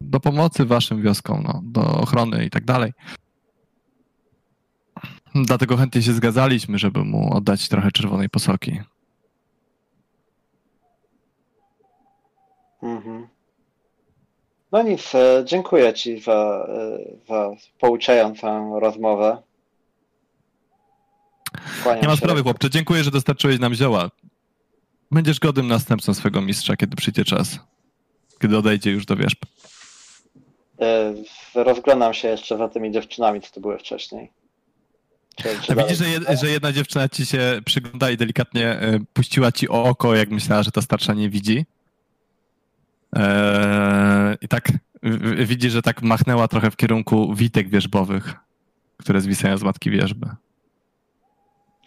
[0.00, 2.92] do pomocy waszym wioskom, no, do ochrony i tak dalej.
[5.34, 8.80] Dlatego chętnie się zgadzaliśmy, żeby mu oddać trochę czerwonej posoki.
[12.82, 13.28] Mhm.
[14.72, 19.42] No nic, e, dziękuję Ci za, e, za pouczającą rozmowę.
[21.82, 22.70] Kłaniam Nie ma sprawy, chłopcze.
[22.70, 24.10] Dziękuję, że dostarczyłeś nam zioła.
[25.10, 27.58] Będziesz godnym następcą swego mistrza, kiedy przyjdzie czas.
[28.42, 29.38] Kiedy odejdzie już do wierzb.
[30.80, 31.14] E,
[31.54, 34.32] Rozglądam się jeszcze za tymi dziewczynami, co to były wcześniej.
[35.36, 39.52] Czy, czy widzisz, że, jed, że jedna dziewczyna ci się przygląda i delikatnie y, puściła
[39.52, 41.66] ci o oko, jak myślała, że ta starsza nie widzi.
[43.16, 44.72] Eee, I tak
[45.46, 48.34] widzi, że tak machnęła trochę w kierunku witek wierzbowych,
[48.96, 50.26] które zwisają z matki wierzby.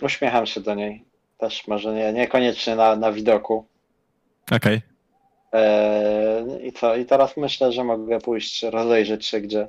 [0.01, 1.03] Uśmiecham się do niej.
[1.37, 3.65] Też może nie, niekoniecznie na, na widoku.
[4.51, 4.81] Okej.
[5.53, 6.95] E, I co?
[6.95, 9.67] I teraz myślę, że mogę pójść rozejrzeć się, gdzie,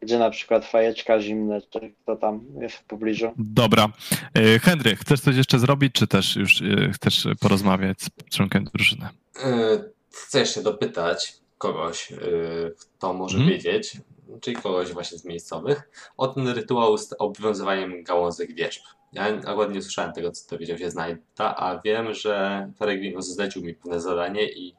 [0.00, 3.32] gdzie na przykład fajeczka zimne, czy kto tam jest w pobliżu.
[3.38, 3.88] Dobra.
[4.34, 9.08] E, Henry, chcesz coś jeszcze zrobić, czy też już e, chcesz porozmawiać z członkiem drużyny?
[10.12, 12.12] Chcę jeszcze dopytać kogoś,
[12.98, 13.56] kto może Mhm.
[13.56, 13.92] wiedzieć,
[14.40, 18.82] czyli kogoś właśnie z miejscowych, o ten rytuał z obowiązywaniem gałązek wierzb.
[19.12, 21.20] Ja akurat nie słyszałem tego, co dowiedział się Znajda,
[21.56, 24.74] a wiem, że Peregrinus zlecił mi pewne zadanie i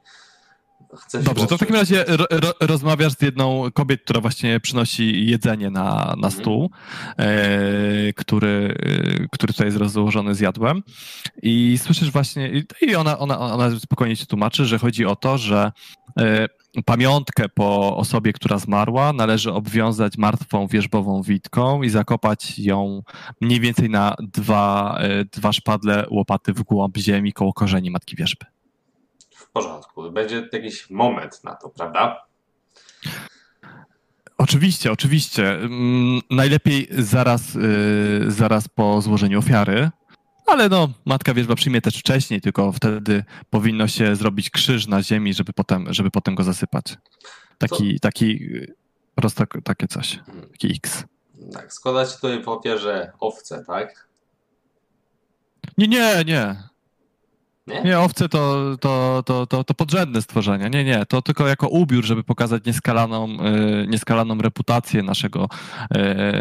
[0.98, 5.26] chcę Dobrze, to w takim razie ro, ro, rozmawiasz z jedną kobiet, która właśnie przynosi
[5.26, 6.32] jedzenie na, na Mhm.
[6.32, 6.70] stół,
[7.18, 8.76] e, który,
[9.24, 10.84] e, który tutaj jest rozłożony z jadłem.
[11.44, 15.38] I słyszysz właśnie, i- i ona, ona, ona spokojnie ci tłumaczy, że chodzi o to,
[15.38, 15.72] że
[16.20, 16.48] e,
[16.86, 23.04] pamiątkę po osobie, która zmarła, należy obwiązać martwą wierzbową witką i zakopać ją
[23.42, 28.46] mniej więcej na dwa, e, dwa szpadle łopaty w głąb ziemi koło korzeni matki wierzby.
[29.36, 32.30] W porządku, będzie jakiś moment na to, prawda?
[34.38, 35.52] Oczywiście, oczywiście.
[35.52, 39.90] Mm, Najlepiej zaraz, y, zaraz po złożeniu ofiary,
[40.52, 45.34] ale no, matka wierzba przyjmie też wcześniej, tylko wtedy powinno się zrobić krzyż na ziemi,
[45.34, 46.86] żeby potem, żeby potem go zasypać.
[47.58, 48.74] Taki, taki y,
[49.16, 50.20] prosto, takie coś,
[50.52, 51.04] taki X.
[51.54, 54.08] Tak, składacie tutaj w ofierze owce, tak?
[55.78, 56.56] Nie, nie, nie.
[57.68, 57.82] Nie?
[57.82, 60.68] Nie, owce to, to, to, to, to podrzędne stworzenia.
[60.68, 61.06] Nie, nie.
[61.06, 63.28] To tylko jako ubiór, żeby pokazać nieskalaną,
[63.84, 65.50] y, nieskalaną reputację naszego,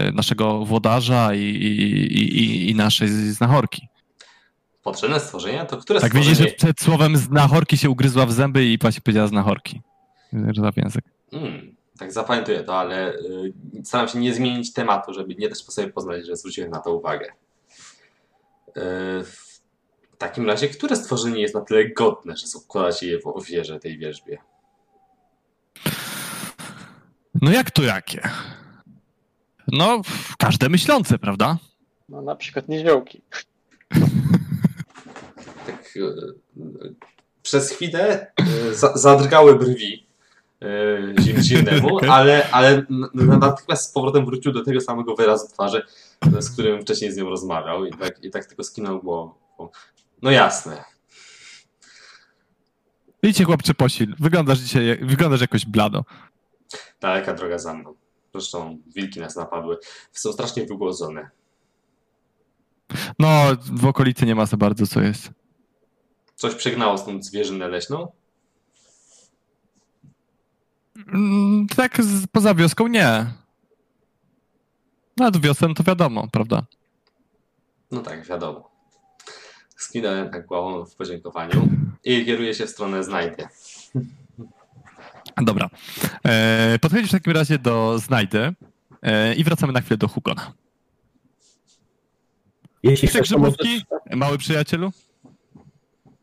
[0.08, 3.88] y, naszego włodarza i, i, i, i naszej znachorki.
[4.88, 5.64] Potrzebne stworzenia?
[5.64, 6.36] To które Tak stworzenie...
[6.36, 9.82] widzisz, że przed słowem znachorki się ugryzła w zęby i właśnie powiedziała znachorki.
[10.32, 11.04] W język.
[11.32, 13.52] Mm, tak zapamiętuję to, ale y,
[13.84, 16.94] staram się nie zmienić tematu, żeby nie dać po sobie poznać, że zwróciłem na to
[16.94, 17.26] uwagę.
[17.26, 17.30] Y,
[19.24, 23.98] w takim razie, które stworzenie jest na tyle godne, że składacie je w ofierze tej
[23.98, 24.38] wierzbie?
[27.42, 28.28] No jak to jakie?
[29.72, 30.02] No,
[30.38, 31.58] każde myślące, prawda?
[32.08, 33.22] No na przykład niziołki.
[35.68, 35.94] Tak,
[37.42, 38.32] przez chwilę
[38.72, 40.08] za, zadrgały brwi
[41.20, 45.82] zim, zimnemu, ale, ale natychmiast z powrotem wrócił do tego samego wyrazu twarzy,
[46.38, 49.34] z którym wcześniej z nią rozmawiał i tak, i tak tylko skinął głową.
[50.22, 50.84] No jasne.
[53.22, 54.14] Idźcie chłopcze posil.
[54.18, 56.04] Wyglądasz dzisiaj, wyglądasz jakoś blado.
[57.00, 57.94] Daleka droga za mną.
[58.32, 59.78] Zresztą wilki nas napadły.
[60.12, 61.30] Są strasznie wygłodzone.
[63.18, 65.30] No, w okolicy nie ma za bardzo co jest.
[66.38, 68.12] Coś przegnało stąd zwierzynę leśną?
[71.08, 73.26] Mm, Tak z, poza wioską nie.
[75.16, 76.66] Nad wiosem to wiadomo, prawda?
[77.90, 78.70] No tak, wiadomo.
[79.76, 81.68] Skinąłem tak głową w podziękowaniu
[82.04, 83.48] i kieruję się w stronę znajdę.
[85.36, 85.70] Dobra.
[86.24, 88.54] E, podchodzisz w takim razie do Znajdy
[89.02, 90.52] e, i wracamy na chwilę do Hugona.
[92.82, 94.92] Jeśli grzybówki, mały przyjacielu?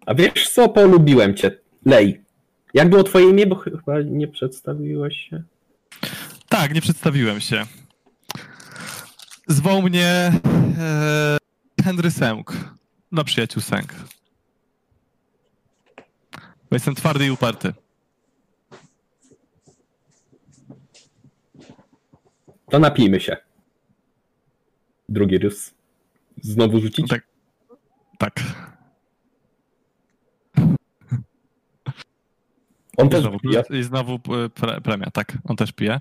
[0.05, 1.59] A wiesz co, polubiłem cię.
[1.85, 2.25] Lej.
[2.73, 5.43] Jak było twoje imię, bo chyba nie przedstawiłeś się?
[6.49, 7.65] Tak, nie przedstawiłem się.
[9.47, 10.31] Zwoł mnie
[10.79, 11.37] e,
[11.83, 12.51] Henry Sęk.
[13.11, 13.93] No, przyjaciół Sęk.
[16.69, 17.73] Bo jestem twardy i uparty.
[22.69, 23.37] To napijmy się.
[25.09, 25.73] Drugi rys.
[26.41, 27.09] Znowu rzucić?
[27.09, 27.27] Tak.
[28.17, 28.64] Tak.
[32.97, 33.63] On I też znowu, pije.
[33.69, 35.37] I znowu e, pre, premia, tak.
[35.43, 35.99] On też pije.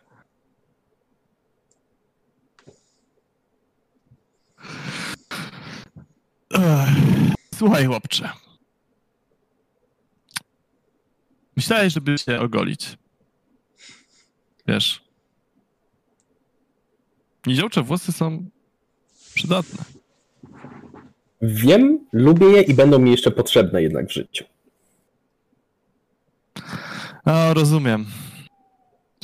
[7.55, 8.31] Słuchaj, chłopcze.
[11.57, 12.99] Myślałeś, żeby się ogolić.
[14.67, 15.05] Wiesz.
[17.47, 18.51] Niziołcze włosy są
[19.35, 19.85] przydatne.
[21.43, 24.45] Wiem, lubię je i będą mi jeszcze potrzebne jednak w życiu.
[27.25, 28.07] A, rozumiem.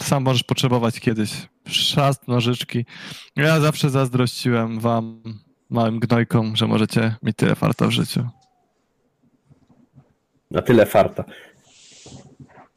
[0.01, 1.49] Sam możesz potrzebować kiedyś.
[1.69, 2.85] Szast, nożyczki.
[3.37, 5.23] Ja zawsze zazdrościłem wam,
[5.70, 8.29] małym gnojkom, że możecie mieć tyle farta w życiu.
[10.51, 11.25] Na tyle farta.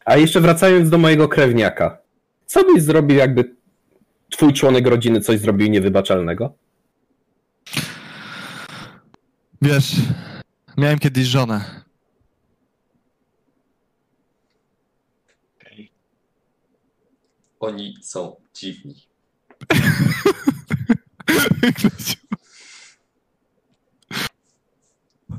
[0.06, 1.98] A jeszcze wracając do mojego krewniaka.
[2.46, 3.56] Co byś zrobił, jakby
[4.30, 6.54] twój członek rodziny coś zrobił niewybaczalnego?
[9.62, 9.96] Wiesz,
[10.78, 11.83] miałem kiedyś żonę.
[17.64, 18.96] Oni są dziwni.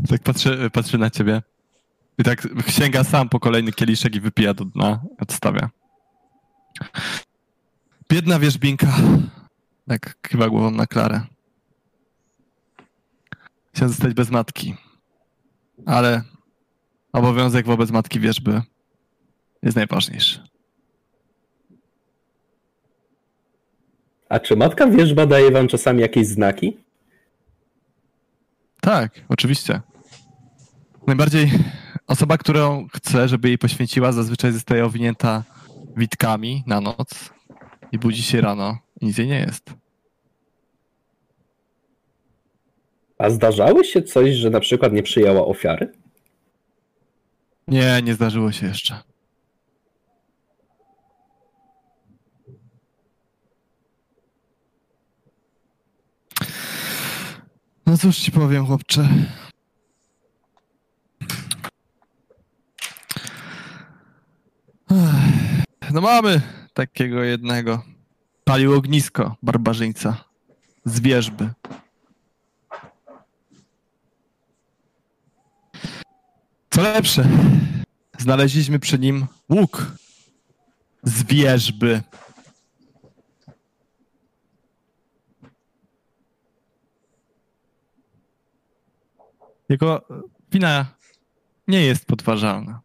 [0.09, 1.43] tak patrzę, patrzę na ciebie.
[2.19, 5.05] I tak sięga sam po kolejny kieliszek i wypija do dna.
[5.19, 5.71] Odstawia.
[8.09, 8.97] Biedna wierzbinka.
[9.89, 11.21] Tak kiwa głową na Klarę.
[13.75, 14.75] Chciałem zostać bez matki.
[15.87, 16.23] Ale
[17.13, 18.63] obowiązek wobec matki wierzby
[19.63, 20.54] jest najważniejszy.
[24.35, 26.77] A czy matka wierzba daje wam czasami jakieś znaki?
[28.81, 29.81] Tak, oczywiście.
[31.07, 31.51] Najbardziej
[32.07, 35.43] osoba, którą chce, żeby jej poświęciła, zazwyczaj zostaje owinięta
[35.97, 37.33] witkami na noc
[37.93, 39.75] i budzi się rano i nic jej nie jest.
[43.19, 45.93] A zdarzały się coś, że na przykład nie przyjęła ofiary?
[47.69, 49.14] Nie, nie zdarzyło się jeszcze.
[57.87, 59.09] No cóż ci powiem, chłopcze.
[65.91, 66.41] No mamy
[66.75, 67.83] takiego jednego.
[68.45, 70.25] Palił ognisko barbarzyńca
[70.85, 71.51] z wierzby.
[76.71, 77.29] Co lepsze,
[78.19, 79.93] znaleźliśmy przy nim łuk
[81.03, 82.03] z wierzby.
[89.69, 90.07] Jego
[90.53, 90.87] wina
[91.69, 92.81] nie jest podważalna.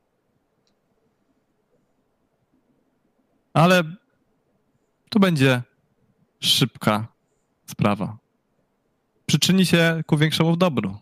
[3.54, 3.84] Ale
[5.10, 5.62] to będzie
[6.40, 7.08] szybka
[7.66, 8.18] sprawa.
[9.26, 10.98] Przyczyni się ku większemu dobru.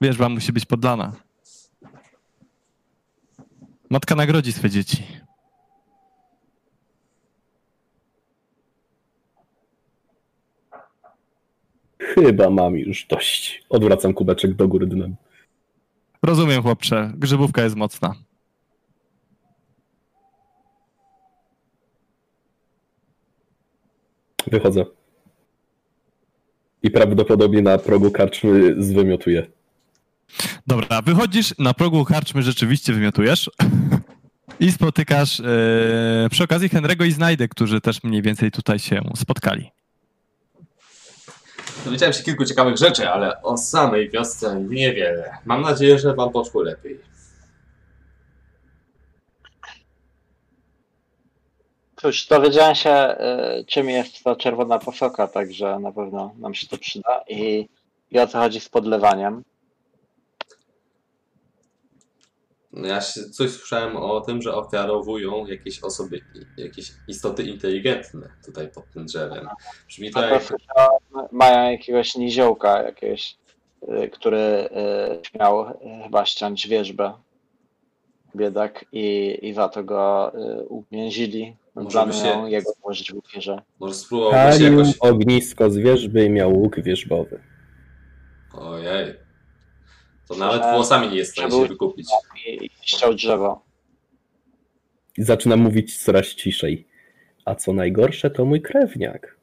[0.00, 1.12] Wierzba musi być poddana.
[3.90, 5.20] Matka nagrodzi swe dzieci.
[12.00, 13.64] Chyba mam już dość.
[13.68, 15.16] Odwracam kubeczek do góry dnem.
[16.22, 17.12] Rozumiem, chłopcze.
[17.16, 18.14] Grzybówka jest mocna.
[24.46, 24.84] Wychodzę.
[26.82, 29.46] I prawdopodobnie na progu karczmy zwymiotuję.
[30.66, 33.50] Dobra, wychodzisz, na progu karczmy rzeczywiście wymiotujesz.
[34.60, 35.44] I spotykasz e,
[36.30, 39.70] przy okazji Henry'ego i Znajdę, którzy też mniej więcej tutaj się spotkali.
[41.84, 45.38] Dowiedziałem się kilku ciekawych rzeczy, ale o samej wiosce niewiele.
[45.44, 47.00] Mam nadzieję, że wam poszło lepiej.
[51.96, 53.16] Cóż, dowiedziałem się,
[53.60, 57.24] y, czym jest ta czerwona posoka, także na pewno nam się to przyda.
[57.28, 57.68] I,
[58.10, 59.34] i o co chodzi z podlewaniem.
[59.34, 59.42] No
[62.72, 66.20] Ja się coś słyszałem o tym, że ofiarowują jakieś osoby,
[66.56, 69.48] jakieś istoty inteligentne tutaj pod tym drzewem.
[69.88, 70.42] Brzmi A to jak...
[71.32, 73.36] mają jakiegoś niziołka, jakiegoś,
[73.82, 75.74] y, który y, miał y,
[76.04, 77.12] chyba ściąć wierzbę.
[78.36, 80.32] Biedak i, i za to go
[80.68, 81.56] uwięzili.
[81.90, 83.62] Planują się- jego włożyć w ofierze.
[83.80, 83.94] Może
[84.60, 84.98] jakoś...
[85.00, 87.40] ognisko z wierzby i miał łuk wierzbowy.
[88.54, 89.14] Ojej.
[90.30, 92.08] To nawet włosami nie jest w stanie się wykupić.
[92.46, 93.64] I, i ściął drzewo.
[95.18, 96.88] I zaczyna mówić coraz ciszej.
[97.44, 99.36] A co najgorsze, to mój krewniak.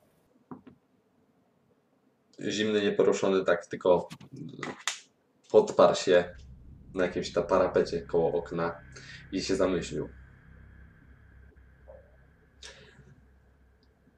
[2.50, 4.10] Zimny, nieporuszony, tak tylko
[5.52, 6.36] podparł się
[6.94, 8.82] na jakimś tam parapecie koło okna
[9.32, 10.10] i się zamyślił.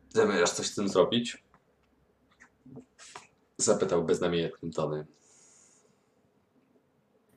[0.10, 1.44] Zamierzasz coś z tym zrobić?
[3.58, 5.06] Zapytał beznamiętnym tonem.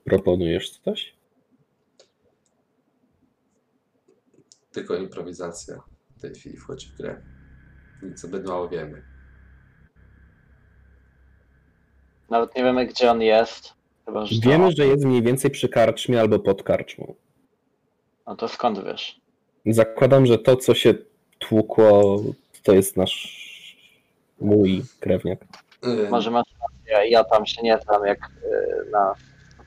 [0.05, 1.15] Proponujesz coś?
[4.73, 5.83] Tylko improwizacja
[6.17, 7.23] w tej chwili wchodzi w grę.
[8.03, 9.03] Nic zbyt mało wiemy.
[12.31, 13.75] Nawet nie wiemy, gdzie on jest.
[14.07, 17.15] Chyba, że to- Wiemy, że jest mniej więcej przy karczmie albo pod karczmą.
[18.27, 19.21] No to skąd wiesz?
[19.67, 20.95] Zakładam, że to, co się
[21.39, 22.21] tłukło,
[22.63, 23.43] to jest nasz
[24.41, 25.45] mój krewniak.
[25.83, 28.19] Yy, Może masz rację, ja tam się nie znam jak
[28.87, 29.15] y, na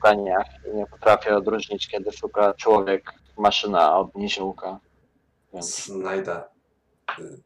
[0.00, 4.80] szukaniach i nie potrafię odróżnić, kiedy szuka człowiek maszyna od niziołka.
[5.54, 6.48] Więc Znajda.
[7.18, 7.40] y,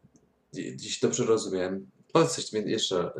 [0.53, 1.89] dzi- Dziś dobrze rozumiem.
[2.13, 3.11] Powiedz coś mi jeszcze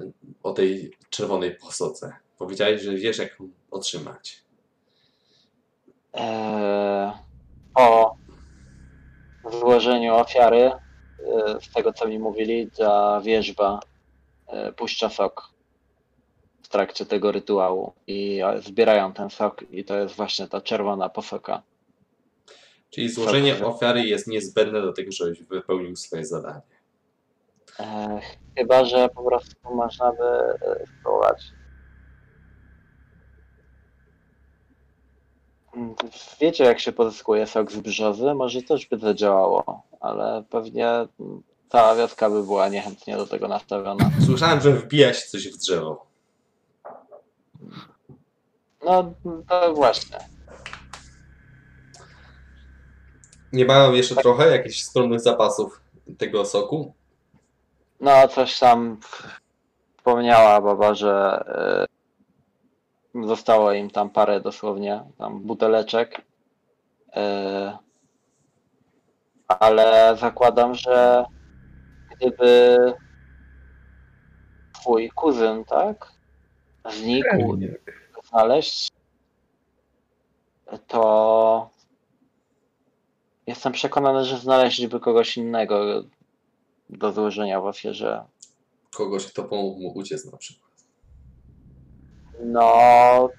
[0.43, 2.13] o tej czerwonej posodze.
[2.37, 3.37] Powiedziałeś, że wiesz, jak
[3.71, 4.43] otrzymać.
[6.15, 7.11] e,
[7.73, 8.17] po
[9.59, 10.71] złożeniu ofiary, e,
[11.61, 13.79] z tego co mi mówili, ta wierzba
[14.47, 15.50] e, puszcza sok
[16.71, 21.61] trakcie tego rytuału i e, zbierają ten sok i to jest właśnie ta czerwona posoka.
[22.89, 23.65] Czyli złożenie Dobrze.
[23.65, 26.61] ofiary jest niezbędne do tego, żebyś wypełnił swoje zadanie.
[27.79, 28.19] E,
[28.57, 31.43] chyba, że po prostu można by e, spróbować.
[35.75, 35.95] Mm,
[36.41, 38.33] Wiecie, jak się pozyskuje sok z brzozy?
[38.33, 44.11] Może też by zadziałało, ale pewnie mm, cała wioska by była niechętnie do tego nastawiona.
[44.25, 46.10] Słyszałem, że wbija się coś w drzewo.
[48.85, 49.13] No,
[49.47, 50.17] to właśnie.
[53.53, 55.81] Nie mają jeszcze trochę jakichś skromnych zapasów
[56.17, 56.93] tego soku?
[57.99, 58.97] No, coś tam
[59.97, 61.43] wspomniała baba, że
[63.15, 66.21] y, zostało im tam parę dosłownie tam buteleczek.
[67.07, 67.77] Y,
[69.47, 71.25] ale zakładam, że
[72.15, 72.77] gdyby
[74.73, 76.11] twój kuzyn, tak,
[76.89, 77.57] znikł
[78.29, 78.91] znaleźć,
[80.87, 81.69] to
[83.47, 86.03] jestem przekonany, że znaleźliby kogoś innego
[86.89, 88.23] do złożenia w ofierze.
[88.91, 90.71] Kogoś, kto pomógł mu uciec na przykład.
[92.43, 92.73] No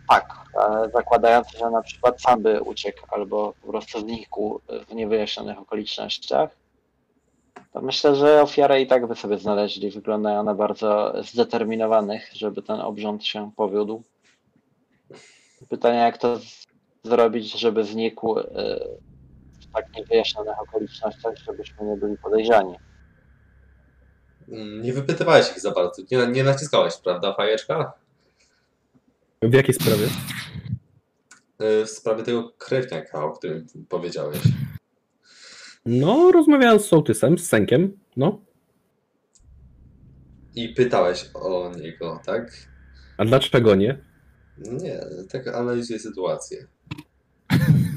[0.09, 0.35] tak,
[0.95, 6.62] zakładając, że na przykład sam by uciekł albo po prostu znikł w niewyjaśnionych okolicznościach,
[7.73, 9.91] to myślę, że ofiarę i tak by sobie znaleźli.
[9.91, 14.03] Wyglądają na bardzo zdeterminowanych, żeby ten obrząd się powiódł.
[15.69, 16.67] Pytanie, jak to z-
[17.05, 18.43] zrobić, żeby znikł y,
[19.61, 22.75] w tak niewyjaśnionych okolicznościach, żebyśmy nie byli podejrzani.
[24.83, 26.03] Nie wypytywałeś ich za bardzo.
[26.11, 27.93] Nie, nie naciskałeś, prawda, fajeczka?
[29.43, 30.05] W jakiej sprawie?
[31.63, 34.39] Y, W sprawie tego krewniaka, o którym powiedziałeś.
[35.87, 38.41] No, rozmawiałem z sołtysem, z Senkiem, no.
[40.55, 42.53] I pytałeś o niego, tak?
[43.19, 43.99] A dlaczego nie?
[44.59, 46.67] Nie, tak analizuję sytuację.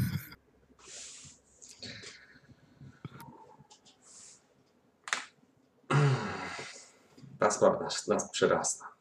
[7.39, 8.94] Ta sprawa nas, nas przerasta.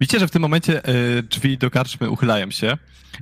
[0.00, 2.76] Widzicie, że w tym momencie y, drzwi do karczmy uchylają się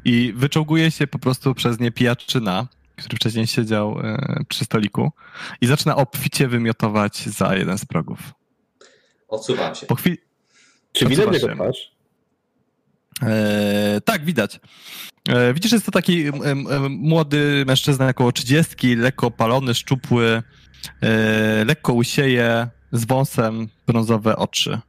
[0.04, 5.12] i wyczołguje się po prostu przez nie pijaczyna, który wcześniej siedział y, przy stoliku
[5.60, 8.18] i zaczyna obficie wymiotować za jeden z progów.
[9.28, 9.86] Odsuwam się.
[9.86, 10.18] Po chwili...
[10.92, 11.98] Czy widać jego twarz?
[13.22, 14.60] E, tak, widać.
[15.28, 16.24] E, widzisz, jest to taki
[16.90, 20.42] młody mężczyzna około 30, lekko opalony, szczupły,
[21.02, 24.80] e, lekko usieje, z wąsem, brązowe oczy.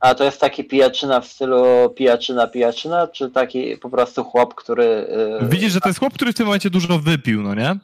[0.00, 5.06] A to jest taki pijaczyna w stylu pijaczyna, pijaczyna, czy taki po prostu chłop, który...
[5.40, 7.76] yy, Widzisz, że to jest chłop, który w tym momencie dużo wypił, no nie?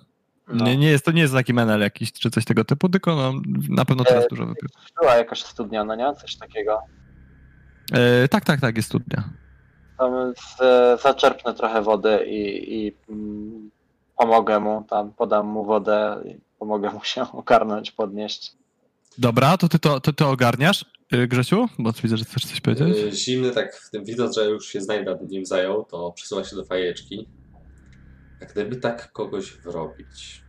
[0.48, 3.16] no, Nie, nie jest, to nie jest taki menel jakiś, czy coś tego typu, tylko
[3.16, 3.32] no,
[3.68, 4.68] na pewno teraz E, dużo wypił.
[5.00, 6.14] Była jakaś studnia, no nie?
[6.14, 6.78] Coś takiego.
[7.92, 9.24] E, tak, tak, tak, jest studnia.
[9.98, 13.70] Tam z, zaczerpnę trochę wody i, i mm,
[14.16, 18.52] pomogę mu, tam podam mu wodę i pomogę mu się ogarnąć, podnieść.
[19.18, 21.66] Dobra, to ty to, to, to ogarniasz, e, Grzesiu?
[21.78, 22.96] Bo widzę, że chcesz coś powiedzieć.
[22.98, 26.56] Y, Zimny tak w tym widząc, że już się znajdę nim zajął, to przesuwa się
[26.56, 27.28] do fajeczki.
[28.42, 30.42] A gdyby tak kogoś wrobić,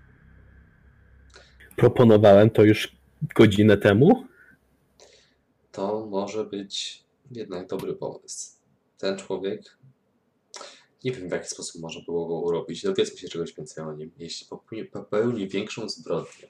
[1.76, 2.98] Proponowałem to już
[3.36, 4.26] godzinę temu.
[5.72, 8.52] to może być jednak dobry pomysł.
[8.98, 9.78] Ten człowiek,
[11.04, 14.12] nie wiem w jaki sposób można było go urobić, dowiedzmy się czegoś więcej o nim.
[14.18, 16.48] Jeśli popełni, popełni większą zbrodnię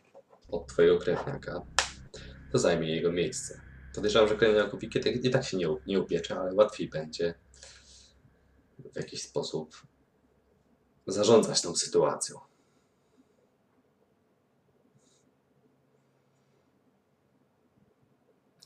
[0.51, 1.61] od twojego krewniaka,
[2.51, 3.61] to zajmie jego miejsce.
[3.97, 7.33] Podejrzewam, że krewniakowi kiedy- i tak się nie, nie upiecze, ale łatwiej będzie
[8.93, 9.75] w jakiś sposób
[11.07, 12.39] zarządzać tą sytuacją.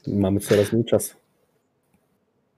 [0.08, 1.16] Mamy coraz mniej czasu.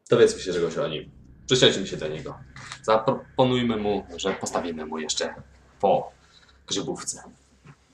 [0.09, 1.11] Dowiedzmy się czegoś o nim.
[1.45, 2.39] Przysiądźmy się do niego.
[2.83, 5.33] Zaproponujmy mu, że postawimy mu jeszcze
[5.79, 6.11] po
[6.67, 7.23] grzybówce.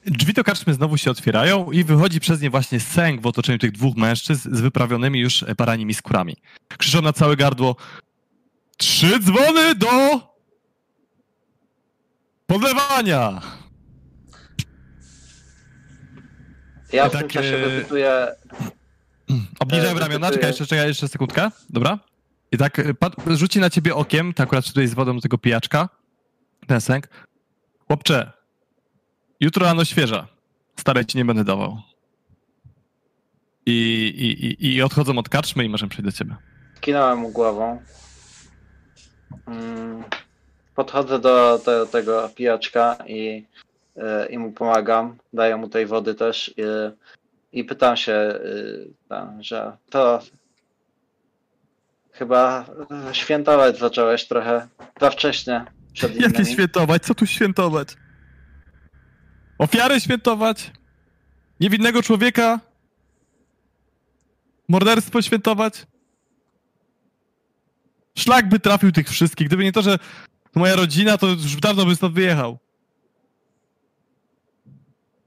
[0.06, 3.72] Drzwi do karczmy znowu się otwierają i wychodzi przez nie właśnie sęk w otoczeniu tych
[3.72, 6.36] dwóch mężczyzn z wyprawionymi już baranimi skórami.
[6.78, 7.76] Krzyczą na całe gardło
[8.78, 9.90] Trzy dzwony do
[12.48, 13.42] podlewania!
[16.94, 18.28] Ja w tym tak, czasie e, wypytuję,
[19.60, 22.00] Obniżałem E, ramiona, czekaj jeszcze, czekaj jeszcze sekundkę, dobra?
[22.52, 22.94] I tak e,
[23.28, 25.90] rzuci na ciebie okiem, tak akurat tutaj z wodą do tego pijaczka,
[26.68, 27.08] ten sęk.
[27.88, 28.32] Chłopcze,
[29.40, 30.28] jutro rano świeża,
[30.76, 31.82] starej ci nie będę dawał.
[33.66, 33.72] I,
[34.18, 36.36] i, i, i odchodzą od karczmy i możemy przejść do ciebie.
[36.82, 37.82] Kinąłem mu głową.
[39.48, 40.04] Mm,
[40.76, 43.46] Podchodzę do, do tego pijaczka i,
[43.98, 45.18] e, i mu pomagam.
[45.34, 46.62] Daję mu tej wody też i,
[47.60, 48.40] i pytam się,
[49.10, 50.20] tam, że to
[52.12, 52.66] chyba
[53.12, 54.68] świętować zacząłeś trochę
[55.02, 56.34] za wcześnie przed innymi.
[56.34, 57.04] Jakie świętować?
[57.04, 57.88] Co tu świętować?
[59.60, 60.72] Ofiarę świętować?
[61.60, 62.60] Niewinnego człowieka?
[64.68, 65.88] Morderstwo świętować?
[68.18, 69.48] Szlak by trafił tych wszystkich.
[69.48, 70.00] Gdyby nie to, że
[70.56, 72.58] moja rodzina, to już dawno by stąd wyjechał.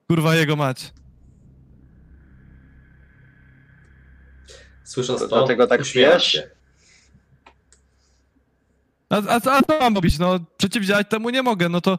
[0.09, 0.93] Kurwa jego mać.
[4.85, 6.51] Słysząc To to, dlatego tak się.
[9.09, 10.19] A, a, a co mam robić?
[10.19, 11.69] No, przeciwdziałać temu nie mogę.
[11.69, 11.99] No to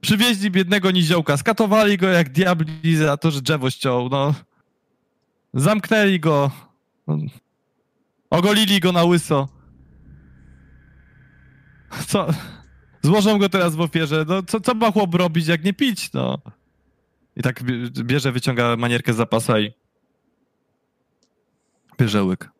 [0.00, 4.08] przywieźli biednego niziołka, skatowali go jak diabli za to, że drzewo ściął.
[4.08, 4.34] No.
[5.54, 6.50] Zamknęli go.
[8.30, 9.48] Ogolili go na łyso.
[12.06, 12.26] Co?
[13.02, 14.24] Złożą go teraz w ofierze.
[14.28, 16.12] No, co, co ma chłop robić, jak nie pić?
[16.12, 16.38] No.
[17.36, 19.72] I tak bie- bierze, wyciąga manierkę z zapasa i
[21.98, 22.50] bierze łyk.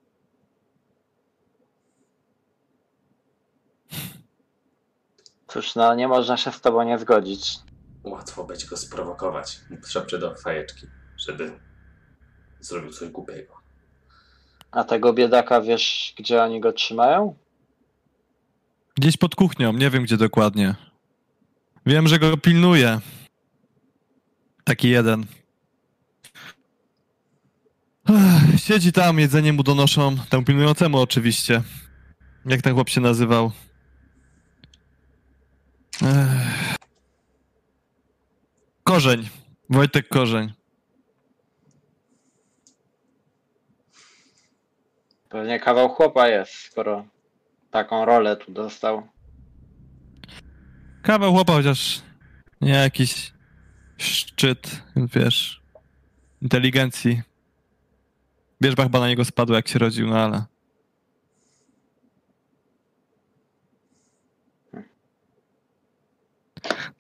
[5.51, 7.59] Cóż, no nie można się z tobą nie zgodzić.
[8.05, 9.61] Łatwo będzie go sprowokować.
[9.87, 11.59] Szepczę do fajeczki, żeby
[12.61, 13.55] zrobił coś głupiego.
[14.71, 17.35] A tego biedaka wiesz, gdzie oni go trzymają?
[18.97, 20.75] Gdzieś pod kuchnią, nie wiem gdzie dokładnie.
[21.87, 23.01] Wiem, że go pilnuje.
[24.65, 25.27] Taki jeden.
[28.57, 30.17] Siedzi tam, jedzenie mu donoszą.
[30.29, 31.63] Temu pilnującemu oczywiście.
[32.47, 33.53] Jak ten chłop się nazywał?
[38.85, 39.29] Korzeń.
[39.71, 40.53] Wojtek Korzeń.
[45.29, 47.05] Pewnie kawał chłopa jest, skoro
[47.71, 49.09] taką rolę tu dostał.
[51.03, 52.03] Kawał chłopa, chociaż
[52.61, 53.33] nie jakiś
[53.99, 55.63] szczyt, wiesz,
[56.43, 57.23] inteligencji.
[58.61, 60.50] Wierzba chyba na niego spadła, jak się rodził, no ale...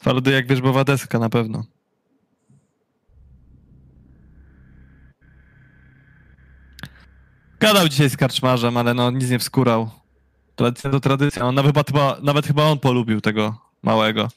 [0.00, 1.64] Twardy jak wierzbowa deska, na pewno.
[7.60, 9.90] Gadał dzisiaj z karczmarzem, ale no nic nie wskurał.
[10.56, 11.44] Tradycja to tradycja.
[11.44, 14.28] On nawet chyba, nawet chyba on polubił tego małego.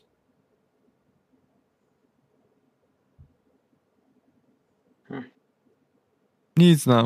[6.57, 7.05] Nic no.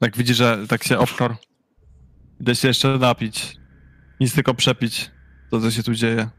[0.00, 1.36] Tak widzi, że tak się offshore.
[2.40, 3.56] Idę się jeszcze napić.
[4.20, 5.10] Nic tylko przepić
[5.50, 6.30] to, co się tu dzieje.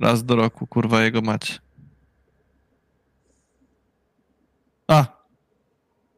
[0.00, 1.60] Raz do roku, kurwa, jego mać.
[4.86, 5.04] A!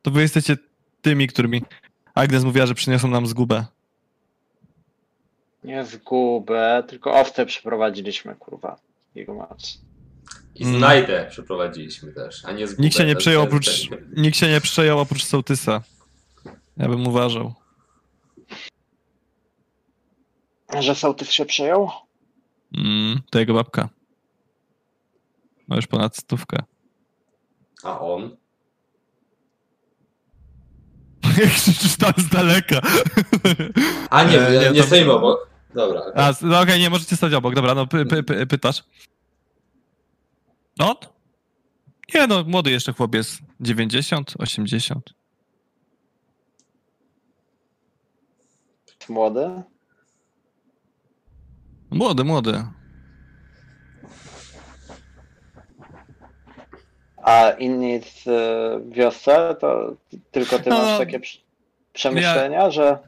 [0.02, 0.57] To wy jesteście
[1.02, 1.62] tymi, którymi
[2.15, 3.67] Agnes mówiła, że przyniosą nam zgubę.
[5.65, 8.76] Nie zgubę, tylko owce przeprowadziliśmy, kurwa.
[9.15, 9.78] Jego mać.
[10.55, 10.78] I Mm.
[10.78, 12.83] znajdę przeprowadziliśmy też, a nie zgubę.
[12.83, 15.83] Nikt się nie To przejął oprócz, nikt się nie przejął oprócz sołtysa.
[16.76, 17.55] Ja bym uważał.
[20.81, 21.91] Że sołtys się przejął?
[22.78, 23.89] Mm, to jego babka.
[25.68, 26.62] Ma już ponad stówkę.
[27.84, 28.36] A on?
[31.42, 32.81] Jak krzyczysz tam z daleka.
[34.10, 35.50] A nie, E, nie, nie, nie to- stoimy obok.
[35.74, 36.00] Dobra.
[36.00, 36.12] okej.
[36.24, 37.55] A, no okej, nie możecie stać obok.
[37.55, 38.84] Dobra, no py, py, py, pytasz.
[40.78, 40.97] No?
[42.15, 43.39] Nie no, młody jeszcze chłopiec.
[43.60, 45.10] 90, 80.
[49.08, 49.62] Młody?
[51.91, 52.65] Młody, młody.
[57.23, 58.25] A inni w
[58.91, 59.97] wiosce, to
[60.31, 61.20] tylko ty No, masz takie
[61.93, 62.99] przemyślenia, że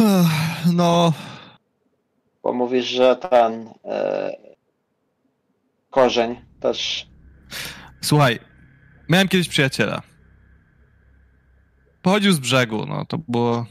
[0.00, 1.12] Ech, No,
[2.42, 4.32] bo mówisz, że ten e,
[5.90, 7.06] korzeń też
[8.00, 8.38] słuchaj.
[9.08, 10.02] Miałem kiedyś przyjaciela.
[12.02, 13.66] Pochodził z brzegu, no to było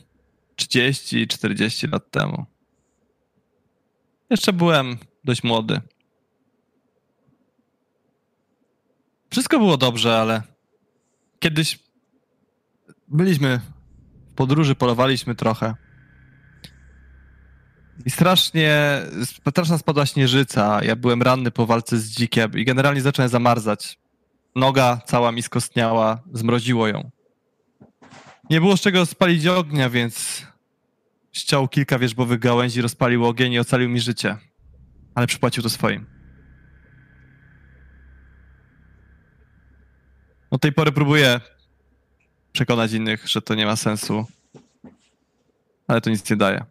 [0.67, 2.45] 30-40 lat temu.
[4.29, 5.81] Jeszcze byłem dość młody.
[9.29, 10.41] Wszystko było dobrze, ale
[11.39, 11.79] kiedyś
[13.07, 13.61] byliśmy
[14.31, 15.75] w podróży, polowaliśmy trochę.
[18.05, 19.01] I strasznie,
[19.49, 20.83] straszna spadła śnieżyca.
[20.83, 23.99] Ja byłem ranny po walce z dzikiem i generalnie zacząłem zamarzać.
[24.55, 27.11] Noga cała mi skostniała, zmroziło ją.
[28.49, 30.45] Nie było z czego spalić ognia, więc
[31.37, 34.37] ściął kilka wierzbowych gałęzi, rozpalił ogień i ocalił mi życie.
[35.15, 36.05] Ale przypłacił to swoim.
[40.51, 41.39] Od tej pory próbuję
[42.51, 44.25] przekonać innych, że to nie ma sensu.
[45.87, 46.65] Ale to nic nie daje.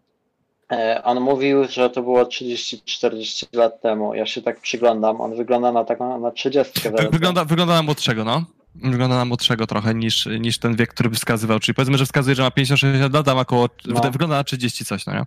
[0.73, 4.15] E, On mówił, że to było 30-40 lat temu.
[4.15, 5.21] Ja się tak przyglądam.
[5.21, 6.81] On wygląda na taką na 30.
[6.81, 8.45] Wy- według Wygląda, wygląda na młodszego, no.
[8.83, 11.61] Wygląda na młodszego trochę niż, niż ten wiek, który by wskazywał.
[11.61, 13.69] Czyli powiedzmy, że wskazuje, że ma 50-60 lat, a ma około.
[13.87, 14.11] No.
[14.11, 15.25] Wygląda na 30 coś, no nie?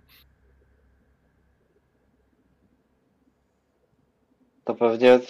[4.64, 5.20] To pewnie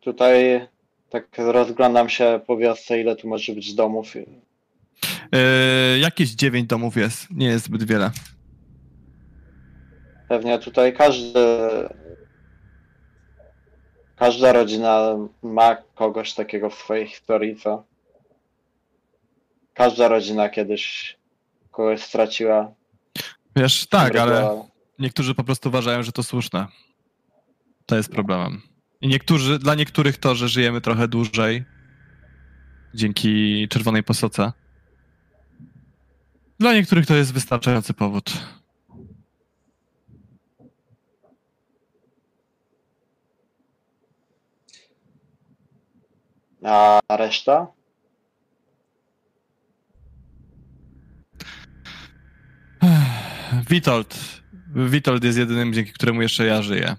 [0.00, 0.66] tutaj
[1.10, 4.14] tak rozglądam się po wiosce, ile tu może być domów.
[4.14, 4.22] Yy,
[5.98, 7.30] jakieś 9 domów jest.
[7.30, 8.10] Nie jest zbyt wiele.
[10.28, 11.40] Pewnie tutaj każdy,
[14.22, 17.84] każda rodzina ma kogoś takiego w swojej historii, co
[19.74, 21.16] każda rodzina kiedyś
[21.70, 22.72] kogoś straciła.
[23.56, 24.64] Wiesz, tak, ale
[24.98, 26.66] niektórzy po prostu uważają, że to słuszne.
[27.86, 28.62] To jest problemem.
[29.00, 31.64] I niektórzy, dla niektórych to, że żyjemy trochę dłużej
[32.94, 34.52] dzięki czerwonej posoce.
[36.60, 38.32] Dla niektórych to jest wystarczający powód.
[46.64, 47.66] A reszta?
[53.70, 54.42] Witold.
[54.74, 56.96] Witold jest jedynym, dzięki któremu jeszcze ja żyję.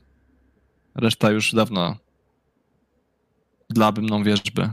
[0.96, 1.96] Reszta już dawno
[3.70, 4.70] dlaby mną wierzby.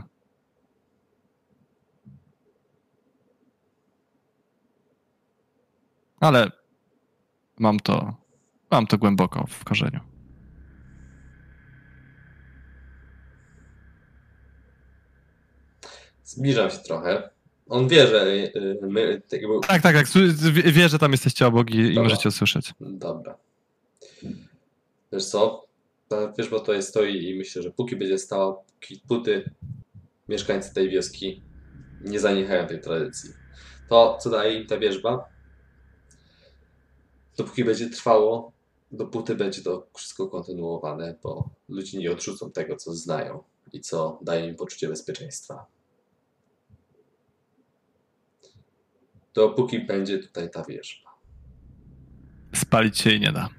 [6.19, 6.51] Ale
[7.59, 8.13] mam to,
[8.71, 10.10] mam to głęboko w korzeniu.
[16.31, 17.29] Zbliżam się trochę.
[17.69, 19.21] On wie, że y, my.
[19.29, 20.07] tak jakby- Tak, tak, tak.
[20.73, 22.73] wie- że tam jesteście obok i, i możecie usłyszeć.
[22.81, 23.37] Dobra.
[25.11, 25.65] Wiesz co?
[26.07, 29.43] Ta wierzba tutaj stoi i myślę, że póki będzie stała, póki póty
[30.29, 31.41] mieszkańcy tej wioski
[32.01, 33.29] nie zaniechają tej tradycji.
[33.89, 35.25] To, co daje im ta wierzba,
[37.37, 38.51] dopóki będzie trwało,
[38.91, 43.43] dopóty będzie to wszystko kontynuowane, bo ludzie nie odrzucą tego, co znają
[43.73, 45.65] i co daje im poczucie bezpieczeństwa.
[49.33, 51.11] Dopóki będzie tutaj ta wierzba.
[52.55, 53.49] Spalić się jej nie da.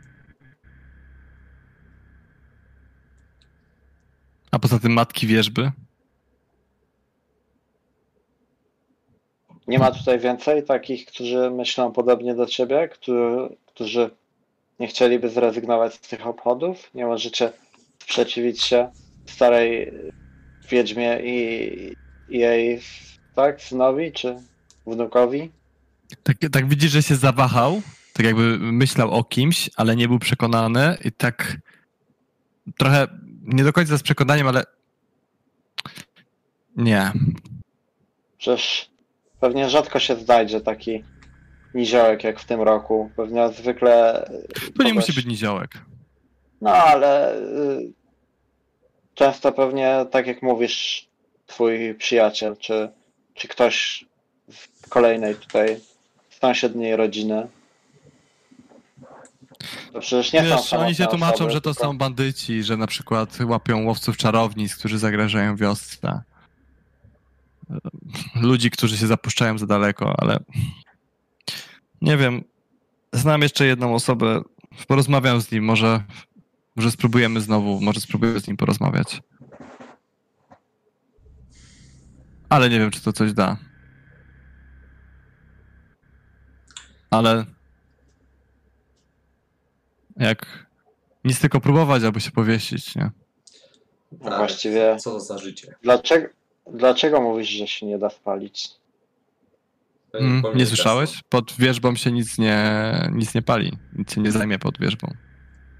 [4.50, 5.72] A poza tym matki wierzby.
[9.66, 14.10] Nie ma tutaj więcej takich, którzy myślą podobnie do ciebie, którzy, którzy
[14.80, 16.90] nie chcieliby zrezygnować z tych obchodów?
[16.94, 17.52] Nie możecie
[17.98, 18.90] sprzeciwić się
[19.26, 19.92] starej
[20.70, 21.94] wiedźmie i,
[22.28, 22.80] i jej
[23.34, 24.36] tak, synowi czy
[24.86, 25.50] wnukowi?
[26.22, 27.82] Tak, tak widzisz, że się zawahał,
[28.12, 31.56] tak jakby myślał o kimś, ale nie był przekonany i tak
[32.78, 33.06] trochę
[33.42, 34.64] nie do końca z przekonaniem, ale
[36.76, 37.12] nie.
[38.38, 38.90] Przecież
[39.40, 41.04] pewnie rzadko się znajdzie taki
[41.74, 43.10] niziołek jak w tym roku.
[43.16, 44.24] Pewnie zwykle.
[44.76, 45.70] To nie kogoś- musi być niziołek.
[46.60, 47.92] No ale y,
[49.14, 51.08] często pewnie, tak jak mówisz,
[51.46, 52.88] twój przyjaciel, czy,
[53.34, 54.04] czy ktoś
[54.50, 55.80] z kolejnej tutaj
[56.42, 57.48] sąsiedniej rodziny.
[59.92, 62.62] To przecież nie są Wiesz, oni samotne się tłumaczą, osoby, że to tylko- są bandyci,
[62.62, 66.22] że na przykład łapią łowców czarownic, którzy zagrażają wiosce.
[68.34, 70.38] Ludzi, którzy się zapuszczają za daleko, ale
[72.00, 72.44] nie wiem.
[73.12, 74.42] Znam jeszcze jedną osobę.
[74.86, 76.02] Porozmawiam z nim, może,
[76.76, 79.20] może spróbujemy znowu, może spróbuję z nim porozmawiać.
[82.48, 83.56] Ale nie wiem, czy to coś da.
[87.12, 87.44] Ale
[90.16, 90.66] jak
[91.24, 93.10] nic tylko próbować, albo się powiesić, nie?
[94.20, 95.74] No Ale właściwie- Co za życie?
[95.82, 96.28] Dlaczego,
[96.72, 98.70] dlaczego mówisz, że się nie da spalić?
[100.14, 101.20] Mm, nie słyszałeś?
[101.28, 103.72] Pod wierzbą się nic nie, nic nie pali.
[103.92, 105.14] Nic się nie zajmie pod wierzbą.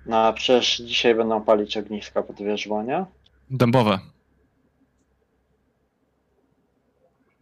[0.07, 3.05] No a przecież dzisiaj będą palić ogniska pod wierzbą, nie?
[3.51, 3.99] Dębowe.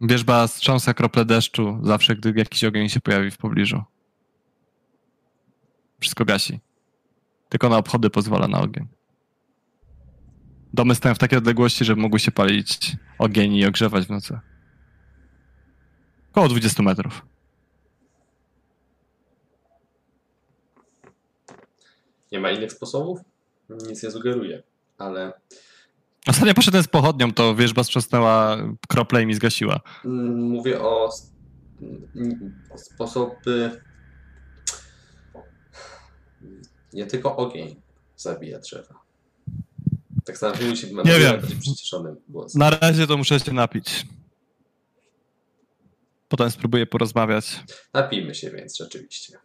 [0.01, 3.83] Wierzba strząsa krople deszczu zawsze, gdy jakiś ogień się pojawi w pobliżu.
[5.99, 6.59] Wszystko gasi.
[7.49, 8.87] Tylko na obchody pozwala na ogień.
[10.73, 14.39] Domy stoją w takiej odległości, że mogły się palić ogień i ogrzewać w nocy.
[16.31, 17.25] Około 20 metrów.
[22.31, 23.19] Nie ma innych sposobów?
[23.69, 24.63] Nic nie sugeruję,
[24.97, 25.33] ale
[26.27, 29.79] Ostatnio poszedłem z pochodnią, to wierzba strząsnęła krople i mi zgasiła.
[30.05, 31.09] mm, mówię o
[32.75, 33.81] sposoby.
[36.93, 37.81] Nie tylko ogień
[38.17, 39.01] zabija drzewa.
[40.25, 41.41] Tak samo musi Nie wiem.
[41.59, 42.59] przyciszonym głosem.
[42.59, 44.05] Na razie to muszę się napić.
[46.27, 47.63] Potem spróbuję porozmawiać.
[47.93, 49.37] Napijmy się więc rzeczywiście.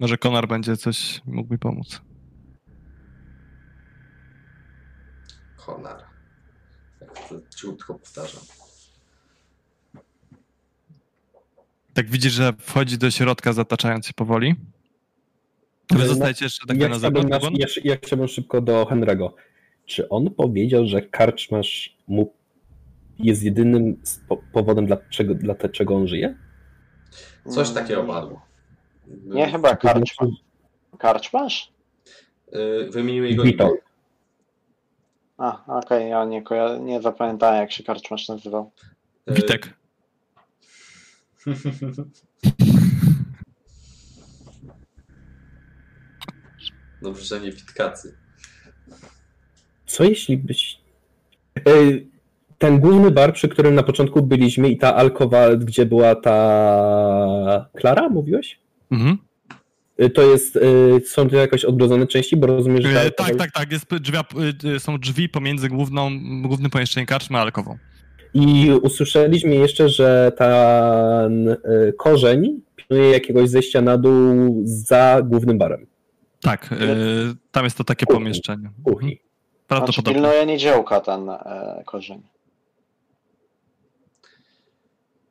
[0.00, 2.00] Może Konar będzie coś mógł mi pomóc.
[5.68, 6.04] Konar.
[7.00, 8.42] Jak to ciutko powtarzam.
[11.94, 14.54] Tak widzisz, że wchodzi do środka, zataczając się powoli.
[15.90, 17.46] Wy zostajecie jeszcze tak ja, na zewnątrz?
[17.58, 19.30] ja, ja chciałbym szybko do Henry'ego.
[19.86, 22.34] Czy on powiedział, że karczmasz mu
[23.18, 24.02] jest jedynym
[24.52, 26.38] powodem, dlaczego, dlaczego on żyje?
[27.48, 28.46] Coś takiego padło.
[29.06, 30.26] Nie, chyba karczma.
[30.98, 31.72] Karczmasz?
[32.54, 33.87] Y, Wymieniły jego imię.
[35.38, 38.70] A, okej, ja nie, koja- nie zapamiętałem jak się karczmasz nazywał.
[39.30, 39.74] Y, Witek.
[47.02, 48.16] Dobrze, że nie Witkacy.
[49.86, 50.80] Co jeśli byś...
[51.66, 52.10] Ej,
[52.58, 57.68] Ten główny bar, przy którym na początku byliśmy i ta alkowa, gdzie była ta...
[57.76, 58.60] Klara, mówiłeś?
[58.90, 59.18] Mhm.
[60.02, 60.56] Y, To jest...
[60.56, 63.10] y, Są to jakoś odgrodzone części, bo rozumiem, że...
[63.10, 63.72] ta alkowa- tak, tak, tak.
[63.72, 64.16] Jest drzwi,
[64.78, 66.10] są drzwi pomiędzy główną,
[66.42, 67.76] głównym pomieszczeniem karczmy a alkową.
[68.34, 71.58] I usłyszeliśmy jeszcze, że ten y,
[71.98, 75.86] korzeń pilnuje jakiegoś zejścia na dół za głównym barem.
[76.40, 76.76] Tak, e,
[77.52, 78.20] tam jest to takie Kuchni.
[78.24, 78.70] pomieszczenie.
[78.84, 79.08] Kuchni.
[79.08, 80.14] Znaczy Prawdopodobnie.
[80.20, 82.22] pilnuje niedziełka ten e, korzeń.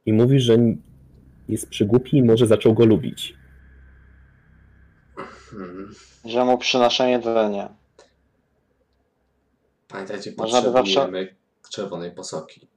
[0.05, 0.57] I mówi, że
[1.49, 3.33] jest przygłupi i może zaczął go lubić.
[5.57, 5.95] Hmm.
[6.25, 7.69] Że mu przynoszę jedzenie.
[9.87, 11.35] Pamiętajcie, Można potrzebujemy
[11.69, 12.67] czerwonej posoki.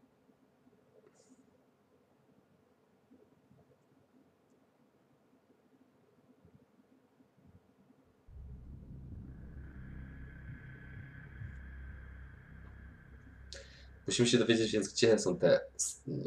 [14.06, 15.60] Musimy się dowiedzieć więc, gdzie są te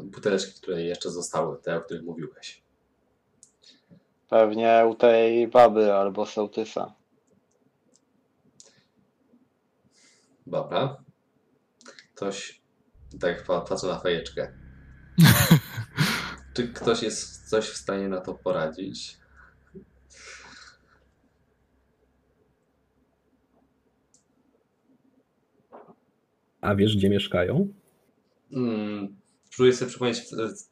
[0.04, 2.63] buteleczki, które jeszcze zostały, te, o których mówiłeś.
[4.34, 6.94] Pewnie u tej baby albo sołtysa.
[10.46, 11.04] Dobra.
[12.14, 12.60] Ktoś,
[13.20, 14.52] tak pa- patrzę na fajeczkę.
[16.54, 19.18] Czy ktoś jest coś w stanie na to poradzić?
[26.60, 27.72] A wiesz, gdzie mieszkają?
[28.52, 29.16] Mm,
[29.50, 30.22] próbuję sobie przypomnieć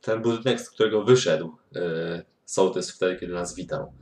[0.00, 3.92] ten budynek, z którego wyszedł e, sołtys wtedy, kiedy nas witał.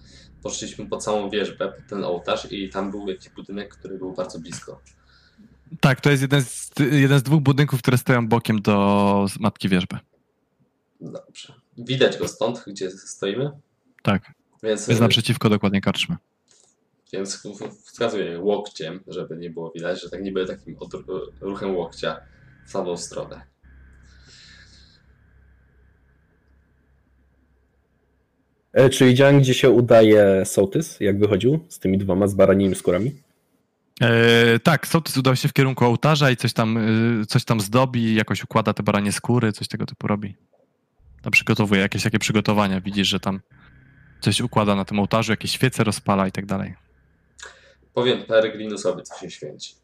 [0.43, 4.39] Poszliśmy po całą wieżbę, pod ten ołtarz i tam był jakiś budynek, który był bardzo
[4.39, 4.81] blisko.
[5.81, 9.99] Tak, to jest jeden z, jeden z dwóch budynków, które stoją bokiem do Matki Wierzby.
[11.01, 11.55] Dobrze.
[11.79, 13.51] Widać go stąd, gdzie stoimy.
[14.03, 16.17] Tak, Więc, jest naprzeciwko dokładnie karczmy.
[17.13, 17.43] więc
[17.85, 20.77] wskazuję łokciem, żeby nie było widać, że tak niby takim
[21.41, 22.21] ruchem łokcia
[22.67, 23.50] w samą stronę.
[28.93, 33.23] Czy widziałem, gdzie się udaje sołtys, jak wychodził z tymi dwoma z baranimi skórami?
[34.01, 38.15] E, tak, sołtys udał się w kierunku ołtarza i coś tam, e, coś tam zdobi,
[38.15, 40.37] jakoś układa te baranie skóry, coś tego typu robi.
[41.23, 42.81] Tam przygotowuje jakieś takie przygotowania.
[42.81, 43.41] Widzisz, że tam
[44.21, 46.75] coś układa na tym ołtarzu, jakieś świece rozpala i tak dalej.
[47.95, 49.75] Powiem Peregrinusowi, co się święci.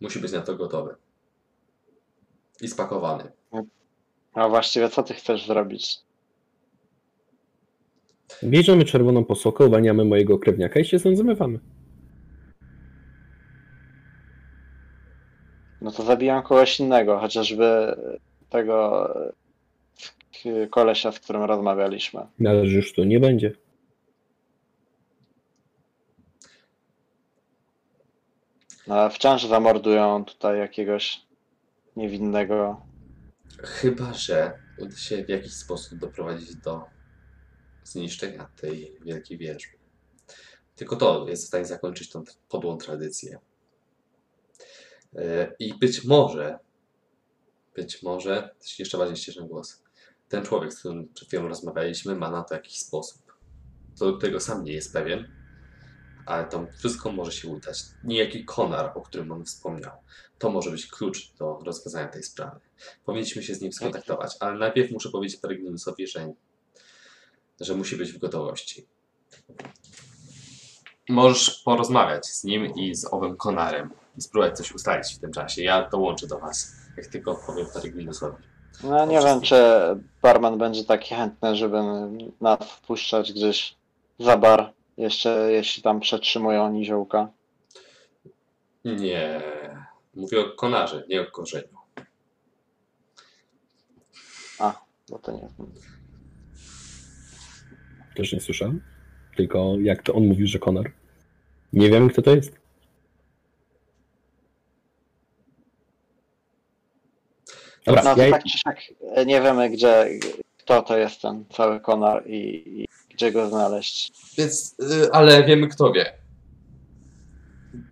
[0.00, 0.94] Musi być na to gotowy.
[2.60, 3.32] I spakowany.
[4.34, 5.98] A właściwie co ty chcesz zrobić?
[8.44, 11.58] Bierzemy czerwoną posłokę, uwalniamy mojego krewniaka i się zmywamy.
[15.80, 17.96] No to zabijam kogoś innego, chociażby
[18.50, 19.08] tego
[20.44, 22.20] e, kolesia, z którym rozmawialiśmy.
[22.38, 23.52] No, Ale już tu nie będzie.
[28.86, 31.22] No, ale wciąż zamordują tutaj jakiegoś
[31.96, 32.80] niewinnego.
[33.58, 36.84] Chyba, że uda się w jakiś sposób doprowadzić do
[37.90, 39.68] zniszczenia tej wielkiej wieży.
[40.76, 43.38] Tylko to jest w stanie zakończyć tą podłą tradycję.
[45.16, 46.58] E, I być może,
[47.74, 49.82] być może, jeszcze bardziej ścieżny głos,
[50.28, 53.22] ten człowiek, z którym przed chwilą rozmawialiśmy, ma na to jakiś sposób.
[53.98, 55.28] To tego sam nie jest pewien,
[56.26, 57.82] ale to wszystko może się udać.
[58.04, 59.92] Niejaki konar, o którym on wspomniał,
[60.38, 62.60] to może być klucz do rozwiązania tej sprawy.
[63.04, 66.32] Powinniśmy się z nim skontaktować, ale najpierw muszę powiedzieć Peregrinusowi, że,
[67.60, 68.86] że musi być w gotowości.
[71.08, 75.62] Możesz porozmawiać z nim i z owym konarem i spróbować coś ustalić w tym czasie.
[75.62, 78.36] Ja dołączę do was, jak tylko powiem Peregrinusowi.
[78.84, 79.56] No nie wiem, czy
[80.22, 81.78] barman będzie taki chętny, żeby
[82.40, 83.76] nas wpuszczać gdzieś
[84.18, 87.28] za bar, jeszcze jeśli tam przetrzymują niziołka.
[88.84, 89.42] Nie,
[90.14, 91.80] mówię o konarze, nie o korzeniu.
[95.10, 95.48] Bo to nie
[98.14, 98.82] Też nie słyszałem.
[99.36, 100.92] Tylko jak to on mówił, że konar.
[101.72, 102.60] Nie wiem, kto to jest.
[107.86, 108.78] Dobra, No to ja, tak czy siak
[109.14, 110.08] e, nie wiemy, gdzie,
[110.58, 114.12] kto to jest ten cały konar i, i gdzie go znaleźć.
[114.38, 116.12] Więc, y, ale wiemy kto wie.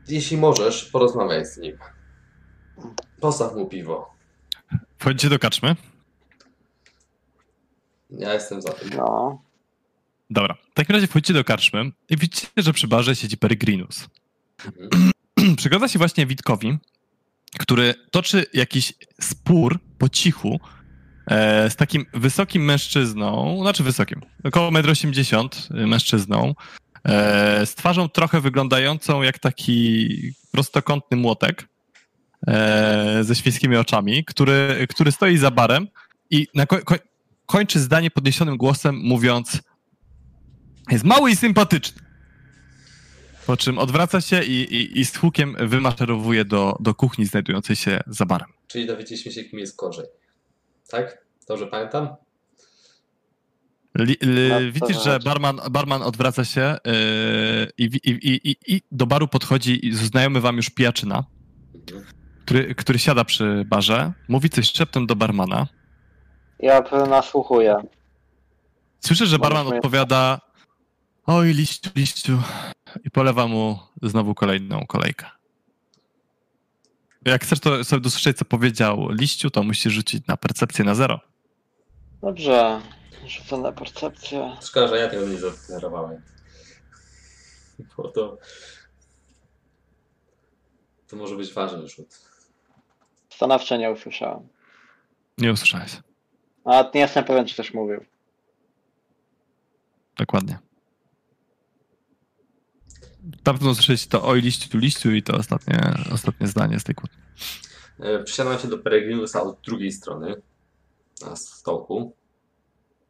[0.09, 1.79] Jeśli możesz, porozmawiaj z nim.
[3.21, 4.15] Postaw mu piwo.
[4.99, 5.77] Wchodzicie do karczmy?
[8.11, 8.91] Ja jestem za tym.
[8.97, 9.43] No,
[10.31, 10.55] Dobra.
[10.71, 14.09] W takim razie wchodzicie do karczmy i widzicie, że przy barze siedzi Peregrinus.
[14.67, 15.11] Mhm.
[15.57, 16.79] Przygląda się właśnie Witkowi,
[17.59, 20.61] który toczy jakiś spór po cichu
[21.27, 26.55] e, z takim wysokim mężczyzną, znaczy wysokim, około 1,80 m mężczyzną,
[27.05, 30.09] e, z twarzą trochę wyglądającą jak taki
[30.53, 31.69] prostokątny młotek
[32.47, 35.89] e, ze świńskimi oczami, który, który stoi za barem
[36.31, 36.95] i na ko- ko-
[37.47, 39.63] kończy zdanie podniesionym głosem, mówiąc
[40.91, 42.03] jest mały i sympatyczny.
[43.47, 48.01] Po czym odwraca się i, i, i z hukiem wymaszerowuje do, do kuchni znajdującej się
[48.07, 48.49] za barem.
[48.67, 50.07] Czyli dowiedzieliśmy się, kim jest korzeń.
[50.91, 51.19] Tak?
[51.49, 52.09] Dobrze pamiętam?
[53.99, 56.93] Li, li, No, widzisz, że znaczy- barman, barman odwraca się yy,
[57.79, 61.25] i, i, i, i, i do baru podchodzi znajomy wam już pijaczyna,
[61.89, 62.05] Mhm.
[62.45, 65.67] który, który siada przy barze, mówi coś szeptem do barmana.
[66.61, 67.77] ja nasłuchuję.
[69.01, 70.41] Słyszysz, że barman odpowiada
[71.29, 72.43] oj, liściu, liściu
[73.05, 75.27] i polewa mu znowu kolejną kolejkę.
[77.25, 81.21] Jak chcesz to sobie dosłyszeć, co powiedział liściu, to musisz rzucić na percepcję na zero.
[82.23, 82.81] Dobrze,
[83.27, 84.57] rzucę na percepcję.
[84.63, 86.23] Szkoda, że ja tego nie zadeklarowałem.
[87.97, 88.39] Bo to...
[91.09, 92.19] To może być ważny rzut.
[93.31, 94.49] Stanowczo nie usłyszałem.
[95.39, 95.93] Nie usłyszałeś.
[96.65, 98.05] A nie jestem pewien, czy też mówił.
[100.17, 100.68] Dokładnie.
[103.29, 106.95] Na pewno usłyszeć to oj liściu, tu liściu i to ostatnie, ostatnie zdanie z tej
[106.95, 107.19] kłótni.
[108.01, 110.43] E, Przysiadam się do Peregrinusa od drugiej strony.
[111.27, 112.17] Na stołku.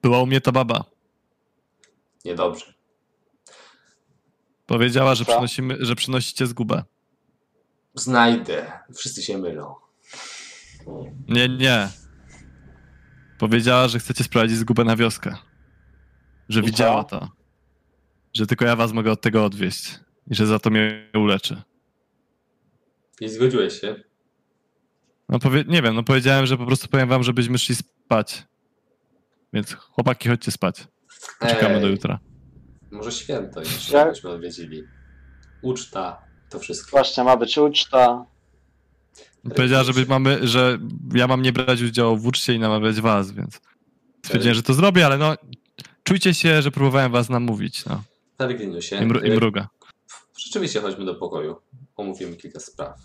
[0.03, 0.85] Była u mnie ta baba.
[2.25, 2.75] Niedobrze.
[4.67, 6.83] Powiedziała, że, przynosimy, że przynosicie zgubę.
[7.95, 8.73] Znajdę.
[8.95, 9.75] Wszyscy się mylą.
[11.29, 11.89] Nie, nie.
[13.39, 15.37] Powiedziała, że chcecie sprowadzić zgubę na wioskę.
[16.49, 17.29] Że I widziała to.
[18.33, 20.01] Że tylko ja was mogę od tego odwieźć.
[20.31, 21.63] I że za to mnie uleczy.
[23.21, 23.97] I zgodziłeś się.
[25.29, 28.47] No powie, nie wiem, no powiedziałem, że po prostu powiem wam, żebyśmy szli spać.
[29.53, 30.87] Więc chłopaki, chodźcie spać.
[31.41, 32.19] Czekamy do jutra.
[32.91, 34.83] Może święto jeszcze, Ja- jakbyśmy odwiedzili.
[35.63, 36.91] Uczta, to wszystko.
[36.91, 38.25] Właśnie ma być uczta.
[39.57, 40.79] Powiedziała, żeby mamy, że
[41.15, 43.61] ja mam nie brać udziału w uczcie i namawiać was, więc
[44.25, 45.35] stwierdziłem, że to zrobię, ale no
[46.03, 48.03] czujcie się, że próbowałem was namówić, no.
[48.37, 49.69] Peregrinusie, I, mru, i mruga.
[50.39, 51.57] Rzeczywiście chodźmy do pokoju.
[51.97, 53.01] Omówimy kilka spraw.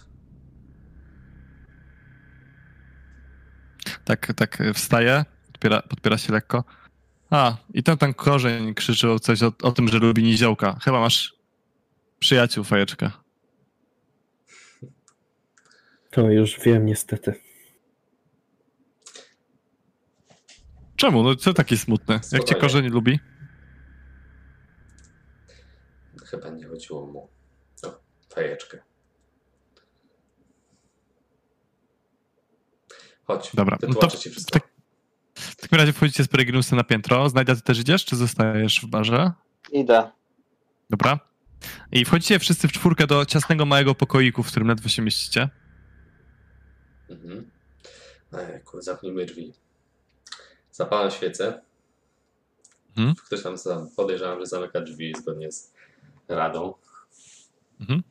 [4.05, 6.63] Tak, tak wstaje, podpiera, podpiera się lekko.
[7.29, 10.79] A, i ten, ten korzeń krzyczył coś o, o tym, że lubi niziołka.
[10.83, 11.35] Chyba masz
[12.19, 13.23] przyjaciół, fajeczka.
[16.11, 17.33] To już wiem niestety.
[20.95, 21.23] Czemu?
[21.23, 22.19] No co taki smutny?
[22.31, 23.19] Jak cię korzeń lubi?
[26.33, 27.29] Chyba nie chodziło mu
[27.83, 27.99] o
[28.35, 28.77] fajeczkę.
[33.23, 34.59] Chodź, Dobra, no to ci wszystko.
[34.59, 34.69] tak-
[35.35, 37.29] W takim razie wchodzicie z Peregrinusem na piętro.
[37.29, 39.31] Znajda, ty też idziesz, czy zostajesz w barze?
[39.71, 40.11] Idę.
[40.89, 41.19] Dobra.
[41.91, 45.49] I wchodzicie wszyscy w czwórkę do ciasnego, małego pokoiku, w którym ledwo się mieścicie.
[47.09, 47.51] Mhm.
[48.33, 49.53] Ejku, zamknijmy drzwi.
[50.71, 51.61] Zapalam świecę.
[52.97, 53.15] Mhm.
[53.15, 53.55] Ktoś tam
[53.95, 55.72] podejrzewam, że zamyka drzwi zgodnie z
[56.27, 56.73] radą.
[57.79, 58.03] Mhm.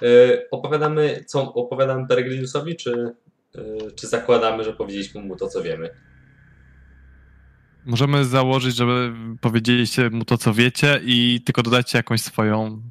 [0.00, 3.14] Yy, opowiadamy, co opowiadamy Peregrinusowi, czy,
[3.54, 5.90] yy, czy zakładamy, że powiedzieliśmy mu to, co wiemy?
[7.86, 12.82] Możemy założyć, żeby powiedzieliście mu to, co wiecie i tylko dodajcie jakąś swoją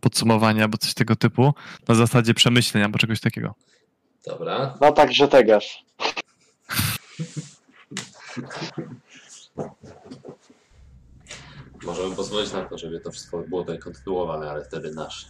[0.00, 1.54] podsumowanie albo coś tego typu
[1.88, 3.54] na zasadzie przemyśleń albo czegoś takiego.
[4.26, 4.78] Dobra.
[4.80, 5.64] No także teges.
[11.86, 15.26] Możemy pozwolić na to, żeby to wszystko było tutaj kontynuowane, ale wtedy nasz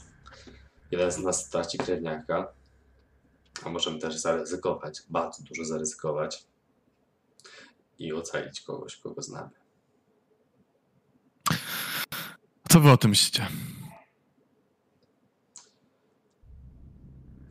[0.90, 2.48] jeden z nas straci krewniaka.
[3.64, 6.44] A możemy też zaryzykować, bardzo dużo zaryzykować
[7.98, 9.50] i ocalić kogoś, kogo znamy.
[12.68, 13.46] Co wy o tym myślicie?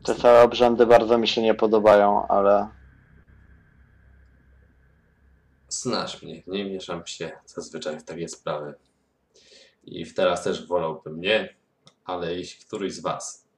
[0.04, 2.68] Te całe obrzędy bardzo mi się nie podobają, ale
[5.68, 8.74] Znasz mnie, nie mieszam się zazwyczaj w takie sprawy.
[9.86, 11.56] I teraz też wolałbym nie,
[12.04, 13.48] ale jeśli któryś z Was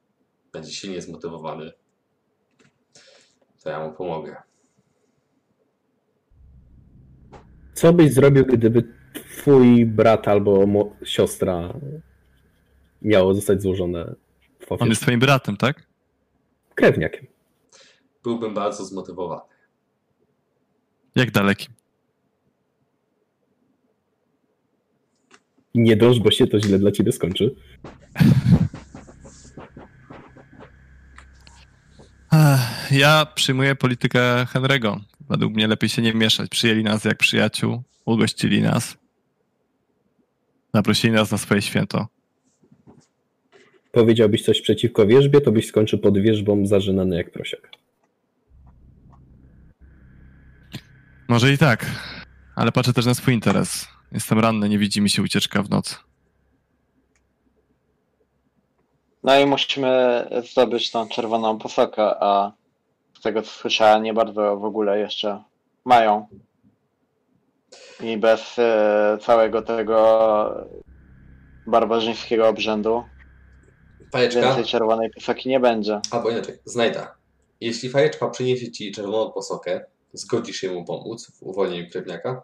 [0.53, 1.71] będzie silnie zmotywowany,
[3.63, 4.35] to ja mu pomogę.
[7.73, 8.93] Co byś zrobił, gdyby
[9.31, 10.65] twój brat albo
[11.03, 11.73] siostra
[13.01, 14.15] miało zostać złożone
[14.59, 14.89] w On ofierze?
[14.89, 15.87] jest twoim bratem, tak?
[16.75, 17.27] Krewniakiem.
[18.23, 19.41] Byłbym bardzo zmotywowany.
[21.15, 21.31] Jak
[25.75, 27.55] Nie dąż, bo się to źle dla ciebie skończy.
[32.91, 34.99] Ja przyjmuję politykę Henry'ego.
[35.29, 36.49] Według mnie lepiej się nie mieszać.
[36.49, 38.97] Przyjęli nas jak przyjaciół, ugościli nas.
[40.73, 42.07] Zaprosili nas na swoje święto.
[43.91, 47.71] Powiedziałbyś coś przeciwko wierzbie, to byś skończył pod wierzbą zażynany jak prosiak.
[51.27, 51.85] Może i tak,
[52.55, 53.87] ale patrzę też na swój interes.
[54.11, 55.95] Jestem ranny, nie widzi mi się ucieczka w nocy.
[59.23, 62.51] no i musimy zdobyć tą czerwoną posokę, a
[63.19, 65.43] z tego co słyszałem nie bardzo w ogóle jeszcze
[65.85, 66.27] mają.
[68.03, 70.67] I bez e, całego tego
[71.67, 73.03] barbarzyńskiego obrzędu
[74.11, 76.01] Fajeczka, więcej czerwonej posoki nie będzie.
[76.11, 77.15] albo inaczej, znajda.
[77.61, 82.41] Jeśli fajeczka przyniesie Ci czerwoną posokę, zgodzisz się mu pomóc w uwolnieniu krewniaka?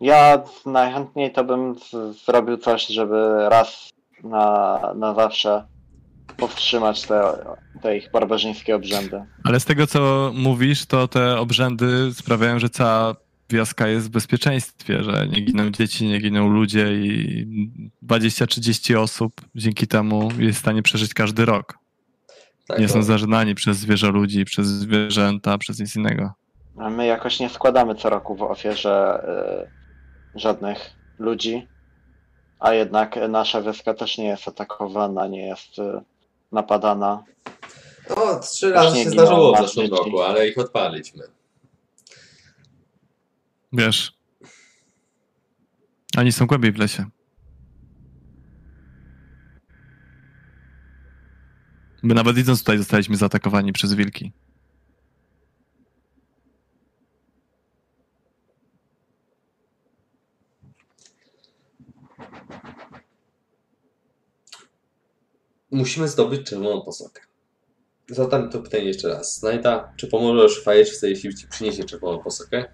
[0.00, 3.88] Ja najchętniej to bym z- zrobił coś, żeby raz
[4.24, 5.64] na, na zawsze
[6.36, 7.22] powstrzymać te,
[7.82, 9.22] te ich barbarzyńskie obrzędy.
[9.44, 13.14] Ale z tego, co mówisz, to te obrzędy sprawiają, że cała
[13.50, 17.46] wioska jest w bezpieczeństwie, że nie giną dzieci, nie giną ludzie i
[18.02, 21.78] 20-30 osób dzięki temu jest w stanie przeżyć każdy rok.
[22.68, 26.32] Tak, Nie są zażynani przez zwierzę ludzi, przez zwierzęta, przez nic innego.
[26.78, 29.22] A my jakoś nie składamy co roku w ofierze
[29.64, 29.87] y,
[30.34, 31.66] żadnych ludzi,
[32.58, 36.00] a jednak nasza wioska też nie jest atakowana, nie jest y,
[36.52, 37.24] napadana.
[38.16, 41.24] O, trzy razy się giną zdarzyło w zeszłym roku, ale ich odpaliśmy.
[43.72, 44.12] Wiesz,
[46.18, 47.06] oni są głębiej w lesie.
[52.02, 54.32] My nawet idąc tutaj zostaliśmy zaatakowani przez wilki.
[65.70, 67.22] Musimy zdobyć czerwoną posokę.
[68.08, 69.38] Zadam to pytanie jeszcze raz.
[69.38, 72.64] Znajda, czy pomożesz fajeczce, jeśli ci przyniesie czerwoną posokę?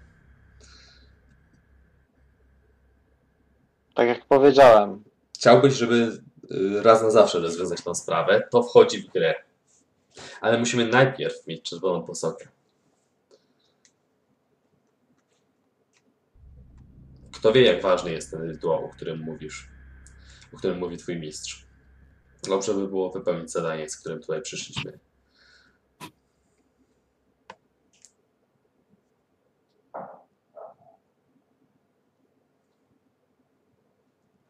[3.93, 5.03] Tak jak powiedziałem,
[5.35, 9.35] Chciałbyś, żeby y, raz na zawsze rozwiązać tą sprawę, to wchodzi w grę.
[10.41, 12.47] Ale musimy najpierw mieć czerwoną posokę.
[17.33, 19.67] Kto wie, jak ważny jest ten rytuał, o którym mówisz,
[20.53, 21.64] o którym mówi twój mistrz.
[22.49, 24.99] Dobrze by było wypełnić zadanie, z którym tutaj przyszliśmy.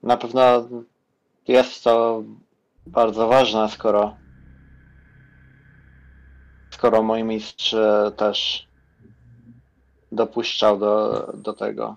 [0.06, 0.70] na pewno
[1.48, 2.24] jest to
[2.88, 4.18] bardzo ważne, skoro
[6.72, 7.76] skoro mój mistrz
[8.18, 8.68] też
[10.12, 11.96] dopuszczał do, do tego.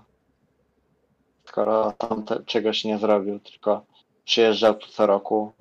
[1.44, 3.84] Skoro tam te, czegoś nie zrobił, tylko
[4.24, 5.52] przyjeżdżał tu co roku,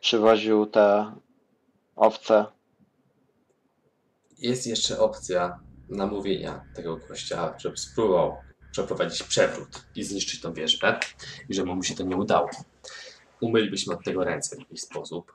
[0.00, 1.14] przywoził te
[1.96, 2.46] owce.
[4.38, 8.36] Jest jeszcze opcja namówienia tego gościa, żeby spróbował
[8.72, 11.00] przeprowadzić przewrót i zniszczyć tą wieżbę
[11.48, 12.50] i że mu się to nie udało.
[13.40, 15.32] Umylibyśmy od tego ręce w jakiś sposób.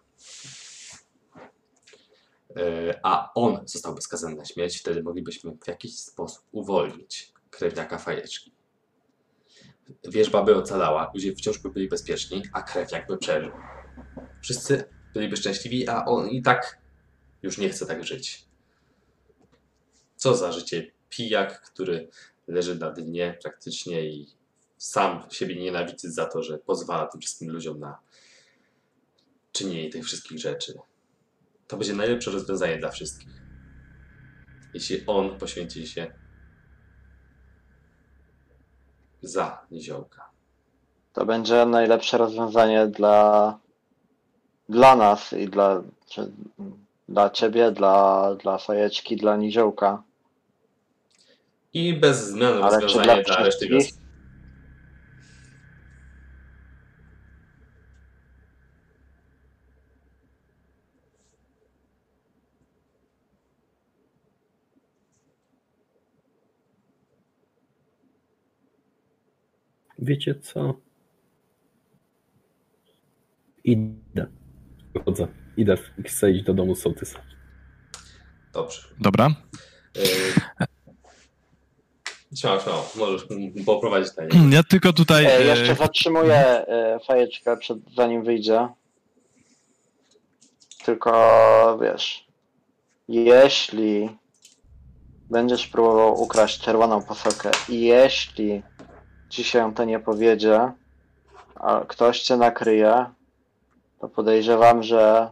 [2.55, 8.51] Yy, A on zostałby skazany na śmierć, wtedy moglibyśmy w jakiś sposób uwolnić krewniaka fajeczki.
[10.03, 13.51] Wieżba by ocalała, ludzie wciąż by byli bezpieczni, a krewniak by przeżył.
[14.45, 14.83] Wszyscy
[15.13, 16.77] byliby szczęśliwi, a on i tak
[17.43, 18.45] już nie chce tak żyć.
[20.15, 22.09] Co za życie pijak, który
[22.47, 24.27] leży na dnie praktycznie i
[24.77, 27.99] sam siebie nienawidzi za to, że pozwala tym wszystkim ludziom na
[29.51, 30.79] czynienie tych wszystkich rzeczy.
[31.67, 33.41] To będzie najlepsze rozwiązanie dla wszystkich.
[34.73, 36.13] Jeśli on poświęci się
[39.21, 40.29] za niziołka.
[41.13, 43.59] To będzie najlepsze rozwiązanie dla,
[44.69, 46.31] dla nas i dla, czy,
[47.09, 50.03] dla ciebie, dla, dla fajeczki, dla niziołka.
[51.73, 53.67] I bez zmian Ale czy rozwiązanie dla dla reszty.
[69.99, 70.75] Wiecie co?
[73.63, 74.27] Idę.
[75.57, 75.77] Idę.
[76.05, 77.19] Chcę iść do domu sołtysa.
[78.53, 78.81] Dobrze.
[78.99, 79.29] Dobra.
[79.95, 80.01] Yy...
[82.35, 82.89] Śmiało, śmiało.
[82.95, 83.27] Możesz
[83.65, 84.31] poprowadzić dalej.
[84.55, 85.25] Ja tylko tutaj.
[85.25, 88.67] E, e, jeszcze zatrzymuję e, fajeczkę, przed, zanim wyjdzie.
[90.85, 92.27] Tylko wiesz,
[93.07, 94.09] jeśli
[95.29, 98.61] będziesz próbował ukraść czerwoną posokę i jeśli
[99.29, 100.71] ci się to nie powiedzie,
[101.55, 103.05] a ktoś cię nakryje,
[104.05, 105.29] to podejrzewam, że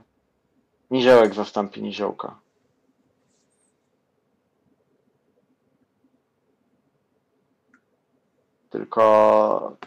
[0.91, 2.39] niziołek zastąpi niziołka.
[8.69, 9.77] Tylko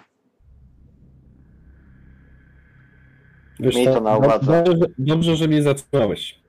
[3.61, 4.63] Wiesz Miej to na uwadze.
[4.65, 6.41] Dobrze, dobrze, że mnie zatrzymałeś.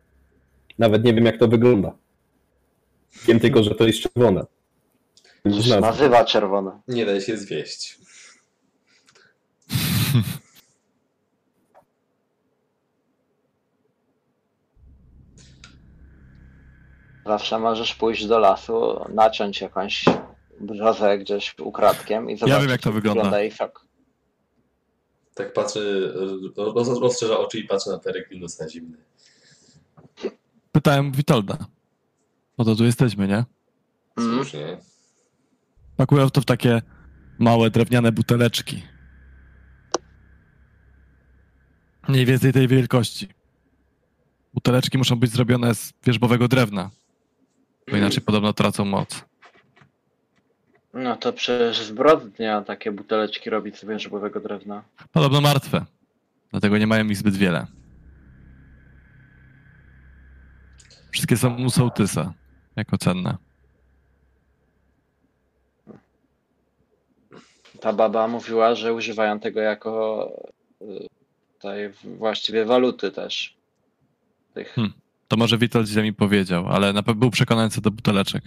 [0.80, 1.98] Nawet nie wiem, jak to wygląda.
[3.26, 4.46] Wiem tylko, że to jest czerwone.
[5.46, 5.80] nazwa.
[5.80, 6.82] nazywa czerwone.
[6.88, 8.00] Nie daj się zwieść.
[17.28, 20.06] Zawsze możesz pójść do lasu, naciąć jakąś
[20.62, 23.40] brzozę gdzieś ukradkiem i zobaczyć, wiem, jak to wygląda.
[23.40, 23.86] jej sok.
[25.34, 26.14] Tak patrzy,
[26.58, 28.98] roz, rozszerza oczy i patrzy na Peregrinus na zimny.
[30.72, 31.58] Pytałem Witolda.
[32.56, 33.46] Po to tu jesteśmy, nie?
[34.18, 34.36] Mm.
[34.36, 34.78] Słusznie.
[35.98, 36.82] Pakują to w takie
[37.40, 38.84] małe drewniane buteleczki.
[42.08, 43.28] Mniej więcej tej wielkości.
[44.54, 46.90] Buteleczki muszą być zrobione z wierzbowego drewna,
[47.92, 49.26] bo inaczej podobno tracą moc.
[50.94, 54.84] No to przecież zbrodnia takie buteleczki robić z wierzbowego drewna.
[55.12, 55.86] Podobno martwe,
[56.52, 57.68] dlatego nie mają ich zbyt wiele.
[61.12, 62.34] Wszystkie są u sołtysa,
[62.76, 63.38] jako cenne.
[67.82, 70.32] Ta baba mówiła, że używają tego jako
[70.82, 71.08] y,
[71.60, 73.58] tej właściwie waluty też.
[74.54, 74.74] Tych.
[74.74, 74.94] Hmm.
[75.28, 78.44] To może Witold źle mi powiedział, ale na pewno był przekonany co do buteleczek.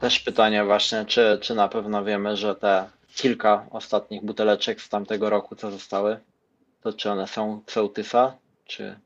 [0.00, 5.30] Też pytanie właśnie, czy, czy na pewno wiemy, że te kilka ostatnich buteleczek z tamtego
[5.30, 6.20] roku, co zostały,
[6.82, 8.96] to czy one są sołtysa, czy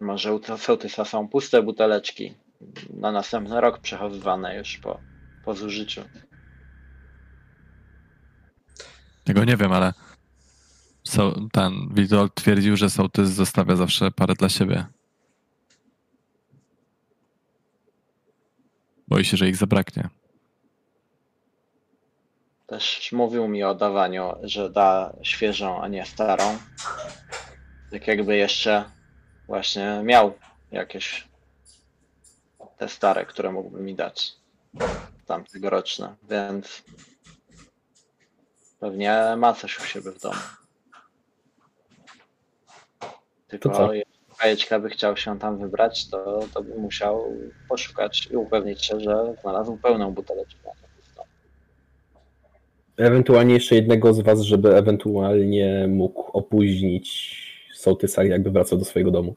[0.00, 2.34] może u sołtysa są puste buteleczki
[2.90, 5.00] na następny rok przechowywane już po,
[5.42, 6.02] po zużyciu.
[9.24, 9.92] Tego nie wiem, ale
[11.04, 14.86] so, ten Witold twierdził, że sołtys zostawia zawsze parę dla siebie.
[19.08, 20.08] Boi się, że ich zabraknie.
[22.66, 26.58] Też mówił mi o dawaniu, że da świeżą, a nie starą.
[27.90, 28.84] Tak jakby jeszcze
[29.46, 30.34] właśnie miał
[30.70, 31.28] jakieś
[32.78, 34.32] te stare, które mógłby mi dać.
[35.26, 36.82] Tamtegoroczne, więc
[38.82, 40.40] pewnie ma coś u siebie w domu.
[43.48, 43.92] Tylko To co?
[43.92, 47.36] jeśli Kajeczka by chciał się tam wybrać, to, to by musiał
[47.68, 50.70] poszukać i upewnić się, że znalazł pełną buteleczkę.
[52.96, 57.36] Ewentualnie jeszcze jednego z was, żeby ewentualnie mógł opóźnić
[57.74, 59.34] sołtysa, jakby wracał do swojego domu.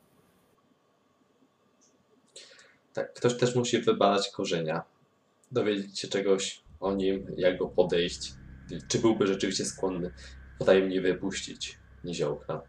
[2.93, 4.83] Tak, ktoś też musi wybadać korzenia.
[5.51, 8.33] Dowiedzieć się czegoś o nim, jak go podejść.
[8.87, 10.11] Czy byłby rzeczywiście skłonny
[10.59, 12.61] potajemnie wypuścić niziołka.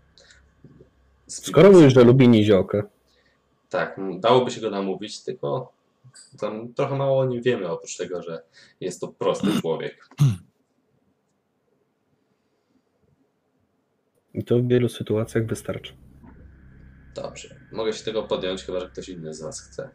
[1.26, 2.82] Skoro mówisz, że lubi niziołkę,
[3.68, 5.72] Tak, dałoby się go namówić, tylko
[6.40, 8.42] tam trochę mało o nim wiemy, oprócz tego, że
[8.80, 10.08] jest to prosty człowiek.
[14.34, 15.92] i to w wielu sytuacjach wystarczy.
[17.14, 19.90] Dobrze, mogę się tego podjąć, chyba że ktoś inny z Was chce.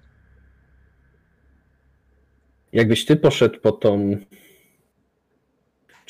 [2.73, 4.17] Jakbyś ty poszedł po tą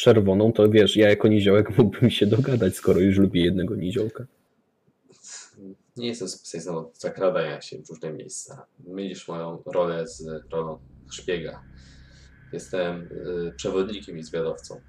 [0.02, 4.26] czerwoną, to wiesz, ja jako niziołek mógłbym się dogadać, skoro już lubię jednego niziołka.
[5.98, 8.66] Nie jestem specjalistą od zakradania się w różne miejsca.
[8.80, 10.80] Mylisz moją rolę z rolą
[11.12, 11.64] szpiega.
[12.54, 14.82] Jestem y, przewodnikiem i zwiadowcą.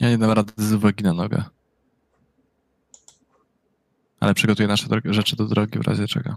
[0.00, 1.44] Ja nie dam rady z uwagi na nogę.
[4.20, 6.36] Ale przygotuję nasze drogi, rzeczy do drogi w razie czego.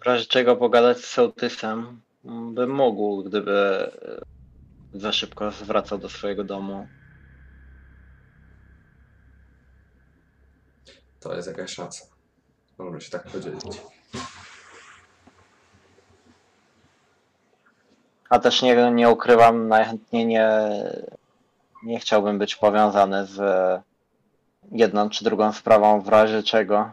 [0.00, 3.90] W razie czego pogadać z sołtysem bym mógł, gdyby
[4.92, 6.88] e, za szybko zwracał do swojego domu.
[11.20, 12.06] To jest jakaś szansa.
[12.78, 13.82] Możemy się tak podzielić.
[18.30, 20.48] A też nie, nie ukrywam, najchętniej nie,
[21.82, 23.40] nie chciałbym być powiązany z
[24.72, 26.90] jedną czy drugą sprawą, w razie czego.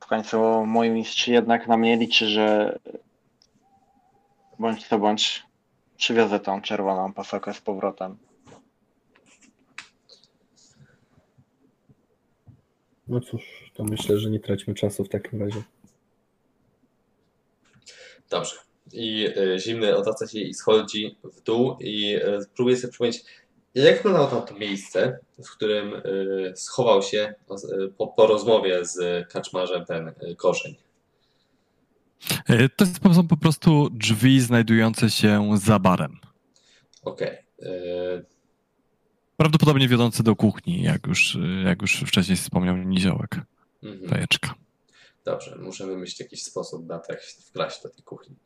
[0.00, 2.78] W końcu mój mistrz jednak na mnie liczy, że
[4.58, 5.42] bądź co bądź
[5.96, 8.16] przywiozę tą czerwoną pasokę z powrotem.
[13.08, 15.62] No cóż, to myślę, że nie traćmy czasu w takim razie.
[18.30, 18.56] Dobrze.
[18.92, 22.20] I y, zimny otaca się i schodzi w dół i y,
[22.54, 23.24] próbuje sobie przypomnieć,
[23.74, 27.34] jak wyglądało tam to miejsce, w którym y, schował się
[27.96, 30.74] po, po rozmowie z kaczmarzem ten korzeń.
[32.48, 36.18] E, To są po prostu drzwi znajdujące się za barem.
[37.02, 37.38] Okej.
[37.62, 38.24] Y,
[39.36, 43.36] Prawdopodobnie wiodące do kuchni, jak już, jak już wcześniej wspomniał Niziołek,
[43.82, 44.10] mhm.
[44.10, 44.54] fajeczka.
[45.24, 48.36] Dobrze, muszę wymyślić jakiś sposób na się wkraść do tej kuchni.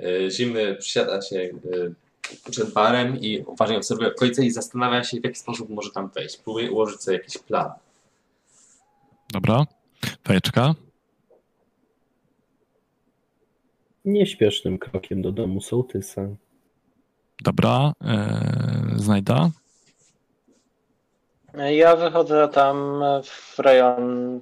[0.00, 1.50] Y, Zimny przysiada się
[2.50, 6.36] przed barem i uważnie obserwuje okolice i zastanawia się, w jaki sposób może tam wejść.
[6.36, 7.70] Próbuje ułożyć sobie jakiś plan.
[9.32, 9.66] Dobra,
[10.24, 10.74] fajeczka.
[14.04, 16.28] Nieśpiesznym krokiem do domu sołtysa.
[17.42, 19.50] Dobra, e, znajda.
[21.54, 24.40] Ja wychodzę tam w rejon,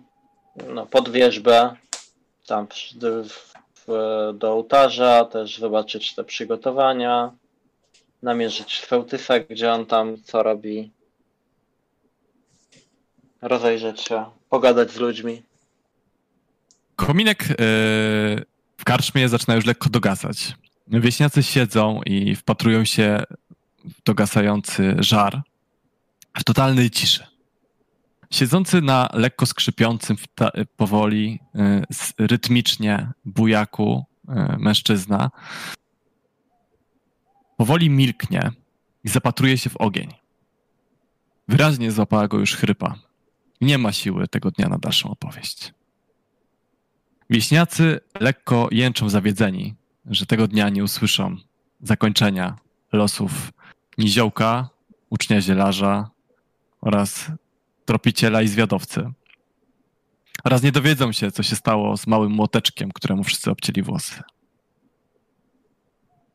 [0.69, 1.77] no, pod wierzbę,
[2.47, 3.51] tam w,
[3.87, 7.33] w, do ołtarza, też zobaczyć te przygotowania,
[8.23, 10.91] namierzyć sołtysa, gdzie on tam co robi,
[13.43, 15.43] rozejrzeć się, pogadać z ludźmi.
[16.97, 18.50] Kominek e,
[18.81, 20.55] w karczmie zaczyna już lekko dogasać.
[20.87, 23.23] Wieśniacy siedzą i wpatrują się
[23.85, 25.43] w dogasający żar
[26.39, 27.27] w totalnej ciszy.
[28.31, 30.17] Siedzący na lekko skrzypiącym
[30.77, 31.41] powoli,
[31.91, 35.31] s- rytmicznie bujaku e, mężczyzna
[37.57, 38.51] powoli milknie
[39.05, 40.15] i zapatruje się w ogień.
[41.49, 42.95] Wyraźnie złapała go już chrypa.
[43.61, 45.73] Nie ma siły tego dnia na dalszą opowieść.
[47.31, 49.75] Wieśniacy lekko jęczą zawiedzeni,
[50.07, 51.37] że tego dnia nie usłyszą
[51.83, 52.57] zakończenia
[52.93, 53.53] losów
[53.99, 54.69] niziołka,
[55.11, 56.11] ucznia zielarza
[56.81, 57.33] oraz
[57.85, 59.11] tropiciela i zwiadowcy.
[60.45, 64.23] Oraz nie dowiedzą się, co się stało z małym młoteczkiem, któremu wszyscy obcięli włosy.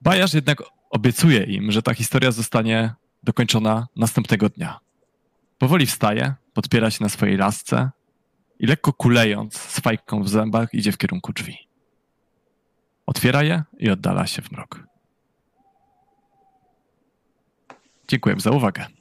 [0.02, 2.94] Bajarz jednak obiecuje im, że ta historia zostanie
[3.24, 4.80] dokończona następnego dnia.
[5.58, 7.92] Powoli wstaje, podpiera się na swojej lasce
[8.60, 11.58] i lekko kulejąc z fajką w zębach idzie w kierunku drzwi.
[13.06, 14.84] Otwiera je i oddala się w mrok.
[18.08, 18.86] Dziękuję za uwagę.